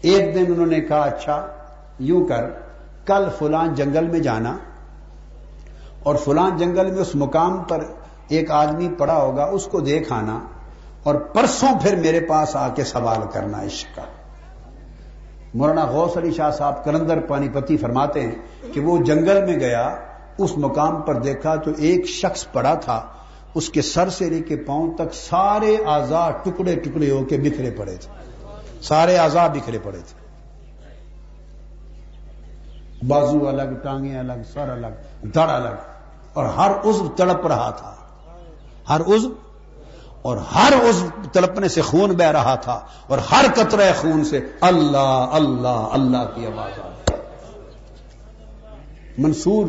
ایک 0.00 0.34
دن 0.34 0.44
انہوں 0.48 0.66
نے 0.66 0.80
کہا 0.80 1.00
اچھا 1.00 1.46
یوں 1.98 2.26
کر، 2.26 2.44
کل 3.06 3.28
فلان 3.38 3.74
جنگل 3.74 4.10
میں 4.10 4.20
جانا۔ 4.20 4.56
اور 6.02 6.14
فلان 6.14 6.56
جنگل 6.56 6.90
میں 6.90 7.00
اس 7.00 7.14
مقام 7.14 7.58
پر 7.58 7.84
ایک 8.28 8.50
آدمی 8.50 8.88
پڑا 8.98 9.16
ہوگا، 9.16 9.44
اس 9.44 9.64
کو 9.66 9.80
دیکھ 9.80 10.12
آنا۔ 10.12 10.40
اور 11.02 11.14
پرسوں 11.14 11.78
پھر 11.82 11.96
میرے 11.96 12.20
پاس 12.20 12.56
آ 12.56 12.68
کے 12.68 12.84
سوال 12.84 13.20
کرنا، 13.32 13.62
عشق 13.62 13.96
کا۔ 13.96 14.02
مولانا 15.56 15.84
غوث 15.84 16.16
علی 16.16 16.30
شاہ 16.32 16.50
صاحب 16.50 16.84
کلندر 16.84 17.20
پانی 17.20 17.48
پتی 17.48 17.76
فرماتے 17.76 18.20
ہیں 18.20 18.72
کہ 18.74 18.80
وہ 18.80 19.04
جنگل 19.04 19.44
میں 19.44 19.60
گیا، 19.60 19.96
اس 20.38 20.58
مقام 20.58 21.02
پر 21.02 21.14
دیکھا 21.14 21.56
تو 21.56 21.70
ایک 21.76 22.08
شخص 22.08 22.46
پڑا 22.52 22.74
تھا، 22.74 23.00
اس 23.54 23.68
کے 23.68 23.82
سر 23.82 24.08
سے 24.08 24.30
لے 24.30 24.40
کے 24.40 24.56
پاؤں 24.56 24.94
تک 24.94 25.14
سارے 25.14 25.76
آزاد 25.86 26.32
ٹکڑے 26.44 26.76
ٹکڑے 26.76 27.10
ہو 27.10 27.24
کے 27.24 27.36
بکھرے 27.36 27.70
پڑے 27.70 27.96
تھے۔ 27.96 28.12
سارے 28.82 29.18
آزاد 29.18 29.48
بکھرے 29.48 29.78
پڑے 29.82 29.98
تھے۔ 29.98 30.24
بازو 33.08 33.48
الگ، 33.48 33.74
ٹانگیں 33.82 34.18
الگ، 34.18 34.42
سر 34.54 34.68
الگ، 34.68 35.26
دڑ 35.26 35.48
الگ، 35.48 35.76
اور 36.32 36.44
ہر 36.44 36.70
عزو 36.84 37.08
تڑپ 37.16 37.46
رہا 37.46 37.70
تھا۔ 37.70 37.94
ہر 38.88 39.00
عزو 39.00 39.28
اور 40.26 40.36
ہر 40.36 40.72
عزو 40.88 41.06
تڑپنے 41.32 41.68
سے 41.68 41.80
خون 41.80 42.10
بہ 42.10 42.24
رہا 42.24 42.54
تھا 42.54 42.80
اور 43.06 43.18
ہر 43.18 43.44
قطرہ 43.54 43.92
خون 44.00 44.24
سے 44.24 44.40
اللہ 44.60 45.28
اللہ 45.32 45.68
اللہ 45.68 46.24
کی 46.34 46.46
آواز 46.46 46.80
آ 46.80 47.14
منصور 49.18 49.66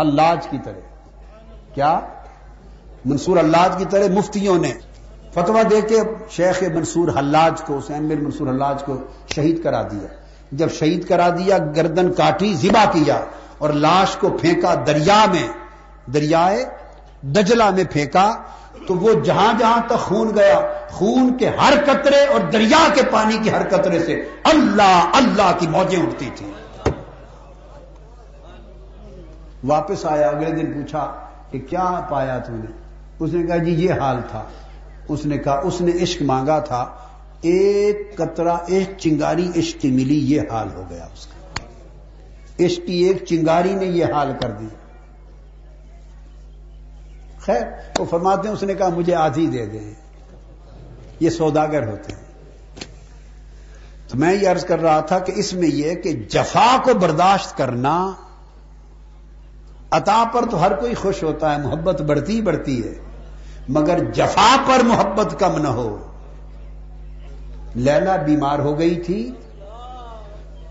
حلاج 0.00 0.46
کی 0.50 0.58
طرح۔ 0.64 0.80
کیا؟ 1.74 2.00
منصور 3.04 3.36
حلاج 3.36 3.74
کی 3.78 3.84
طرح 3.90 4.04
مفتیوں 4.12 4.58
نے 4.58 4.72
فتوا 5.30 5.62
دے 5.70 5.80
کے 5.80 6.00
شیخ 6.30 6.62
منصور 6.62 7.08
حلاج 7.18 7.62
کو، 7.66 7.78
حسین 7.78 8.08
بن 8.08 8.24
منصور 8.24 8.48
حلاج 8.48 8.82
کو 8.82 8.96
شہید 9.34 9.62
کرا 9.62 9.82
دیا۔ 9.82 10.06
جب 10.52 10.70
شہید 10.70 11.08
کرا 11.08 11.28
دیا، 11.28 11.58
گردن 11.58 12.12
کاٹی 12.12 12.54
ذبا 12.54 12.84
کیا 12.92 13.24
اور 13.58 13.70
لاش 13.70 14.16
کو 14.16 14.30
پھینکا 14.30 14.74
دریا 14.86 15.24
میں، 15.32 15.48
دریائے 16.10 16.64
دجلا 17.22 17.70
میں 17.70 17.84
پھینکا 17.90 18.34
تو 18.88 18.94
وہ 18.94 19.12
جہاں 19.24 19.58
جہاں 19.58 19.80
تک 19.86 19.98
خون 19.98 20.34
گیا، 20.34 20.60
خون 20.90 21.36
کے 21.38 21.48
ہر 21.48 21.74
قطرے 21.86 22.24
اور 22.24 22.40
دریا 22.40 22.88
کے 22.94 23.02
پانی 23.10 23.38
کے 23.44 23.50
ہر 23.50 23.68
قطرے 23.68 23.98
سے 23.98 24.24
اللہ 24.44 25.10
اللہ 25.12 25.52
کی 25.58 25.68
موجیں 25.68 26.02
اٹھتی 26.02 26.30
تھیں۔ 26.34 26.52
واپس 29.64 30.06
آیا، 30.06 30.28
اگلے 30.28 30.50
دن 30.50 30.72
پوچھا 30.72 31.14
کہ 31.50 31.58
کیا 31.58 32.06
پایا 32.10 32.38
تم 32.38 32.54
نے؟ 32.54 32.72
اس 33.18 33.32
نے 33.32 33.46
کہا 33.46 33.56
جی 33.56 33.70
یہ 33.70 33.92
حال 33.92 34.16
تھا۔ 34.30 34.42
اس 35.08 35.26
نے 35.26 35.38
کہا، 35.38 35.60
اس 35.64 35.80
نے 35.80 35.92
عشق 36.02 36.22
مانگا 36.22 36.58
تھا۔ 36.58 36.86
ایک 37.40 38.16
قطرہ، 38.16 38.56
ایک 38.66 38.98
چنگاری 38.98 39.50
عشق 39.56 39.82
کی 39.82 39.90
ملی، 39.90 40.34
یہ 40.34 40.40
حال 40.50 40.68
ہو 40.74 40.84
گیا 40.90 41.04
اس 41.04 41.26
کا۔ 41.26 41.64
عشق 42.64 42.86
کی 42.86 42.94
ایک 42.94 43.24
چنگاری 43.24 43.74
نے 43.74 43.84
یہ 43.84 44.04
حال 44.04 44.32
کر 44.40 44.50
دیا۔ 44.50 44.77
خیر، 47.40 47.62
وہ 47.98 48.04
فرماتے 48.04 48.48
ہیں، 48.48 48.54
اس 48.54 48.62
نے 48.62 48.74
کہا، 48.74 48.88
مجھے 48.88 49.14
آدھی 49.14 49.46
دے 49.46 49.66
دیں۔ 49.66 49.94
یہ 51.20 51.30
سوداگر 51.30 51.88
ہوتے 51.88 52.12
ہیں۔ 52.12 52.28
تو 54.08 54.18
میں 54.18 54.32
یہ 54.34 54.48
عرض 54.48 54.64
کر 54.64 54.78
رہا 54.78 55.00
تھا 55.00 55.18
کہ 55.18 55.32
اس 55.36 55.52
میں 55.52 55.68
یہ 55.68 55.94
کہ 55.94 56.12
جفا 56.12 56.76
کو 56.84 56.94
برداشت 56.94 57.56
کرنا، 57.56 58.12
عطا 59.90 60.24
پر 60.32 60.44
تو 60.50 60.60
ہر 60.60 60.74
کوئی 60.74 60.94
خوش 60.94 61.22
ہوتا 61.22 61.54
ہے، 61.54 61.66
محبت 61.66 62.02
بڑھتی 62.02 62.42
بڑھتی 62.42 62.88
ہے، 62.88 62.94
مگر 63.68 64.10
جفا 64.12 64.56
پر 64.66 64.84
محبت 64.84 65.34
کم 65.38 65.62
نہ 65.62 65.68
ہو۔ 65.68 65.98
لیلا 67.74 68.16
بیمار 68.16 68.58
ہو 68.58 68.78
گئی 68.78 68.94
تھی 68.94 69.30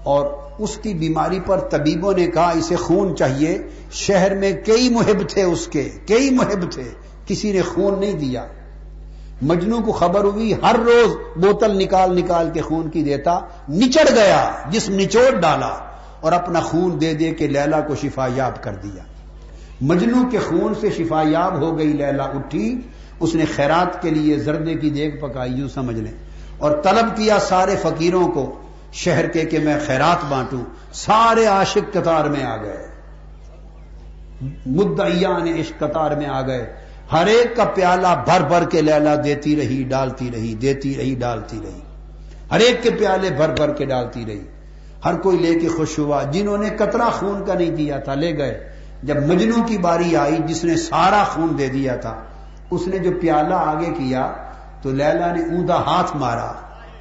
اور 0.04 0.47
اس 0.60 0.78
کی 0.78 0.94
بیماری 0.94 1.40
پر 1.46 1.60
طبیبوں 1.60 2.14
نے 2.14 2.28
کہا 2.28 2.50
اسے 2.50 2.76
خون 2.76 3.16
چاہیے۔ 3.16 3.58
شہر 3.92 4.36
میں 4.36 4.54
کئی 4.66 4.90
محب 4.90 5.30
تھے 5.30 5.44
اس 5.44 5.68
کے، 5.68 5.90
کئی 6.08 6.30
محب 6.30 6.72
تھے، 6.72 6.84
کسی 7.28 7.52
نے 7.52 7.62
خون 7.62 8.00
نہیں 8.00 8.14
دیا۔ 8.14 8.46
مجنو 9.42 9.82
کو 9.82 9.92
خبر 9.92 10.24
ہوئی، 10.24 10.54
ہر 10.54 10.76
روز 10.80 11.16
بوتل 11.36 11.78
نکال 11.78 12.16
نکال 12.16 12.50
کے 12.54 12.62
خون 12.62 12.90
کی 12.90 13.04
دیتا، 13.04 13.40
نچڑ 13.70 14.16
گیا 14.16 14.52
جس 14.70 14.90
نچوڑ 14.90 15.36
ڈالا 15.40 15.78
اور 16.22 16.32
اپنا 16.32 16.60
خون 16.60 17.02
دے 17.02 17.14
دے 17.14 17.32
کے 17.32 17.48
لیلا 17.48 17.82
کو 17.82 17.96
شفا 17.96 18.28
یاب 18.36 18.64
کر 18.64 18.76
دیا۔ 18.76 19.04
مجنو 19.82 20.30
کے 20.32 20.38
خون 20.40 20.74
سے 20.82 20.90
شفا 20.98 21.24
یاب 21.28 21.62
ہو 21.62 21.78
گئی، 21.78 21.88
لیلا 21.88 22.24
اٹھی۔ 22.24 22.82
اس 23.20 23.36
نے 23.36 23.46
خیرات 23.46 24.02
کے 24.02 24.10
لیے 24.10 24.38
زردے 24.38 24.76
کی 24.76 24.90
دیکھ 24.90 25.18
پکائی، 25.18 25.54
یوں 25.54 25.68
سمجھ 25.68 26.00
لیں۔ 26.00 26.12
اور 26.58 26.72
طلب 26.72 27.18
کیا 27.18 27.40
سارے 27.40 27.76
فقیروں 27.82 28.28
کو 28.28 28.60
شہر 28.92 29.28
کے 29.28 29.46
کہ 29.46 29.60
میں 29.60 29.78
خیرات 29.86 30.26
بانٹوں، 30.30 30.62
سارے 30.94 31.46
عاشق 31.46 31.94
قطار 31.94 32.26
میں 32.26 32.44
آ 32.44 32.58
گئے۔ 32.58 32.88
مدعیان 34.66 35.48
عشق 35.48 35.80
قطار 35.80 36.12
میں 36.12 36.26
آ 36.26 36.48
گئے۔ 36.48 36.74
ہر 37.12 37.26
ایک 37.26 37.56
کا 37.56 37.64
پیالہ 37.66 38.08
بھر 38.26 38.42
بھر 38.42 38.70
کے 38.70 38.82
لیلا 38.82 39.16
دیتی 39.24 39.56
رہی، 39.56 39.84
ڈالتی 39.84 40.30
رہی، 40.34 40.54
دیتی 40.54 40.96
رہی، 40.98 41.16
ڈالتی 41.16 41.60
رہی۔ 41.64 41.80
ہر 42.52 42.60
ایک 42.60 42.84
کے 42.84 42.90
پیالے 42.90 43.30
بھر 43.30 43.50
بھر 43.50 43.74
کے 43.74 43.86
ڈالتی 43.86 44.26
رہی۔ 44.26 44.42
ہر 45.06 45.16
کوئی 45.16 45.38
لے 45.38 45.60
کے 45.60 45.68
خوش 45.68 46.00
ہوا۔ 46.00 46.24
جنہوں 46.24 46.58
نے 46.58 46.70
قطرہ 46.70 47.10
خون 47.12 47.46
کا 47.46 47.54
نہیں 47.54 47.72
دیا 47.72 47.98
تھا، 47.98 48.14
لے 48.14 48.38
گئے۔ 48.38 48.70
جب 49.04 49.26
مجنو 49.28 49.64
کی 49.68 49.78
باری 49.78 50.16
آئی، 50.16 50.38
جس 50.46 50.64
نے 50.64 50.78
سارا 50.78 51.24
خون 51.24 51.58
دے 51.58 51.68
دیا 51.68 51.96
تھا، 51.96 52.24
اس 52.72 52.88
نے 52.88 52.98
جو 52.98 53.12
پیالہ 53.22 53.54
آگے 53.54 53.86
کیا، 53.86 54.34
تو 54.82 54.92
لیلا 54.92 55.36
نے 55.36 55.42
اوندا 55.44 55.76
ہاتھ 55.76 56.18
مارا، 56.18 56.52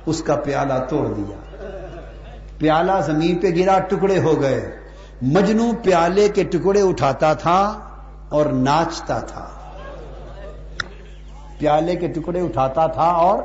اس 0.06 0.22
کا 0.22 0.36
پیالہ 0.36 0.74
توڑ 0.88 1.14
دیا۔ 1.14 1.45
پیالہ 2.58 2.92
زمین 3.06 3.38
پہ 3.38 3.46
گرا، 3.46 3.78
ٹکڑے 3.78 4.20
ہو 4.20 4.40
گئے۔ 4.42 4.76
مجنو 5.22 5.70
پیالے 5.82 6.28
کے 6.28 6.44
ٹکڑے 6.44 6.82
اٹھاتا 6.82 7.34
تھا 7.34 7.78
اور 8.28 8.46
ناچتا 8.46 9.18
تھا۔ 9.18 9.48
پیالے 11.58 11.96
کے 11.96 12.08
ٹکڑے 12.08 12.40
اٹھاتا 12.40 12.86
تھا 12.86 13.04
اور 13.04 13.42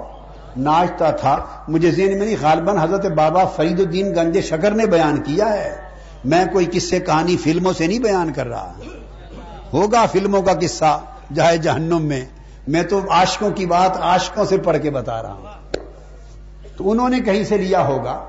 ناچتا 0.58 1.12
تھا۔ 1.12 1.46
مجھے 1.68 1.92
ذہن 1.92 2.18
میں 2.18 2.26
نہیں، 2.26 2.36
غالباً 2.42 2.78
حضرت 2.78 3.06
بابا 3.06 3.46
فرید 3.46 3.80
الدین 3.80 4.16
گنج 4.16 4.40
شکر 4.40 4.72
نے 4.72 4.86
بیان 4.86 5.24
کیا 5.24 5.54
ہے۔ 5.54 5.78
میں 6.26 6.46
کوئی 6.46 6.66
قصے، 6.74 7.00
کہانی 7.00 7.38
فلموں 7.38 7.74
سے 7.74 7.88
نہیں 7.88 8.00
بیان 8.00 8.34
کر 8.34 8.48
رہا۔ 8.48 8.74
ہوگا 9.74 10.06
فلموں 10.06 10.42
کا 10.42 10.54
قصہ 10.62 11.00
جہے 11.34 11.58
جہنم 11.58 12.02
میں۔ 12.02 12.26
میں 12.68 12.84
تو 12.84 13.00
عاشقوں 13.10 13.50
کی 13.52 13.66
بات 13.66 13.98
عاشقوں 13.98 14.46
سے 14.46 14.58
پڑھ 14.58 14.78
کے 14.82 14.90
بتا 14.90 15.24
رہا 15.24 15.34
ہوں۔ 15.34 15.46
تو 16.78 16.92
انہوں 16.92 17.10
نے 17.10 17.20
کہیں 17.20 17.44
سے 17.44 17.58
لیا 17.58 17.88
ہوگا؟ 17.88 18.26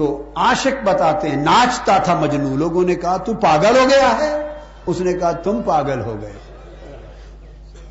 تو 0.00 0.24
عاشق 0.34 0.84
بتاتے 0.84 1.28
ہیں، 1.28 1.36
ناچتا 1.36 1.98
تھا 1.98 2.14
مجنو 2.14 2.56
لوگوں 2.56 2.82
نے 2.82 2.94
کہا، 2.94 3.16
تو 3.16 3.34
پاگل 3.34 3.76
ہو 3.76 3.84
گیا 3.90 4.18
ہے؟ 4.20 4.58
اس 4.86 5.00
نے 5.00 5.12
کہا، 5.12 5.32
تم 5.32 5.60
پاگل 5.64 6.00
ہو 6.00 6.16
گئے۔ 6.22 6.32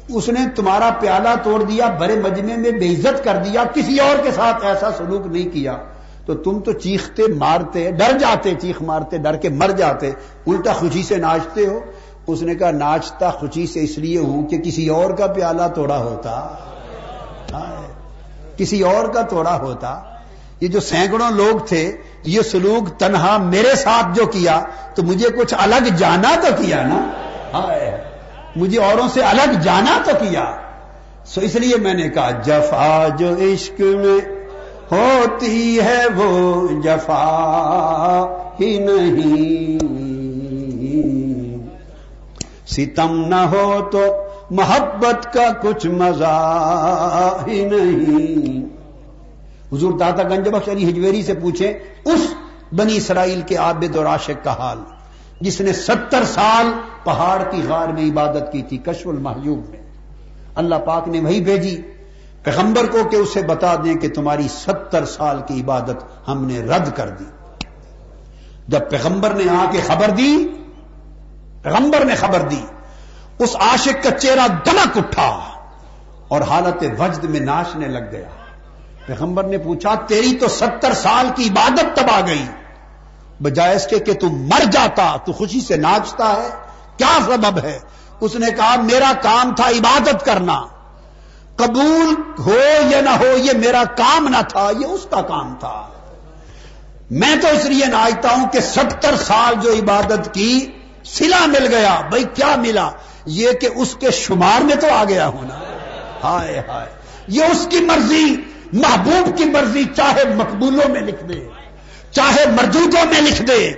اس 0.10 0.30
نے 0.30 0.40
تمہارا 0.56 0.90
پیالہ 1.00 1.30
توڑ 1.44 1.64
دیا، 1.64 1.88
بڑے 2.00 2.16
مجمے 2.16 2.56
میں 2.56 2.72
بے 2.72 2.86
عزت 2.86 3.24
کر 3.24 3.36
دیا، 3.36 3.64
کسی 3.74 4.00
اور 4.00 4.24
کے 4.24 4.32
ساتھ 4.32 4.66
ایسا 4.66 4.92
سلوک 4.98 5.28
نہیں 5.28 5.54
کیا۔ 5.54 5.78
تو 6.26 6.34
تم 6.36 6.60
تو 6.60 6.72
چیختے 6.72 7.24
مارتے، 7.28 7.92
ڈر 7.92 8.18
جاتے، 8.18 8.54
چیخ 8.62 8.82
مارتے، 8.82 9.18
ڈر 9.18 9.36
کے 9.36 9.50
مر 9.50 9.70
جاتے، 9.70 10.12
الٹا 10.48 10.74
خوشی 10.74 11.04
سے 11.04 11.18
ناچتے 11.18 11.66
ہو۔ 11.66 11.80
اس 12.28 12.42
نے 12.42 12.56
کہا، 12.56 12.72
ناچتا 12.72 13.30
خوشی 13.30 13.68
سے 13.68 13.84
اس 13.84 13.98
لیے 13.98 14.20
ہوں 14.20 14.48
کہ 14.48 14.58
کسی 14.58 14.88
اور 14.88 15.12
کا 15.12 15.28
پیالہ 15.28 15.68
توڑا 15.76 15.98
ہوتا۔ 15.98 16.48
کسی 18.58 18.82
اور 18.82 19.08
کا 19.08 19.22
توڑا 19.22 19.60
ہوتا۔ 19.60 20.02
یہ 20.62 20.68
جو 20.68 20.80
سینکڑوں 20.80 21.32
لوگ 21.32 21.66
تھے، 21.66 21.98
یہ 22.24 22.42
سلوک 22.42 23.00
تنہا 23.00 23.38
میرے 23.38 23.76
ساتھ 23.76 24.06
جو 24.16 24.26
کیا، 24.26 24.62
تو 24.96 25.04
مجھے 25.04 25.30
کچھ 25.30 25.54
الگ 25.58 25.88
جانا 25.98 26.36
تو 26.42 26.64
کیا 26.64 26.88
نا؟ 26.88 27.12
مجھے 28.56 28.80
اوروں 28.80 29.08
سے 29.14 29.22
الگ 29.22 29.54
جانا 29.62 30.02
تو 30.06 30.12
کیا؟ 30.20 30.56
سو 31.26 31.42
اس 31.42 31.56
لیے 31.56 31.76
میں 31.78 31.94
نے 31.94 32.10
کہا، 32.10 32.32
جفا 32.32 33.08
جو 33.20 33.34
عشق 33.34 33.80
میں 33.80 34.40
ہوتی 34.92 35.80
ہے 35.80 36.06
وہ 36.16 36.68
جفا 36.82 37.26
ہی 38.60 38.78
نہیں۔ 38.80 39.80
ستم 42.68 43.26
نہ 43.28 43.36
ہو 43.36 43.90
تو 43.92 44.06
محبت 44.52 45.34
کا 45.34 45.52
کچھ 45.62 45.88
مزہ 45.88 47.38
ہی 47.48 47.66
نہیں۔ 47.66 48.79
حضور 49.74 49.92
داتا 49.92 50.24
گنج 50.24 50.50
بخش 50.50 50.70
علی 50.70 50.90
ہجویری 50.90 51.24
سے 51.24 51.34
پوچھیں 51.34 51.74
اس 52.06 52.34
بنی 52.72 52.98
اسرائیل 52.98 53.42
کے 53.42 53.56
عابد 53.56 53.96
اور 53.96 54.06
عاشق 54.06 54.44
کا 54.44 54.52
حال۔ 54.60 54.78
جس 55.42 55.62
نے 55.62 55.74
ستر 55.74 56.24
سال 56.24 56.72
پہاڑ 57.04 57.44
کی 57.52 57.62
غار 57.68 57.88
میں 57.88 58.12
عبادت 58.12 58.52
کی 58.52 58.62
تھی، 58.62 58.78
کشف 58.78 59.08
المحجوب 59.08 59.70
میں۔ 59.70 59.80
اللہ 60.56 60.76
پاک 60.76 61.08
نے 61.08 61.20
وہی 61.20 61.42
بھیجی۔ 61.42 61.82
پیغمبر 62.44 62.86
کو 62.86 63.10
کہ 63.10 63.16
اسے 63.16 63.42
بتا 63.42 63.76
دیں 63.76 63.96
کہ 63.96 64.10
تمہاری 64.10 64.48
ستر 64.48 65.06
سال 65.06 65.42
کی 65.48 65.62
عبادت 65.62 66.28
ہم 66.28 66.46
نے 66.46 66.60
رد 66.60 66.96
کر 66.96 67.10
دی۔ 67.10 67.26
جب 68.68 68.80
پیغمبر 68.90 69.34
نے 69.34 69.44
آ 69.50 69.66
کے 69.72 69.80
خبر 69.88 70.10
دی، 70.10 70.48
پیغمبر 71.62 72.06
نے 72.06 72.16
خبر 72.16 72.40
دی، 72.40 72.66
اس 73.40 73.56
عاشق 73.56 74.04
کا 74.04 74.12
چہرہ 74.12 74.48
دمک 74.66 74.98
اٹھا 74.98 75.40
اور 76.28 76.42
حالت 76.42 76.84
وجد 77.00 77.24
میں 77.24 77.40
ناچنے 77.40 77.88
لگ 77.88 78.12
گیا۔ 78.12 78.28
پیغمبر 79.10 79.44
نے 79.44 79.58
پوچھا، 79.58 79.96
تیری 79.96 80.38
تو 80.38 80.48
ستر 80.48 80.94
سال 80.94 81.30
کی 81.36 81.50
عبادت 81.50 81.96
تباہ 81.96 82.22
گئی۔ 82.28 82.46
بجائے 83.44 83.76
اس 83.76 83.88
کے 83.88 84.00
کہ 84.00 84.14
تم 84.14 84.30
مر 84.30 84.66
جاتا، 84.72 85.18
تو 85.26 85.32
خوشی 85.32 85.62
سے 85.62 85.76
ناچتا 85.76 86.34
ہے۔ 86.34 86.50
کیا 86.98 87.18
سبب 87.26 87.60
ہے؟ 87.64 87.80
اس 88.20 88.36
نے 88.36 88.48
کہا، 88.52 88.76
میرا 88.82 89.12
کام 89.22 89.56
تھا 89.56 89.70
عبادت 89.70 90.26
کرنا۔ 90.26 90.62
قبول 91.56 92.16
ہو 92.40 92.60
یا 92.90 93.02
نہ 93.02 93.10
ہو، 93.10 93.38
یہ 93.38 93.52
میرا 93.58 93.84
کام 93.84 94.28
نہ 94.28 94.42
تھا، 94.50 94.72
یہ 94.80 94.86
اس 94.86 95.08
کا 95.10 95.22
کام 95.22 95.56
تھا۔ 95.60 95.88
میں 97.12 97.36
تو 97.42 97.48
اس 97.48 97.66
لیے 97.66 97.86
ناچتا 97.86 98.30
ہوں 98.38 98.50
کہ 98.50 98.60
ستر 98.60 99.16
سال 99.16 99.56
جو 99.62 99.74
عبادت 99.74 100.34
کی، 100.34 100.72
سلا 101.04 101.46
مل 101.46 101.68
گیا۔ 101.68 102.02
بھائی 102.10 102.24
کیا 102.34 102.56
ملا؟ 102.56 102.90
یہ 103.26 103.52
کہ 103.52 103.70
اس 103.76 103.96
کے 103.96 104.12
شمار 104.12 104.62
میں 104.62 104.76
تو 104.76 104.88
آ 104.92 105.04
گیا 105.04 105.28
ہونا۔ 105.28 105.60
ہائے 106.24 106.62
ہائے۔ 106.68 106.90
یہ 107.28 107.44
اس 107.44 107.68
کی 107.70 107.80
مرضی۔ 107.80 108.36
محبوب 108.74 109.38
کی 109.38 109.46
مرضی 109.46 109.84
چاہے 109.96 110.24
مقبولوں 110.36 110.90
میں 110.90 111.02
لکھ 111.02 111.24
دے، 111.24 111.48
چاہے 112.12 112.46
مردودوں 112.52 113.06
میں 113.06 113.22
لکھ 113.22 113.42
دے۔ 113.42 113.74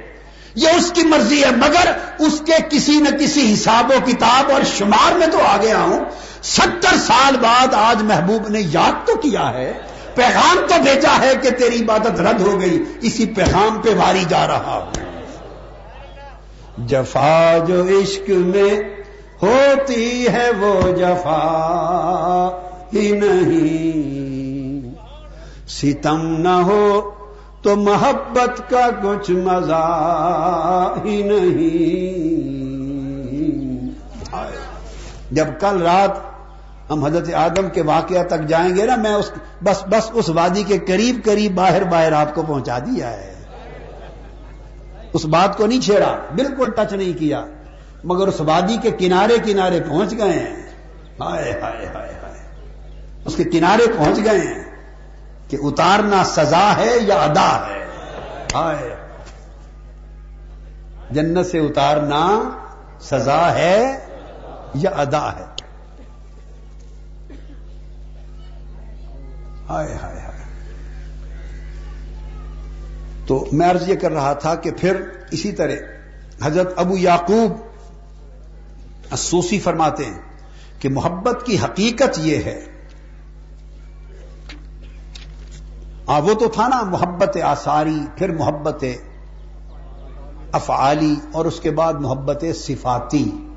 یہ 0.55 0.69
اس 0.69 0.91
کی 0.91 1.03
مرضی 1.03 1.43
ہے، 1.43 1.51
مگر 1.51 1.91
اس 2.19 2.41
کے 2.45 2.53
کسی 2.69 2.99
نہ 2.99 3.09
کسی 3.09 3.53
حساب 3.53 3.91
و 3.91 4.11
کتاب 4.11 4.51
اور 4.51 4.61
شمار 4.77 5.17
میں 5.17 5.27
تو 5.27 5.39
آ 5.41 5.57
گیا 5.61 5.79
ہوں 5.79 6.05
ستر 6.43 6.97
سال 6.97 7.35
بعد 7.41 7.73
آج 7.73 8.03
محبوب 8.03 8.47
نے 8.47 8.59
یاد 8.61 9.07
تو 9.07 9.15
کیا 9.15 9.53
ہے، 9.53 9.73
پیغام 10.15 10.57
تو 10.67 10.81
بھیجا 10.83 11.21
ہے 11.21 11.33
کہ 11.41 11.49
تیری 11.49 11.83
عبادت 11.83 12.21
رد 12.21 12.41
ہو 12.41 12.61
گئی، 12.61 12.83
اسی 13.01 13.25
پیغام 13.25 13.81
پہ 13.81 13.89
واری 13.89 14.23
جا 14.29 14.47
رہا 14.47 14.85
ہوں۔ 14.85 15.11
جفا 16.87 17.57
جو 17.67 17.83
عشق 17.83 18.29
میں 18.29 18.83
ہوتی 19.41 20.27
ہے 20.27 20.51
وہ 20.59 20.89
جفا 20.95 21.41
ہی 22.93 23.11
نہیں۔ 23.11 24.20
ستم 25.79 26.41
نہ 26.41 26.55
ہو 26.67 27.11
تو 27.61 27.75
محبت 27.75 28.69
کا 28.69 28.89
کچھ 29.03 29.31
مزہ 29.31 30.95
ہی 31.05 31.21
نہیں۔ 31.23 32.51
جب 35.31 35.47
کل 35.59 35.81
رات 35.81 36.11
ہم 36.91 37.05
حضرت 37.05 37.33
آدم 37.33 37.69
کے 37.69 37.81
واقعہ 37.81 38.23
تک 38.23 38.47
جائیں 38.47 38.75
گے 38.75 38.85
نا، 38.85 38.95
میں 38.95 39.13
اس، 39.13 39.31
بس 39.63 39.83
بس 39.87 40.09
اس 40.13 40.29
وادی 40.29 40.63
کے 40.63 40.77
قریب 40.77 41.19
قریب 41.25 41.55
باہر 41.55 41.83
باہر 41.83 42.11
آپ 42.11 42.35
کو 42.35 42.43
پہنچا 42.47 42.79
دیا 42.79 43.09
ہے۔ 43.09 43.33
اس 45.13 45.25
بات 45.25 45.57
کو 45.57 45.67
نہیں 45.67 45.81
چھیڑا، 45.81 46.15
بالکل 46.35 46.71
ٹچ 46.71 46.93
نہیں 46.93 47.19
کیا، 47.19 47.45
مگر 48.03 48.27
اس 48.27 48.41
وادی 48.41 48.77
کے 48.81 48.91
کنارے 48.91 49.37
کنارے 49.45 49.79
پہنچ 49.89 50.17
گئے۔ 50.17 50.39
ہیں 50.39 50.63
ہائے 51.21 51.51
ہائے 51.61 51.85
ہائے 51.85 52.13
ہائے 52.23 52.39
اس 53.25 53.35
کے 53.35 53.43
کنارے 53.43 53.85
پہنچ 53.97 54.17
گئے۔ 54.17 54.39
ہیں 54.39 54.70
کہ 55.51 55.57
اتارنا 55.61 56.23
سزا 56.23 56.73
ہے 56.77 56.97
یا 57.01 57.15
ادا 57.15 57.67
ہے؟ 57.67 57.85
ہائے۔ 58.55 58.95
جنت 61.11 61.45
سے 61.45 61.59
اتارنا 61.59 62.49
سزا 63.01 63.53
ہے 63.53 64.05
یا 64.73 64.89
ادا 64.89 65.31
ہے؟ 65.39 65.45
ہائے 69.69 69.95
ہائے 70.03 70.19
ہائے۔ 70.19 70.43
تو 73.27 73.47
میں 73.51 73.71
عرض 73.71 73.89
یہ 73.89 73.95
کر 73.95 74.11
رہا 74.11 74.33
تھا 74.33 74.55
کہ 74.55 74.71
پھر 74.71 75.01
اسی 75.31 75.51
طرح 75.51 75.75
حضرت 76.43 76.73
ابو 76.75 76.97
یعقوب 76.97 77.51
اسوسی 79.11 79.59
فرماتے 79.59 80.05
ہیں 80.05 80.21
کہ 80.79 80.89
محبت 80.89 81.45
کی 81.45 81.57
حقیقت 81.57 82.19
یہ 82.19 82.37
ہے 82.37 82.65
ہاں، 86.11 86.21
وہ 86.21 86.33
تو 86.33 86.47
تھا 86.47 86.67
نا، 86.67 86.83
محبت 86.83 87.37
آثاری، 87.37 87.99
پھر 88.15 88.31
محبت 88.31 88.83
افعالی، 90.51 91.15
اور 91.31 91.45
اس 91.45 91.59
کے 91.59 91.71
بعد 91.71 91.93
محبت 91.93 92.45
صفاتی۔ 92.55 93.47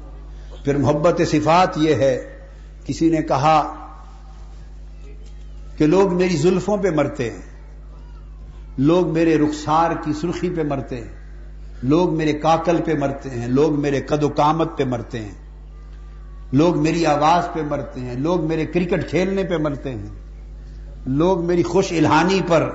پھر 0.64 0.76
محبت 0.76 1.20
صفات 1.30 1.78
یہ 1.78 1.94
ہے، 1.94 2.38
کسی 2.84 3.10
نے 3.10 3.22
کہا 3.22 3.74
کہ 5.76 5.86
لوگ 5.86 6.14
میری 6.14 6.36
زلفوں 6.36 6.76
پہ 6.76 6.90
مرتے 6.90 7.30
ہیں، 7.30 7.42
لوگ 8.78 9.12
میرے 9.12 9.38
رخسار 9.38 9.90
کی 10.04 10.12
سرخی 10.12 10.50
پہ 10.50 10.62
مرتے 10.62 10.96
ہیں، 10.96 11.12
لوگ 11.82 12.16
میرے 12.16 12.32
کاکل 12.32 12.80
پہ 12.84 12.94
مرتے 12.94 13.30
ہیں، 13.30 13.48
لوگ 13.48 13.80
میرے 13.80 14.00
قد 14.00 14.22
و 14.22 14.28
کامت 14.28 14.78
پہ 14.78 14.84
مرتے 14.84 15.20
ہیں، 15.20 15.34
لوگ 16.52 16.82
میری 16.82 17.06
آواز 17.06 17.48
پہ 17.52 17.62
مرتے 17.62 18.00
ہیں، 18.00 18.14
لوگ 18.14 18.44
میرے 18.44 18.66
کرکٹ 18.66 19.10
کھیلنے 19.10 19.44
پہ 19.44 19.56
مرتے 19.56 19.90
ہیں۔ 19.90 20.23
لوگ 21.06 21.44
میری 21.44 21.62
خوش 21.62 21.92
الہانی 21.92 22.40
پر 22.46 22.70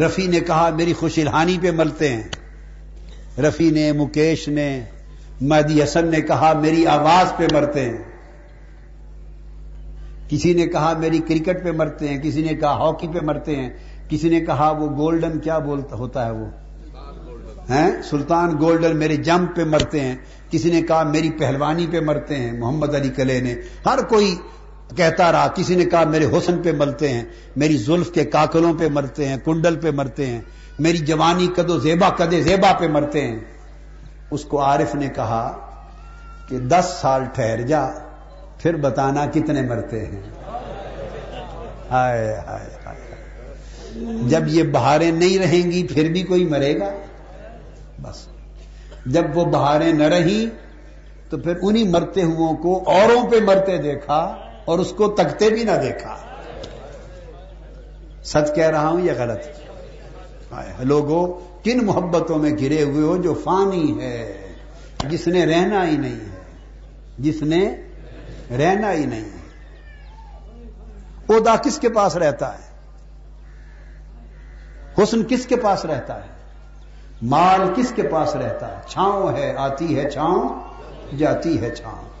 رفی 0.00 0.26
نے 0.26 0.40
کہا 0.40 0.70
میری 0.70 0.92
خوش 0.92 1.18
الہانی 1.18 1.58
پہ 1.62 1.70
مرتے 1.70 2.08
ہیں۔ 2.08 2.22
رفی 3.40 3.70
نے، 3.70 3.92
مکیش 3.92 4.48
نے، 4.48 4.80
مہدی 5.40 5.82
حسن 5.82 6.08
نے 6.08 6.20
کہا 6.20 6.52
میری 6.60 6.86
آواز 6.86 7.36
پہ 7.36 7.46
مرتے 7.52 7.80
ہیں۔ 7.80 7.98
کسی 10.28 10.54
نے 10.54 10.66
کہا 10.66 10.92
میری 10.98 11.18
کرکٹ 11.18 11.64
پہ 11.64 11.70
مرتے 11.70 12.08
ہیں، 12.08 12.22
کسی 12.22 12.42
نے 12.42 12.54
کہا 12.54 12.72
ہاکی 12.72 13.08
پہ 13.08 13.18
مرتے 13.22 13.56
ہیں، 13.56 13.70
کسی 14.08 14.28
نے 14.28 14.40
کہا 14.40 14.70
وہ 14.70 14.88
گولڈن 14.96 15.38
کیا 15.38 15.58
بولتا، 15.58 15.96
ہوتا 15.96 16.26
ہے 16.26 16.30
وہ؟ 16.30 16.46
سلطان 18.04 18.50
گولڈن 18.60 18.96
میرے 18.96 19.16
جمپ 19.16 19.56
پہ 19.56 19.64
مرتے 19.64 20.00
ہیں، 20.00 20.14
کسی 20.50 20.70
نے 20.70 20.82
کہا 20.82 21.02
میری 21.02 21.30
پہلوانی 21.30 21.86
پہ 21.90 22.00
مرتے 22.00 22.36
ہیں، 22.36 22.52
محمد 22.52 22.94
علی 22.94 23.08
کلے 23.08 23.40
نے۔ 23.40 23.54
ہر 23.86 23.98
کوئی 24.08 24.34
کہتا 24.96 25.32
رہا، 25.32 25.48
کسی 25.48 25.74
نے 25.74 25.84
کہا 25.84 26.04
میرے 26.04 26.24
حسن 26.24 26.62
پہ 26.62 26.72
مرتے 26.72 27.08
ہیں، 27.08 27.24
میری 27.56 27.76
زلف 27.76 28.10
کے 28.12 28.24
کاکلوں 28.24 28.74
پہ 28.78 28.88
مرتے 28.88 29.28
ہیں، 29.28 29.36
کنڈل 29.44 29.80
پہ 29.80 29.90
مرتے 29.90 30.26
ہیں، 30.26 30.40
میری 30.78 30.98
جوانی 30.98 31.46
کدو 31.46 31.78
زیبا 31.78 32.08
کدے 32.08 32.42
زیبا 32.42 32.72
پہ 32.72 32.88
مرتے 32.88 33.20
ہیں۔ 33.20 33.38
اس 34.30 34.44
کو 34.44 34.62
عارف 34.62 34.94
نے 34.94 35.08
کہا 35.08 35.58
کہ 36.48 36.58
دس 36.58 36.98
سال 37.00 37.24
ٹھہر 37.34 37.60
جا، 37.60 37.86
پھر 38.58 38.76
بتانا 38.76 39.26
کتنے 39.26 39.62
مرتے 39.62 40.04
ہیں۔ 40.04 40.22
ہائے 41.90 42.36
ہائے 42.46 42.70
ہائے۔ 42.86 43.02
جب 44.28 44.40
یہ 44.46 44.62
بہاریں 44.62 45.12
نہیں 45.12 45.38
رہیں 45.38 45.70
گی، 45.70 45.86
پھر 45.86 46.10
بھی 46.12 46.22
کوئی 46.22 46.46
مرے 46.46 46.80
گا؟ 46.80 46.90
بس۔ 48.02 48.28
جب 49.06 49.24
وہ 49.34 49.44
بہاریں 49.44 49.92
نہ 49.92 50.02
رہی 50.02 50.48
تو 51.30 51.38
پھر 51.38 51.54
انہی 51.62 51.88
مرتے 51.88 52.22
ہوں 52.22 52.56
کو 52.56 52.82
اوروں 52.86 53.30
پہ 53.30 53.36
مرتے 53.44 53.78
دیکھا۔ 53.78 54.36
اور 54.64 54.78
اس 54.78 54.92
کو 54.92 55.08
تکتے 55.08 55.50
بھی 55.50 55.64
نہ 55.64 55.70
دیکھا۔ 55.70 56.16
سچ 58.24 58.54
کہہ 58.54 58.70
رہا 58.70 58.88
ہوں 58.88 59.00
یا 59.00 59.12
غلط۔ 59.18 59.40
لوگوں، 60.78 61.40
کن 61.64 61.86
محبتوں 61.86 62.38
میں 62.38 62.50
گرے 62.50 62.82
ہوئے 62.82 63.04
ہو 63.04 63.16
جو 63.16 63.34
فانی 63.44 64.00
ہے؟ 64.00 64.48
جس 65.08 65.26
نے 65.26 65.46
رہنا 65.46 65.88
ہی 65.88 65.96
نہیں 65.96 66.20
ہے۔ 66.20 66.42
جس 67.18 67.42
نے 67.42 67.76
رہنا 68.50 68.92
ہی 68.92 69.06
نہیں 69.06 69.24
ہے۔ 69.24 69.42
ادا 71.28 71.56
کس 71.56 71.78
کے 71.78 71.88
پاس 71.88 72.16
رہتا 72.16 72.54
ہے؟ 72.54 72.72
حسن 75.02 75.22
کس 75.28 75.46
کے 75.46 75.56
پاس 75.56 75.84
رہتا 75.84 76.22
ہے؟ 76.22 76.28
مال 77.22 77.60
کس 77.76 77.92
کے 77.96 78.02
پاس 78.02 78.36
رہتا 78.36 78.76
ہے؟ 78.76 78.82
چھاؤں 78.86 79.36
ہے، 79.36 79.54
آتی 79.56 79.98
ہے، 79.98 80.10
چھاؤں، 80.10 80.48
جاتی 81.16 81.60
ہے، 81.60 81.74
چھاؤں۔ 81.74 82.11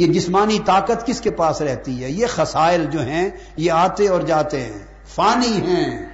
یہ 0.00 0.06
جسمانی 0.06 0.58
طاقت 0.66 1.06
کس 1.06 1.20
کے 1.20 1.30
پاس 1.30 1.62
رہتی 1.62 2.04
ہے؟ 2.04 2.10
یہ 2.10 2.26
خسائل 2.26 2.84
جو 2.84 3.00
ہیں، 3.00 3.30
یہ 3.56 3.72
آتے 3.72 4.08
اور 4.08 4.20
جاتے 4.20 4.60
ہیں، 4.60 4.78
فانی 5.06 5.60
ہیں۔ 5.60 6.06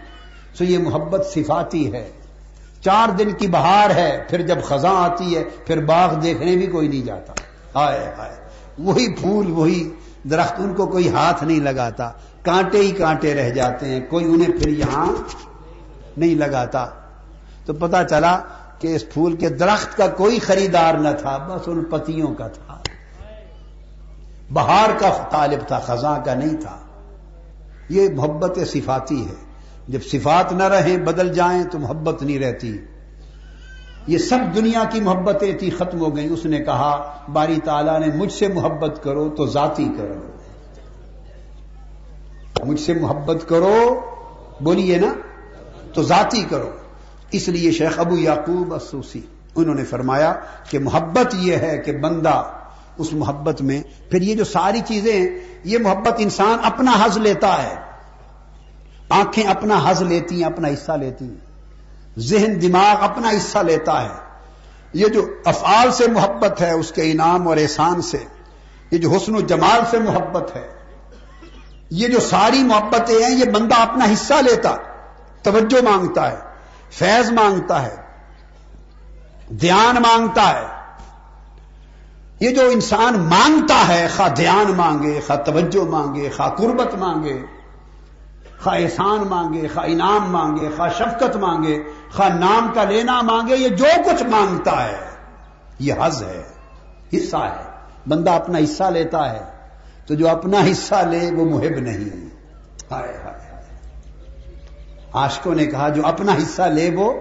سو 0.58 0.64
یہ 0.64 0.78
محبت 0.78 1.26
صفاتی 1.26 1.92
ہے۔ 1.92 2.10
چار 2.84 3.08
دن 3.08 3.32
کی 3.32 3.46
بہار 3.46 3.90
ہے، 3.90 4.24
پھر 4.30 4.46
جب 4.46 4.62
خزاں 4.62 5.04
آتی 5.04 5.36
ہے، 5.36 5.44
پھر 5.66 5.84
باغ 5.84 6.14
دیکھنے 6.14 6.56
بھی 6.56 6.66
کوئی 6.66 6.88
نہیں 6.88 7.02
جاتا۔ 7.02 7.32
ہائے 7.74 8.12
ہائے۔ 8.18 8.34
وہی 8.78 9.14
پھول، 9.14 9.50
وہی 9.50 9.90
درخت، 10.30 10.54
ان 10.58 10.74
کو 10.74 10.86
کوئی 10.86 11.08
ہاتھ 11.08 11.44
نہیں 11.44 11.60
لگاتا۔ 11.60 12.10
کانٹے 12.42 12.78
ہی 12.78 12.90
کانٹے 12.90 13.34
رہ 13.34 13.50
جاتے 13.50 13.86
ہیں، 13.86 14.00
کوئی 14.08 14.24
انہیں 14.24 14.58
پھر 14.58 14.68
یہاں 14.68 15.12
نہیں 16.16 16.34
لگاتا۔ 16.34 16.86
تو 17.66 17.72
پتا 17.72 18.04
چلا 18.04 18.40
کہ 18.78 18.96
اس 18.96 19.04
پھول 19.12 19.36
کے 19.36 19.48
درخت 19.48 19.96
کا 19.96 20.06
کوئی 20.06 20.38
خریدار 20.38 20.94
نہ 20.94 21.08
تھا، 21.18 21.36
بس 21.38 21.68
ان 21.68 21.84
پتیوں 21.84 22.34
کا 22.34 22.48
تھا۔ 22.48 22.78
بہار 24.52 24.90
کا 24.98 25.28
طالب 25.30 25.68
تھا، 25.68 25.78
خزاں 25.78 26.24
کا 26.24 26.34
نہیں 26.34 26.56
تھا۔ 26.60 26.78
یہ 27.88 28.08
محبت 28.14 28.58
صفاتی 28.66 29.26
ہے۔ 29.26 29.34
جب 29.88 29.98
صفات 30.02 30.52
نہ 30.52 30.62
رہیں، 30.62 30.96
بدل 30.96 31.32
جائیں 31.32 31.64
تو 31.64 31.78
محبت 31.78 32.22
نہیں 32.22 32.38
رہتی۔ 32.38 32.78
یہ 34.06 34.18
سب 34.18 34.38
دنیا 34.56 34.84
کی 34.92 35.00
محبتیں 35.00 35.52
تھی، 35.52 35.70
ختم 35.70 36.00
ہو 36.00 36.16
گئیں۔ 36.16 36.28
اس 36.28 36.44
نے 36.44 36.58
کہا، 36.58 37.12
باری 37.32 37.60
تعالیٰ 37.64 38.00
نے 38.00 38.06
مجھ 38.16 38.32
سے 38.32 38.48
محبت 38.48 39.02
کرو 39.02 39.34
تو 39.36 39.46
ذاتی 39.46 39.92
کرو۔ 39.98 40.14
مجھ 42.64 42.80
سے 42.80 42.94
محبت 42.94 43.48
کرو، 43.48 44.00
بولیے 44.60 44.98
نا، 44.98 45.14
تو 45.94 46.02
ذاتی 46.02 46.44
کرو۔ 46.50 46.70
اس 47.30 47.48
لیے 47.48 47.70
شیخ 47.72 48.00
ابو 48.00 48.16
یعقوب 48.16 48.74
اسوسی 48.74 49.20
انہوں 49.54 49.74
نے 49.74 49.84
فرمایا 49.84 50.34
کہ 50.70 50.78
محبت 50.78 51.34
یہ 51.34 51.56
ہے 51.56 51.78
کہ 51.78 51.92
بندہ 51.92 52.42
اس 52.98 53.12
محبت 53.12 53.62
میں۔ 53.62 53.82
پھر 54.10 54.22
یہ 54.22 54.34
جو 54.34 54.44
ساری 54.44 54.80
چیزیں 54.86 55.12
ہیں، 55.12 55.28
یہ 55.64 55.78
محبت 55.78 56.12
انسان 56.18 56.58
اپنا 56.62 56.92
حض 57.04 57.18
لیتا 57.18 57.62
ہے۔ 57.62 57.74
آنکھیں 59.08 59.44
اپنا 59.44 59.84
حز 59.86 60.02
لیتی 60.02 60.38
ہیں، 60.38 60.44
اپنا 60.44 60.68
حصہ 60.68 60.92
لیتی 60.92 61.24
ہیں۔ 61.24 61.46
ذہن، 62.18 62.62
دماغ 62.62 62.96
اپنا 63.00 63.30
حصہ 63.30 63.58
لیتا 63.58 64.02
ہے۔ 64.02 64.26
یہ 64.92 65.06
جو 65.06 65.26
افعال 65.44 65.92
سے 65.92 66.06
محبت 66.08 66.60
ہے، 66.60 66.72
اس 66.72 66.92
کے 66.92 67.12
انعام 67.12 67.48
اور 67.48 67.56
احسان 67.56 68.02
سے۔ 68.02 68.18
یہ 68.90 68.98
جو 68.98 69.10
حسن 69.10 69.34
و 69.34 69.40
جمال 69.40 69.80
سے 69.90 69.98
محبت 69.98 70.56
ہے۔ 70.56 70.68
یہ 71.90 72.08
جو 72.08 72.20
ساری 72.20 72.62
محبتیں 72.62 73.24
ہیں، 73.24 73.34
یہ 73.34 73.44
بندہ 73.44 73.74
اپنا 73.74 74.04
حصہ 74.04 74.34
لیتا، 74.34 74.76
توجہ 75.42 75.84
مانگتا 75.84 76.30
ہے، 76.30 76.36
فیض 76.90 77.32
مانگتا 77.32 77.82
ہے، 77.82 77.96
دھیان 79.48 79.94
مانگتا 79.94 80.60
ہے۔ 80.60 80.75
یہ 82.40 82.50
جو 82.50 82.68
انسان 82.68 83.18
مانگتا 83.18 83.88
ہے، 83.88 84.06
خواہ 84.16 84.28
دھیان 84.28 84.72
مانگے، 84.76 85.20
خواہ 85.26 85.38
توجہ 85.38 85.90
مانگے، 85.90 86.28
خواہ 86.36 86.48
قربت 86.48 86.94
مانگے، 86.94 87.42
خواہ 88.62 88.82
احسان 88.82 89.28
مانگے، 89.28 89.68
خواہ 89.68 89.86
انعام 89.88 90.32
مانگے، 90.32 90.68
خواہ 90.76 90.88
شفقت 90.88 91.36
مانگے، 91.36 91.82
خواہ 92.12 92.28
نام 92.28 92.72
کا 92.74 92.84
لینا 92.84 93.22
مانگے، 93.22 93.56
یہ 93.56 93.68
جو 93.68 93.86
کچھ 94.06 94.22
مانگتا 94.22 94.84
ہے، 94.84 94.96
یہ 95.78 95.94
حز 96.04 96.22
ہے، 96.22 96.42
حصہ 97.16 97.36
ہے۔ 97.36 97.70
بندہ 98.08 98.30
اپنا 98.30 98.58
حصہ 98.58 98.84
لیتا 98.84 99.32
ہے، 99.32 99.40
تو 100.06 100.14
جو 100.14 100.28
اپنا 100.28 100.58
حصہ 100.72 100.94
لے، 100.94 101.30
وہ 101.36 101.44
محب 101.44 101.78
نہیں۔ 101.78 102.28
ہائے 102.90 103.16
ہائے 103.24 103.36
آشکوں 105.12 105.54
نے 105.54 105.66
کہا، 105.66 105.88
جو 105.88 106.06
اپنا 106.06 106.32
حصہ 106.32 106.62
لے، 106.62 106.90
وہ 106.96 107.12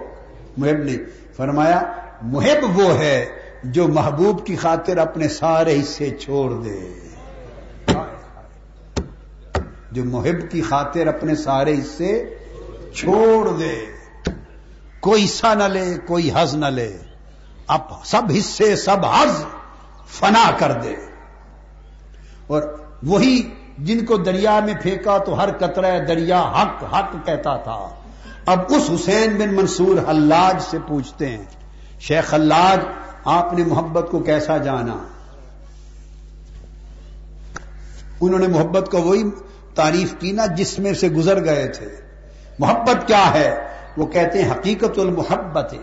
محب 0.56 0.78
نہیں۔ 0.84 1.34
فرمایا، 1.36 1.82
محب 2.22 2.78
وہ 2.78 2.98
ہے 2.98 3.45
جو 3.66 3.88
محبوب 3.88 4.46
کی 4.46 4.56
خاطر 4.56 4.96
اپنے 4.96 5.28
سارے 5.28 5.80
حصے 5.80 6.10
چھوڑ 6.10 6.62
دے۔ 6.64 7.08
جو 9.92 10.04
محب 10.04 10.50
کی 10.50 10.62
خاطر 10.62 11.06
اپنے 11.06 11.34
سارے 11.34 11.74
حصے 11.74 12.38
چھوڑ 12.94 13.52
دے۔ 13.58 13.84
کوئی 15.00 15.24
حصہ 15.24 15.46
نہ 15.54 15.62
لے، 15.62 15.94
کوئی 16.06 16.30
حز 16.34 16.54
نہ 16.54 16.66
لے۔ 16.66 16.96
اب 17.66 17.80
سب 18.04 18.22
حصے، 18.38 18.76
سب 18.76 19.06
حز 19.06 19.44
فنا 20.06 20.50
کر 20.58 20.72
دے۔ 20.72 20.94
اور 22.46 22.62
وہی 23.02 23.54
جن 23.78 24.04
کو 24.04 24.16
دریا 24.16 24.60
میں 24.60 24.74
پھینکا 24.82 25.18
تو 25.18 25.38
ہر 25.38 25.52
قطرہ 25.52 26.04
دریا 26.04 26.42
حق 26.42 26.94
حق 26.94 27.26
کہتا 27.26 27.56
تھا۔ 27.56 27.88
اب 28.46 28.60
اس 28.68 28.90
حسین 28.94 29.36
بن 29.36 29.54
منصور 29.54 30.10
حلاج 30.10 30.62
سے 30.62 30.78
پوچھتے 30.88 31.28
ہیں۔ 31.28 31.44
شیخ 32.00 32.34
حلاج 32.34 32.80
آپ 33.26 33.52
نے 33.52 33.64
محبت 33.64 34.10
کو 34.10 34.18
کیسا 34.18 34.56
جانا؟ 34.56 34.96
انہوں 38.20 38.38
نے 38.38 38.46
محبت 38.46 38.90
کو 38.90 38.98
وہی 38.98 39.22
تعریف 39.74 40.14
کی 40.18 40.32
نا 40.32 40.46
جس 40.46 40.78
میں 40.78 40.94
سے 40.94 41.08
گزر 41.08 41.44
گئے 41.44 41.68
تھے۔ 41.68 41.86
محبت 42.58 43.08
کیا 43.08 43.34
ہے؟ 43.34 43.66
وہ 43.96 44.06
کہتے 44.06 44.42
ہیں 44.42 44.50
حقیقت 44.50 44.98
المحبت۔ 44.98 45.74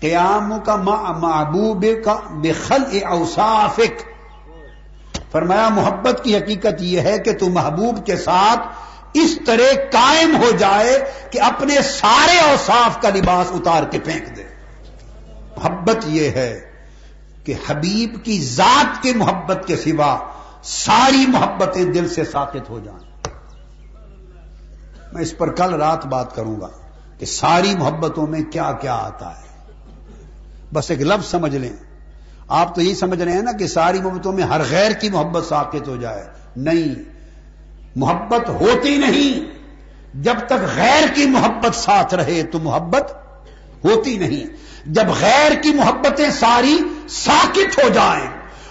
قیام 0.00 0.54
کا 0.64 0.76
محبوب 0.76 1.86
کا 2.04 2.18
بخل 2.30 2.98
اوسافک 3.04 4.02
فرمایا، 5.32 5.68
محبت 5.68 6.24
کی 6.24 6.36
حقیقت 6.36 6.82
یہ 6.82 7.00
ہے 7.00 7.18
کہ 7.18 7.32
تو 7.32 7.50
محبوب 7.50 8.06
کے 8.06 8.16
ساتھ 8.16 8.60
اس 9.14 9.38
طرح 9.46 9.74
قائم 9.92 10.36
ہو 10.36 10.50
جائے 10.58 11.04
کہ 11.30 11.40
اپنے 11.40 11.82
سارے 11.82 12.38
اوصاف 12.38 13.00
کا 13.00 13.08
لباس 13.08 13.46
اتار 13.52 13.82
کے 13.82 13.98
پھینک 13.98 14.36
دے۔ 14.36 14.51
محبت 15.56 15.96
یہ 16.04 16.30
ہے 16.30 16.60
کہ 17.44 17.54
حبیب 17.68 18.24
کی 18.24 18.40
ذات 18.42 19.02
کے 19.02 19.12
محبت 19.12 19.66
کے 19.66 19.76
سوا 19.76 20.18
ساری 20.62 21.24
محبتیں 21.28 21.84
دل 21.84 22.08
سے 22.08 22.24
ساقت 22.24 22.70
ہو 22.70 22.80
جائیں۔ 22.84 23.12
میں 25.12 25.22
اس 25.22 25.38
پر 25.38 25.52
کل 25.52 25.74
رات 25.74 26.06
بات 26.06 26.34
کروں 26.34 26.60
گا 26.60 26.68
کہ 27.18 27.26
ساری 27.26 27.76
محبتوں 27.76 28.26
میں 28.26 28.40
کیا 28.42 28.72
کیا 28.80 28.94
آتا 28.94 29.30
ہے۔ 29.30 29.72
بس 30.74 30.90
ایک 30.90 31.00
لفظ 31.00 31.30
سمجھ 31.30 31.56
لیں۔ 31.56 31.76
آپ 32.48 32.74
تو 32.74 32.80
یہی 32.80 32.94
سمجھ 32.94 33.22
رہے 33.22 33.32
ہیں 33.32 33.42
نا 33.42 33.52
کہ 33.52 33.66
ساری 33.66 34.00
محبتوں 34.00 34.32
میں 34.32 34.42
ہر 34.42 34.60
غیر 34.70 34.92
کی 34.92 35.10
محبت 35.10 35.44
ساقت 35.44 35.88
ہو 35.88 35.96
جائے۔ 35.96 36.24
نہیں، 36.56 36.94
محبت 37.96 38.48
ہوتی 38.48 38.96
نہیں۔ 38.96 39.52
جب 40.14 40.34
تک 40.46 40.76
غیر 40.76 41.14
کی 41.14 41.26
محبت 41.26 41.74
ساتھ 41.74 42.14
رہے 42.14 42.42
تو 42.42 42.58
محبت 42.58 43.12
ہوتی 43.84 44.18
نہیں۔ 44.18 44.44
جب 44.86 45.04
غیر 45.20 45.52
کی 45.62 45.70
محبتیں 45.74 46.30
ساری 46.30 46.78
ساکت 47.08 47.84
ہو 47.84 47.88
جائیں 47.88 48.26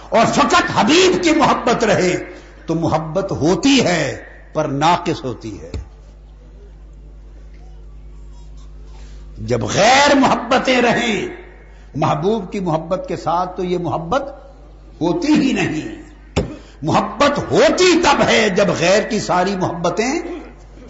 اور 0.08 0.26
فقط 0.26 0.62
حبیب 0.74 1.24
کی 1.24 1.30
محبت 1.30 1.84
رہے، 1.84 2.24
تو 2.66 2.74
محبت 2.74 3.32
ہوتی 3.32 3.86
ہے 3.86 4.24
پر 4.52 4.64
ناقص 4.64 5.24
ہوتی 5.24 5.60
ہے۔ 5.60 5.70
جب 9.38 9.62
غیر 9.62 10.14
محبتیں 10.14 10.82
رہیں، 10.82 11.28
محبوب 11.94 12.52
کی 12.52 12.60
محبت 12.60 13.04
کے 13.08 13.16
ساتھ 13.16 13.56
تو 13.56 13.64
یہ 13.64 13.78
محبت 13.78 14.22
ہوتی 15.00 15.32
ہی 15.32 15.52
نہیں۔ 15.52 16.02
محبت 16.82 17.38
ہوتی 17.38 18.02
تب 18.02 18.22
ہے 18.28 18.48
جب 18.48 18.66
غیر 18.80 19.02
کی 19.02 19.20
ساری 19.20 19.56
محبتیں 19.56 20.20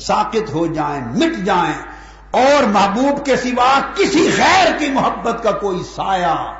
ساکت 0.00 0.50
ہو 0.52 0.66
جائیں، 0.66 1.04
مٹ 1.04 1.44
جائیں۔ 1.44 1.91
اور 2.32 2.62
محبوب 2.62 3.26
کے 3.26 3.36
سوا 3.36 3.80
کسی 3.94 4.30
غیر 4.36 4.78
کی 4.78 4.88
محبت 4.88 5.42
کا 5.42 5.50
کوئی 5.50 5.82
سایہ، 5.96 6.52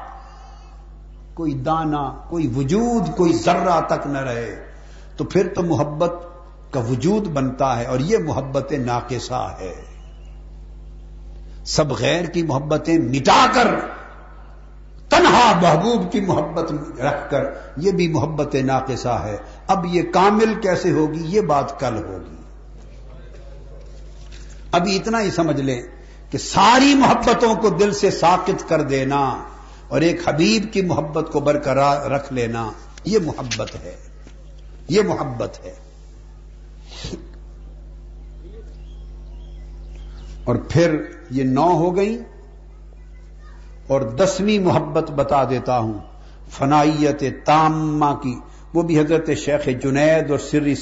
کوئی 1.35 1.55
دانا، 1.55 2.15
کوئی 2.29 2.53
وجود، 2.57 3.17
کوئی 3.17 3.33
ذرہ 3.33 3.81
تک 3.81 4.07
نہ 4.07 4.19
رہے۔ 4.19 4.65
تو 5.17 5.25
پھر 5.25 5.49
تو 5.55 5.63
محبت 5.63 6.15
کا 6.71 6.81
وجود 6.81 7.29
بنتا 7.29 7.79
ہے 7.79 7.85
اور 7.85 7.99
یہ 7.99 8.19
محبت 8.19 8.73
ناقصہ 8.73 9.57
ہے۔ 9.61 9.75
سب 11.67 11.93
غیر 11.93 12.25
کی 12.25 12.43
محبتیں 12.43 12.99
مٹا 12.99 13.47
کر، 13.53 13.75
تنہا 15.09 15.59
محبوب 15.63 16.13
کی 16.13 16.21
محبت 16.21 16.73
رکھ 17.01 17.31
کر، 17.31 17.45
یہ 17.77 17.93
بھی 17.93 18.09
محبت 18.09 18.55
ناقصہ 18.55 19.21
ہے۔ 19.25 19.37
اب 19.67 19.87
یہ 19.87 20.03
کامل 20.03 20.55
کیسے 20.63 20.91
ہوگی؟ 20.91 21.23
یہ 21.23 21.41
بات 21.41 21.81
کل 21.81 22.05
ہوگی۔ 22.05 22.32
ابھی 24.73 24.97
اتنا 24.97 25.21
ہی 25.21 25.31
سمجھ 25.31 25.61
لیں 25.61 25.83
کہ 26.31 26.39
ساری 26.39 26.95
محبتوں 26.95 27.55
کو 27.55 27.69
دل 27.69 27.93
سے 27.93 28.11
ساکت 28.11 28.69
کر 28.69 28.83
دینا 28.83 29.45
اور 29.89 30.01
ایک 30.01 30.29
حبیب 30.29 30.73
کی 30.73 30.83
محبت 30.83 31.33
کو 31.33 31.41
برقرار 31.41 32.11
رکھ 32.11 32.33
لینا، 32.33 32.71
یہ 33.05 33.19
محبت 33.27 33.75
ہے۔ 33.75 33.97
یہ 34.89 35.03
محبت 35.03 35.59
ہے۔ 35.65 35.75
اور 40.45 40.57
پھر 40.57 41.03
یہ 41.31 41.45
نو 41.45 41.73
ہو 41.73 41.97
گئی 41.97 42.19
اور 43.87 44.01
دسویں 44.01 44.59
محبت 44.59 45.11
بتا 45.11 45.45
دیتا 45.45 45.79
ہوں، 45.79 45.99
فنائیت 46.51 47.47
تامہ 47.47 48.15
کی۔ 48.23 48.39
وہ 48.75 48.83
بھی 48.83 49.01
حضرت 49.01 49.31
شیخ 49.37 49.69
جنید 49.83 50.31
اور 50.31 50.39
سری 50.39 50.75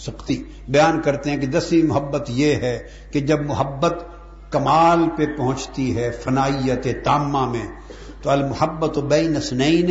سختی 0.00 0.42
بیان 0.68 1.00
کرتے 1.00 1.30
ہیں 1.30 1.36
کہ 1.36 1.46
دسویں 1.46 1.82
محبت 1.82 2.30
یہ 2.30 2.54
ہے 2.54 2.78
کہ 3.12 3.20
جب 3.20 3.40
محبت 3.42 4.04
کمال 4.50 5.08
پہ 5.16 5.26
پہنچتی 5.38 5.96
ہے، 5.96 6.10
فنائیت 6.10 6.86
تامہ 7.04 7.46
میں، 7.50 7.66
تو 8.22 8.30
المحبت 8.30 8.98
بین 8.98 9.32
نسنین 9.32 9.90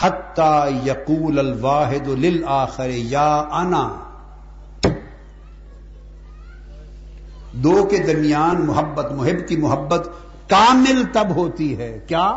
حتی 0.00 0.80
یقول 0.86 1.38
الواحد 1.38 2.08
للآخر، 2.08 2.90
یا 2.90 3.30
انا. 3.52 3.88
دو 7.52 7.84
کے 7.90 7.98
درمیان 7.98 8.66
محبت، 8.66 9.12
محب 9.12 9.48
کی 9.48 9.56
محبت 9.56 10.08
کامل 10.48 11.02
تب 11.12 11.36
ہوتی 11.36 11.78
ہے. 11.78 11.98
کیا؟ 12.06 12.32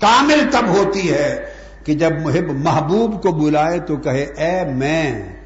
کامل 0.00 0.40
تب 0.50 0.68
ہوتی 0.68 1.12
ہے 1.12 1.46
کہ 1.84 1.94
جب 1.94 2.20
محب 2.20 2.50
محبوب 2.50 3.22
کو 3.22 3.32
بلائے 3.32 3.78
تو 3.80 3.96
کہے، 3.96 4.22
اے 4.22 4.72
میں 4.72 5.37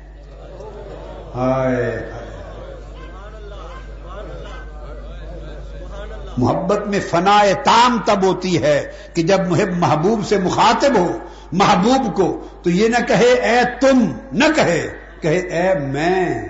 محبت 6.38 6.86
میں 6.86 7.00
فنا 7.10 7.42
تام 7.64 7.98
تب 8.06 8.22
ہوتی 8.22 8.62
ہے 8.62 8.92
کہ 9.14 9.22
جب 9.22 9.40
محب 9.48 9.70
محبوب 9.78 10.26
سے 10.26 10.38
مخاطب 10.38 10.96
ہو، 10.96 11.18
محبوب 11.52 12.16
کو، 12.16 12.46
تو 12.62 12.70
یہ 12.70 12.88
نہ 12.88 13.06
کہے 13.08 13.32
اے 13.32 13.58
تم، 13.80 14.12
نہ 14.32 14.44
کہے 14.56 14.88
کہے 15.20 15.38
اے 15.38 15.78
میں۔ 15.78 16.44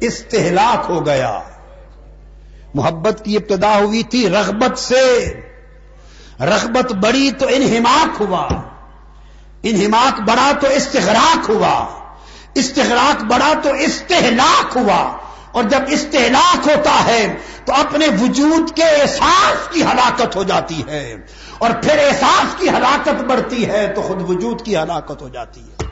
استحلاک 0.00 0.90
ہو 0.90 1.06
گیا۔ 1.06 1.40
محبت 2.74 3.24
کی 3.24 3.36
ابتدا 3.36 3.78
ہوئی 3.78 4.02
تھی 4.02 4.28
رغبت 4.28 4.78
سے۔ 4.78 5.34
رغبت 6.40 6.92
بڑی 6.92 7.30
تو 7.38 7.46
انہماک 7.50 8.20
ہوا۔ 8.20 8.48
انہماک 9.62 10.20
بڑا 10.20 10.52
تو 10.60 10.66
استغراق 10.66 11.50
ہوا۔ 11.50 12.03
استغراق 12.54 13.22
بڑا 13.24 13.52
تو 13.62 13.72
استحلاک 13.80 14.76
ہوا 14.76 15.02
اور 15.52 15.64
جب 15.64 15.82
استحلاک 15.88 16.68
ہوتا 16.68 16.94
ہے 17.06 17.22
تو 17.64 17.72
اپنے 17.72 18.06
وجود 18.22 18.70
کے 18.76 18.84
احساس 19.00 19.68
کی 19.68 19.82
ہلاکت 19.82 20.36
ہو 20.36 20.42
جاتی 20.42 20.82
ہے 20.88 21.02
اور 21.58 21.70
پھر 21.82 21.98
احساس 21.98 22.54
کی 22.58 22.68
ہلاکت 22.68 23.22
بڑھتی 23.24 23.66
ہے 23.68 23.86
تو 23.94 24.02
خود 24.02 24.22
وجود 24.28 24.62
کی 24.62 24.76
ہلاکت 24.76 25.22
ہو 25.22 25.28
جاتی 25.28 25.60
ہے 25.60 25.86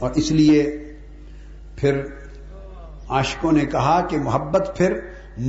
اور 0.00 0.10
اس 0.14 0.30
لیے 0.30 0.62
پھر 1.76 2.02
عاشقوں 3.08 3.52
نے 3.52 3.64
کہا 3.66 4.00
کہ 4.00 4.18
محبت 4.18 4.76
پھر 4.76 4.98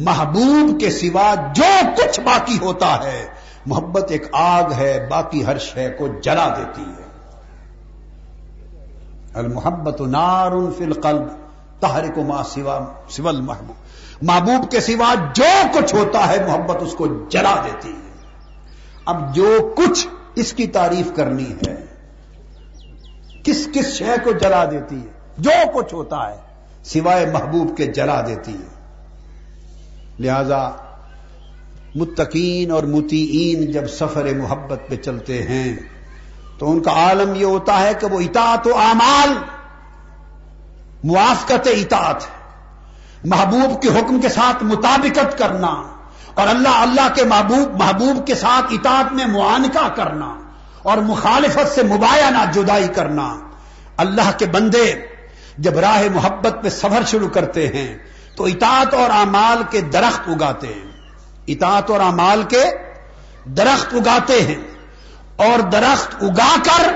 محبوب 0.06 0.80
کے 0.80 0.90
سوا 0.92 1.34
جو 1.56 1.72
کچھ 1.98 2.20
باقی 2.20 2.58
ہوتا 2.62 2.96
ہے 3.04 3.28
محبت 3.66 4.12
ایک 4.12 4.26
آگ 4.34 4.72
ہے 4.72 4.94
باقی 5.10 5.46
ہر 5.46 5.58
شے 5.60 5.90
کو 5.90 6.08
جلا 6.22 6.48
دیتی 6.50 6.82
ہے 6.82 7.07
المحبت 9.38 10.02
نار 10.02 10.52
فی 10.78 10.84
القلب 10.84 11.24
تہر 11.80 12.12
کو 12.12 12.24
ماں 12.24 12.44
سوا 12.44 12.80
سول 13.10 13.42
محبوب 13.42 13.76
محبوب 14.22 14.72
کے 14.72 14.80
سوا 14.80 15.14
جو 15.34 15.62
کچھ 15.74 15.96
ہوتا 15.96 16.28
ہے، 16.28 16.46
محبت 16.48 16.78
اس 16.82 16.94
کو 16.94 17.08
جلا 17.30 17.56
دیتی 17.66 17.90
ہے۔ 17.90 18.12
اب 19.06 19.36
جو 19.36 19.74
کچھ 19.78 20.08
اس 20.36 20.54
کی 20.54 20.68
تعریف 20.68 21.12
کرنی 21.16 21.54
ہے، 21.68 21.86
کس 23.44 23.68
کس 23.74 23.94
شے 23.94 24.16
کو 24.24 24.32
جلا 24.32 24.66
دیتی 24.72 24.96
ہے؟ 24.96 25.08
جو 25.38 25.52
کچھ 25.74 25.94
ہوتا 25.94 26.32
ہے، 26.32 26.38
سوائے 26.84 27.26
محبوب 27.26 27.78
کے 27.78 27.86
جلا 27.86 28.22
دیتی 28.28 28.54
ہے۔ 28.54 28.78
لہذا 30.20 30.70
متقین 31.96 32.72
اور 32.72 32.84
متعین 32.84 33.72
جب 33.72 33.88
سفر 33.88 34.34
محبت 34.38 34.80
پہ 34.88 34.96
چلتے 34.96 35.44
ہیں 35.44 35.76
تو 36.58 36.72
ان 36.72 36.80
کا 36.80 36.92
عالم 36.92 37.36
یہ 37.36 37.46
ہوتا 37.46 37.80
ہے 37.80 37.94
کہ 37.94 38.08
وہ 38.08 38.20
اطاعت 38.20 38.68
و 38.68 38.78
اعمال، 38.78 39.34
موافقت 41.04 41.68
اطاعت 41.68 42.24
محبوب 43.26 43.82
کے 43.82 43.90
حکم 43.90 44.22
کے 44.22 44.30
ساتھ 44.30 44.64
مطابقت 44.64 45.38
کرنا 45.38 45.84
اور 46.34 46.48
اللہ 46.48 46.70
اللہ 46.70 47.08
کے 47.16 47.24
محبوب 47.24 47.82
محبوب 47.84 48.28
کے 48.28 48.36
ساتھ 48.36 48.66
اطاعت 48.74 49.14
میں 49.14 49.26
معانقہ 49.26 49.90
کرنا 49.96 50.36
اور 50.84 50.98
مخالفت 50.98 51.76
سے 51.76 51.84
مباینہ 51.84 52.52
جدائی 52.54 52.88
کرنا۔ 52.88 53.38
اللہ 53.98 54.32
کے 54.38 54.46
بندے 54.46 55.06
جب 55.58 55.80
راہ 55.80 56.04
محبت 56.16 56.64
پہ 56.64 56.70
سفر 56.70 57.02
شروع 57.08 57.30
کرتے 57.30 57.68
ہیں 57.68 57.98
تو 58.36 58.44
اطاعت 58.44 58.94
اور 58.94 59.10
امال 59.10 59.64
کے 59.70 59.82
درخت 59.82 60.22
اگاتے 60.28 60.68
ہیں۔ 60.68 60.92
اطاعت 61.48 61.90
اور 61.90 62.00
امال 62.00 62.44
کے 62.44 62.64
درخت 63.46 63.94
اگاتے 63.94 64.42
ہیں۔ 64.42 64.77
اور 65.38 65.60
درخت 65.60 66.16
اگا 66.24 66.56
کر 66.64 66.94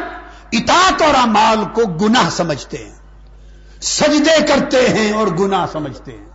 اطاعت 0.51 1.01
اور 1.01 1.13
امال 1.15 1.65
کو 1.73 1.81
گناہ 1.81 2.30
سمجھتے 2.30 2.77
ہیں۔ 2.77 2.95
سجدے 3.81 4.45
کرتے 4.47 4.89
ہیں 4.89 5.11
اور 5.13 5.27
گناہ 5.27 5.65
سمجھتے 5.72 6.11
ہیں۔ 6.11 6.26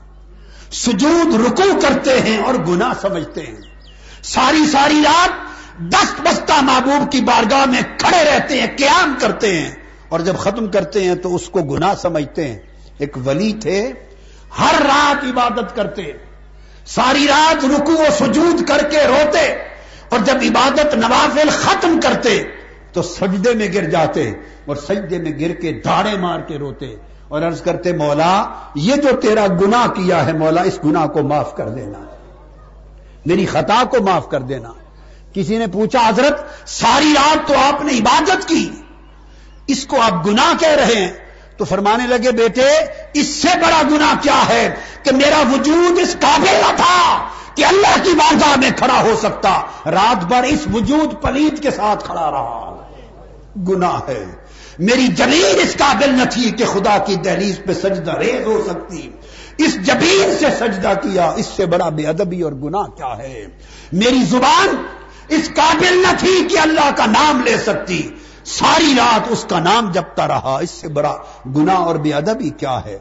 سجود 0.72 1.34
رکو 1.34 1.80
کرتے 1.80 2.20
ہیں 2.20 2.38
اور 2.38 2.54
گناہ 2.54 2.92
سمجھتے 3.00 3.40
ہیں۔ 3.40 3.56
ساری 4.22 4.66
ساری 4.72 5.02
رات 5.04 5.30
دست 5.78 6.20
بستہ 6.20 6.52
محبوب 6.62 7.12
کی 7.12 7.20
بارگاہ 7.20 7.64
میں 7.64 7.82
کھڑے 7.98 8.24
رہتے 8.24 8.60
ہیں، 8.60 8.66
قیام 8.78 9.14
کرتے 9.20 9.60
ہیں۔ 9.60 9.74
اور 10.08 10.20
جب 10.20 10.38
ختم 10.38 10.70
کرتے 10.70 11.04
ہیں 11.04 11.14
تو 11.14 11.34
اس 11.34 11.48
کو 11.48 11.62
گناہ 11.62 11.94
سمجھتے 11.94 12.48
ہیں۔ 12.48 12.58
ایک 12.98 13.16
ولی 13.24 13.52
تھے، 13.52 13.92
ہر 14.58 14.74
رات 14.82 15.24
عبادت 15.24 15.76
کرتے۔ 15.76 16.02
ساری 16.86 17.26
رات 17.28 17.64
رکو 17.64 17.92
و 17.92 18.04
سجود 18.18 18.68
کر 18.68 18.88
کے 18.90 19.04
روتے۔ 19.04 19.75
اور 20.16 20.24
جب 20.24 20.36
عبادت 20.42 20.94
نوافل 20.94 21.48
ختم 21.50 22.00
کرتے 22.02 22.42
تو 22.92 23.02
سجدے 23.02 23.54
میں 23.54 23.68
گر 23.74 23.84
جاتے 23.90 24.32
اور 24.66 24.76
سجدے 24.76 25.18
میں 25.18 25.32
گر 25.40 25.52
کے 25.52 25.72
داڑے 25.72 26.18
مار 26.18 26.40
کے 26.40 26.58
روتے 26.58 26.96
اور 27.28 27.42
عرض 27.42 27.62
کرتے، 27.62 27.92
مولا، 27.92 28.46
یہ 28.74 28.94
جو 28.94 29.20
تیرا 29.20 29.46
گنا 29.46 29.86
کیا 29.96 30.26
ہے، 30.26 30.32
مولا، 30.32 30.62
اس 30.62 30.78
گنا 30.84 31.06
کو 31.06 31.22
معاف 31.22 31.56
کر 31.56 31.68
دینا۔ 31.68 31.98
میری 33.26 33.46
خطا 33.46 33.82
کو 33.90 34.02
معاف 34.02 34.28
کر 34.28 34.40
دینا۔ 34.40 34.72
کسی 35.34 35.58
نے 35.58 35.66
پوچھا، 35.66 36.08
حضرت، 36.08 36.68
ساری 36.68 37.14
رات 37.16 37.48
تو 37.48 37.54
آپ 37.58 37.84
نے 37.84 37.92
عبادت 37.98 38.48
کی، 38.48 38.70
اس 39.66 39.86
کو 39.86 40.00
آپ 40.00 40.26
گنا 40.26 40.52
کہہ 40.60 40.68
رہے 40.68 40.94
ہیں؟ 40.94 41.12
تو 41.56 41.64
فرمانے 41.64 42.06
لگے، 42.06 42.32
بیٹے، 42.32 42.68
اس 43.14 43.26
سے 43.26 43.48
بڑا 43.54 43.82
گنا 43.90 44.14
کیا 44.22 44.48
ہے 44.48 44.74
کہ 45.02 45.16
میرا 45.16 45.42
وجود 45.52 45.98
اس 45.98 46.16
قابل 46.20 46.54
نہ 46.54 46.76
تھا 46.76 47.28
کہ 47.56 47.64
اللہ 47.64 48.04
کی 48.04 48.10
بارگاہ 48.14 48.58
میں 48.58 48.70
کھڑا 48.76 49.02
ہو 49.02 49.16
سکتا، 49.18 49.60
رات 49.86 50.24
بھر 50.24 50.42
اس 50.42 50.66
وجود 50.74 51.22
پلیت 51.22 51.62
کے 51.62 51.70
ساتھ 51.70 52.04
کھڑا 52.04 52.30
رہا۔ 52.30 52.76
گنا 53.68 53.98
ہے۔ 54.08 54.24
میری 54.78 55.06
جبین 55.08 55.60
اس 55.62 55.76
قابل 55.76 56.14
نہ 56.14 56.24
تھی 56.24 56.50
کہ 56.50 56.64
خدا 56.64 56.98
کی 56.98 57.14
دہلیز 57.14 57.60
پہ 57.66 57.72
سجدہ 57.72 58.12
ریز 58.12 58.46
ہو 58.46 58.62
سکتی۔ 58.66 59.10
اس 59.58 59.86
جبین 59.86 60.36
سے 60.38 60.46
سجدہ 60.58 60.92
کیا، 61.02 61.32
اس 61.36 61.46
سے 61.46 61.66
بڑا 61.66 61.88
بے 61.88 62.06
ادبی 62.06 62.42
اور 62.42 62.52
گناہ 62.52 62.82
کیا 62.82 63.18
ہے؟ 63.18 63.46
میری 63.92 64.22
زبان 64.22 64.68
اس 65.28 65.50
قابل 65.54 65.96
نہ 65.96 66.16
تھی 66.18 66.46
کہ 66.50 66.58
اللہ 66.58 66.90
کا 66.96 67.06
نام 67.06 67.42
لے 67.44 67.56
سکتی۔ 67.56 68.08
ساری 68.44 68.94
رات 68.98 69.20
اس 69.28 69.46
کا 69.48 69.58
نام 69.58 69.92
جپتا 69.92 70.28
رہا، 70.28 70.58
اس 70.62 70.70
سے 70.70 70.88
بڑا 70.88 71.16
گنا 71.56 71.74
اور 71.74 71.94
بے 71.94 72.12
ادبی 72.12 72.50
کیا 72.50 72.84
ہے؟ 72.84 72.98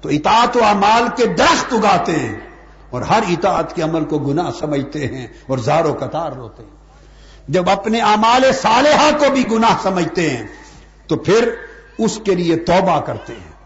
تو 0.00 0.08
اطاعت 0.08 0.56
و 0.56 0.64
امال 0.64 1.04
کے 1.16 1.26
درخت 1.26 1.72
اگاتے 1.72 2.12
ہیں۔ 2.12 2.47
اور 2.90 3.02
ہر 3.02 3.22
اطاعت 3.28 3.76
کے 3.76 3.82
عمل 3.82 4.04
کو 4.04 4.18
گنا 4.18 4.50
سمجھتے 4.60 5.06
ہیں 5.06 5.26
اور 5.46 5.58
زاروں 5.58 5.94
قطار 5.94 6.32
روتے 6.32 6.62
ہیں۔ 6.62 6.78
جب 7.48 7.70
اپنے 7.70 8.00
امال 8.00 8.52
صالحہ 8.52 9.18
کو 9.18 9.24
بھی 9.34 9.50
گناہ 9.50 9.74
سمجھتے 9.82 10.30
ہیں، 10.30 10.46
تو 11.06 11.16
پھر 11.16 11.54
اس 11.98 12.20
کے 12.24 12.34
لیے 12.34 12.56
توبہ 12.56 13.00
کرتے 13.00 13.32
ہیں۔ 13.32 13.58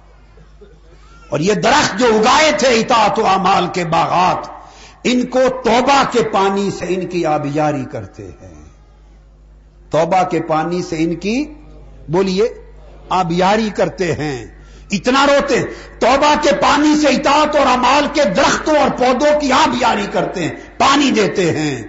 اور 1.29 1.41
یہ 1.41 1.55
درخت 1.55 1.99
جو 1.99 2.07
اگائے 2.07 2.53
تھے 2.53 2.69
اطاعت 2.69 3.19
و 3.19 3.27
امال 3.27 3.67
کے 3.73 3.85
باغات، 3.85 4.49
ان 5.05 5.27
کو 5.27 5.41
توبہ 5.65 6.03
کے 6.13 6.23
پانی 6.23 6.71
سے 6.71 6.85
ان 6.89 7.07
کی 7.07 7.27
آبیاری 7.27 7.85
کرتے 7.85 8.31
ہیں۔ 8.43 8.65
توبہ 9.91 10.23
کے 10.23 10.41
پانی 10.41 10.83
سے 10.83 10.97
ان 10.99 11.15
کی، 11.15 11.55
بولیے 12.09 12.49
آبیاری 13.09 13.71
کرتے 13.77 14.13
ہیں۔ 14.13 14.62
اتنا 14.93 15.27
روتے 15.27 15.63
توبہ 15.99 16.35
کے 16.43 16.51
پانی 16.53 17.01
سے 17.01 17.09
اطاعت 17.09 17.57
اور 17.57 17.67
امال 17.67 18.07
کے 18.15 18.25
درختوں 18.25 18.77
اور 18.77 18.91
پودوں 18.91 19.41
کی 19.41 19.53
آبیاری 19.53 20.07
کرتے 20.13 20.43
ہیں، 20.43 20.51
پانی 20.79 21.11
دیتے 21.11 21.51
ہیں۔ 21.51 21.83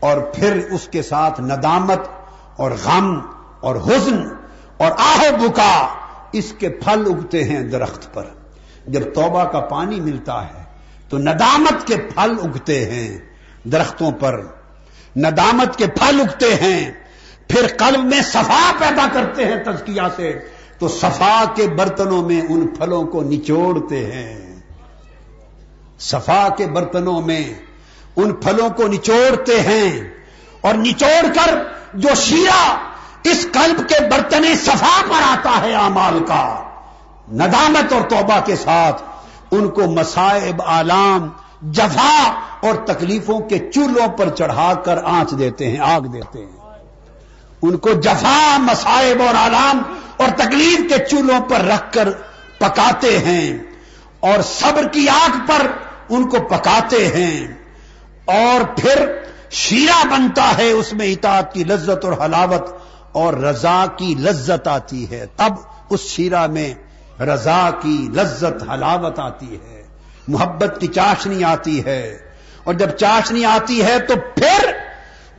اور 0.00 0.20
پھر 0.20 0.56
اس 0.70 0.88
کے 0.88 1.02
ساتھ 1.02 1.40
ندامت 1.40 2.00
اور 2.56 2.70
غم 2.70 3.20
اور 3.60 3.76
حزن 3.76 4.22
اور 4.76 4.92
آہ 4.98 5.30
بکا 5.30 5.88
اس 6.32 6.54
کے 6.58 6.68
پھل 6.68 7.02
اگتے 7.06 7.44
ہیں 7.44 7.60
درخت 7.60 8.14
پر۔ 8.14 8.24
جب 8.86 9.14
توبہ 9.14 9.44
کا 9.44 9.60
پانی 9.60 10.00
ملتا 10.00 10.44
ہے 10.44 10.62
تو 11.08 11.18
ندامت 11.18 11.86
کے 11.86 11.96
پھل 11.96 12.36
اگتے 12.42 12.90
ہیں 12.90 13.18
درختوں 13.64 14.10
پر۔ 14.10 14.40
ندامت 15.16 15.76
کے 15.76 15.86
پھل 15.86 16.20
اگتے 16.20 16.54
ہیں۔ 16.54 16.90
پھر 17.48 17.66
قلب 17.76 18.04
میں 18.04 18.22
صفا 18.22 18.72
پیدا 18.78 19.06
کرتے 19.12 19.44
ہیں 19.44 19.56
تزکیہ 19.64 20.02
سے۔ 20.16 20.59
تو 20.80 20.88
صفا 20.88 21.44
کے 21.54 21.68
برتنوں 21.68 22.22
میں 22.22 22.40
ان 22.48 22.66
پھلوں 22.66 23.02
کو 23.04 23.22
نچوڑتے 23.22 24.12
ہیں۔ 24.12 24.60
صفا 25.98 26.48
کے 26.56 26.66
برتنوں 26.66 27.20
میں 27.20 27.54
ان 28.16 28.32
پھلوں 28.32 28.70
کو 28.70 28.86
نچوڑتے 28.88 29.60
ہیں 29.60 29.90
اور 30.60 30.74
نچوڑ 30.74 31.26
کر 31.34 31.58
جو 31.94 32.08
شیرا 32.14 32.76
اس 33.24 33.46
قلب 33.52 33.88
کے 33.88 33.94
برتن 34.10 34.54
صفا 34.54 35.00
پر 35.08 35.22
آتا 35.22 35.60
ہے 35.60 35.74
امال 35.74 36.24
کا، 36.24 36.62
ندامت 37.32 37.92
اور 37.92 38.02
توبہ 38.02 38.40
کے 38.44 38.56
ساتھ 38.56 39.02
ان 39.50 39.68
کو 39.68 39.80
مسائب 39.80 40.62
آلام، 40.62 41.28
جفا 41.62 42.40
اور 42.60 42.74
تکلیفوں 42.74 43.40
کے 43.40 43.58
چولہوں 43.58 44.08
پر 44.08 44.28
چڑھا 44.28 44.74
کر 44.74 45.04
آنچ 45.04 45.30
دیتے 45.38 45.70
ہیں، 45.70 45.78
آگ 45.78 46.00
دیتے 46.00 46.38
ہیں۔ 46.38 46.60
ان 47.62 47.76
کو 47.76 47.92
جفا 47.92 48.56
مسائب 48.58 49.22
اور 49.22 49.34
آلام 49.34 49.82
اور 50.20 50.28
تکلیف 50.36 50.78
کے 50.88 51.04
چولہوں 51.04 51.40
پر 51.40 51.60
رکھ 51.60 51.92
کر 51.92 52.08
پکاتے 52.58 53.18
ہیں 53.18 53.58
اور 54.20 54.42
صبر 54.42 54.88
کی 54.88 55.08
آگ 55.08 55.38
پر 55.46 55.66
ان 56.08 56.28
کو 56.28 56.36
پکاتے 56.40 57.08
ہیں 57.08 57.48
اور 58.24 58.64
پھر 58.76 59.06
شیرہ 59.50 60.06
بنتا 60.06 60.58
ہے 60.58 60.70
اس 60.70 60.92
میں 60.92 61.06
اطاعت 61.06 61.54
کی 61.54 61.64
لذت 61.64 62.04
اور 62.04 62.12
حلاوت 62.12 62.74
اور 63.12 63.34
رضا 63.34 63.86
کی 63.96 64.14
لذت 64.18 64.68
آتی 64.68 65.10
ہے۔ 65.10 65.26
تب 65.36 65.52
اس 65.90 66.00
شیرہ 66.00 66.46
میں 66.46 66.74
رضا 67.22 67.70
کی 67.82 68.08
لذت، 68.14 68.70
حلاوت 68.70 69.18
آتی 69.18 69.54
ہے۔ 69.54 69.82
محبت 70.28 70.76
کی 70.80 70.86
چاشنی 70.86 71.44
آتی 71.44 71.84
ہے۔ 71.84 72.18
اور 72.64 72.74
جب 72.74 72.88
چاشنی 72.88 73.44
آتی 73.44 73.84
ہے 73.84 73.98
تو 73.98 74.14
پھر 74.34 74.72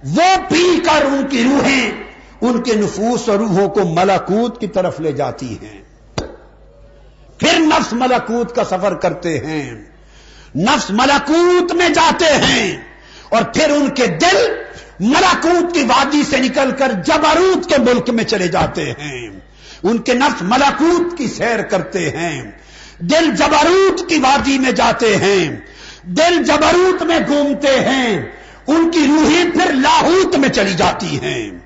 وہ 0.04 0.38
پی 0.50 0.80
کر 0.86 1.06
ان 1.06 1.28
کی 1.30 1.44
روحیں 1.44 2.11
ان 2.42 2.62
کے 2.64 2.76
نفوس 2.76 3.30
اور 3.30 3.38
روحوں 3.38 3.70
کو 3.70 3.80
ملاکوت 3.86 4.62
کی 4.62 4.68
طرف 4.68 5.00
لے 5.00 5.12
جاتی 5.12 5.58
ہیں۔ 5.62 5.82
پھر 7.38 7.60
نفس 7.60 7.94
ملاکوت 7.94 8.56
کا 8.56 8.64
سفر 8.64 8.94
کرتے 8.94 9.40
ہیں۔ 9.40 9.72
نفس 10.56 10.92
ملاکوت 10.92 11.72
میں 11.72 11.90
جاتے 11.90 12.26
ہیں۔ 12.26 12.78
اور 13.30 13.42
پھر 13.44 13.70
ان 13.70 13.90
کے 13.90 14.08
دل 14.08 14.52
ملاکوت 15.00 15.74
کی 15.74 15.84
وادی 15.84 16.24
سے 16.30 16.38
نکل 16.38 16.72
کر 16.78 16.92
جبروت 17.06 17.70
کے 17.70 17.78
ملک 17.78 18.10
میں 18.10 18.24
چلے 18.24 18.48
جاتے 18.48 18.92
ہیں۔ 18.92 19.30
ان 19.84 19.98
کے 19.98 20.14
نفس 20.14 20.42
ملاکوت 20.42 21.18
کی 21.18 21.28
سیر 21.28 21.62
کرتے 21.62 22.10
ہیں۔ 22.10 22.52
دل 23.00 23.36
جبروت 23.36 24.10
کی 24.10 24.20
وادی 24.20 24.60
میں 24.60 24.72
جاتے 24.72 25.18
ہیں۔ 25.18 25.60
دل 26.04 26.44
جبروت 26.44 27.04
میں 27.04 27.20
گھومتے 27.28 27.80
ہیں۔ 27.80 28.32
ان 28.68 28.92
کی 28.92 29.06
روحی 29.08 29.52
پھر 29.52 29.74
لاہوت 29.74 30.36
میں 30.36 30.50
چلی 30.50 30.74
جاتی 30.74 31.20
ہیں۔ 31.20 31.61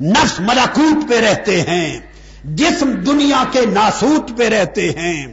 نفس 0.00 0.40
ملاکوت 0.40 1.08
پہ 1.08 1.20
رہتے 1.20 1.60
ہیں، 1.60 2.00
جسم 2.44 2.90
دنیا 3.06 3.42
کے 3.52 3.64
ناسوت 3.66 4.30
پہ 4.38 4.48
رہتے 4.48 4.90
ہیں، 4.90 5.26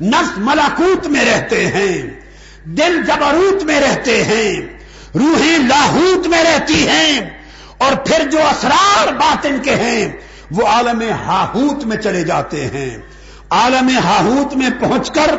نفس 0.00 0.38
ملاکوت 0.38 1.06
میں 1.06 1.24
رہتے 1.24 1.66
ہیں، 1.66 1.98
دل 2.64 3.00
جبروت 3.06 3.62
میں 3.62 3.80
رہتے 3.80 4.24
ہیں، 4.24 4.52
روحیں 5.14 5.58
لاہوت 5.58 6.26
میں 6.26 6.42
رہتی 6.44 6.86
ہیں، 6.88 7.20
اور 7.78 7.92
پھر 7.96 8.28
جو 8.30 8.38
اسرار 8.38 9.12
باطن 9.12 9.58
کے 9.62 9.74
ہیں، 9.74 10.08
وہ 10.50 10.66
عالم 10.66 11.02
ہاہوت 11.26 11.84
میں 11.84 11.96
چلے 11.96 12.24
جاتے 12.24 12.66
ہیں۔ 12.66 12.90
عالم 13.50 13.88
ہاہوت 14.04 14.56
میں 14.56 14.70
پہنچ 14.80 15.10
کر 15.10 15.34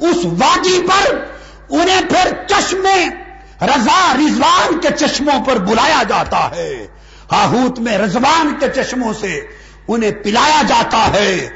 اس 0.00 0.24
وادی 0.24 0.80
پر 0.86 1.14
انہیں 1.70 2.00
پھر 2.08 2.32
چشمے 2.46 2.98
رضا 3.62 4.12
رضوان 4.18 4.78
کے 4.80 4.88
چشموں 4.98 5.44
پر 5.44 5.58
بلایا 5.58 6.02
جاتا 6.08 6.48
ہے۔ 6.56 6.86
ہاہوت 7.32 7.78
میں 7.78 7.98
رضوان 7.98 8.54
کے 8.60 8.66
چشموں 8.74 9.12
سے 9.20 9.46
انہیں 9.88 10.10
پلایا 10.10 10.62
جاتا 10.68 11.12
ہے۔ 11.14 11.48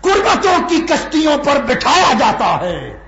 قربتوں 0.00 0.68
کی 0.68 0.80
کشتیوں 0.80 1.38
پر 1.38 1.56
بٹھایا 1.66 2.12
جاتا 2.18 2.58
ہے۔ 2.60 2.98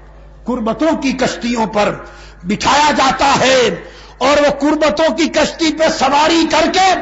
قربتوں 0.45 0.97
کی 0.97 1.13
کشتیوں 1.13 1.67
پر 1.67 1.95
بٹھایا 2.43 2.91
جاتا 2.97 3.35
ہے 3.41 3.83
اور 4.19 4.37
وہ 4.43 4.51
قربتوں 4.61 5.15
کی 5.15 5.29
کشتی 5.29 5.73
پہ 5.79 5.89
سواری 5.99 6.47
کر 6.51 6.69
کے 6.73 6.95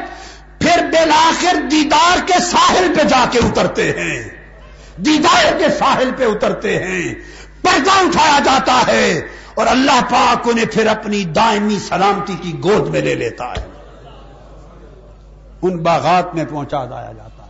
پھر 0.60 0.84
بلاخر 0.84 1.56
دیدار 1.70 2.18
کے 2.26 2.40
ساحل 2.50 2.92
پہ 2.96 3.02
جا 3.02 3.24
کے 3.30 3.38
اترتے 3.38 3.90
ہیں۔ 3.90 4.28
دیدار 4.96 5.58
کے 5.58 5.68
ساحل 5.78 6.10
پہ 6.16 6.24
اترتے 6.24 6.78
ہیں۔ 6.78 7.14
پردہ 7.62 7.90
اٹھایا 7.90 8.38
جاتا 8.44 8.82
ہے 8.88 9.20
اور 9.54 9.66
اللہ 9.66 10.00
پاک 10.10 10.48
انہیں 10.48 10.66
پھر 10.72 10.86
اپنی 10.86 11.24
دائمی 11.24 11.78
سلامتی 11.88 12.36
کی 12.42 12.52
گود 12.64 12.88
میں 12.88 13.00
لے 13.00 13.14
لیتا 13.14 13.44
ہے۔ 13.44 13.77
ان 15.62 15.76
باغات 15.76 16.34
میں 16.34 16.44
پہنچا 16.50 16.84
دایا 16.84 17.12
جاتا 17.12 17.44
ہے۔ 17.44 17.48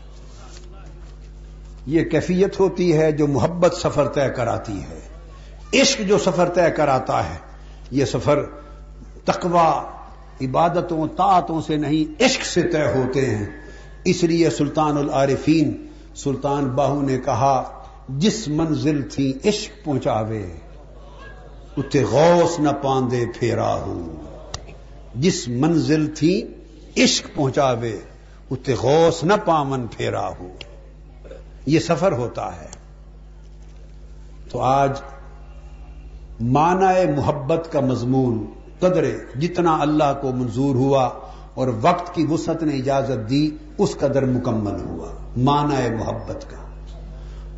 یہ 1.86 2.04
کیفیت 2.04 2.60
ہوتی 2.60 2.98
ہے 2.98 3.12
جو 3.12 3.26
محبت 3.26 3.74
سفر 3.74 4.08
طے 4.08 4.28
کراتی 4.36 4.80
ہے۔ 4.82 5.00
عشق 5.80 6.00
جو 6.08 6.18
سفر 6.18 6.48
طے 6.48 6.70
کراتا 6.70 7.24
ہے، 7.24 7.38
یہ 7.90 8.04
سفر 8.04 8.42
تقوا 9.24 9.82
عبادتوں، 10.40 11.06
طاعتوں 11.06 11.60
سے 11.60 11.76
نہیں، 11.76 12.22
عشق 12.22 12.44
سے 12.44 12.62
طے 12.62 12.86
ہوتے 12.86 13.36
ہیں۔ 13.36 13.46
اس 14.04 14.24
لیے 14.24 14.50
سلطان 14.50 14.96
العارفین، 14.96 15.86
سلطان 16.14 16.64
باہو 16.64 17.02
نے 17.02 17.18
کہا، 17.18 17.82
جس 18.08 18.48
منزل 18.48 19.02
تھی 19.02 19.32
عشق 19.44 19.84
پہنچاوے 19.84 20.46
اتنے 21.76 22.04
غوث 22.04 22.60
نہ 22.60 22.68
پاندے 22.82 23.24
پھیرا 23.38 23.74
ہوں۔ 23.74 24.16
جس 25.14 25.48
منزل 25.48 26.06
تھی 26.06 26.46
عشق 27.02 27.36
پہنچاوے 27.36 27.98
اتنے 28.50 28.74
غوث 28.74 29.24
نہ 29.24 29.32
پامن 29.44 29.86
پھیرا 29.86 30.28
ہو۔ 30.28 30.48
یہ 31.66 31.78
سفر 31.78 32.12
ہوتا 32.12 32.56
ہے۔ 32.56 32.66
تو 34.50 34.60
آج 34.60 35.00
مانا 36.40 36.92
محبت 37.16 37.72
کا 37.72 37.80
مضمون 37.80 38.46
قدرے 38.78 39.18
جتنا 39.40 39.78
اللہ 39.80 40.18
کو 40.20 40.32
منظور 40.32 40.74
ہوا 40.74 41.10
اور 41.54 41.68
وقت 41.80 42.14
کی 42.14 42.26
وسعت 42.30 42.62
نے 42.62 42.76
اجازت 42.76 43.30
دی، 43.30 43.50
اس 43.78 43.96
قدر 44.00 44.24
مکمل 44.24 44.80
ہوا۔ 44.80 45.08
مانا 45.36 46.04
محبت 46.04 46.50
کا۔ 46.50 46.56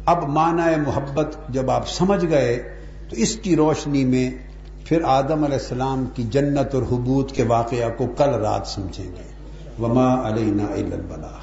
اب 0.07 0.29
مانا 0.29 0.67
محبت 0.87 1.37
جب 1.49 1.71
آپ 1.71 1.89
سمجھ 1.89 2.25
گئے، 2.25 2.77
تو 3.09 3.17
اس 3.17 3.37
کی 3.37 3.57
روشنی 3.57 4.05
میں 4.05 4.31
پھر 4.85 5.03
آدم 5.05 5.45
علیہ 5.45 5.59
السلام 5.59 6.05
کی 6.15 6.23
جنت 6.23 6.75
اور 6.75 6.83
حبوت 6.83 7.33
کے 7.33 7.45
واقعہ 7.45 7.89
کو 7.97 8.07
کل 8.07 8.31
رات 8.31 8.67
سمجھیں 8.67 9.13
گے۔ 9.17 9.30
وما 9.81 10.15
علینا 10.27 10.65
البلاغ. 10.95 11.41